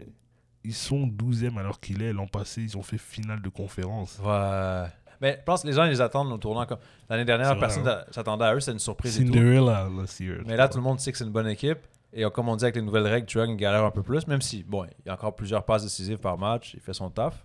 Ils 0.65 0.75
sont 0.75 1.07
12e 1.07 1.57
alors 1.59 1.79
qu'il 1.81 2.03
est. 2.03 2.13
L'an 2.13 2.27
passé, 2.27 2.63
ils 2.63 2.77
ont 2.77 2.83
fait 2.83 2.99
finale 2.99 3.41
de 3.43 3.49
conférence. 3.49 4.19
Ouais. 4.25 4.87
Mais 5.21 5.37
je 5.39 5.45
pense 5.45 5.63
que 5.63 5.69
les 5.69 5.73
gens, 5.75 5.85
ils 5.85 5.91
les 5.91 6.01
attendent 6.01 6.33
au 6.33 6.39
tournant. 6.39 6.67
Comme... 6.67 6.79
L'année 7.09 7.25
dernière, 7.25 7.59
personne 7.59 7.87
hein. 7.87 8.01
s'attendait 8.11 8.45
à 8.45 8.55
eux. 8.55 8.61
C'est 8.61 8.73
une 8.73 8.79
surprise 8.79 9.19
et 9.21 9.25
tout. 9.25 9.33
Cinderella, 9.33 9.89
last 9.97 10.21
year. 10.21 10.39
Mais 10.47 10.57
là, 10.57 10.69
tout 10.69 10.79
le 10.79 10.83
monde 10.85 10.99
sait 11.01 11.13
que 11.13 11.19
c'est 11.19 11.25
une 11.25 11.31
bonne 11.33 11.47
équipe. 11.49 11.79
Et 12.17 12.25
euh, 12.25 12.31
comme 12.31 12.49
on 12.49 12.57
dit 12.57 12.65
avec 12.65 12.77
les 12.77 12.83
nouvelles 12.83 13.07
règles, 13.07 13.27
il 13.31 13.57
galère 13.57 13.85
un 13.85 13.91
peu 13.91 14.03
plus. 14.03 14.27
Même 14.27 14.41
si, 14.41 14.63
bon, 14.63 14.85
il 14.85 15.07
y 15.07 15.11
a 15.11 15.15
encore 15.15 15.35
plusieurs 15.35 15.65
passes 15.65 15.83
décisives 15.83 16.19
par 16.19 16.39
match. 16.39 16.73
Il 16.75 16.81
fait 16.81 16.95
son 16.95 17.11
taf. 17.11 17.45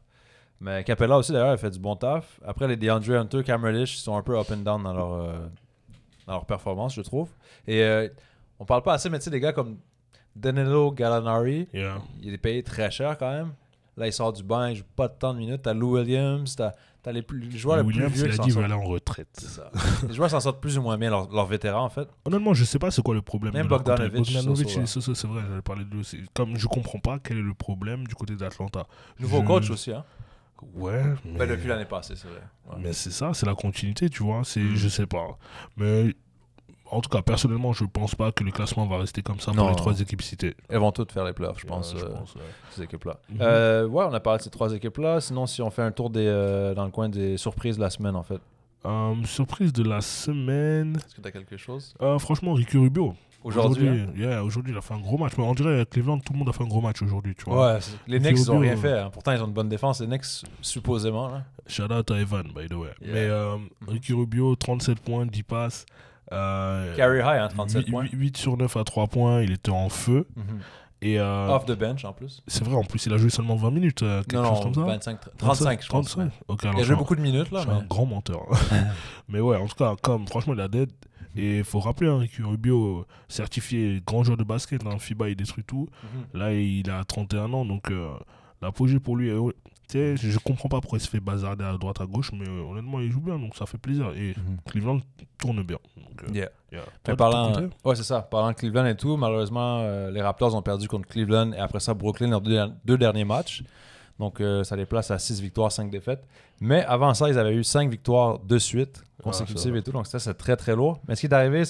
Mais 0.62 0.84
Capella 0.84 1.18
aussi, 1.18 1.32
d'ailleurs, 1.32 1.54
il 1.54 1.58
fait 1.58 1.72
du 1.72 1.80
bon 1.80 1.96
taf. 1.96 2.40
Après, 2.46 2.68
les 2.68 2.76
DeAndre 2.78 3.12
Hunter, 3.16 3.44
Cam 3.44 3.64
Reddish, 3.64 3.96
ils 3.98 4.02
sont 4.02 4.16
un 4.16 4.22
peu 4.22 4.38
up 4.38 4.48
and 4.52 4.58
down 4.58 4.84
dans 4.84 4.94
leur, 4.94 5.14
euh, 5.14 5.34
dans 6.28 6.34
leur 6.34 6.46
performance, 6.46 6.94
je 6.94 7.02
trouve. 7.02 7.30
Et 7.66 7.82
euh, 7.84 8.08
on 8.60 8.66
parle 8.66 8.84
pas 8.84 8.94
assez, 8.94 9.10
mais 9.10 9.18
tu 9.20 9.24
sais, 9.26 9.30
des 9.32 9.40
gars 9.40 9.54
comme 9.54 9.78
Danilo 10.36 10.92
Gallinari, 10.92 11.68
Yeah. 11.74 12.00
il 12.22 12.34
est 12.34 12.38
payé 12.38 12.62
très 12.62 12.92
cher 12.92 13.18
quand 13.18 13.32
même. 13.32 13.54
Là, 13.98 14.08
il 14.08 14.14
sort 14.14 14.32
du 14.34 14.44
banc, 14.44 14.66
il 14.68 14.76
joue 14.76 14.84
pas 14.96 15.08
de 15.08 15.14
temps 15.14 15.34
de 15.34 15.40
minutes. 15.40 15.62
T'as 15.64 15.74
Lou 15.74 15.94
Williams, 15.98 16.56
t'as 16.56 16.74
as 17.08 17.12
les, 17.12 17.22
plus, 17.22 17.40
les 17.40 17.58
joueurs 17.58 17.78
les 17.78 17.84
plus 17.84 17.94
Williams, 17.96 18.14
vieux 18.14 18.26
il 18.26 18.32
a 18.32 18.36
s'en 18.36 18.44
dit 18.46 18.58
aller 18.60 18.74
en 18.74 18.84
retraite. 18.84 19.30
C'est 19.34 19.48
ça. 19.48 19.72
les 20.08 20.14
joueurs 20.14 20.30
s'en 20.30 20.40
sortent 20.40 20.60
plus 20.62 20.78
ou 20.78 20.82
moins 20.82 20.98
bien, 20.98 21.10
leurs 21.10 21.46
vétérans 21.46 21.86
en 21.86 21.90
fait. 21.90 22.08
Honnêtement, 22.26 22.54
je 22.54 22.64
sais 22.66 22.80
pas 22.80 22.92
c'est 22.92 23.02
quoi 23.02 23.14
le 23.16 23.22
problème. 23.22 23.54
Même. 23.54 23.68
Bogdanovic, 23.68 24.14
Bogdanovic, 24.14 24.70
c'est 24.88 25.26
vrai, 25.28 25.42
j'avais 25.48 25.62
parlé 25.62 25.86
de 25.86 25.90
lui 25.92 26.00
aussi. 26.02 26.20
Comme 26.34 26.58
je 26.58 26.68
comprends 26.68 27.00
pas 27.00 27.20
quel 27.20 27.38
est 27.38 27.42
le 27.42 27.54
problème 27.54 28.06
du 28.08 28.16
côté 28.16 28.36
d'Atlanta. 28.36 28.86
Nouveau 29.20 29.42
Je- 29.42 29.46
coach 29.48 29.70
aussi, 29.70 29.92
hein. 29.92 30.04
Ouais, 30.74 31.02
mais, 31.24 31.40
Ben, 31.40 31.50
depuis 31.52 31.70
l'année 31.70 31.86
passée, 31.86 32.16
c'est 32.18 32.28
vrai. 32.28 32.42
Ouais. 32.70 32.76
mais 32.82 32.92
c'est 32.92 33.12
ça, 33.12 33.34
c'est 33.34 33.46
la 33.46 33.56
continuité, 33.56 34.10
tu 34.10 34.24
vois. 34.24 34.42
C'est, 34.44 34.60
Mm. 34.60 34.76
je 34.76 34.90
sais 34.90 35.06
pas. 35.08 35.38
Mais 35.78 36.14
en 36.92 37.02
tout 37.02 37.10
cas, 37.10 37.22
personnellement, 37.22 37.74
je 37.74 37.86
pense 37.86 38.16
pas 38.16 38.32
que 38.32 38.44
le 38.44 38.52
classement 38.52 38.86
va 38.88 38.98
rester 38.98 39.22
comme 39.22 39.40
ça 39.40 39.52
Non. 39.52 39.64
pour 39.64 39.70
les 39.70 39.76
trois 39.76 40.00
équipes 40.00 40.22
citées. 40.22 40.56
Elles 40.70 40.80
vont 40.80 40.92
toutes 40.92 41.12
faire 41.12 41.26
les 41.26 41.34
playoffs, 41.34 41.60
je 41.60 41.66
pense, 41.66 41.96
je 41.98 42.04
euh, 42.04 42.10
pense, 42.10 42.36
ouais. 42.36 42.42
ces 42.72 42.84
équipes-là. 42.84 43.18
Mhm. 43.30 43.38
Euh, 43.42 43.88
ouais, 43.88 44.06
on 44.10 44.14
a 44.14 44.20
parlé 44.20 44.40
de 44.40 44.44
ces 44.44 44.50
trois 44.50 44.74
équipes-là. 44.74 45.22
Sinon, 45.22 45.46
si 45.46 45.62
on 45.62 45.70
fait 45.70 45.84
un 45.84 45.92
tour 45.92 46.10
des, 46.10 46.26
euh, 46.26 46.74
dans 46.74 46.86
le 46.86 46.92
coin 46.92 47.10
des 47.10 47.38
surprises 47.38 47.78
de 47.78 47.82
la 47.82 47.90
semaine, 47.90 48.16
en 48.16 48.24
fait. 48.24 48.42
Surprise 49.26 49.74
de 49.74 49.84
la 49.84 50.02
semaine. 50.02 50.96
Est-ce 50.98 51.16
que 51.16 51.22
tu 51.22 51.28
as 51.28 51.32
quelque 51.32 51.58
chose? 51.58 51.94
Franchement, 52.20 52.54
Ricky 52.54 52.78
Rubio. 52.78 53.14
Aujourd'hui 53.42 53.88
hein? 53.88 54.08
yeah, 54.18 54.44
aujourd'hui, 54.44 54.74
il 54.74 54.78
a 54.78 54.82
fait 54.82 54.94
un 54.94 55.00
gros 55.00 55.18
match. 55.18 55.34
Mais 55.38 55.44
on 55.46 55.54
dirait 55.54 55.86
que 55.86 55.92
Cleveland, 55.92 56.20
tout 56.20 56.34
le 56.34 56.40
monde 56.40 56.50
a 56.50 56.52
fait 56.52 56.64
un 56.64 56.68
gros 56.68 56.82
match 56.82 57.02
aujourd'hui, 57.02 57.36
tu 57.36 57.46
vois. 57.46 57.74
Ouais, 57.74 57.80
les 58.06 58.20
Knicks, 58.20 58.38
ils 58.38 58.52
ont 58.52 58.60
Rubio, 58.60 58.70
rien 58.70 58.78
fait. 58.78 59.00
hein. 59.00 59.10
Pourtant, 59.12 59.32
ils 59.32 59.42
ont 59.42 59.48
une 59.48 59.54
bonne 59.54 59.70
défense. 59.70 60.02
Les 60.02 60.08
Knicks, 60.08 60.44
supposément. 60.62 61.30
Là. 61.30 61.44
Shout 61.66 61.92
out 61.92 62.12
à 62.12 62.20
Evan, 62.20 62.52
by 62.54 62.68
the 62.68 62.74
way. 62.74 62.90
Yeah. 63.02 63.14
Mais 63.14 63.28
euh, 63.28 63.56
Ricky 63.88 64.12
Rubio, 64.12 64.56
37 64.56 65.00
points, 65.00 65.26
10 65.26 65.44
passes. 65.44 65.86
Euh, 66.32 66.96
Carry 66.96 67.20
high, 67.20 67.42
hein, 67.42 67.48
37 67.48 67.86
huit- 67.86 67.92
points. 67.92 68.04
huit- 68.04 68.14
8 68.14 68.38
sur 68.38 68.58
9 68.58 68.76
à 68.78 68.84
3 68.84 69.08
points, 69.08 69.42
il 69.42 69.52
était 69.52 69.72
en 69.72 69.90
feu. 69.90 70.28
Mhm. 70.36 70.44
Et 71.02 71.18
euh, 71.20 71.48
Off 71.48 71.66
the 71.66 71.72
bench, 71.78 72.04
en 72.04 72.12
plus. 72.12 72.44
c'est 72.48 72.64
vrai, 72.66 72.76
en 72.76 72.84
plus, 72.84 73.06
il 73.06 73.14
a 73.14 73.18
joué 73.18 73.30
seulement 73.30 73.56
20 73.56 73.72
minutes, 73.72 74.04
euh, 74.04 74.22
quelque 74.24 74.42
Non, 74.44 74.56
chose 74.56 74.64
comme 74.66 74.74
ça. 74.74 74.82
25, 74.82 75.20
35, 75.38 75.82
je 75.84 75.88
pense. 75.88 76.06
35. 76.12 76.32
Ok, 76.50 76.64
alors 76.66 76.76
Il 76.78 76.82
a 76.82 76.84
joué 76.84 76.96
beaucoup 76.98 77.16
de 77.16 77.22
minutes, 77.22 77.52
là. 77.52 77.60
je 77.60 77.64
suis 77.68 77.72
un 77.72 77.80
Mais... 77.82 77.88
grand 77.88 78.06
menteur. 78.06 78.42
mais 79.30 79.40
ouais, 79.40 79.56
en 79.56 79.68
tout 79.68 79.76
cas, 79.76 79.96
comme 80.02 80.28
franchement, 80.28 80.54
il 80.54 80.60
a 80.62 80.68
dead. 80.68 80.92
Et 81.36 81.60
il 81.60 81.64
faut 81.64 81.80
rappeler, 81.80 82.10
hein, 82.10 82.18
Ricky 82.18 82.42
Rubio, 82.42 83.06
certifié 83.30 84.02
grand 84.06 84.24
joueur 84.24 84.36
de 84.38 84.44
basket, 84.44 84.86
hein, 84.86 84.98
FIBA, 85.00 85.30
il 85.30 85.36
détruit 85.36 85.64
tout. 85.64 85.88
Mhm. 86.04 86.40
Là, 86.40 86.54
il 86.54 86.90
a 86.90 87.04
31 87.06 87.54
ans, 87.54 87.64
donc 87.66 87.92
euh, 87.92 88.10
l'apogée 88.62 89.00
pour 89.00 89.16
lui, 89.16 89.30
est- 89.30 89.56
sais, 89.94 90.18
je, 90.18 90.38
comprends 90.40 90.70
pas 90.70 90.80
pourquoi 90.82 90.98
il 90.98 91.02
se 91.02 91.10
fait 91.10 91.20
bazarder 91.20 91.64
à 91.66 91.78
droite, 91.78 92.00
à 92.02 92.06
gauche, 92.06 92.32
mais 92.34 92.48
euh, 92.48 92.62
honnêtement, 92.70 93.00
il 93.00 93.12
joue 93.12 93.22
bien, 93.22 93.40
donc 93.40 93.56
ça 93.56 93.66
fait 93.66 93.78
plaisir. 93.78 94.12
Et 94.16 94.36
Mhm. 94.38 94.58
Cleveland 94.66 95.00
tourne 95.38 95.64
bien. 95.64 95.78
Donc, 95.98 96.24
euh, 96.24 96.34
Yeah. 96.34 96.50
yeah. 96.72 96.82
Mais 97.08 97.16
Toi, 97.16 97.16
parlant, 97.16 97.52
t'es 97.52 97.62
content 97.64 97.76
ouais, 97.86 97.96
c'est 97.96 98.04
ça. 98.04 98.22
Parlant 98.22 98.50
de 98.50 98.54
Cleveland 98.56 98.86
et 98.86 98.96
tout, 98.96 99.18
malheureusement, 99.18 99.80
euh, 99.82 100.12
les 100.12 100.22
Raptors 100.22 100.54
ont 100.56 100.62
perdu 100.62 100.88
contre 100.88 101.08
Cleveland 101.08 101.52
et 101.54 101.60
après 101.60 101.80
ça, 101.80 101.94
Brooklyn, 101.94 102.30
leurs 102.30 102.42
deux, 102.42 102.60
deux 102.86 102.98
derniers 102.98 103.26
matchs. 103.26 103.64
Donc, 104.20 104.44
ça 104.64 104.76
les 104.76 104.86
place 104.86 105.12
à 105.12 105.18
6 105.18 105.40
victoires, 105.42 105.72
5 105.72 105.90
défaites. 105.90 106.22
Mais 106.60 106.84
avant 106.84 107.14
ça, 107.14 107.30
ils 107.30 107.40
avaient 107.40 107.54
eu 107.56 107.64
5 107.64 107.90
victoires 107.90 108.38
de 108.40 108.58
suite, 108.60 109.02
consécutives 109.24 109.70
vrai. 109.72 109.80
et 109.80 109.82
tout. 109.84 109.94
Donc, 109.94 110.08
ça, 110.08 110.20
c'est 110.20 110.34
très, 110.34 110.58
très 110.58 110.76
lourd. 110.76 111.00
Mais 111.08 111.16
ce 111.16 111.22
qui 111.22 111.28
est 111.28 111.34
arrivé, 111.34 111.64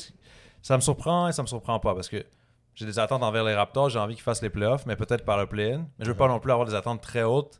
ça 0.63 0.75
me 0.75 0.81
surprend 0.81 1.27
et 1.27 1.31
ça 1.31 1.43
me 1.43 1.47
surprend 1.47 1.79
pas 1.79 1.93
parce 1.93 2.09
que 2.09 2.25
j'ai 2.73 2.85
des 2.87 2.97
attentes 2.97 3.21
envers 3.21 3.43
les 3.43 3.53
Raptors. 3.53 3.89
J'ai 3.89 3.99
envie 3.99 4.15
qu'ils 4.15 4.23
fassent 4.23 4.41
les 4.41 4.49
playoffs, 4.49 4.87
mais 4.87 4.95
peut-être 4.95 5.25
par 5.25 5.37
le 5.37 5.45
play-in. 5.45 5.85
Mais 5.99 6.05
je 6.05 6.09
veux 6.09 6.17
pas 6.17 6.27
non 6.27 6.39
plus 6.39 6.51
avoir 6.51 6.67
des 6.67 6.73
attentes 6.73 7.01
très 7.01 7.21
hautes 7.21 7.59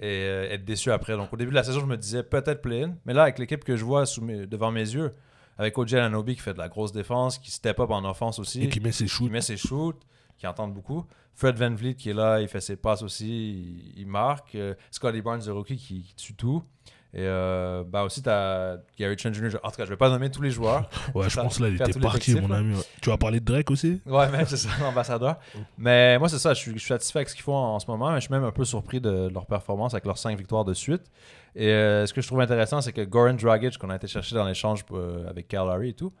et 0.00 0.24
euh, 0.24 0.50
être 0.50 0.64
déçu 0.64 0.90
après. 0.90 1.16
Donc, 1.16 1.32
au 1.32 1.36
début 1.36 1.50
de 1.50 1.54
la 1.56 1.62
saison, 1.62 1.80
je 1.80 1.86
me 1.86 1.96
disais 1.96 2.22
peut-être 2.22 2.62
play-in. 2.62 2.94
Mais 3.06 3.12
là, 3.14 3.22
avec 3.24 3.38
l'équipe 3.38 3.62
que 3.62 3.76
je 3.76 3.84
vois 3.84 4.06
sous 4.06 4.22
mes- 4.22 4.46
devant 4.46 4.70
mes 4.72 4.80
yeux, 4.80 5.12
avec 5.58 5.76
OJ 5.78 5.94
Ananobi 5.94 6.34
qui 6.36 6.40
fait 6.40 6.54
de 6.54 6.58
la 6.58 6.68
grosse 6.68 6.90
défense, 6.92 7.38
qui 7.38 7.50
step 7.50 7.78
up 7.80 7.90
en 7.90 8.04
offense 8.08 8.38
aussi, 8.38 8.64
Et 8.64 8.68
qui 8.68 8.80
met 8.80 8.92
ses 8.92 9.04
qui 9.04 9.10
shoots. 9.10 9.30
met 9.30 9.42
ses 9.42 9.56
shoots, 9.58 10.00
qui 10.38 10.46
entendent 10.46 10.72
beaucoup. 10.74 11.04
Fred 11.34 11.56
Van 11.56 11.74
Vliet 11.74 11.94
qui 11.94 12.10
est 12.10 12.14
là, 12.14 12.40
il 12.40 12.48
fait 12.48 12.60
ses 12.60 12.76
passes 12.76 13.02
aussi, 13.02 13.50
il, 13.94 14.00
il 14.00 14.06
marque. 14.06 14.54
Euh, 14.54 14.74
Scotty 14.90 15.20
Barnes 15.22 15.42
de 15.44 15.50
rookie 15.50 15.76
qui, 15.76 16.02
qui 16.02 16.14
tue 16.14 16.34
tout. 16.34 16.62
Et 17.12 17.22
euh, 17.22 17.82
bah 17.84 18.04
aussi, 18.04 18.22
tu 18.22 18.28
as 18.28 18.76
Gary 18.96 19.16
Trent 19.16 19.32
Jr. 19.32 19.56
En 19.64 19.70
tout 19.70 19.76
cas, 19.78 19.84
je 19.84 19.90
vais 19.90 19.96
pas 19.96 20.08
nommer 20.10 20.30
tous 20.30 20.42
les 20.42 20.50
joueurs. 20.50 20.88
Ouais, 21.14 21.28
je 21.28 21.34
pense 21.40 21.58
là, 21.58 21.68
il 21.68 21.74
était 21.74 21.98
parti, 21.98 22.40
mon 22.40 22.50
ami. 22.52 22.76
Tu 23.02 23.10
as 23.10 23.16
parlé 23.18 23.40
de 23.40 23.44
Drake 23.44 23.68
aussi? 23.70 24.00
Ouais, 24.06 24.28
même 24.30 24.46
c'est 24.46 24.56
ça, 24.56 24.68
l'ambassadeur. 24.80 25.36
Mais 25.76 26.18
moi, 26.20 26.28
c'est 26.28 26.38
ça, 26.38 26.54
je 26.54 26.60
suis, 26.60 26.72
je 26.74 26.78
suis 26.78 26.88
satisfait 26.88 27.18
avec 27.18 27.28
ce 27.28 27.34
qu'ils 27.34 27.42
font 27.42 27.56
en, 27.56 27.74
en 27.74 27.80
ce 27.80 27.86
moment, 27.90 28.10
mais 28.10 28.16
je 28.20 28.26
suis 28.26 28.32
même 28.32 28.44
un 28.44 28.52
peu 28.52 28.64
surpris 28.64 29.00
de, 29.00 29.10
de 29.28 29.34
leur 29.34 29.46
performance 29.46 29.92
avec 29.94 30.04
leurs 30.04 30.18
5 30.18 30.38
victoires 30.38 30.64
de 30.64 30.72
suite. 30.72 31.02
Et 31.56 31.66
euh, 31.72 32.06
ce 32.06 32.14
que 32.14 32.20
je 32.20 32.28
trouve 32.28 32.40
intéressant, 32.40 32.80
c'est 32.80 32.92
que 32.92 33.00
Goran 33.02 33.34
Dragic, 33.34 33.76
qu'on 33.76 33.90
a 33.90 33.96
été 33.96 34.06
chercher 34.06 34.36
dans 34.36 34.44
l'échange 34.44 34.84
euh, 34.92 35.28
avec 35.28 35.48
Cal 35.48 35.66
Lowry 35.66 35.88
et 35.88 35.94
tout, 35.94 36.12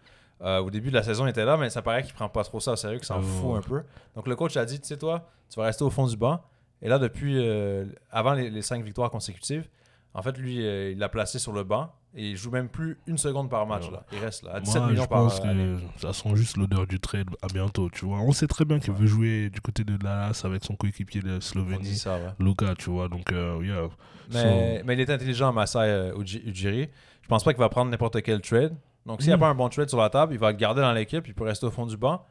euh, 0.42 0.58
au 0.58 0.70
début 0.70 0.88
de 0.90 0.96
la 0.96 1.04
saison, 1.04 1.24
il 1.24 1.30
était 1.30 1.44
là, 1.44 1.56
mais 1.56 1.70
ça 1.70 1.82
paraît 1.82 2.02
qu'il 2.02 2.14
prend 2.14 2.28
pas 2.28 2.42
trop 2.42 2.58
ça 2.58 2.72
au 2.72 2.76
sérieux, 2.76 2.96
qu'il 2.98 3.06
s'en 3.06 3.20
Oh. 3.20 3.22
fout 3.22 3.56
un 3.58 3.60
peu. 3.62 3.82
Donc 4.16 4.26
le 4.26 4.34
coach 4.34 4.56
a 4.56 4.64
dit, 4.64 4.80
tu 4.80 4.88
sais, 4.88 4.96
toi, 4.96 5.28
tu 5.48 5.60
vas 5.60 5.66
rester 5.66 5.84
au 5.84 5.90
fond 5.90 6.06
du 6.08 6.16
banc. 6.16 6.40
Et 6.82 6.88
là, 6.88 6.98
depuis, 6.98 7.38
avant 8.10 8.32
les, 8.32 8.50
les 8.50 8.62
5 8.62 8.82
victoires 8.82 9.10
consécutives, 9.10 9.68
en 10.14 10.22
fait, 10.22 10.36
lui, 10.38 10.64
euh, 10.66 10.90
il 10.92 10.98
l'a 10.98 11.08
placé 11.08 11.38
sur 11.38 11.52
le 11.52 11.62
banc 11.64 11.92
et 12.14 12.30
il 12.30 12.36
joue 12.36 12.50
même 12.50 12.68
plus 12.68 12.98
une 13.06 13.18
seconde 13.18 13.48
par 13.48 13.66
match. 13.66 13.86
Ouais. 13.86 13.92
Là. 13.92 14.02
Il 14.12 14.18
reste 14.18 14.42
là, 14.42 14.54
à 14.54 14.60
17 14.60 14.76
Moi, 14.80 14.88
je 14.88 14.92
millions 14.94 15.06
par 15.06 15.18
pense 15.22 15.40
euh, 15.40 15.44
année. 15.48 15.76
que 15.94 16.00
ça 16.00 16.12
sent 16.12 16.34
juste 16.34 16.56
l'odeur 16.56 16.86
du 16.86 16.98
trade 16.98 17.28
à 17.42 17.46
bientôt, 17.46 17.88
tu 17.90 18.04
vois. 18.06 18.18
On 18.18 18.32
sait 18.32 18.48
très 18.48 18.64
bien 18.64 18.80
qu'il 18.80 18.92
veut 18.92 19.06
jouer 19.06 19.50
du 19.50 19.60
côté 19.60 19.84
de 19.84 19.96
Dallas 19.96 20.42
avec 20.44 20.64
son 20.64 20.74
coéquipier 20.74 21.20
de 21.22 21.38
Slovénie, 21.40 21.94
ça, 21.96 22.16
ouais. 22.16 22.30
Luka, 22.40 22.74
tu 22.76 22.90
vois. 22.90 23.08
Donc, 23.08 23.30
euh, 23.32 23.60
yeah. 23.62 23.88
Mais, 24.32 24.82
mais 24.84 24.94
il 24.94 25.00
est 25.00 25.10
intelligent, 25.10 25.52
Masai 25.52 25.78
euh, 25.80 26.14
Uji- 26.16 26.42
Ujiri. 26.44 26.88
Je 27.22 27.28
pense 27.28 27.44
pas 27.44 27.52
qu'il 27.52 27.60
va 27.60 27.68
prendre 27.68 27.90
n'importe 27.90 28.20
quel 28.22 28.40
trade. 28.40 28.74
Donc, 29.06 29.22
s'il 29.22 29.28
n'y 29.30 29.34
a 29.34 29.36
Mm. 29.36 29.40
pas 29.40 29.48
un 29.48 29.54
bon 29.54 29.68
trade 29.68 29.88
sur 29.88 29.98
la 29.98 30.10
table, 30.10 30.34
il 30.34 30.38
va 30.38 30.50
le 30.50 30.56
garder 30.56 30.80
dans 30.82 30.92
l'équipe, 30.92 31.26
il 31.26 31.34
peut 31.34 31.44
rester 31.44 31.66
au 31.66 31.70
fond 31.70 31.86
du 31.86 31.96
banc. 31.96 32.24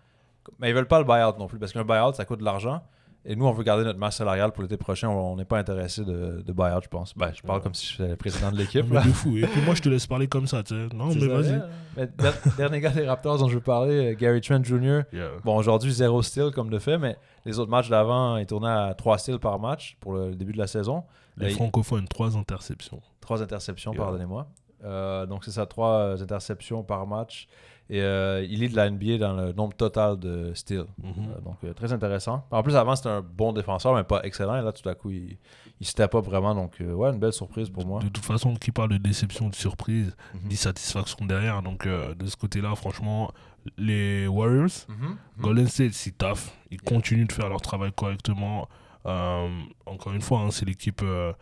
Mais 0.59 0.69
ils 0.69 0.73
veulent 0.75 0.87
pas 0.87 0.99
le 0.99 1.05
buyout 1.05 1.37
non 1.39 1.47
plus, 1.47 1.59
parce 1.59 1.71
qu'un 1.73 1.83
buyout, 1.83 2.13
ça 2.13 2.25
coûte 2.25 2.39
de 2.39 2.45
l'argent. 2.45 2.83
Et 3.25 3.35
nous, 3.35 3.45
on 3.45 3.51
veut 3.51 3.63
garder 3.63 3.83
notre 3.83 3.99
masse 3.99 4.15
salariale 4.15 4.51
pour 4.53 4.63
l'été 4.63 4.77
prochain. 4.77 5.09
On 5.09 5.35
n'est 5.35 5.45
pas 5.45 5.59
intéressé 5.59 6.03
de, 6.05 6.41
de 6.45 6.53
buyout, 6.53 6.81
je 6.83 6.87
pense. 6.87 7.13
Ben, 7.17 7.31
je 7.35 7.41
parle 7.41 7.57
Ouais. 7.59 7.63
comme 7.63 7.73
si 7.75 7.87
j'étais 7.91 8.07
le 8.09 8.15
président 8.15 8.49
de 8.51 8.57
l'équipe. 8.57 8.85
Mais 8.87 8.95
là. 8.95 9.01
de 9.03 9.09
fou. 9.09 9.37
Et 9.37 9.41
puis 9.45 9.61
moi, 9.61 9.75
je 9.75 9.81
te 9.81 9.89
laisse 9.89 10.07
parler 10.07 10.27
comme 10.27 10.47
ça, 10.47 10.63
tu 10.63 10.73
sais. 10.73 10.95
Non, 10.95 11.07
mais 11.13 11.27
vas-y. 11.27 11.61
dernier 12.57 12.79
gars 12.79 12.91
des 12.91 13.05
Raptors 13.07 13.37
dont 13.37 13.49
je 13.49 13.55
veux 13.55 13.61
parler, 13.61 14.13
euh, 14.13 14.15
Gary 14.15 14.39
Trent 14.41 14.63
Jr. 14.63 15.01
Yeah. 15.11 15.31
Bon, 15.43 15.57
aujourd'hui, 15.57 15.91
zéro 15.91 16.21
steal 16.21 16.51
comme 16.51 16.69
de 16.69 16.79
fait, 16.79 16.97
mais 16.97 17.17
les 17.45 17.59
autres 17.59 17.69
matchs 17.71 17.89
d'avant, 17.89 18.37
il 18.37 18.45
tournait 18.45 18.69
à 18.69 18.93
3 18.97 19.17
steals 19.17 19.39
par 19.39 19.59
match 19.59 19.97
pour 19.99 20.13
le 20.13 20.33
début 20.35 20.53
de 20.53 20.57
la 20.57 20.67
saison. 20.67 21.03
Les 21.37 21.49
francophones, 21.51 22.07
trois 22.07 22.35
interceptions. 22.37 23.01
Trois 23.21 23.41
interceptions, 23.41 23.91
Yeah. 23.93 24.01
pardonnez-moi. 24.01 24.47
Euh, 24.83 25.25
donc, 25.25 25.43
c'est 25.45 25.51
ça, 25.51 25.65
trois 25.65 25.93
euh, 25.99 26.21
interceptions 26.21 26.83
par 26.83 27.05
match. 27.07 27.47
Et 27.91 28.01
euh, 28.03 28.45
il 28.47 28.59
lead 28.59 28.73
la 28.73 28.87
NBA 28.89 29.17
dans 29.17 29.33
le 29.33 29.51
nombre 29.51 29.75
total 29.75 30.17
de 30.19 30.53
steals. 30.53 30.85
Mhm. 31.01 31.41
Donc, 31.43 31.75
très 31.75 31.91
intéressant. 31.91 32.45
En 32.51 32.61
plus, 32.61 32.75
avant, 32.75 32.95
c'était 32.95 33.09
un 33.09 33.21
bon 33.21 33.51
défenseur, 33.51 33.95
mais 33.95 34.03
pas 34.03 34.21
excellent. 34.23 34.55
Et 34.57 34.61
là, 34.61 34.71
tout 34.71 34.87
à 34.87 34.93
coup, 34.93 35.09
il, 35.09 35.37
il 35.81 35.87
step 35.87 36.13
up 36.13 36.23
vraiment. 36.23 36.53
Donc, 36.53 36.77
ouais, 36.79 37.09
une 37.09 37.17
belle 37.19 37.33
surprise 37.33 37.69
pour 37.71 37.87
moi. 37.87 37.99
De 38.01 38.09
toute 38.09 38.23
façon, 38.25 38.53
qui 38.55 38.71
parle 38.71 38.89
de 38.89 38.97
déception, 38.97 39.49
de 39.49 39.55
surprise, 39.55 40.15
Mhm. 40.35 40.49
dit 40.49 40.55
satisfaction 40.57 41.25
derrière. 41.25 41.63
Donc, 41.63 41.87
de 41.87 42.25
ce 42.27 42.35
côté-là, 42.37 42.75
franchement, 42.75 43.31
les 43.77 44.27
Warriors, 44.27 44.85
Mhm. 44.87 45.17
Golden 45.39 45.67
State, 45.67 45.93
c'est 45.93 46.15
taf. 46.15 46.55
Ils 46.69 46.81
continuent 46.81 47.25
de 47.27 47.31
faire 47.33 47.49
leur 47.49 47.61
travail 47.61 47.91
correctement. 47.91 48.69
Euh, 49.07 49.47
encore 49.87 50.13
une 50.13 50.21
fois, 50.21 50.41
hein, 50.41 50.51
c'est 50.51 50.65
l'équipe 50.65 51.01
euh, 51.03 51.33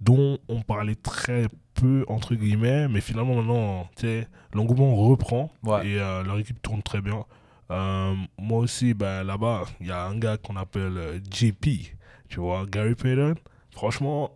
dont 0.00 0.38
on 0.48 0.62
parlait 0.62 0.94
très 0.96 1.46
peu, 1.82 2.04
entre 2.08 2.34
guillemets, 2.34 2.88
mais 2.88 3.00
finalement, 3.00 3.34
maintenant, 3.34 3.88
tu 3.96 4.02
sais, 4.06 4.28
l'engouement 4.54 4.94
reprend 4.96 5.50
Ouais. 5.64 5.86
et 5.86 6.00
euh, 6.00 6.22
leur 6.22 6.38
équipe 6.38 6.60
tourne 6.62 6.82
très 6.82 7.00
bien. 7.00 7.24
Euh, 7.70 8.14
moi 8.38 8.58
aussi, 8.60 8.94
ben, 8.94 9.24
là-bas, 9.24 9.64
il 9.80 9.86
y 9.86 9.90
a 9.90 10.04
un 10.06 10.16
gars 10.18 10.36
qu'on 10.36 10.56
appelle 10.56 10.96
euh, 10.96 11.18
JP, 11.30 11.66
tu 12.28 12.40
vois, 12.40 12.64
Gary 12.66 12.94
Payton. 12.94 13.34
Franchement, 13.70 14.30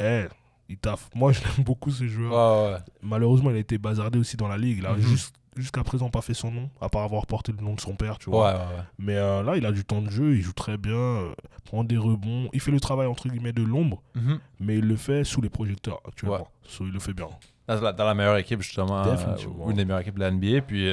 eh, 0.00 0.24
il 0.68 0.76
taffe. 0.78 1.08
Moi, 1.14 1.32
je 1.36 1.40
l'aime 1.42 1.64
beaucoup, 1.64 1.90
ce 1.90 2.06
joueur. 2.06 2.32
Ouais, 2.32 2.72
ouais. 2.72 2.78
Malheureusement, 3.02 3.50
il 3.50 3.56
a 3.56 3.60
été 3.60 3.78
bazardé 3.78 4.18
aussi 4.18 4.36
dans 4.36 4.48
la 4.48 4.56
ligue. 4.58 4.84
A 4.84 4.92
Mhm. 4.94 5.00
juste- 5.00 5.34
jusqu'à 5.56 5.82
présent 5.84 6.08
pas 6.10 6.22
fait 6.22 6.34
son 6.34 6.50
nom, 6.50 6.70
à 6.80 6.88
part 6.88 7.02
avoir 7.02 7.26
porté 7.26 7.52
le 7.52 7.62
nom 7.62 7.74
de 7.74 7.80
son 7.80 7.94
père, 7.94 8.18
tu 8.18 8.30
vois. 8.30 8.52
ouais, 8.52 8.58
ouais. 8.58 8.82
Mais 8.98 9.16
euh, 9.16 9.42
là, 9.42 9.56
il 9.56 9.66
a 9.66 9.72
du 9.72 9.84
temps 9.84 10.00
de 10.02 10.10
jeu, 10.10 10.34
il 10.36 10.42
joue 10.42 10.52
très 10.52 10.76
bien, 10.78 10.94
euh, 10.96 11.32
prend 11.64 11.84
des 11.84 11.96
rebonds. 11.98 12.48
Il 12.52 12.60
fait 12.60 12.70
le 12.70 12.80
travail, 12.80 13.06
entre 13.06 13.28
guillemets, 13.28 13.52
de 13.52 13.62
l'ombre, 13.62 14.02
Mhm. 14.14 14.38
mais 14.60 14.78
il 14.78 14.86
le 14.86 14.96
fait 14.96 15.24
sous 15.24 15.40
les 15.40 15.50
projecteurs 15.50 16.00
actuellement. 16.06 16.48
So, 16.66 16.84
il 16.86 16.92
le 16.92 17.00
fait 17.00 17.12
bien. 17.12 17.28
Dans, 17.68 17.80
la, 17.80 17.92
dans 17.92 18.04
la 18.04 18.14
meilleure 18.14 18.36
équipe, 18.38 18.60
justement. 18.62 19.04
euh, 19.06 19.16
une 19.68 19.76
des 19.76 19.84
meilleures 19.84 20.00
équipes 20.00 20.16
de 20.16 20.20
la 20.20 20.30
NBA. 20.30 20.62
Puis, 20.62 20.88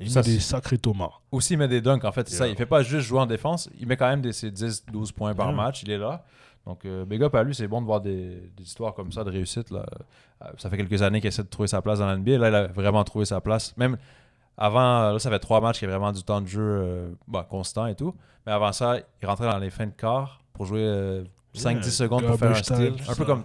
Il 0.00 0.08
Ça, 0.12 0.20
met 0.20 0.26
des 0.26 0.38
sacrés 0.38 0.78
tomas. 0.78 1.10
aussi, 1.32 1.54
il 1.54 1.56
met 1.58 1.66
des 1.66 1.80
dunks, 1.80 2.04
en 2.04 2.12
fait. 2.12 2.28
C'est 2.28 2.36
ça. 2.36 2.44
Yeah. 2.44 2.54
Il 2.54 2.56
fait 2.56 2.66
pas 2.66 2.82
juste 2.84 3.08
jouer 3.08 3.18
en 3.18 3.26
défense. 3.26 3.68
Il 3.80 3.88
met 3.88 3.96
quand 3.96 4.08
même 4.08 4.20
des, 4.20 4.32
ses 4.32 4.52
10-12 4.52 5.10
points 5.12 5.34
par 5.34 5.48
Yeah. 5.48 5.56
match. 5.56 5.82
Il 5.82 5.90
est 5.90 5.98
là. 5.98 6.24
Donc, 6.68 6.84
euh, 6.84 7.06
big 7.06 7.22
up 7.22 7.34
à 7.34 7.42
lui. 7.42 7.54
C'est 7.54 7.66
bon 7.66 7.80
de 7.80 7.86
voir 7.86 8.00
des, 8.02 8.42
des 8.54 8.62
histoires 8.62 8.92
comme 8.92 9.10
ça 9.10 9.24
de 9.24 9.30
réussite. 9.30 9.70
Là. 9.70 9.86
Euh, 10.44 10.48
ça 10.58 10.68
fait 10.68 10.76
quelques 10.76 11.00
années 11.00 11.20
qu'il 11.20 11.28
essaie 11.28 11.42
de 11.42 11.48
trouver 11.48 11.66
sa 11.66 11.80
place 11.80 11.98
dans 11.98 12.06
la 12.06 12.16
NBA. 12.16 12.36
Là, 12.36 12.48
il 12.50 12.54
a 12.54 12.66
vraiment 12.66 13.02
trouvé 13.04 13.24
sa 13.24 13.40
place. 13.40 13.74
Même 13.78 13.96
avant, 14.56 15.12
là, 15.12 15.18
ça 15.18 15.30
fait 15.30 15.38
trois 15.38 15.62
matchs 15.62 15.78
qu'il 15.78 15.88
y 15.88 15.90
a 15.90 15.96
vraiment 15.96 16.12
du 16.12 16.22
temps 16.22 16.42
de 16.42 16.46
jeu 16.46 16.60
euh, 16.62 17.08
bon, 17.26 17.42
constant 17.48 17.86
et 17.86 17.94
tout. 17.94 18.14
Mais 18.44 18.52
avant 18.52 18.72
ça, 18.72 18.96
il 19.22 19.26
rentrait 19.26 19.50
dans 19.50 19.58
les 19.58 19.70
fins 19.70 19.86
de 19.86 19.92
quart 19.92 20.40
pour 20.52 20.66
jouer 20.66 21.24
5-10 21.54 21.72
Yeah, 21.72 21.82
secondes 21.84 22.24
pour 22.26 22.38
faire 22.38 22.50
un 22.56 22.60
time, 22.60 22.96
Un 23.08 23.14
peu 23.14 23.24
comme 23.24 23.44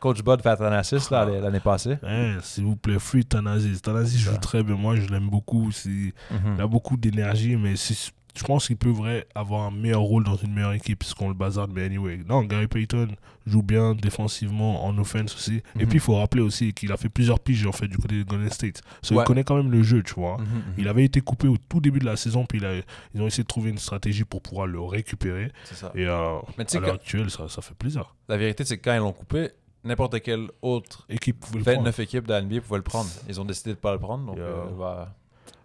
Coach 0.00 0.22
Bud 0.24 0.40
fait 0.40 0.48
Athanasis 0.48 1.10
là, 1.10 1.26
l'année 1.26 1.60
passée. 1.60 1.98
Hein, 2.02 2.38
S'il 2.40 2.64
vous 2.64 2.74
plaît, 2.76 2.98
free 2.98 3.24
Thanasis. 3.24 3.82
Thanasis 3.82 4.18
joue 4.18 4.36
très 4.38 4.62
bien. 4.62 4.74
Moi, 4.76 4.96
je 4.96 5.08
l'aime 5.08 5.28
beaucoup. 5.28 5.66
Mhm. 5.84 6.12
Il 6.56 6.60
a 6.60 6.66
beaucoup 6.66 6.96
d'énergie, 6.96 7.54
mais 7.56 7.76
c'est- 7.76 8.12
je 8.34 8.44
pense 8.44 8.66
qu'il 8.66 8.76
pourrait 8.76 9.26
avoir 9.34 9.62
un 9.62 9.70
meilleur 9.70 10.00
rôle 10.00 10.24
dans 10.24 10.36
une 10.36 10.54
meilleure 10.54 10.72
équipe, 10.72 11.00
parce 11.00 11.12
qu'on 11.14 11.28
le 11.28 11.34
bazarde, 11.34 11.70
mais 11.74 11.84
anyway. 11.84 12.20
Non, 12.28 12.42
Gary 12.42 12.66
Payton 12.66 13.08
joue 13.46 13.62
bien 13.62 13.94
défensivement, 13.94 14.84
en 14.86 14.96
offense 14.98 15.34
aussi. 15.34 15.56
Et 15.78 15.82
Mhm. 15.82 15.88
puis, 15.88 15.96
il 15.98 16.00
faut 16.00 16.16
rappeler 16.16 16.40
aussi 16.42 16.72
qu'il 16.72 16.90
a 16.92 16.96
fait 16.96 17.08
plusieurs 17.08 17.40
piges, 17.40 17.66
en 17.66 17.72
fait, 17.72 17.88
du 17.88 17.98
côté 17.98 18.16
de 18.18 18.22
Golden 18.22 18.50
State. 18.50 18.80
So, 19.02 19.14
Ouais. 19.16 19.22
Il 19.22 19.26
connaît 19.26 19.44
quand 19.44 19.56
même 19.56 19.70
le 19.70 19.82
jeu, 19.82 20.02
tu 20.02 20.14
vois. 20.14 20.38
Mhm, 20.38 20.44
mhm. 20.44 20.62
Il 20.78 20.88
avait 20.88 21.04
été 21.04 21.20
coupé 21.20 21.46
au 21.48 21.56
tout 21.56 21.80
début 21.80 21.98
de 21.98 22.04
la 22.06 22.16
saison, 22.16 22.46
puis 22.46 22.58
il 22.58 22.64
a- 22.64 22.80
ils 23.14 23.20
ont 23.20 23.26
essayé 23.26 23.42
de 23.42 23.48
trouver 23.48 23.70
une 23.70 23.78
stratégie 23.78 24.24
pour 24.24 24.40
pouvoir 24.40 24.66
le 24.66 24.80
récupérer. 24.80 25.50
C'est 25.64 25.74
ça. 25.74 25.92
Et 25.94 26.06
euh, 26.06 26.38
Mais 26.56 26.64
à 26.76 26.80
l'heure 26.80 26.94
actuelle, 26.94 27.30
ça, 27.30 27.48
ça 27.48 27.60
fait 27.62 27.74
plaisir. 27.74 28.14
La 28.28 28.36
vérité, 28.38 28.64
c'est 28.64 28.78
que 28.78 28.84
quand 28.84 28.94
ils 28.94 28.98
l'ont 29.00 29.12
coupé, 29.12 29.50
n'importe 29.84 30.20
quelle 30.22 30.48
autre 30.62 31.04
Équipe 31.08 31.40
pouvait 31.40 31.58
le 31.58 31.64
prendre. 31.64 31.78
29 31.78 31.98
équipes 31.98 32.26
de 32.26 32.32
la 32.32 32.40
NBA 32.40 32.60
pouvaient 32.60 32.78
le 32.78 32.82
prendre. 32.84 33.10
Ils 33.28 33.40
ont 33.40 33.44
décidé 33.44 33.70
de 33.70 33.78
pas 33.78 33.92
le 33.92 33.98
prendre, 33.98 34.24
donc 34.24 34.36
Yeah. 34.36 34.46
euh, 34.46 34.64
bah, 34.78 35.14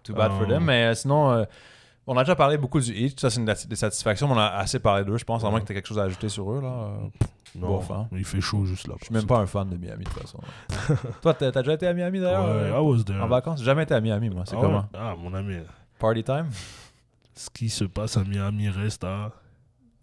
too 0.03 0.13
bad 0.13 0.32
for 0.32 0.41
Um, 0.41 0.47
them. 0.49 0.63
Mais 0.65 0.86
euh, 0.86 0.95
sinon, 0.95 1.32
euh, 1.32 1.45
on 2.07 2.17
a 2.17 2.23
déjà 2.23 2.35
parlé 2.35 2.57
beaucoup 2.57 2.79
du 2.79 2.91
Heat. 2.93 3.19
Ça, 3.19 3.29
c'est 3.29 3.39
une 3.39 3.45
des 3.45 3.75
satisfactions. 3.75 4.27
mais 4.27 4.33
On 4.33 4.37
a 4.39 4.45
assez 4.47 4.79
parlé 4.79 5.03
d'eux, 5.03 5.17
je 5.17 5.25
pense. 5.25 5.43
À 5.43 5.49
moins 5.49 5.59
que 5.59 5.65
tu 5.65 5.71
aies 5.73 5.75
quelque 5.75 5.87
chose 5.87 5.99
à 5.99 6.03
ajouter 6.03 6.29
sur 6.29 6.51
eux. 6.51 6.61
Là. 6.61 6.91
Non, 7.55 7.67
bof, 7.77 7.89
hein. 7.91 8.07
il 8.11 8.23
fait 8.25 8.41
chaud 8.41 8.65
juste 8.65 8.87
là. 8.87 8.95
Je 8.99 9.05
suis 9.05 9.13
même 9.13 9.25
pas 9.25 9.39
un 9.39 9.47
fan 9.47 9.67
de 9.69 9.77
Miami, 9.77 10.03
de 10.03 10.09
toute 10.09 10.21
façon. 10.21 10.39
Toi, 11.21 11.33
t'as 11.33 11.51
déjà 11.51 11.73
été 11.73 11.87
à 11.87 11.93
Miami, 11.93 12.19
d'ailleurs? 12.19 12.45
Ouais, 12.45 12.51
euh, 12.51 12.77
I 12.77 12.79
was 12.81 13.03
there. 13.03 13.19
en 13.21 13.27
vacances? 13.27 13.63
Jamais 13.63 13.83
été 13.83 13.95
à 13.95 14.01
Miami, 14.01 14.29
moi. 14.29 14.43
C'est 14.45 14.55
Ah 14.55 14.59
comment? 14.61 14.77
ouais? 14.79 14.83
Ah, 14.93 15.15
mon 15.17 15.33
ami. 15.33 15.55
Party 15.97 16.23
time? 16.23 16.47
Ce 17.33 17.49
qui 17.49 17.69
se 17.69 17.85
passe 17.85 18.15
à 18.17 18.23
Miami 18.23 18.69
reste 18.69 19.03
à. 19.03 19.31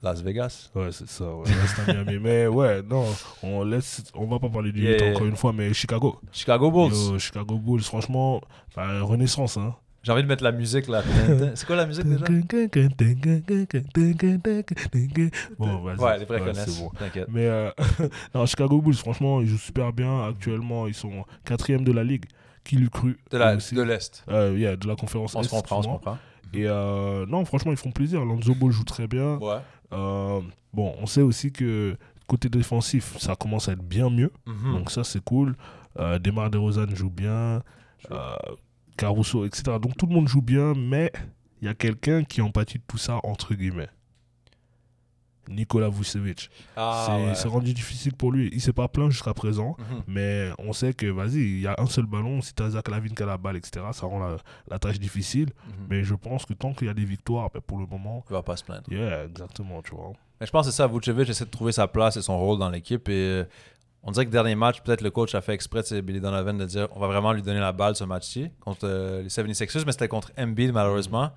Las 0.02 0.20
Vegas? 0.20 0.70
Ouais, 0.74 0.92
c'est 0.92 1.08
ça, 1.08 1.24
ouais, 1.34 1.44
reste 1.50 1.78
à 1.88 1.92
Miami. 1.94 2.18
mais 2.20 2.46
ouais, 2.46 2.82
non, 2.82 3.06
on, 3.42 3.64
laisse, 3.64 4.02
on 4.14 4.26
va 4.26 4.38
pas 4.38 4.50
parler 4.50 4.70
du 4.70 4.82
Yeah. 4.82 4.96
Heat 4.96 5.16
encore 5.16 5.26
une 5.26 5.36
fois, 5.36 5.52
mais 5.54 5.72
Chicago. 5.72 6.20
Chicago 6.30 6.70
Bulls. 6.70 6.92
Yo, 7.12 7.18
Chicago 7.18 7.56
Bulls, 7.56 7.80
franchement, 7.82 8.40
bah, 8.76 9.00
renaissance. 9.00 9.56
Hein. 9.56 9.74
J'ai 10.04 10.12
envie 10.12 10.22
de 10.22 10.28
mettre 10.28 10.44
la 10.44 10.52
musique, 10.52 10.86
là. 10.86 11.02
C'est 11.56 11.66
quoi 11.66 11.76
la 11.76 11.86
musique, 11.86 12.04
déjà? 12.04 12.26
Bon, 15.58 15.78
vas-y. 15.82 15.98
Ouais, 15.98 16.18
les 16.18 16.24
vrais 16.24 16.40
Ouais, 16.40 16.46
connaissent. 16.46 16.70
c'est 16.70 16.82
bon. 16.82 16.90
T'inquiète. 16.98 17.26
Mais 17.30 17.46
euh, 17.46 17.70
non, 18.34 18.46
Chicago 18.46 18.80
Bulls, 18.80 18.94
franchement, 18.94 19.40
ils 19.40 19.46
jouent 19.48 19.58
super 19.58 19.92
bien. 19.92 20.28
Actuellement, 20.28 20.86
ils 20.86 20.94
sont 20.94 21.24
quatrième 21.44 21.84
de 21.84 21.92
la 21.92 22.04
ligue. 22.04 22.26
Qui 22.64 22.76
l'eût 22.76 22.88
cru 22.88 23.18
De 23.30 23.82
l'Est. 23.82 24.24
Euh, 24.30 24.56
yeah, 24.58 24.74
de 24.76 24.88
la 24.88 24.96
conférence 24.96 25.34
On 25.34 25.42
se 25.42 25.48
Est, 25.48 25.50
comprend, 25.50 25.78
on 25.80 25.82
se 25.82 25.88
comprend. 25.88 26.18
Et 26.54 26.66
euh, 26.66 27.26
non, 27.26 27.44
franchement, 27.44 27.72
ils 27.72 27.76
font 27.76 27.90
plaisir. 27.90 28.24
Lonzo 28.24 28.54
Ball 28.54 28.70
joue 28.70 28.84
très 28.84 29.06
bien. 29.06 29.36
Ouais. 29.36 29.58
Euh, 29.92 30.40
bon, 30.72 30.94
on 30.98 31.04
sait 31.06 31.20
aussi 31.20 31.52
que 31.52 31.94
côté 32.26 32.48
défensif, 32.48 33.18
ça 33.18 33.36
commence 33.36 33.68
à 33.68 33.72
être 33.72 33.82
bien 33.82 34.08
mieux. 34.08 34.32
Mhm. 34.46 34.72
Donc 34.72 34.90
ça, 34.90 35.04
c'est 35.04 35.22
cool. 35.22 35.56
Euh, 35.98 36.18
Demar 36.18 36.48
DeRozan 36.48 36.86
joue 36.94 37.10
bien. 37.10 37.60
Euh, 38.10 38.34
Caruso, 38.96 39.44
etc. 39.44 39.78
Donc 39.80 39.96
tout 39.96 40.06
le 40.06 40.14
monde 40.14 40.28
joue 40.28 40.42
bien, 40.42 40.74
mais 40.74 41.10
il 41.60 41.66
y 41.66 41.68
a 41.68 41.74
quelqu'un 41.74 42.24
qui 42.24 42.40
empathie 42.42 42.78
de 42.78 42.84
tout 42.86 42.98
ça, 42.98 43.20
entre 43.24 43.54
guillemets. 43.54 43.88
Nikola 45.46 45.90
Vucevic. 45.90 46.48
Ah, 46.74 47.18
c'est 47.34 47.44
ouais. 47.44 47.50
rendu 47.52 47.74
difficile 47.74 48.14
pour 48.14 48.32
lui. 48.32 48.48
Il 48.54 48.62
s'est 48.62 48.72
pas 48.72 48.88
plaint 48.88 49.10
jusqu'à 49.10 49.34
présent, 49.34 49.76
Mhm. 49.78 50.02
mais 50.06 50.48
on 50.58 50.72
sait 50.72 50.94
que, 50.94 51.04
vas-y, 51.04 51.34
il 51.40 51.60
y 51.60 51.66
a 51.66 51.74
un 51.76 51.84
seul 51.84 52.06
ballon. 52.06 52.40
Si 52.40 52.54
tu 52.54 52.62
as 52.62 52.70
Zach 52.70 52.88
Lavine 52.88 53.14
qui 53.14 53.22
a 53.22 53.26
la 53.26 53.36
balle, 53.36 53.56
etc., 53.56 53.84
ça 53.92 54.06
rend 54.06 54.20
la, 54.20 54.36
la 54.68 54.78
tâche 54.78 54.98
difficile. 54.98 55.50
Mhm. 55.66 55.72
Mais 55.90 56.02
je 56.02 56.14
pense 56.14 56.46
que 56.46 56.54
tant 56.54 56.72
qu'il 56.72 56.86
y 56.86 56.90
a 56.90 56.94
des 56.94 57.04
victoires, 57.04 57.50
ben, 57.52 57.60
pour 57.60 57.78
le 57.78 57.84
moment, 57.84 58.24
Il 58.30 58.32
va 58.32 58.42
pas 58.42 58.56
se 58.56 58.64
plaindre. 58.64 58.90
yeah, 58.90 59.24
exactement, 59.24 59.82
tu 59.82 59.94
vois. 59.94 60.12
Mais 60.40 60.46
je 60.46 60.50
pense 60.50 60.64
que 60.66 60.72
c'est 60.72 60.78
ça. 60.78 60.86
Vucevic 60.86 61.28
essaie 61.28 61.44
de 61.44 61.50
trouver 61.50 61.72
sa 61.72 61.88
place 61.88 62.16
et 62.16 62.22
son 62.22 62.38
rôle 62.38 62.58
dans 62.58 62.70
l'équipe. 62.70 63.06
Et 63.10 63.42
on 64.04 64.10
dirait 64.12 64.26
que 64.26 64.30
dernier 64.30 64.54
match, 64.54 64.80
peut-être 64.82 65.00
le 65.00 65.10
coach 65.10 65.34
a 65.34 65.40
fait 65.40 65.52
exprès, 65.54 65.82
c'est 65.84 66.02
Billy 66.02 66.20
Donovan, 66.20 66.56
de 66.58 66.64
dire 66.64 66.88
on 66.92 67.00
va 67.00 67.06
vraiment 67.06 67.32
lui 67.32 67.42
donner 67.42 67.60
la 67.60 67.72
balle 67.72 67.96
ce 67.96 68.04
match-ci 68.04 68.50
contre 68.60 68.84
euh, 68.86 69.22
les 69.22 69.28
76ers, 69.28 69.82
mais 69.86 69.92
c'était 69.92 70.08
contre 70.08 70.30
Embiid 70.38 70.72
malheureusement. 70.72 71.30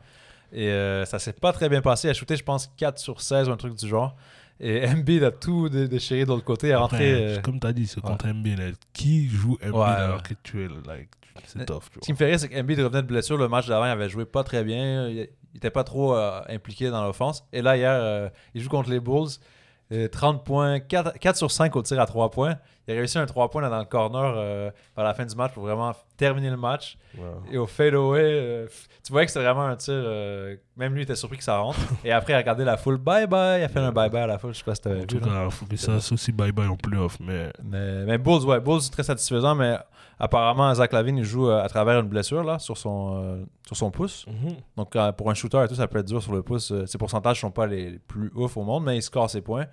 Et 0.54 0.70
euh, 0.70 1.06
ça 1.06 1.20
s'est 1.20 1.34
pas 1.34 1.52
très 1.52 1.68
bien 1.70 1.82
passé. 1.82 2.08
Il 2.08 2.12
a 2.12 2.14
shooté, 2.14 2.36
je 2.38 2.44
pense, 2.44 2.68
4 2.78 2.98
sur 3.00 3.20
16 3.22 3.50
ou 3.50 3.52
un 3.52 3.58
truc 3.58 3.76
du 3.76 3.88
genre. 3.88 4.16
Et 4.60 4.88
Embiid 4.90 5.24
a 5.24 5.32
tout 5.32 5.68
dé- 5.70 5.88
déchiré 5.90 6.24
de 6.24 6.30
l'autre 6.30 6.46
côté. 6.46 6.74
Rentré. 6.74 7.14
Euh, 7.38 7.42
Comme 7.42 7.60
tu 7.60 7.68
as 7.68 7.74
dit, 7.74 7.86
c'est 7.86 7.98
ouais. 7.98 8.10
contre 8.10 8.28
Embiid. 8.28 8.58
là. 8.58 8.66
Qui 8.94 9.28
joue 9.28 9.58
Embiid 9.62 9.76
Ouais, 9.76 9.84
alors 9.86 10.16
ouais. 10.18 10.22
que 10.24 10.34
tu 10.44 10.64
es 10.64 10.68
like, 10.88 11.10
c'est 11.46 11.60
Mais- 11.60 11.66
tough, 11.66 11.84
tu 11.92 12.00
Ce 12.02 12.06
qui 12.06 12.14
me 12.14 12.18
fait 12.18 12.26
rire, 12.28 12.40
c'est 12.40 12.48
qu'Embiid 12.50 12.80
revenait 12.80 13.02
de 13.02 13.08
blessure. 13.08 13.38
Le 13.38 13.48
match 13.50 13.68
d'avant, 13.68 13.86
il 13.86 13.90
avait 13.92 14.10
joué 14.10 14.24
pas 14.26 14.44
très 14.46 14.64
bien. 14.64 15.10
Il 15.10 15.28
était 15.56 15.70
pas 15.70 15.84
trop 15.84 16.16
euh, 16.16 16.40
impliqué 16.48 16.90
dans 16.90 17.04
l'offense. 17.04 17.44
Et 17.52 17.62
là, 17.62 17.76
hier, 17.76 17.92
euh, 17.92 18.30
il 18.54 18.62
joue 18.62 18.70
contre 18.70 18.90
les 18.90 19.00
Bulls. 19.02 19.28
Euh, 19.94 20.08
30 20.10 20.44
points, 20.44 20.80
4, 20.82 21.18
4 21.18 21.36
sur 21.38 21.50
5 21.50 21.74
au 21.78 21.82
tir 21.82 22.00
à 22.02 22.06
3 22.06 22.30
points. 22.30 22.56
Il 22.88 22.94
a 22.94 22.98
réussi 22.98 23.18
un 23.18 23.26
3 23.26 23.50
points 23.50 23.62
là, 23.62 23.70
dans 23.70 23.80
le 23.80 23.86
corner 23.86 24.34
euh, 24.36 24.70
à 24.98 25.04
la 25.04 25.14
fin 25.14 25.26
du 25.26 25.34
match 25.36 25.54
pour 25.54 25.64
vraiment 25.64 25.94
terminer 26.18 26.50
le 26.50 26.58
match. 26.58 26.98
Et 27.52 27.58
au 27.58 27.68
fadeaway, 27.68 28.22
euh, 28.24 28.68
tu 29.04 29.12
voyais 29.12 29.26
que 29.26 29.32
c'était 29.32 29.46
vraiment 29.46 29.66
un 29.66 29.76
tir. 29.76 29.94
euh, 29.94 30.56
même 30.76 30.94
lui 30.94 31.04
était 31.04 31.16
surpris 31.16 31.38
que 31.38 31.44
ça 31.44 31.58
rentre. 31.58 31.80
Et 32.04 32.12
après, 32.12 32.34
il 32.34 32.36
a 32.36 32.40
regardé 32.40 32.64
la 32.66 32.76
foule. 32.78 32.98
Bye 32.98 33.28
bye. 33.28 33.62
Il 33.62 33.64
a 33.64 33.70
fait 33.70 33.80
un 33.80 33.92
bye 33.92 34.10
bye 34.10 34.24
à 34.24 34.28
la 34.28 34.38
foule. 34.38 34.54
Je 34.54 34.60
sais 34.60 34.64
pas 34.66 34.76
si 34.76 34.82
t'avais 34.82 35.02
vu. 35.02 35.08
tout 35.08 35.20
il 35.24 35.52
faut 35.52 35.66
que 35.66 35.76
ça 35.78 36.00
soit 36.00 36.16
aussi 36.16 36.32
bye-bye 36.32 36.68
en 36.68 36.76
playoff. 36.76 37.18
Mais 37.22 37.52
Mais, 37.64 38.06
mais 38.06 38.18
Bulls, 38.18 38.44
ouais, 38.46 38.60
Bulls, 38.60 38.82
c'est 38.82 38.92
très 38.92 39.04
satisfaisant, 39.04 39.56
mais 39.56 39.78
apparemment, 40.20 40.74
Zach 40.74 40.94
Lavine, 40.94 41.18
il 41.18 41.24
joue 41.24 41.50
euh, 41.50 41.62
à 41.64 41.68
travers 41.70 42.00
une 42.00 42.08
blessure 42.08 42.44
là, 42.44 42.60
sur, 42.60 42.78
son, 42.78 43.22
euh, 43.24 43.44
sur 43.66 43.78
son 43.78 43.92
pouce. 43.92 44.26
Donc, 44.76 44.96
euh, 44.96 45.12
pour 45.12 45.30
un 45.30 45.34
shooter 45.34 45.64
et 45.64 45.68
tout, 45.68 45.76
ça 45.76 45.88
peut 45.88 46.00
être 46.00 46.08
dur 46.08 46.22
sur 46.22 46.34
le 46.34 46.44
pouce. 46.44 46.74
Ses 46.86 46.98
pourcentages 46.98 47.42
sont 47.42 47.52
pas 47.52 47.68
les, 47.68 47.92
les 47.92 48.00
plus 48.00 48.32
ouf 48.36 48.58
au 48.58 48.64
monde, 48.64 48.84
mais 48.84 48.98
il 48.98 49.02
score 49.02 49.30
ses 49.30 49.42
points. 49.42 49.66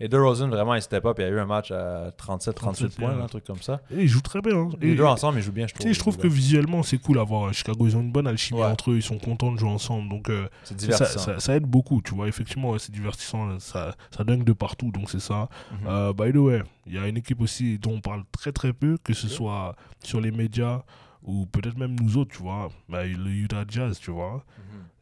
Et 0.00 0.08
DeRozan, 0.08 0.48
vraiment, 0.48 0.74
il 0.74 0.82
step 0.82 1.04
up. 1.06 1.16
Il 1.18 1.22
y 1.22 1.24
a 1.26 1.28
eu 1.28 1.38
un 1.38 1.46
match 1.46 1.70
à 1.70 2.10
37-38 2.18 2.54
37, 2.54 2.96
points, 2.96 3.22
un 3.22 3.26
truc 3.26 3.44
comme 3.44 3.62
ça. 3.62 3.80
Et 3.92 4.02
ils 4.02 4.08
jouent 4.08 4.20
très 4.20 4.40
bien. 4.40 4.56
hein. 4.56 4.68
Les 4.80 4.90
Et- 4.92 4.94
deux 4.96 5.04
ensemble, 5.04 5.38
ils 5.38 5.42
jouent 5.42 5.52
bien, 5.52 5.66
je 5.68 5.74
trouve. 5.74 5.92
je 5.92 5.98
trouve 5.98 6.16
les 6.16 6.22
que 6.22 6.26
visuellement, 6.28 6.82
c'est 6.82 6.98
cool 6.98 7.20
à 7.20 7.22
voir. 7.22 7.48
à 7.48 7.52
Chicago, 7.52 7.86
ils 7.86 7.96
ont 7.96 8.00
une 8.00 8.10
bonne 8.10 8.26
alchimie 8.26 8.58
Ouais. 8.60 8.66
entre 8.66 8.90
eux. 8.90 8.96
Ils 8.96 9.02
sont 9.02 9.18
contents 9.18 9.52
de 9.52 9.58
jouer 9.58 9.68
ensemble. 9.70 10.08
Donc, 10.08 10.28
euh, 10.28 10.48
C'est 10.64 10.70
ça, 10.80 10.86
divertissant. 10.86 11.18
ça- 11.20 11.38
ça 11.40 11.54
aide 11.56 11.64
beaucoup. 11.66 12.02
Tu 12.02 12.14
vois, 12.14 12.26
effectivement, 12.26 12.70
ouais, 12.70 12.78
c'est 12.80 12.90
divertissant. 12.92 13.58
Ça, 13.60 13.94
ça 14.10 14.24
dingue 14.24 14.42
de 14.44 14.52
partout. 14.52 14.90
Donc, 14.90 15.08
c'est 15.08 15.20
ça. 15.20 15.48
Mhm. 15.70 15.78
Euh, 15.86 16.12
by 16.12 16.32
the 16.32 16.36
way, 16.36 16.62
il 16.86 16.94
y 16.94 16.98
a 16.98 17.06
une 17.06 17.16
équipe 17.18 17.40
aussi 17.40 17.78
dont 17.78 17.92
on 17.92 18.00
parle 18.00 18.24
très 18.32 18.50
très 18.50 18.72
peu, 18.72 18.98
que 19.04 19.14
ce 19.14 19.28
soit 19.28 19.76
sur 20.02 20.20
les 20.20 20.32
médias 20.32 20.82
ou 21.24 21.46
peut-être 21.46 21.76
même 21.78 21.96
nous 22.00 22.16
autres, 22.16 22.32
tu 22.36 22.42
vois. 22.42 22.68
Bah, 22.88 23.04
le 23.04 23.30
Utah 23.30 23.64
Jazz, 23.68 23.98
tu 23.98 24.10
vois. 24.10 24.44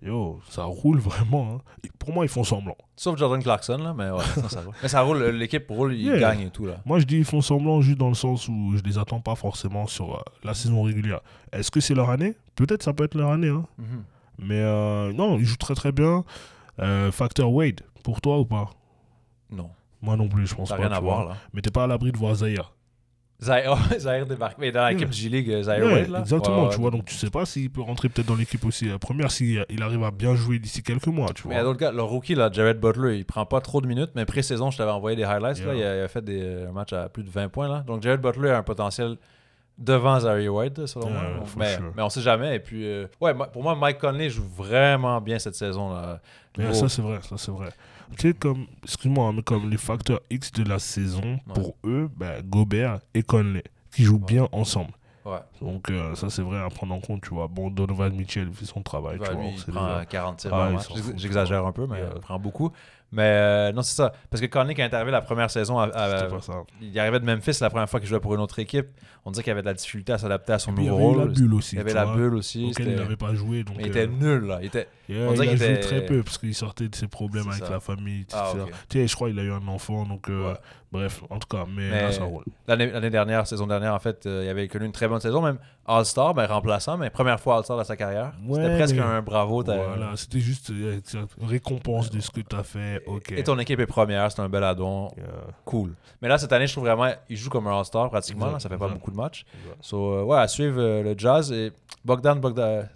Mhm. 0.02 0.08
Yo, 0.08 0.40
ça 0.48 0.64
roule 0.64 0.98
vraiment. 0.98 1.56
hein. 1.56 1.60
Et 1.84 1.90
Pour 1.98 2.12
moi, 2.14 2.24
ils 2.24 2.28
font 2.28 2.44
semblant. 2.44 2.76
Sauf 2.96 3.18
Jordan 3.18 3.42
Clarkson, 3.42 3.76
là, 3.78 3.92
mais 3.96 4.10
ouais, 4.10 4.24
ça, 4.24 4.48
ça 4.48 4.60
roule. 4.62 4.74
Mais 4.82 4.88
ça 4.88 5.00
roule, 5.02 5.22
l'équipe 5.30 5.66
roule, 5.68 5.94
il 5.94 6.00
Yeah. 6.06 6.18
gagne 6.18 6.40
et 6.42 6.50
tout, 6.50 6.64
là. 6.66 6.76
Moi, 6.86 6.98
je 7.00 7.04
dis 7.04 7.18
ils 7.18 7.24
font 7.24 7.40
semblant 7.42 7.80
juste 7.82 7.98
dans 7.98 8.08
le 8.08 8.14
sens 8.14 8.48
où 8.48 8.72
je 8.76 8.82
les 8.82 8.96
attends 8.98 9.20
pas 9.20 9.34
forcément 9.34 9.86
sur 9.86 10.14
euh, 10.16 10.20
la 10.42 10.54
saison 10.54 10.82
régulière. 10.82 11.20
Est-ce 11.52 11.70
que 11.70 11.80
c'est 11.80 11.94
leur 11.94 12.08
année? 12.10 12.34
Peut-être 12.54 12.82
ça 12.82 12.92
peut 12.94 13.04
être 13.04 13.14
leur 13.14 13.30
année. 13.30 13.48
Hein. 13.48 13.66
Mhm. 13.78 14.04
Mais 14.38 14.60
euh, 14.60 15.12
non, 15.12 15.38
ils 15.38 15.44
jouent 15.44 15.56
très 15.58 15.74
très 15.74 15.92
bien. 15.92 16.24
Euh, 16.78 17.12
facteur 17.12 17.52
Wade, 17.52 17.82
pour 18.02 18.22
toi 18.22 18.38
ou 18.40 18.46
pas? 18.46 18.70
Non, 19.50 19.68
Moi 20.00 20.16
non 20.16 20.28
plus, 20.28 20.46
je 20.46 20.54
pense 20.54 20.70
pas. 20.70 20.76
rien 20.76 20.90
à 20.92 21.00
voir, 21.00 21.26
là. 21.28 21.36
Mais 21.52 21.60
t'es 21.60 21.70
pas 21.70 21.84
à 21.84 21.86
l'abri 21.86 22.10
de 22.12 22.16
voir 22.16 22.34
Zahir. 22.36 22.72
Zahir 23.42 24.26
débarque. 24.28 24.58
Mais 24.58 24.70
dans 24.70 24.86
l'équipe. 24.88 25.10
G-League, 25.12 25.50
euh, 25.50 25.62
Zahir 25.62 25.86
Ouais, 25.86 25.92
Wade, 26.02 26.08
là. 26.10 26.18
exactement, 26.20 26.64
Ouais, 26.64 26.74
tu 26.74 26.80
vois. 26.80 26.90
Donc 26.90 27.04
tu 27.06 27.14
sais 27.14 27.30
pas 27.30 27.46
s'il 27.46 27.70
peut 27.70 27.80
rentrer 27.80 28.08
peut-être 28.08 28.26
dans 28.28 28.34
l'équipe 28.34 28.64
aussi 28.64 28.86
la 28.86 28.98
première, 28.98 29.30
s'il 29.30 29.64
il 29.70 29.82
arrive 29.82 30.02
à 30.04 30.10
bien 30.10 30.34
jouer 30.34 30.58
d'ici 30.58 30.82
quelques 30.82 31.06
mois, 31.06 31.28
tu 31.34 31.48
Mais 31.48 31.54
vois. 31.54 31.64
d'autres 31.64 31.78
gars, 31.80 31.92
le 31.92 32.02
rookie, 32.02 32.34
là, 32.34 32.50
Jared 32.52 32.78
Butler, 32.78 33.16
il 33.16 33.24
prend 33.24 33.46
pas 33.46 33.60
trop 33.60 33.80
de 33.80 33.86
minutes, 33.86 34.10
mais 34.14 34.24
pré-saison, 34.26 34.70
je 34.70 34.78
t'avais 34.78 34.90
envoyé 34.90 35.16
des 35.16 35.24
highlights. 35.24 35.64
Là, 35.64 35.74
il, 35.74 35.82
a, 35.82 35.96
il 35.96 36.02
a 36.02 36.08
fait 36.08 36.22
des 36.24 36.40
euh, 36.42 36.70
matchs 36.72 36.92
à 36.92 37.08
plus 37.08 37.22
de 37.22 37.30
20 37.30 37.48
points. 37.48 37.68
Là. 37.68 37.82
Donc, 37.86 38.02
Jared 38.02 38.20
Butler 38.20 38.50
a 38.50 38.58
un 38.58 38.62
potentiel 38.62 39.16
devant 39.78 40.20
Zary 40.20 40.46
White, 40.48 40.84
selon 40.84 41.08
Yeah, 41.08 41.20
moi. 41.36 41.44
Mais, 41.56 41.74
sure. 41.76 41.92
mais 41.96 42.02
on 42.02 42.10
sait 42.10 42.20
jamais. 42.20 42.56
Et 42.56 42.58
puis, 42.60 42.84
euh, 42.84 43.06
ouais, 43.22 43.32
pour 43.52 43.62
moi, 43.62 43.74
Mike 43.74 43.98
Conley 43.98 44.28
joue 44.28 44.44
vraiment 44.54 45.18
bien 45.22 45.38
cette 45.38 45.54
saison. 45.54 45.94
Là. 45.94 46.20
Mais 46.58 46.74
ça 46.74 46.88
c'est 46.90 47.00
vrai, 47.00 47.20
ça 47.22 47.36
c'est 47.38 47.50
vrai. 47.50 47.70
Tu 48.16 48.28
sais, 48.28 48.34
comme, 48.34 48.66
excuse-moi, 48.84 49.32
mais 49.34 49.42
comme 49.42 49.70
les 49.70 49.76
facteurs 49.78 50.20
X 50.30 50.52
de 50.52 50.68
la 50.68 50.78
saison, 50.78 51.22
Ouais. 51.22 51.54
pour 51.54 51.76
eux, 51.84 52.10
ben, 52.16 52.42
Gobert 52.44 53.00
et 53.14 53.22
Conley, 53.22 53.64
qui 53.94 54.04
jouent 54.04 54.16
Ouais. 54.16 54.26
bien 54.26 54.48
ensemble. 54.52 54.90
ouais. 55.24 55.38
Donc 55.60 55.90
euh, 55.90 56.14
ça 56.14 56.28
c'est 56.30 56.42
vrai 56.42 56.58
à 56.58 56.68
prendre 56.70 56.94
en 56.94 57.00
compte, 57.00 57.22
tu 57.22 57.30
vois. 57.34 57.46
Bon, 57.46 57.70
Donovan 57.70 58.12
Mitchell 58.14 58.48
fait 58.52 58.64
son 58.64 58.82
travail, 58.82 59.18
tu 59.18 59.30
vois. 59.30 59.40
lui, 59.42 59.50
il 59.66 59.72
prend 59.72 59.86
déjà- 59.86 60.04
40 60.06 60.36
tirs 60.38 60.54
Ah, 60.54 60.70
fout, 60.78 61.12
J'exagère 61.16 61.64
un 61.66 61.72
peu, 61.72 61.86
mais 61.86 61.98
Yeah. 61.98 62.10
il 62.16 62.20
prend 62.20 62.38
beaucoup. 62.38 62.72
Mais 63.12 63.22
euh, 63.24 63.72
non, 63.72 63.82
c'est 63.82 63.96
ça. 63.96 64.12
Parce 64.30 64.40
que 64.40 64.46
Conley, 64.46 64.72
il 64.72 64.80
est 64.80 64.94
arrivé 64.94 65.10
la 65.10 65.20
première 65.20 65.50
saison, 65.50 65.78
à- 65.80 65.86
à- 65.88 66.28
il 66.80 66.98
arrivait 66.98 67.18
de 67.20 67.24
Memphis 67.24 67.58
la 67.60 67.68
première 67.68 67.90
fois 67.90 67.98
qu'il 68.00 68.08
jouait 68.08 68.20
pour 68.20 68.34
une 68.34 68.40
autre 68.40 68.58
équipe. 68.60 68.86
On 69.24 69.30
dirait 69.32 69.42
qu'il 69.42 69.50
avait 69.52 69.62
de 69.62 69.66
la 69.66 69.74
difficulté 69.74 70.12
à 70.12 70.18
s'adapter 70.18 70.52
à 70.52 70.58
son 70.60 70.72
Puis 70.72 70.84
il 70.84 70.86
y 70.86 70.90
nouveau 70.90 71.08
avait 71.10 71.16
rôle. 71.18 71.28
la 71.28 71.34
bulle 71.34 71.54
aussi. 71.54 71.74
Il 71.74 71.78
y 71.78 71.80
avait 71.80 71.92
la 71.92 72.06
bulle 72.06 72.34
aussi. 72.36 72.72
il 72.78 72.94
n'avait 72.96 73.16
pas 73.16 73.34
joué. 73.34 73.64
Donc, 73.64 73.76
il 73.80 73.86
était 73.88 74.06
euh, 74.06 74.06
nul, 74.06 74.44
là. 74.46 74.58
Il 74.62 74.66
était... 74.66 74.88
yeah, 75.10 75.28
on 75.28 75.32
dirait 75.32 75.46
il 75.46 75.50
a 75.50 75.52
qu'il 75.52 75.58
joué 75.58 75.70
était- 75.72 75.80
très 75.80 76.04
peu 76.06 76.22
parce 76.22 76.38
qu'il 76.38 76.54
sortait 76.54 76.88
de 76.88 76.94
ses 76.94 77.08
problèmes 77.08 77.48
avec 77.48 77.64
ça. 77.64 77.70
la 77.70 77.80
famille. 77.80 78.26
Ah. 78.32 78.52
Tu 78.88 78.98
sais, 78.98 79.06
je 79.06 79.14
crois 79.14 79.28
qu'il 79.28 79.38
a 79.38 79.42
eu 79.42 79.52
un 79.52 79.66
enfant, 79.68 80.04
donc 80.04 80.28
euh, 80.28 80.52
Ouais. 80.52 80.58
bref, 80.92 81.22
en 81.30 81.38
tout 81.38 81.48
cas, 81.48 81.64
mais, 81.68 81.90
Mais- 81.90 82.02
là, 82.02 82.12
ça 82.12 82.24
roule. 82.24 82.44
L'année 82.66 83.10
dernière, 83.10 83.46
saison 83.46 83.66
dernière, 83.66 83.94
en 83.94 83.98
fait, 83.98 84.26
euh, 84.26 84.42
il 84.44 84.48
avait 84.48 84.68
connu 84.68 84.86
une 84.86 84.92
très 84.92 85.08
bonne 85.08 85.20
saison. 85.20 85.42
Même 85.42 85.58
All-Star, 85.86 86.34
ben 86.34 86.46
remplaçant, 86.46 86.96
mais 86.96 87.10
première 87.10 87.40
fois 87.40 87.56
All-Star 87.56 87.76
de 87.78 87.82
sa 87.84 87.96
carrière. 87.96 88.32
Ouais, 88.46 88.62
C'était 88.62 88.76
presque 88.76 88.94
mais- 88.96 89.02
un 89.02 89.22
bravo. 89.22 89.62
Voilà, 89.64 90.12
c'était 90.16 90.38
juste 90.40 90.70
euh, 90.70 90.98
exact. 90.98 91.32
récompense 91.42 92.10
de 92.10 92.20
ce 92.20 92.30
que 92.30 92.40
tu 92.40 92.54
as 92.54 92.62
fait. 92.62 93.02
Ok. 93.06 93.32
Et 93.32 93.42
ton 93.42 93.58
équipe 93.58 93.80
est 93.80 93.86
première, 93.86 94.30
c'est 94.30 94.40
un 94.40 94.48
bel 94.48 94.62
addon. 94.62 95.08
Yeah. 95.16 95.26
Cool. 95.64 95.94
Mais 96.22 96.28
là, 96.28 96.38
cette 96.38 96.52
année, 96.52 96.66
je 96.68 96.72
trouve 96.72 96.84
vraiment, 96.84 97.10
il 97.28 97.36
joue 97.36 97.50
comme 97.50 97.66
un 97.66 97.76
All-Star 97.78 98.08
pratiquement. 98.10 98.46
Exact, 98.46 98.52
là, 98.54 98.60
ça 98.60 98.68
fait 98.68 98.78
pas 98.78 98.88
beaucoup 98.88 99.10
de 99.10 99.16
matchs. 99.16 99.44
So, 99.80 100.12
euh, 100.14 100.22
ouais, 100.22 100.38
à 100.38 100.46
suivre 100.46 100.80
euh, 100.80 101.02
le 101.02 101.14
Jazz 101.18 101.50
et 101.50 101.72
Bogdan, 102.04 102.36
Bogdan? 102.38 102.88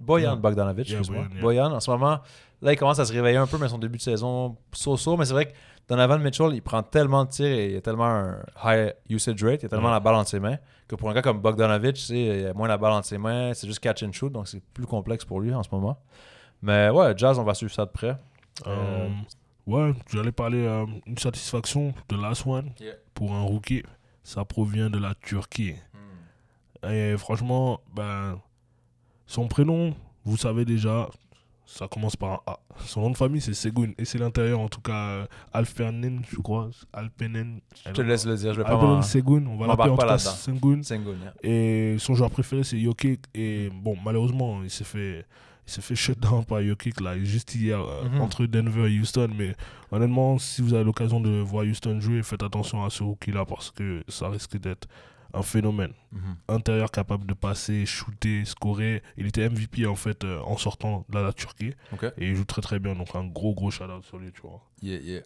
Boyan. 0.00 0.36
Bogdanovic, 0.36 0.88
Yeah, 0.88 0.98
excuse-moi. 0.98 1.26
Boyan, 1.46 1.72
en 1.72 1.80
ce 1.80 1.90
moment, 1.90 2.20
là, 2.62 2.72
il 2.72 2.76
commence 2.76 2.98
à 2.98 3.04
se 3.04 3.12
réveiller 3.12 3.36
un 3.38 3.46
peu, 3.46 3.58
mais 3.58 3.68
son 3.68 3.78
début 3.78 3.98
de 3.98 4.02
saison, 4.02 4.56
so-so. 4.72 5.16
Mais 5.16 5.24
c'est 5.24 5.32
vrai 5.32 5.46
que 5.46 5.52
Donovan 5.88 6.20
Mitchell, 6.22 6.50
il 6.54 6.62
prend 6.62 6.82
tellement 6.82 7.24
de 7.24 7.30
tirs 7.30 7.46
et 7.46 7.70
il 7.72 7.76
a 7.76 7.80
tellement 7.80 8.06
un 8.06 8.38
high 8.64 8.92
usage 9.08 9.42
rate, 9.44 9.62
il 9.62 9.66
a 9.66 9.68
tellement 9.68 9.86
Ouais. 9.86 9.92
la 9.92 10.00
balle 10.00 10.14
entre 10.16 10.28
ses 10.30 10.40
mains, 10.40 10.56
que 10.88 10.96
pour 10.96 11.08
un 11.10 11.14
gars 11.14 11.22
comme 11.22 11.40
Bogdanovic, 11.40 11.94
tu 11.94 12.02
sais, 12.02 12.18
il 12.40 12.46
a 12.46 12.54
moins 12.54 12.66
la 12.68 12.76
balle 12.76 12.92
entre 12.92 13.06
ses 13.06 13.18
mains, 13.18 13.54
c'est 13.54 13.66
juste 13.68 13.78
catch 13.80 14.02
and 14.02 14.12
shoot, 14.12 14.32
donc 14.32 14.48
c'est 14.48 14.62
plus 14.74 14.86
complexe 14.86 15.24
pour 15.24 15.40
lui 15.40 15.54
en 15.54 15.62
ce 15.62 15.68
moment. 15.70 15.98
Mais 16.62 16.90
ouais, 16.90 17.12
Jazz, 17.16 17.38
on 17.38 17.44
va 17.44 17.54
suivre 17.54 17.72
ça 17.72 17.84
de 17.86 17.90
près. 17.90 18.16
Euh, 18.66 19.08
ouais, 19.66 19.92
j'allais 20.12 20.32
parler 20.32 20.66
euh, 20.66 20.86
une 21.06 21.18
satisfaction 21.18 21.92
de 22.08 22.16
Last 22.16 22.46
One 22.46 22.72
Yeah. 22.80 22.94
pour 23.14 23.32
un 23.34 23.42
rookie. 23.42 23.82
Ça 24.24 24.44
provient 24.44 24.90
de 24.90 24.98
la 24.98 25.14
Turquie. 25.14 25.74
Et 26.88 27.16
franchement, 27.16 27.80
ben, 27.94 28.38
son 29.26 29.46
prénom, 29.48 29.94
vous 30.24 30.36
savez 30.36 30.64
déjà, 30.64 31.08
ça 31.66 31.88
commence 31.88 32.14
par 32.16 32.30
un 32.30 32.40
A. 32.46 32.58
Son 32.84 33.00
nom 33.00 33.10
de 33.10 33.16
famille, 33.16 33.40
c'est 33.40 33.52
Segun. 33.54 33.90
Et 33.98 34.04
c'est 34.04 34.18
l'intérieur, 34.18 34.60
en 34.60 34.68
tout 34.68 34.80
cas, 34.80 35.08
euh, 35.08 35.26
Alfernen, 35.52 36.22
je 36.30 36.36
crois. 36.36 36.70
Alpenen. 36.92 37.60
Je 37.86 37.92
te 37.92 38.02
laisse 38.02 38.24
le 38.24 38.36
dire, 38.36 38.52
je 38.54 38.58
vais 38.58 38.64
pas 38.64 38.72
Alpenen. 38.74 39.02
Segun, 39.02 39.44
on 39.46 39.56
va 39.56 39.66
l'appeler 39.66 39.90
en 39.90 39.94
tout 39.96 40.00
cas 40.00 40.06
là-dedans. 40.06 40.30
Sengun. 40.30 40.82
Sengun, 40.82 41.16
yeah. 41.20 41.32
Et 41.42 41.96
son 41.98 42.14
joueur 42.14 42.30
préféré, 42.30 42.62
c'est 42.64 42.78
Jokic. 42.78 43.20
Et 43.34 43.70
bon, 43.82 43.96
malheureusement, 44.04 44.62
il 44.62 44.70
s'est 44.70 44.84
fait, 44.84 45.26
il 45.66 45.72
s'est 45.72 45.80
fait 45.82 45.96
shut 45.96 46.18
down 46.20 46.44
par 46.44 46.62
Jokic, 46.62 47.00
là, 47.00 47.18
juste 47.18 47.54
hier, 47.56 47.80
euh, 47.80 48.08
Mhm. 48.10 48.20
entre 48.20 48.46
Denver 48.46 48.88
et 48.92 49.00
Houston. 49.00 49.28
Mais 49.36 49.54
honnêtement, 49.90 50.38
si 50.38 50.62
vous 50.62 50.72
avez 50.74 50.84
l'occasion 50.84 51.20
de 51.20 51.40
voir 51.40 51.64
Houston 51.64 51.98
jouer, 52.00 52.22
faites 52.22 52.42
attention 52.44 52.84
à 52.84 52.90
ce 52.90 53.02
rookie-là 53.02 53.44
parce 53.44 53.70
que 53.72 54.04
ça 54.08 54.28
risque 54.28 54.56
d'être 54.58 54.86
un 55.36 55.42
phénomène. 55.42 55.92
Mhm. 56.12 56.36
Intérieur 56.48 56.90
capable 56.90 57.26
de 57.26 57.34
passer, 57.34 57.84
shooter, 57.86 58.44
scorer. 58.44 59.02
Il 59.16 59.26
était 59.26 59.48
MVP, 59.48 59.86
en 59.86 59.94
fait, 59.94 60.24
euh, 60.24 60.40
en 60.40 60.56
sortant 60.56 61.04
de 61.08 61.18
la 61.18 61.32
Turquie. 61.32 61.74
Et 62.18 62.28
il 62.28 62.34
joue 62.34 62.44
très 62.44 62.62
très 62.62 62.78
bien. 62.78 62.94
Donc, 62.94 63.14
un 63.14 63.24
gros, 63.26 63.54
gros 63.54 63.70
shout-out 63.70 64.04
sur 64.04 64.18
lui, 64.18 64.32
tu 64.32 64.40
vois. 64.42 64.60
Yeah, 64.82 64.98
yeah. 65.00 65.20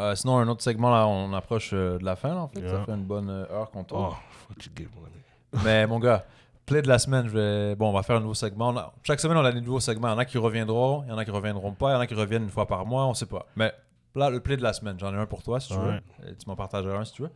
Euh, 0.00 0.14
sinon, 0.14 0.38
un 0.38 0.48
autre 0.48 0.62
segment, 0.62 0.90
là, 0.90 1.06
on 1.06 1.32
approche 1.34 1.70
euh, 1.74 1.98
de 1.98 2.04
la 2.04 2.16
fin, 2.16 2.30
là, 2.34 2.42
en 2.42 2.48
fait. 2.48 2.60
Ça 2.60 2.66
Yeah. 2.76 2.84
fait 2.86 2.92
une 2.92 3.04
bonne 3.04 3.28
heure 3.28 3.70
qu'on 3.70 3.84
tourne. 3.84 4.12
Oh, 4.12 4.16
fatigué, 4.48 4.88
mon 4.96 5.04
ami. 5.04 5.14
Mais 5.64 5.86
mon 5.86 5.98
gars, 5.98 6.24
play 6.64 6.80
de 6.80 6.88
la 6.88 6.98
semaine, 6.98 7.26
je 7.28 7.32
vais... 7.36 7.74
bon, 7.74 7.90
on 7.90 7.92
va 7.92 8.02
faire 8.02 8.16
un 8.16 8.20
nouveau 8.20 8.34
segment. 8.34 8.74
A- 8.78 8.94
Chaque 9.02 9.20
semaine, 9.20 9.36
on 9.36 9.44
a 9.44 9.52
des 9.52 9.60
nouveaux 9.60 9.80
segments. 9.80 10.08
Il 10.08 10.12
y 10.12 10.14
en 10.14 10.18
a 10.18 10.24
qui 10.24 10.38
reviendront, 10.38 11.02
il 11.04 11.10
y 11.10 11.12
en 11.12 11.18
a 11.18 11.24
qui 11.24 11.30
reviendront 11.32 11.72
pas, 11.72 11.90
il 11.90 11.94
y 11.94 11.96
en 11.96 12.00
a 12.00 12.06
qui 12.06 12.14
reviennent 12.14 12.44
une 12.44 12.48
fois 12.50 12.66
par 12.66 12.86
mois, 12.86 13.06
on 13.06 13.14
sait 13.14 13.26
pas. 13.26 13.46
Mais 13.56 13.72
là, 14.14 14.30
le 14.30 14.40
play 14.40 14.56
de 14.56 14.62
la 14.62 14.72
semaine, 14.72 14.96
j'en 14.98 15.12
ai 15.12 15.16
un 15.18 15.26
pour 15.26 15.42
toi 15.42 15.58
si 15.60 15.68
tu 15.68 15.74
Ouais. 15.78 16.00
veux. 16.22 16.30
Et 16.30 16.36
tu 16.36 16.48
m'en 16.48 16.56
partageras 16.56 16.98
un 16.98 17.04
si 17.04 17.12
tu 17.12 17.22
veux. 17.22 17.30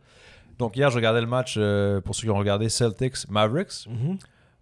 Donc 0.57 0.77
hier, 0.77 0.89
je 0.89 0.95
regardais 0.95 1.21
le 1.21 1.27
match, 1.27 1.55
euh, 1.57 2.01
pour 2.01 2.15
ceux 2.15 2.23
qui 2.23 2.29
ont 2.29 2.37
regardé, 2.37 2.69
Celtics 2.69 3.29
Mavericks. 3.29 3.87
Mhm. 3.87 4.17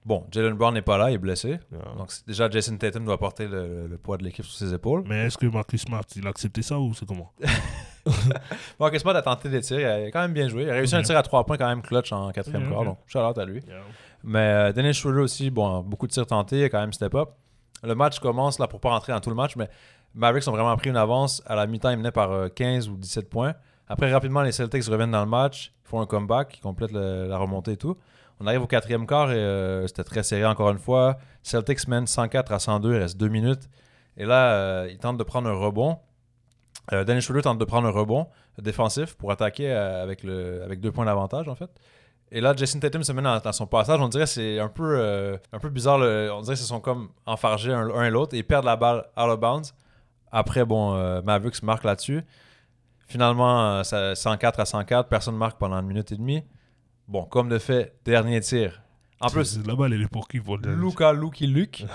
Bon, 0.05 0.25
Jalen 0.31 0.53
Brown 0.53 0.73
n'est 0.73 0.81
pas 0.81 0.97
là, 0.97 1.11
il 1.11 1.13
est 1.13 1.17
blessé. 1.17 1.59
Yeah. 1.71 1.81
Donc 1.97 2.11
déjà, 2.27 2.49
Jason 2.49 2.75
Tatum 2.77 3.05
doit 3.05 3.17
porter 3.17 3.47
le, 3.47 3.87
le 3.87 3.97
poids 3.97 4.17
de 4.17 4.23
l'équipe 4.25 4.43
sur 4.43 4.57
ses 4.57 4.73
épaules. 4.73 5.03
Mais 5.07 5.27
est-ce 5.27 5.37
que 5.37 5.45
Marcus 5.45 5.81
Smart, 5.83 6.03
il 6.15 6.27
a 6.27 6.29
accepté 6.29 6.61
ça 6.61 6.77
ou 6.77 6.93
c'est 6.93 7.05
comment? 7.05 7.31
Marcus 8.79 9.01
Smart 9.01 9.15
a 9.15 9.21
tenté 9.21 9.47
des 9.47 9.61
tirs, 9.61 9.79
il 9.79 9.85
a 9.85 10.11
quand 10.11 10.21
même 10.21 10.33
bien 10.33 10.49
joué. 10.49 10.63
Il 10.63 10.69
a 10.69 10.73
réussi 10.73 10.95
un 10.95 11.03
tir 11.03 11.17
à 11.17 11.23
3 11.23 11.45
points 11.45 11.57
quand 11.57 11.69
même 11.69 11.81
clutch 11.81 12.11
en 12.11 12.31
quatrième 12.31 12.69
quart, 12.69 12.83
donc 12.83 12.97
shout 13.07 13.19
out 13.19 13.37
à 13.37 13.45
lui. 13.45 13.61
Yeah. 13.65 13.77
Mais 14.23 14.39
euh, 14.39 14.71
Dennis 14.73 14.93
Schroeder 14.93 15.21
aussi, 15.21 15.49
bon, 15.49 15.81
beaucoup 15.81 16.07
de 16.07 16.11
tirs 16.11 16.27
tentés, 16.27 16.59
il 16.59 16.63
a 16.65 16.69
quand 16.69 16.81
même 16.81 16.93
step 16.93 17.15
up. 17.15 17.29
Le 17.81 17.95
match 17.95 18.19
commence, 18.19 18.59
là, 18.59 18.67
pour 18.67 18.81
pas 18.81 18.89
rentrer 18.89 19.13
dans 19.13 19.19
tout 19.21 19.29
le 19.29 19.35
match, 19.35 19.55
mais 19.55 19.69
Mavericks 20.15 20.47
ont 20.47 20.51
vraiment 20.51 20.75
pris 20.75 20.89
une 20.89 20.97
avance. 20.97 21.41
À 21.45 21.55
la 21.55 21.65
mi-temps, 21.65 21.89
ils 21.89 21.97
menaient 21.97 22.11
par 22.11 22.31
euh, 22.31 22.49
15 22.49 22.89
ou 22.89 22.97
17 22.97 23.29
points. 23.29 23.53
Après, 23.87 24.11
rapidement, 24.11 24.41
les 24.41 24.51
Celtics 24.51 24.85
reviennent 24.85 25.11
dans 25.11 25.23
le 25.23 25.29
match, 25.29 25.73
ils 25.85 25.89
font 25.89 26.01
un 26.01 26.05
comeback, 26.05 26.57
ils 26.57 26.61
complètent 26.61 26.91
la 26.91 27.37
remontée 27.37 27.73
et 27.73 27.77
tout. 27.77 27.97
On 28.39 28.47
arrive 28.47 28.63
au 28.63 28.67
quatrième 28.67 29.05
quart 29.05 29.31
et 29.31 29.35
euh, 29.35 29.87
c'était 29.87 30.03
très 30.03 30.23
serré 30.23 30.45
encore 30.45 30.69
une 30.71 30.79
fois. 30.79 31.17
Celtics 31.43 31.87
mènent 31.87 32.07
104 32.07 32.51
à 32.51 32.59
102, 32.59 32.93
il 32.93 32.97
reste 32.97 33.17
2 33.17 33.27
minutes. 33.27 33.69
Et 34.17 34.25
là, 34.25 34.53
euh, 34.53 34.87
ils 34.91 34.97
tentent 34.97 35.17
de 35.17 35.23
prendre 35.23 35.49
un 35.49 35.53
rebond. 35.53 35.99
Euh, 36.91 37.03
Dennis 37.03 37.21
Schroeder 37.21 37.41
tente 37.43 37.59
de 37.59 37.65
prendre 37.65 37.87
un 37.87 37.91
rebond 37.91 38.27
défensif 38.61 39.15
pour 39.15 39.31
attaquer 39.31 39.71
euh, 39.71 40.03
avec, 40.03 40.23
le, 40.23 40.61
avec 40.63 40.79
deux 40.79 40.91
points 40.91 41.05
d'avantage, 41.05 41.47
en 41.47 41.55
fait. 41.55 41.69
Et 42.31 42.41
là, 42.41 42.53
Jason 42.55 42.79
Tatum 42.79 43.03
se 43.03 43.11
met 43.11 43.21
dans, 43.21 43.51
son 43.51 43.67
passage. 43.67 43.99
On 44.01 44.07
dirait 44.07 44.25
que 44.25 44.29
c'est 44.29 44.59
un 44.59 44.67
peu, 44.67 45.37
un 45.51 45.59
peu 45.59 45.69
bizarre. 45.69 45.99
on 45.99 46.41
dirait 46.41 46.55
qu'ils 46.55 46.65
sont 46.65 46.79
comme 46.79 47.09
enfargés 47.27 47.71
un, 47.71 48.03
et 48.03 48.09
l'autre 48.09 48.35
et 48.35 48.41
perdent 48.41 48.65
la 48.65 48.75
balle 48.75 49.05
out 49.15 49.29
of 49.29 49.39
bounds. 49.39 49.75
Après, 50.31 50.65
bon, 50.65 51.21
Mavericks 51.21 51.61
marque 51.61 51.83
là-dessus. 51.83 52.23
Finalement, 53.13 53.61
euh, 53.77 53.83
ça- 53.83 54.15
104 54.15 54.59
à 54.59 54.65
104. 54.65 55.07
Personne 55.07 55.35
marque 55.37 55.59
pendant 55.59 55.79
une 55.79 55.85
minute 55.85 56.11
et 56.11 56.15
demie. 56.17 56.43
Bon, 57.07 57.25
comme 57.25 57.47
de 57.47 57.59
fait, 57.59 57.93
dernier 58.03 58.41
tir. 58.41 58.81
En 59.21 59.27
plus, 59.27 59.59
la 59.67 59.75
balle, 59.75 59.93
elle 59.93 60.01
est 60.01 60.07
pour 60.07 60.27
qui 60.27 60.39
pour 60.39 60.57
le 60.57 60.63
dernier 60.63 60.81
Luca 60.81 61.13
Lucky 61.13 61.45
Luke. 61.47 61.85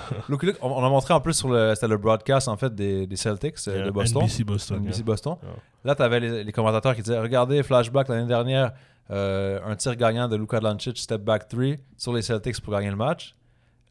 On, 0.63 0.71
on 0.71 0.85
a 0.85 0.89
montré 0.89 1.13
en 1.13 1.21
plus 1.21 1.35
sur 1.35 1.49
le, 1.49 1.75
c'était 1.75 1.89
le 1.89 1.97
broadcast 1.99 2.47
en 2.47 2.57
fait 2.57 2.73
des, 2.73 3.07
des 3.09 3.17
Celtics 3.17 3.57
euh, 3.67 3.77
Yeah, 3.79 3.85
de 3.87 3.91
Boston. 3.91 4.23
NBC 4.23 4.45
Boston. 4.45 4.77
NBC 4.79 4.99
yeah. 4.99 5.05
Boston. 5.05 5.37
Yeah. 5.43 5.53
Là, 5.85 5.95
tu 5.97 6.03
avais 6.03 6.21
les, 6.21 6.45
les 6.45 6.53
commentateurs 6.53 6.95
qui 6.95 7.03
disaient 7.03 7.19
Regardez, 7.19 7.63
flashback 7.65 8.09
l'année 8.09 8.29
dernière, 8.29 8.73
euh, 9.11 9.59
un 9.67 9.75
tir 9.75 9.97
gagnant 9.97 10.29
de 10.29 10.37
Luka 10.37 10.61
Doncic, 10.61 10.97
step 10.99 11.21
back 11.23 11.49
3 11.49 11.65
sur 11.97 12.13
les 12.13 12.23
Celtics 12.23 12.61
pour 12.63 12.73
gagner 12.73 12.91
le 12.91 12.97
match. 12.97 13.35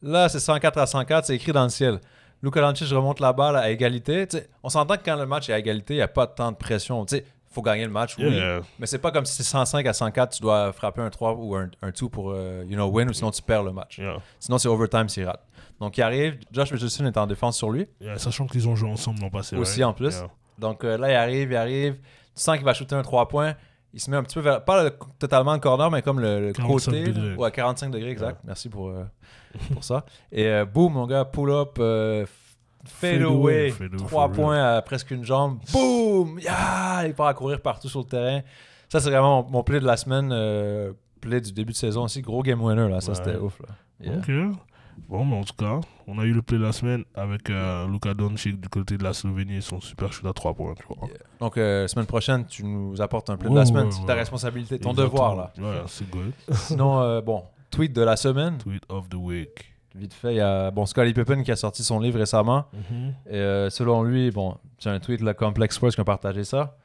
Là, 0.02 0.28
c'est 0.30 0.40
104 0.40 0.78
à 0.78 0.86
104, 0.86 1.26
c'est 1.26 1.36
écrit 1.36 1.52
dans 1.52 1.64
le 1.64 1.68
ciel. 1.68 2.00
Luka 2.42 2.60
Doncic 2.60 2.88
remonte 2.88 3.20
la 3.20 3.32
balle 3.32 3.56
à 3.56 3.70
égalité. 3.70 4.26
On 4.62 4.68
s'entend 4.68 4.96
que 4.96 5.04
quand 5.04 5.16
le 5.16 5.26
match 5.26 5.48
est 5.48 5.52
à 5.52 5.58
égalité, 5.58 5.94
il 5.94 5.98
n'y 5.98 6.02
a 6.02 6.08
pas 6.08 6.26
tant 6.26 6.52
de 6.52 6.56
pression. 6.56 7.04
Sais, 7.06 7.24
faut 7.50 7.62
gagner 7.62 7.84
le 7.84 7.90
match, 7.90 8.16
oui. 8.18 8.30
Yeah. 8.30 8.60
Mais 8.78 8.86
c'est 8.86 8.98
pas 8.98 9.10
comme 9.10 9.24
si 9.24 9.34
c'est 9.34 9.42
105 9.42 9.84
à 9.86 9.92
104, 9.92 10.36
tu 10.36 10.42
dois 10.42 10.72
frapper 10.72 11.00
un 11.00 11.10
3 11.10 11.34
ou 11.34 11.56
un, 11.56 11.70
un 11.82 11.90
2 11.90 12.08
pour 12.08 12.30
euh, 12.30 12.64
you 12.68 12.74
know, 12.76 12.86
win, 12.86 13.08
ou 13.08 13.12
sinon 13.12 13.30
tu 13.30 13.42
perds 13.42 13.64
le 13.64 13.72
match. 13.72 13.98
Yeah. 13.98 14.18
Sinon, 14.38 14.58
c'est 14.58 14.68
overtime 14.68 15.08
s'il 15.08 15.24
rate. 15.24 15.42
Donc, 15.80 15.96
il 15.96 16.02
arrive, 16.02 16.38
Josh 16.52 16.70
Richardson 16.72 17.06
est 17.06 17.16
en 17.16 17.26
défense 17.26 17.56
sur 17.56 17.70
lui. 17.70 17.86
Yeah, 18.00 18.18
Sachant 18.18 18.46
qu'ils 18.46 18.68
ont 18.68 18.76
joué 18.76 18.90
ensemble 18.90 19.20
l'an 19.20 19.30
passé. 19.30 19.56
Aussi, 19.56 19.82
en 19.82 19.92
plus. 19.92 20.22
Donc 20.58 20.84
euh, 20.84 20.98
là, 20.98 21.10
il 21.10 21.14
arrive, 21.14 21.52
il 21.52 21.56
arrive. 21.56 21.94
Tu 22.34 22.42
sens 22.42 22.56
qu'il 22.56 22.64
va 22.64 22.74
shooter 22.74 22.96
un 22.96 23.02
3 23.02 23.28
points. 23.28 23.54
Il 23.94 24.00
se 24.00 24.10
met 24.10 24.16
un 24.18 24.22
petit 24.22 24.34
peu 24.34 24.40
vers, 24.40 24.64
pas 24.64 24.84
le- 24.84 24.92
totalement 25.18 25.54
le 25.54 25.60
corner, 25.60 25.90
mais 25.90 26.02
comme 26.02 26.20
le, 26.20 26.40
le 26.48 26.52
45 26.52 26.90
côté. 26.92 27.04
degrés. 27.04 27.34
Ouais, 27.36 27.50
45 27.50 27.90
degrés, 27.90 28.10
exact. 28.10 28.40
Merci 28.44 28.68
pour, 28.68 28.88
euh, 28.90 29.04
pour 29.72 29.82
ça. 29.82 30.04
Et 30.30 30.46
euh, 30.46 30.64
boum, 30.66 30.92
mon 30.92 31.06
gars, 31.06 31.24
pull 31.24 31.50
up, 31.50 31.76
euh, 31.78 32.26
fade 32.84 33.22
away, 33.22 33.24
away. 33.24 33.70
fade 33.70 33.94
away, 33.94 34.06
3 34.06 34.26
for 34.28 34.32
points 34.32 34.62
à 34.76 34.82
presque 34.82 35.10
une 35.10 35.24
jambe. 35.24 35.58
Boum! 35.72 36.38
Yeah! 36.38 37.06
Il 37.06 37.14
part 37.14 37.28
à 37.28 37.34
courir 37.34 37.60
partout 37.62 37.88
sur 37.88 38.00
le 38.00 38.06
terrain. 38.06 38.40
Ça, 38.90 39.00
c'est 39.00 39.10
vraiment 39.10 39.42
mon, 39.42 39.50
mon 39.50 39.62
play 39.62 39.80
de 39.80 39.86
la 39.86 39.96
semaine. 39.96 40.30
euh, 40.32 40.92
play 41.20 41.40
du 41.40 41.50
début 41.52 41.72
de 41.72 41.76
saison 41.76 42.04
aussi. 42.04 42.20
Gros 42.22 42.42
game 42.42 42.62
winner, 42.62 42.88
là. 42.88 43.00
Ça, 43.00 43.12
Ouais. 43.12 43.16
c'était 43.24 43.36
ouf, 43.36 43.58
là. 43.60 43.68
Yeah. 44.00 44.50
Bon, 45.08 45.24
mais 45.24 45.36
en 45.36 45.44
tout 45.44 45.54
cas, 45.54 45.80
on 46.06 46.18
a 46.18 46.24
eu 46.24 46.32
le 46.32 46.42
play 46.42 46.58
de 46.58 46.62
la 46.64 46.72
semaine 46.72 47.04
avec 47.14 47.50
euh, 47.50 47.86
Luka 47.88 48.14
Doncic 48.14 48.60
du 48.60 48.68
côté 48.68 48.96
de 48.98 49.04
la 49.04 49.12
Slovénie 49.12 49.56
et 49.56 49.60
son 49.60 49.80
super 49.80 50.12
shoot 50.12 50.26
à 50.26 50.32
3 50.32 50.54
points. 50.54 50.74
Tu 50.74 50.84
vois. 50.86 51.06
Yeah. 51.08 51.16
Donc, 51.40 51.56
euh, 51.56 51.86
semaine 51.88 52.06
prochaine, 52.06 52.46
tu 52.46 52.64
nous 52.64 53.00
apportes 53.00 53.30
un 53.30 53.36
play 53.36 53.48
Ouais, 53.48 53.54
de 53.54 53.58
la 53.60 53.66
semaine. 53.66 53.84
ouais, 53.86 53.92
c'est 53.92 54.00
ouais. 54.00 54.06
ta 54.06 54.14
responsabilité, 54.14 54.78
ton 54.78 54.90
Exactement. 54.90 55.12
devoir, 55.12 55.36
là. 55.36 55.52
Ouais, 55.58 55.82
c'est 55.86 56.08
good. 56.10 56.32
Sinon, 56.52 57.00
euh, 57.00 57.20
bon, 57.20 57.44
tweet 57.70 57.92
de 57.94 58.02
la 58.02 58.16
semaine. 58.16 58.58
Tweet 58.58 58.82
of 58.88 59.08
the 59.08 59.14
week. 59.14 59.72
Vite 59.94 60.14
fait, 60.14 60.34
il 60.34 60.36
y 60.36 60.40
a 60.40 60.70
bon, 60.70 60.86
Scottie 60.86 61.12
Pippen 61.14 61.42
qui 61.42 61.50
a 61.50 61.56
sorti 61.56 61.82
son 61.82 61.98
livre 61.98 62.18
récemment. 62.18 62.66
Et 63.28 63.34
euh, 63.34 63.68
selon 63.70 64.02
lui, 64.02 64.30
bon, 64.30 64.56
c'est 64.78 64.90
un 64.90 65.00
tweet 65.00 65.20
la 65.22 65.34
Complex 65.34 65.74
Sports 65.76 65.90
qui 65.90 66.00
a 66.00 66.04
partagé 66.04 66.44
ça. 66.44 66.76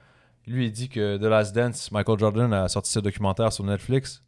Lui, 0.48 0.66
il 0.66 0.72
dit 0.72 0.90
que 0.90 1.18
The 1.18 1.24
Last 1.24 1.54
Dance, 1.56 1.92
Michael 1.92 2.18
Jordan 2.20 2.52
a 2.54 2.68
sorti 2.68 2.92
ce 2.92 3.00
documentaire 3.00 3.54
sur 3.54 3.64
Netflix 3.66 4.24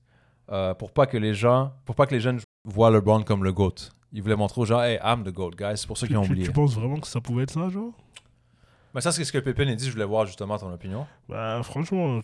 euh, 0.51 0.73
pour 0.75 0.91
pas 0.91 1.07
que 1.07 1.17
les 1.17 1.33
gens, 1.33 1.73
pour 1.85 1.95
pas 1.95 2.05
que 2.05 2.13
les 2.13 2.19
jeunes 2.21 2.39
voient 2.65 2.91
LeBron 2.91 3.23
comme 3.23 3.43
le 3.43 3.53
GOAT. 3.53 3.75
Il 4.11 4.21
voulait 4.21 4.35
montrer 4.35 4.61
aux 4.61 4.65
gens, 4.65 4.81
hey, 4.81 4.99
I'm 5.03 5.23
the 5.23 5.31
GOAT, 5.33 5.51
guys. 5.57 5.77
C'est 5.77 5.87
pour 5.87 5.97
ceux 5.97 6.07
qui 6.07 6.15
ont 6.15 6.23
tu- 6.23 6.31
oublié. 6.31 6.45
tu 6.47 6.53
penses 6.53 6.75
vraiment 6.75 6.99
que 6.99 7.07
ça 7.07 7.21
pouvait 7.21 7.43
être 7.43 7.51
ça, 7.51 7.69
genre? 7.69 7.91
Mais 8.93 9.01
ça, 9.01 9.11
c'est 9.11 9.25
ce 9.25 9.31
que 9.31 9.39
Pippen 9.39 9.67
a 9.67 9.75
dit. 9.75 9.85
Je 9.85 9.91
voulais 9.91 10.05
voir 10.05 10.25
justement 10.25 10.57
ton 10.57 10.71
opinion. 10.71 11.05
Bah, 11.27 11.61
franchement, 11.63 12.21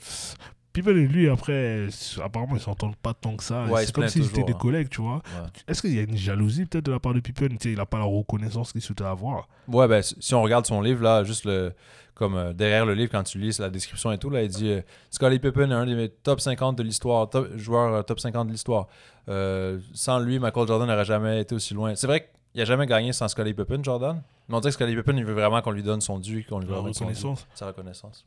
Pippen 0.71 0.95
et 0.95 1.05
lui, 1.05 1.29
après, 1.29 1.87
apparemment, 2.23 2.55
ils 2.55 2.61
s'entendent 2.61 2.95
pas 2.95 3.13
tant 3.13 3.35
que 3.35 3.43
ça. 3.43 3.65
Ouais, 3.65 3.85
c'est 3.85 3.93
comme 3.93 4.07
s'ils 4.07 4.25
étaient 4.25 4.43
des 4.43 4.53
hein. 4.53 4.57
collègues, 4.57 4.87
tu 4.87 5.01
vois. 5.01 5.15
Ouais. 5.15 5.49
Est-ce 5.67 5.81
qu'il 5.81 5.93
y 5.93 5.99
a 5.99 6.03
une 6.03 6.15
jalousie 6.15 6.65
peut-être 6.65 6.85
de 6.85 6.93
la 6.93 6.99
part 7.01 7.13
de 7.13 7.19
Pippen? 7.19 7.57
Il 7.65 7.79
a 7.79 7.85
pas 7.85 7.99
la 7.99 8.05
reconnaissance 8.05 8.71
qu'il 8.71 8.81
souhaitait 8.81 9.03
avoir. 9.03 9.49
Ouais, 9.67 9.87
ben, 9.89 10.01
si 10.01 10.33
on 10.33 10.41
regarde 10.41 10.65
son 10.65 10.81
livre, 10.81 11.03
là, 11.03 11.25
juste 11.25 11.43
le, 11.43 11.73
comme 12.22 12.36
euh, 12.36 12.53
derrière 12.53 12.86
le 12.86 12.93
livre, 12.93 13.11
quand 13.11 13.24
tu 13.24 13.39
lis 13.39 13.57
la 13.57 13.72
description 13.72 14.11
et 14.11 14.19
tout, 14.19 14.30
là, 14.30 14.43
il 14.43 14.49
dit 14.49 14.69
euh, 14.69 14.82
Scottie 15.09 15.39
Pippen 15.39 15.72
est 15.72 15.74
un 15.74 15.88
des 15.88 16.09
top 16.09 16.39
50 16.39 16.78
de 16.78 16.84
l'histoire, 16.84 17.28
top, 17.28 17.57
joueur 17.57 17.95
euh, 17.95 18.03
top 18.03 18.19
50 18.19 18.45
de 18.45 18.51
l'histoire. 18.51 18.88
Euh, 19.28 19.80
sans 19.95 20.19
lui, 20.19 20.38
Michael 20.38 20.67
Jordan 20.67 20.88
n'aurait 20.88 21.03
jamais 21.03 21.41
été 21.41 21.55
aussi 21.55 21.74
loin. 21.74 21.95
C'est 21.95 22.05
vrai 22.05 22.22
qu'il 22.51 22.59
n'a 22.59 22.65
jamais 22.65 22.86
gagné 22.86 23.11
sans 23.11 23.28
Scottie 23.28 23.55
Pippen, 23.55 23.84
Jordan. 23.84 24.22
Mais 24.47 24.55
on 24.55 24.59
dirait 24.59 24.69
que 24.69 24.76
Scottie 24.76 24.95
Pippen, 24.95 25.17
il 25.17 25.26
veut 25.26 25.34
vraiment 25.34 25.63
qu'on 25.63 25.72
lui 25.72 25.82
donne 25.82 25.99
son 25.99 26.19
dû, 26.19 26.45
qu'on 26.47 26.59
lui 26.59 26.67
donne 26.67 26.86
reconnaissance. 26.86 27.47
sa 27.55 27.65
reconnaissance. 27.65 28.24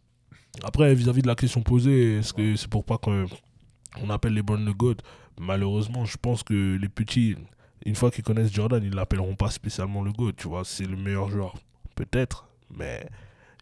Après, 0.64 0.92
vis-à-vis 0.92 1.22
de 1.22 1.28
la 1.28 1.36
question 1.36 1.62
posée, 1.62 2.18
est-ce 2.18 2.32
que 2.32 2.56
c'est 2.56 2.68
pour 2.68 2.84
pas 2.84 2.98
que 2.98 3.26
on 4.02 4.10
appelle 4.10 4.34
LeBron 4.34 4.56
le 4.56 4.72
GOAT. 4.74 4.96
Malheureusement, 5.38 6.04
je 6.04 6.16
pense 6.16 6.42
que 6.42 6.76
les 6.76 6.88
petits, 6.88 7.36
une 7.86 7.94
fois 7.94 8.10
qu'ils 8.10 8.24
connaissent 8.24 8.52
Jordan, 8.52 8.82
ils 8.82 8.92
l'appelleront 8.92 9.36
pas 9.36 9.50
spécialement 9.50 10.02
le 10.02 10.10
GOAT, 10.10 10.32
tu 10.32 10.48
vois. 10.48 10.64
C'est 10.64 10.86
le 10.86 10.96
meilleur 10.96 11.30
joueur, 11.30 11.54
peut-être, 11.94 12.48
mais 12.76 13.08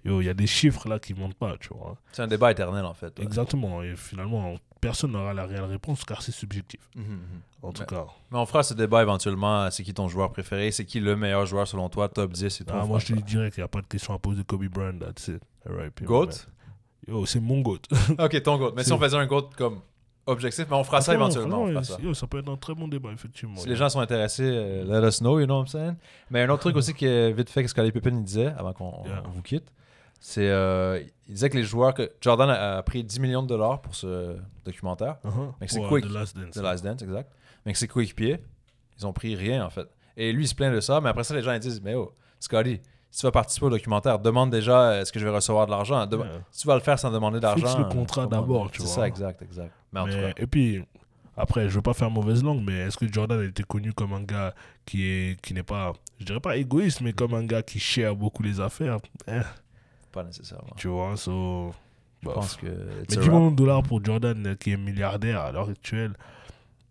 il 0.05 0.23
y 0.23 0.29
a 0.29 0.35
des 0.35 0.47
chiffres 0.47 0.89
là 0.89 0.99
qui 0.99 1.15
montent 1.15 1.35
pas, 1.37 1.57
tu 1.59 1.69
vois. 1.73 1.97
C'est 2.13 2.23
un 2.23 2.27
débat 2.27 2.51
éternel, 2.51 2.85
en 2.85 2.95
fait. 2.95 3.17
ouais. 3.19 3.25
Exactement, 3.25 3.83
et 3.83 3.95
finalement, 3.97 4.55
personne 4.81 5.13
n'aura 5.13 5.33
la 5.33 5.47
réelle 5.47 5.63
réponse 5.65 6.05
car 6.05 6.23
c'est 6.23 6.33
subjectif, 6.33 6.81
Mhm, 6.97 7.03
mhm. 7.05 7.19
en 7.63 7.73
tout 7.73 7.85
cas. 7.85 8.07
Mais 8.31 8.39
on 8.39 8.47
fera 8.47 8.63
ce 8.65 8.75
débat 8.75 9.03
éventuellement. 9.03 9.71
C'est 9.71 9.85
qui 9.85 9.95
ton 9.95 10.09
joueur 10.09 10.33
préféré 10.33 10.73
C'est 10.73 10.85
qui 10.85 10.99
le 10.99 11.15
meilleur 11.15 11.47
joueur 11.47 11.69
selon 11.69 11.89
toi 11.89 12.09
Top 12.09 12.33
10 12.33 12.61
et 12.61 12.65
tout. 12.65 12.75
Ah, 12.77 12.85
moi, 12.85 12.99
je 12.99 13.07
te 13.07 13.13
dirais 13.21 13.51
qu'il 13.53 13.61
n'y 13.61 13.65
a 13.65 13.69
pas 13.69 13.81
de 13.81 13.87
question 13.87 14.13
à 14.15 14.19
poser. 14.19 14.43
Kobe 14.45 14.65
Bryant, 14.67 14.99
that's 14.99 15.29
it. 15.29 15.41
Ça. 15.65 15.71
GOAT? 16.05 16.29
Yo, 17.07 17.25
c'est 17.27 17.41
mon 17.41 17.61
GOAT. 17.61 17.81
Ok, 18.19 18.43
ton 18.43 18.59
GOAT. 18.59 18.73
Mais 18.77 18.83
si 18.85 18.93
on 18.93 18.99
faisait 18.99 19.17
un 19.17 19.27
GOAT 19.27 19.51
comme 19.57 19.81
objectif, 20.27 20.67
mais 20.71 20.77
on 20.77 20.85
fera 20.85 21.01
ça 21.01 21.15
éventuellement. 21.15 21.67
fera 21.69 21.83
ça. 21.85 21.97
yo, 22.03 22.15
ça 22.15 22.27
peut 22.27 22.39
être 22.39 22.49
un 22.51 22.57
très 22.57 22.75
bon 22.75 22.87
débat, 22.89 23.11
effectivement. 23.13 23.57
Si 23.57 23.69
les 23.69 23.77
gens 23.77 23.89
sont 23.89 24.01
intéressés, 24.01 24.45
euh, 24.47 24.85
let 25.01 25.07
us 25.07 25.19
know, 25.19 25.39
you 25.41 25.47
know 25.47 25.57
what 25.59 25.63
I'm 25.63 25.67
saying? 25.69 25.95
Mais 26.31 26.43
un 26.43 26.49
autre 26.49 26.61
truc 26.63 26.77
aussi 26.77 26.93
qui 26.95 27.07
est 27.07 27.33
vite 27.33 27.51
fait, 27.51 27.63
que 27.63 27.69
Scottie 27.69 27.91
Pippen 27.93 28.17
il 28.17 28.25
disait, 28.25 28.53
avant 28.57 28.73
qu'on 28.73 29.03
Yeah. 29.05 29.23
vous 29.33 29.43
quitte, 29.43 29.67
c'est 30.25 30.49
euh, 30.49 31.03
il 31.29 31.35
disait 31.35 31.51
que 31.51 31.57
les 31.57 31.65
joueurs, 31.65 31.95
que 31.95 32.13
Jordan 32.21 32.49
a, 32.49 32.77
a 32.79 32.83
pris 32.85 33.03
10 33.03 33.19
millions 33.21 33.43
de 33.43 33.49
dollars 33.49 33.81
pour 33.83 33.95
ce 33.97 34.37
documentaire, 34.65 35.17
Uh-huh. 35.25 35.53
Mais 35.61 35.67
c'est 35.69 35.81
Ouais, 35.81 35.89
quick. 35.89 36.05
The 36.07 36.11
Last 36.13 36.37
Dance. 36.37 36.51
The 36.55 36.63
Last 36.63 36.85
Dance, 36.85 37.03
exact, 37.03 37.33
mais 37.67 37.73
que 37.73 37.79
ses 37.79 37.89
coéquipiers, 37.89 38.39
ils 38.99 39.07
ont 39.07 39.13
pris 39.13 39.35
rien 39.35 39.65
en 39.67 39.71
fait. 39.71 39.89
Et 40.17 40.33
lui, 40.33 40.45
il 40.45 40.49
se 40.49 40.55
plaint 40.55 40.73
de 40.75 40.81
ça, 40.81 41.01
mais 41.01 41.09
après 41.09 41.25
ça, 41.25 41.35
les 41.35 41.43
gens 41.43 41.53
ils 41.53 41.59
disent, 41.59 41.81
mais 41.83 41.95
oh, 41.95 42.15
Scotty, 42.39 42.81
si 43.11 43.21
tu 43.21 43.27
vas 43.27 43.33
participer 43.33 43.67
au 43.67 43.71
documentaire, 43.71 44.19
demande 44.19 44.51
déjà 44.51 44.91
euh, 44.91 45.01
est-ce 45.03 45.11
que 45.13 45.19
je 45.19 45.25
vais 45.27 45.35
recevoir 45.35 45.67
de 45.67 45.71
l'argent? 45.73 46.07
Dem- 46.07 46.21
Yeah. 46.21 46.31
Si 46.51 46.61
tu 46.63 46.67
vas 46.69 46.75
le 46.75 46.81
faire 46.81 46.99
sans 46.99 47.11
demander 47.11 47.41
d'argent. 47.41 47.67
Fixe 47.67 47.79
le 47.79 47.85
euh, 47.85 47.89
contrat 47.89 48.25
comment- 48.27 48.41
d'abord, 48.43 48.71
tu 48.71 48.81
C'est 48.81 48.87
vois. 48.87 48.95
ça, 48.95 49.09
exact, 49.09 49.43
exact. 49.43 49.73
Mais 49.93 50.01
en 50.01 50.07
tout 50.07 50.13
cas, 50.13 50.33
Et 50.37 50.47
puis, 50.47 50.85
après, 51.37 51.69
je 51.69 51.75
veux 51.75 51.83
pas 51.83 51.95
faire 51.95 52.11
mauvaise 52.11 52.43
langue, 52.45 52.63
mais 52.65 52.73
est-ce 52.81 52.97
que 52.99 53.11
Jordan 53.11 53.41
a 53.41 53.45
été 53.45 53.63
connu 53.65 53.93
comme 53.93 54.13
un 54.13 54.23
gars 54.23 54.55
qui 54.87 55.05
est 55.07 55.41
qui 55.41 55.53
n'est 55.55 55.63
pas, 55.63 55.93
je 56.21 56.25
dirais 56.27 56.41
pas 56.41 56.57
égoïste, 56.57 57.01
mais 57.01 57.13
comme 57.15 57.35
un 57.35 57.45
gars 57.45 57.63
qui 57.63 57.79
share 57.81 58.15
beaucoup 58.15 58.43
les 58.43 58.61
affaires? 58.61 58.99
Eh, 59.29 59.41
pas 60.13 60.25
nécessairement. 60.25 60.75
Tu 60.77 60.89
vois, 60.89 61.17
so, 61.17 61.73
Je 62.23 62.29
pense 62.29 62.57
que. 62.57 62.67
Mais 62.67 63.03
a 63.03 63.05
10 63.07 63.17
wrap. 63.17 63.27
millions 63.29 63.51
de 63.51 63.57
dollars 63.57 63.83
pour 63.83 64.05
Jordan, 64.05 64.47
euh, 64.47 64.55
qui 64.55 64.73
est 64.73 64.77
milliardaire 64.77 65.41
à 65.41 65.53
l'heure 65.53 65.69
actuelle, 65.71 66.13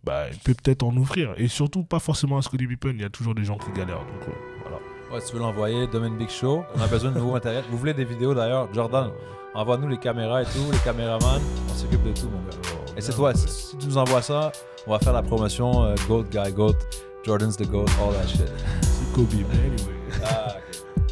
bah, 0.04 0.26
il 0.32 0.38
peut 0.40 0.54
peut-être 0.54 0.84
en 0.84 0.96
offrir. 0.98 1.34
Et 1.38 1.48
surtout, 1.48 1.84
pas 1.84 2.00
forcément 2.00 2.38
à 2.38 2.42
Scottie 2.42 2.68
Pippen, 2.68 2.92
il 2.96 3.02
y 3.02 3.06
a 3.06 3.10
toujours 3.10 3.36
des 3.36 3.46
gens 3.46 3.58
qui 3.58 3.72
galèrent. 3.72 4.00
Donc, 4.00 4.28
euh, 4.28 4.32
voilà. 4.64 4.78
Ouais, 5.12 5.22
si 5.22 5.28
tu 5.28 5.34
veux 5.36 5.42
l'envoyer, 5.42 5.88
Domaine 5.88 6.18
Big 6.18 6.30
Show. 6.30 6.64
On 6.76 6.82
a 6.82 6.88
besoin 6.88 7.12
de 7.12 7.20
nouveaux 7.20 7.34
matériel. 7.34 7.64
Vous 7.70 7.78
voulez 7.78 7.94
des 7.94 8.06
vidéos 8.06 8.34
d'ailleurs, 8.34 8.74
Jordan, 8.74 9.12
envoie-nous 9.54 9.88
les 9.88 9.98
caméras 9.98 10.42
et 10.42 10.46
tout, 10.46 10.72
les 10.72 10.80
caméramans. 10.80 11.42
On 11.70 11.74
s'occupe 11.76 12.04
de 12.04 12.12
tout, 12.14 12.30
mon 12.30 12.42
gars. 12.50 12.58
Et 12.98 13.02
c'est 13.02 13.14
toi, 13.14 13.34
si, 13.34 13.48
si 13.48 13.78
tu 13.78 13.86
nous 13.88 13.98
envoies 13.98 14.22
ça, 14.22 14.52
on 14.88 14.92
va 14.92 15.00
faire 15.00 15.14
la 15.14 15.22
promotion 15.22 15.84
euh, 15.84 15.96
Goat 16.08 16.24
Guy 16.32 16.52
Goat, 16.54 16.76
Jordan's 17.24 17.56
the 17.58 17.68
Goat, 17.70 17.86
all 18.02 18.14
that 18.14 18.28
shit. 18.28 18.52
C'est 18.82 19.14
Kobe, 19.14 19.28
mais 19.34 19.60
anyway. 19.60 19.96
Ah. 20.26 20.56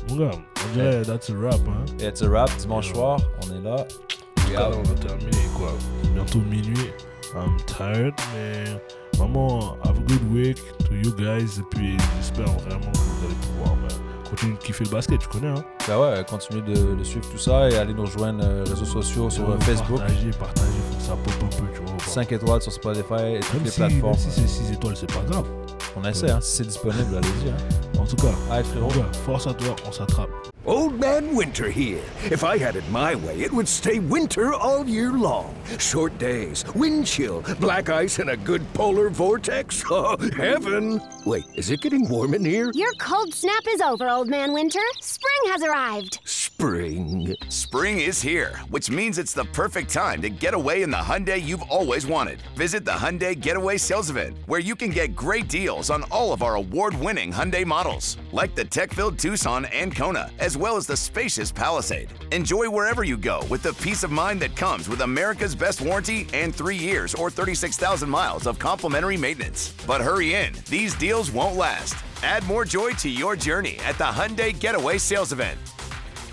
Mon 0.09 0.15
gars, 0.15 0.31
on 0.33 0.73
dirait 0.73 1.01
that's 1.03 1.29
a 1.29 1.33
rap, 1.35 1.55
hein? 1.67 1.85
It's 1.99 2.21
a 2.21 2.29
wrap, 2.29 2.49
dimanche 2.57 2.91
soir, 2.93 3.19
on 3.45 3.55
est 3.55 3.61
là. 3.61 3.85
Out. 4.57 4.75
on 4.75 4.81
va 4.81 4.95
terminer, 4.95 5.47
quoi. 5.55 5.71
Bientôt 6.13 6.39
minuit. 6.39 6.91
I'm 7.35 7.55
tired, 7.67 8.15
mais 8.33 8.63
vraiment, 9.17 9.77
have 9.85 9.97
a 9.97 10.01
good 10.07 10.31
week 10.33 10.57
to 10.87 10.95
you 10.95 11.13
guys. 11.15 11.59
Et 11.59 11.63
puis, 11.69 11.95
j'espère 12.17 12.45
vraiment 12.47 12.91
que 12.91 12.97
vous 12.97 13.25
allez 13.25 13.35
pouvoir 13.35 13.75
bah, 13.75 13.95
continuer 14.27 14.53
de 14.55 14.59
kiffer 14.59 14.83
le 14.85 14.89
basket, 14.89 15.19
tu 15.19 15.27
connais, 15.27 15.49
hein? 15.49 15.63
Ben 15.87 15.99
ouais, 15.99 16.25
continuez 16.27 16.63
de, 16.63 16.95
de 16.95 17.03
suivre 17.03 17.29
tout 17.29 17.37
ça 17.37 17.69
et 17.69 17.77
allez 17.77 17.93
nous 17.93 18.01
rejoindre 18.01 18.43
euh, 18.43 18.63
réseaux 18.67 18.85
sociaux 18.85 19.29
sur 19.29 19.47
euh, 19.47 19.59
Facebook. 19.59 19.99
Partager, 19.99 20.31
partager, 20.31 20.71
faut 20.89 20.97
que 20.97 21.03
ça 21.03 21.11
pop 21.13 21.33
un 21.43 21.55
peu, 21.61 21.71
tu 21.75 21.81
vois. 21.81 21.97
5 21.99 22.31
étoiles 22.31 22.61
sur 22.63 22.71
Spotify 22.71 23.35
et 23.35 23.39
toutes 23.41 23.53
Même 23.53 23.63
les 23.65 23.69
si, 23.69 23.79
plateformes. 23.79 24.11
même 24.13 24.19
si 24.19 24.31
c'est 24.31 24.47
6 24.47 24.71
étoiles, 24.71 24.97
c'est 24.97 25.13
pas 25.13 25.21
grave. 25.29 25.45
On 25.95 26.03
essaie, 26.07 26.29
hein, 26.31 26.39
si 26.41 26.57
c'est 26.57 26.63
disponible, 26.63 27.17
allez-y. 27.17 27.49
Hein. 27.49 27.99
En 27.99 28.05
tout 28.05 28.15
cas, 28.15 28.33
Allez, 28.51 28.63
frérot. 28.63 28.89
force 29.25 29.47
à 29.47 29.53
toi, 29.53 29.75
on 29.87 29.91
s'attrape. 29.91 30.29
Old 30.69 30.99
Man 30.99 31.35
Winter 31.35 31.71
here. 31.71 32.03
If 32.25 32.43
I 32.43 32.55
had 32.59 32.75
it 32.75 32.87
my 32.91 33.15
way, 33.15 33.39
it 33.41 33.51
would 33.51 33.67
stay 33.67 33.97
winter 33.97 34.53
all 34.53 34.87
year 34.87 35.11
long. 35.11 35.55
Short 35.79 36.15
days, 36.19 36.63
wind 36.75 37.07
chill, 37.07 37.43
black 37.59 37.89
ice, 37.89 38.19
and 38.19 38.29
a 38.29 38.37
good 38.37 38.61
polar 38.75 39.09
vortex. 39.09 39.83
Oh, 39.91 40.17
heaven! 40.37 41.01
Wait, 41.25 41.45
is 41.55 41.71
it 41.71 41.81
getting 41.81 42.07
warm 42.07 42.35
in 42.35 42.45
here? 42.45 42.71
Your 42.75 42.93
cold 42.93 43.33
snap 43.33 43.63
is 43.67 43.81
over, 43.81 44.07
Old 44.07 44.27
Man 44.27 44.53
Winter. 44.53 44.79
Spring 45.01 45.51
has 45.51 45.63
arrived. 45.63 46.19
Spring. 46.59 47.35
Spring 47.47 48.01
is 48.01 48.21
here, 48.21 48.57
which 48.69 48.89
means 48.91 49.17
it's 49.17 49.31
the 49.31 49.45
perfect 49.45 49.89
time 49.89 50.21
to 50.21 50.29
get 50.29 50.53
away 50.53 50.81
in 50.81 50.89
the 50.91 50.97
Hyundai 50.97 51.41
you've 51.41 51.61
always 51.63 52.05
wanted. 52.05 52.41
Visit 52.57 52.83
the 52.83 52.91
Hyundai 52.91 53.39
Getaway 53.39 53.77
Sales 53.77 54.09
Event, 54.09 54.37
where 54.45 54.59
you 54.59 54.75
can 54.75 54.89
get 54.89 55.15
great 55.15 55.47
deals 55.47 55.89
on 55.89 56.03
all 56.11 56.33
of 56.33 56.43
our 56.43 56.55
award-winning 56.55 57.31
Hyundai 57.31 57.65
models, 57.65 58.17
like 58.33 58.55
the 58.55 58.65
tech-filled 58.65 59.17
Tucson 59.17 59.65
and 59.65 59.95
Kona, 59.95 60.31
as 60.37 60.57
well 60.59 60.75
as 60.75 60.85
the 60.85 60.97
spacious 60.97 61.51
Palisade. 61.51 62.09
Enjoy 62.31 62.69
wherever 62.69 63.03
you 63.03 63.17
go 63.17 63.39
with 63.49 63.63
the 63.63 63.73
peace 63.73 64.03
of 64.03 64.11
mind 64.11 64.41
that 64.41 64.55
comes 64.55 64.89
with 64.89 65.01
America's 65.01 65.55
best 65.55 65.81
warranty 65.81 66.27
and 66.33 66.53
three 66.53 66.75
years 66.75 67.15
or 67.15 67.31
36,000 67.31 68.09
miles 68.09 68.45
of 68.45 68.59
complimentary 68.59 69.17
maintenance. 69.17 69.73
But 69.87 70.01
hurry 70.01 70.35
in, 70.35 70.53
these 70.69 70.93
deals 70.95 71.31
won't 71.31 71.55
last. 71.55 71.95
Add 72.23 72.45
more 72.45 72.65
joy 72.65 72.91
to 72.91 73.09
your 73.09 73.35
journey 73.35 73.79
at 73.85 73.97
the 73.97 74.03
Hyundai 74.03 74.57
Getaway 74.57 74.97
Sales 74.97 75.31
Event. 75.31 75.57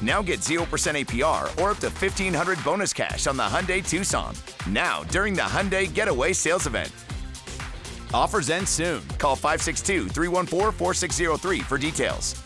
Now 0.02 0.22
get 0.22 0.40
0% 0.40 0.66
APR 0.66 1.44
or 1.62 1.70
up 1.70 1.78
to 1.78 1.86
1500 1.86 2.62
bonus 2.64 2.92
cash 2.92 3.26
on 3.26 3.36
the 3.36 3.44
Hyundai 3.44 3.86
Tucson. 3.86 4.34
Now, 4.68 5.04
during 5.04 5.34
the 5.34 5.42
Hyundai 5.42 5.92
Getaway 5.92 6.32
Sales 6.32 6.66
Event. 6.66 6.92
Offers 8.12 8.50
end 8.50 8.68
soon. 8.68 9.06
Call 9.18 9.36
562 9.36 10.08
314 10.08 10.72
4603 10.72 11.60
for 11.60 11.78
details. 11.78 12.45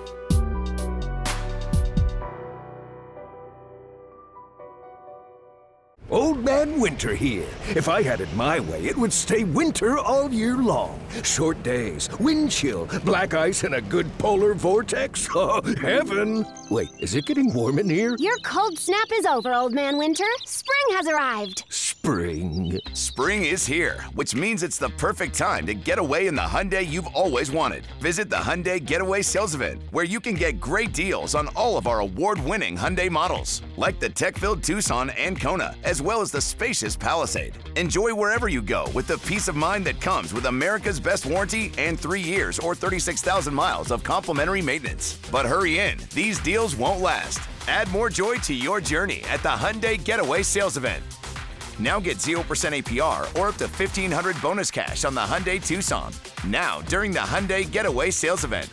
Old 6.11 6.43
Man 6.43 6.77
Winter 6.81 7.15
here. 7.15 7.47
If 7.69 7.87
I 7.87 8.01
had 8.01 8.19
it 8.19 8.31
my 8.35 8.59
way, 8.59 8.83
it 8.83 8.97
would 8.97 9.13
stay 9.13 9.45
winter 9.45 9.97
all 9.97 10.29
year 10.29 10.57
long. 10.57 10.99
Short 11.23 11.63
days, 11.63 12.09
wind 12.19 12.51
chill, 12.51 12.85
black 13.05 13.33
ice, 13.33 13.63
and 13.63 13.75
a 13.75 13.81
good 13.81 14.05
polar 14.17 14.53
vortex. 14.53 15.29
Oh, 15.43 15.61
heaven! 15.79 16.45
Wait, 16.69 16.89
is 16.99 17.15
it 17.15 17.25
getting 17.25 17.53
warm 17.53 17.79
in 17.79 17.89
here? 17.89 18.15
Your 18.19 18.37
cold 18.39 18.77
snap 18.77 19.07
is 19.13 19.25
over, 19.25 19.53
Old 19.53 19.71
Man 19.71 19.97
Winter. 19.97 20.25
Spring 20.45 20.97
has 20.97 21.07
arrived. 21.07 21.63
Spring. 21.69 22.79
Spring 22.93 23.45
is 23.45 23.65
here, 23.65 24.01
which 24.15 24.33
means 24.35 24.63
it's 24.63 24.77
the 24.77 24.89
perfect 24.89 25.37
time 25.37 25.65
to 25.67 25.73
get 25.73 25.99
away 25.99 26.27
in 26.27 26.35
the 26.35 26.41
Hyundai 26.41 26.85
you've 26.85 27.07
always 27.07 27.51
wanted. 27.51 27.85
Visit 28.01 28.29
the 28.29 28.35
Hyundai 28.35 28.83
Getaway 28.83 29.21
Sales 29.21 29.55
Event, 29.55 29.83
where 29.91 30.03
you 30.03 30.19
can 30.19 30.33
get 30.33 30.59
great 30.59 30.93
deals 30.93 31.35
on 31.35 31.47
all 31.49 31.77
of 31.77 31.87
our 31.87 31.99
award-winning 31.99 32.75
Hyundai 32.75 33.09
models, 33.09 33.61
like 33.77 33.99
the 33.99 34.09
tech-filled 34.09 34.63
Tucson 34.63 35.11
and 35.11 35.39
Kona, 35.39 35.75
as 35.83 36.00
well 36.01 36.21
as 36.21 36.31
the 36.31 36.41
spacious 36.41 36.95
Palisade. 36.95 37.53
Enjoy 37.75 38.13
wherever 38.13 38.47
you 38.47 38.61
go 38.61 38.85
with 38.93 39.07
the 39.07 39.17
peace 39.19 39.47
of 39.47 39.55
mind 39.55 39.85
that 39.85 40.01
comes 40.01 40.33
with 40.33 40.45
America's 40.45 40.99
best 40.99 41.25
warranty 41.25 41.71
and 41.77 41.99
three 41.99 42.21
years 42.21 42.57
or 42.59 42.73
36,000 42.73 43.53
miles 43.53 43.91
of 43.91 44.03
complimentary 44.03 44.61
maintenance. 44.61 45.19
But 45.31 45.45
hurry 45.45 45.79
in, 45.79 45.97
these 46.13 46.39
deals 46.39 46.75
won't 46.75 47.01
last. 47.01 47.39
Add 47.67 47.89
more 47.91 48.09
joy 48.09 48.35
to 48.37 48.53
your 48.53 48.81
journey 48.81 49.23
at 49.29 49.43
the 49.43 49.49
Hyundai 49.49 50.03
Getaway 50.03 50.41
Sales 50.43 50.77
Event. 50.77 51.03
Now 51.77 51.99
get 51.99 52.17
0% 52.17 52.41
APR 52.43 53.21
or 53.39 53.49
up 53.49 53.57
to 53.57 53.67
1500 53.67 54.41
bonus 54.41 54.71
cash 54.71 55.05
on 55.05 55.13
the 55.13 55.21
Hyundai 55.21 55.65
Tucson. 55.65 56.13
Now, 56.47 56.81
during 56.81 57.11
the 57.11 57.19
Hyundai 57.19 57.69
Getaway 57.69 58.11
Sales 58.11 58.43
Event. 58.43 58.69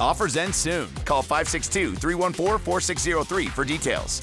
Offers 0.00 0.36
end 0.36 0.54
soon. 0.54 0.88
Call 1.04 1.22
562 1.22 1.94
314 1.96 2.58
4603 2.58 3.46
for 3.46 3.64
details. 3.64 4.22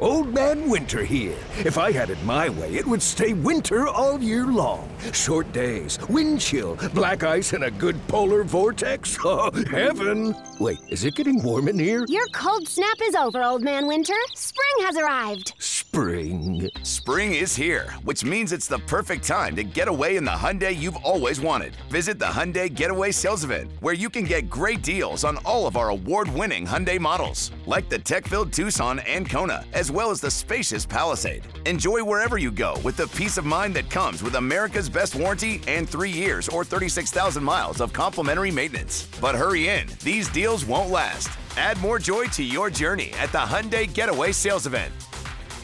Old 0.00 0.32
Man 0.32 0.70
Winter 0.70 1.04
here. 1.04 1.36
If 1.58 1.76
I 1.76 1.92
had 1.92 2.08
it 2.08 2.22
my 2.24 2.48
way, 2.48 2.74
it 2.74 2.86
would 2.86 3.02
stay 3.02 3.34
winter 3.34 3.86
all 3.86 4.18
year 4.18 4.46
long. 4.46 4.88
Short 5.12 5.52
days, 5.52 5.98
wind 6.08 6.40
chill, 6.40 6.76
black 6.94 7.22
ice, 7.22 7.52
and 7.52 7.64
a 7.64 7.70
good 7.70 7.96
polar 8.08 8.42
vortex. 8.42 9.18
Oh, 9.32 9.50
heaven! 9.70 10.34
Wait, 10.58 10.78
is 10.88 11.04
it 11.04 11.14
getting 11.14 11.42
warm 11.42 11.68
in 11.68 11.78
here? 11.78 12.04
Your 12.08 12.26
cold 12.28 12.66
snap 12.66 12.96
is 13.02 13.14
over, 13.14 13.42
Old 13.44 13.62
Man 13.62 13.86
Winter. 13.86 14.14
Spring 14.34 14.86
has 14.86 14.96
arrived. 14.96 15.52
Spring. 15.58 16.70
Spring 16.84 17.34
is 17.34 17.56
here, 17.56 17.90
which 18.04 18.24
means 18.24 18.52
it's 18.52 18.68
the 18.68 18.78
perfect 18.80 19.26
time 19.26 19.56
to 19.56 19.64
get 19.64 19.88
away 19.88 20.16
in 20.16 20.24
the 20.24 20.30
Hyundai 20.30 20.74
you've 20.74 20.96
always 20.96 21.40
wanted. 21.40 21.74
Visit 21.90 22.18
the 22.18 22.26
Hyundai 22.26 22.72
Getaway 22.72 23.10
Sales 23.10 23.44
Event, 23.44 23.72
where 23.80 23.94
you 23.94 24.08
can 24.08 24.24
get 24.24 24.48
great 24.48 24.82
deals 24.82 25.24
on 25.24 25.36
all 25.38 25.66
of 25.66 25.76
our 25.76 25.90
award-winning 25.90 26.64
Hyundai 26.64 26.98
models, 26.98 27.50
like 27.66 27.88
the 27.88 27.98
tech-filled 27.98 28.52
Tucson 28.52 29.00
and 29.00 29.28
Kona, 29.28 29.64
as 29.90 29.96
well 29.96 30.12
as 30.12 30.20
the 30.20 30.30
spacious 30.30 30.86
Palisade. 30.86 31.42
Enjoy 31.66 32.04
wherever 32.04 32.38
you 32.38 32.52
go 32.52 32.76
with 32.84 32.96
the 32.96 33.08
peace 33.08 33.38
of 33.38 33.44
mind 33.44 33.74
that 33.74 33.90
comes 33.90 34.22
with 34.22 34.36
America's 34.36 34.88
best 34.88 35.16
warranty 35.16 35.60
and 35.66 35.88
three 35.88 36.12
years 36.12 36.48
or 36.48 36.64
36,000 36.64 37.42
miles 37.42 37.80
of 37.80 37.92
complimentary 37.92 38.52
maintenance. 38.52 39.08
But 39.20 39.34
hurry 39.34 39.68
in, 39.68 39.88
these 40.04 40.28
deals 40.28 40.64
won't 40.64 40.90
last. 40.90 41.28
Add 41.56 41.80
more 41.80 41.98
joy 41.98 42.26
to 42.26 42.44
your 42.44 42.70
journey 42.70 43.12
at 43.18 43.32
the 43.32 43.38
Hyundai 43.38 43.92
Getaway 43.92 44.30
Sales 44.30 44.64
Event. 44.64 44.92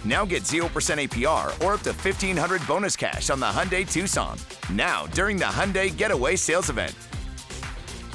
Now 0.04 0.24
get 0.24 0.42
0% 0.42 0.66
APR 0.68 1.46
or 1.64 1.74
up 1.74 1.82
to 1.82 1.92
1500 1.92 2.66
bonus 2.66 2.96
cash 2.96 3.30
on 3.30 3.38
the 3.38 3.46
Hyundai 3.46 3.88
Tucson. 3.88 4.36
Now, 4.72 5.06
during 5.14 5.36
the 5.36 5.44
Hyundai 5.44 5.96
Getaway 5.96 6.34
Sales 6.34 6.68
Event. 6.68 6.96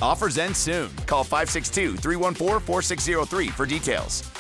Offers 0.01 0.37
end 0.37 0.57
soon. 0.57 0.93
Call 1.05 1.23
562 1.23 1.95
314 1.95 2.59
4603 2.59 3.47
for 3.47 3.65
details. 3.65 4.30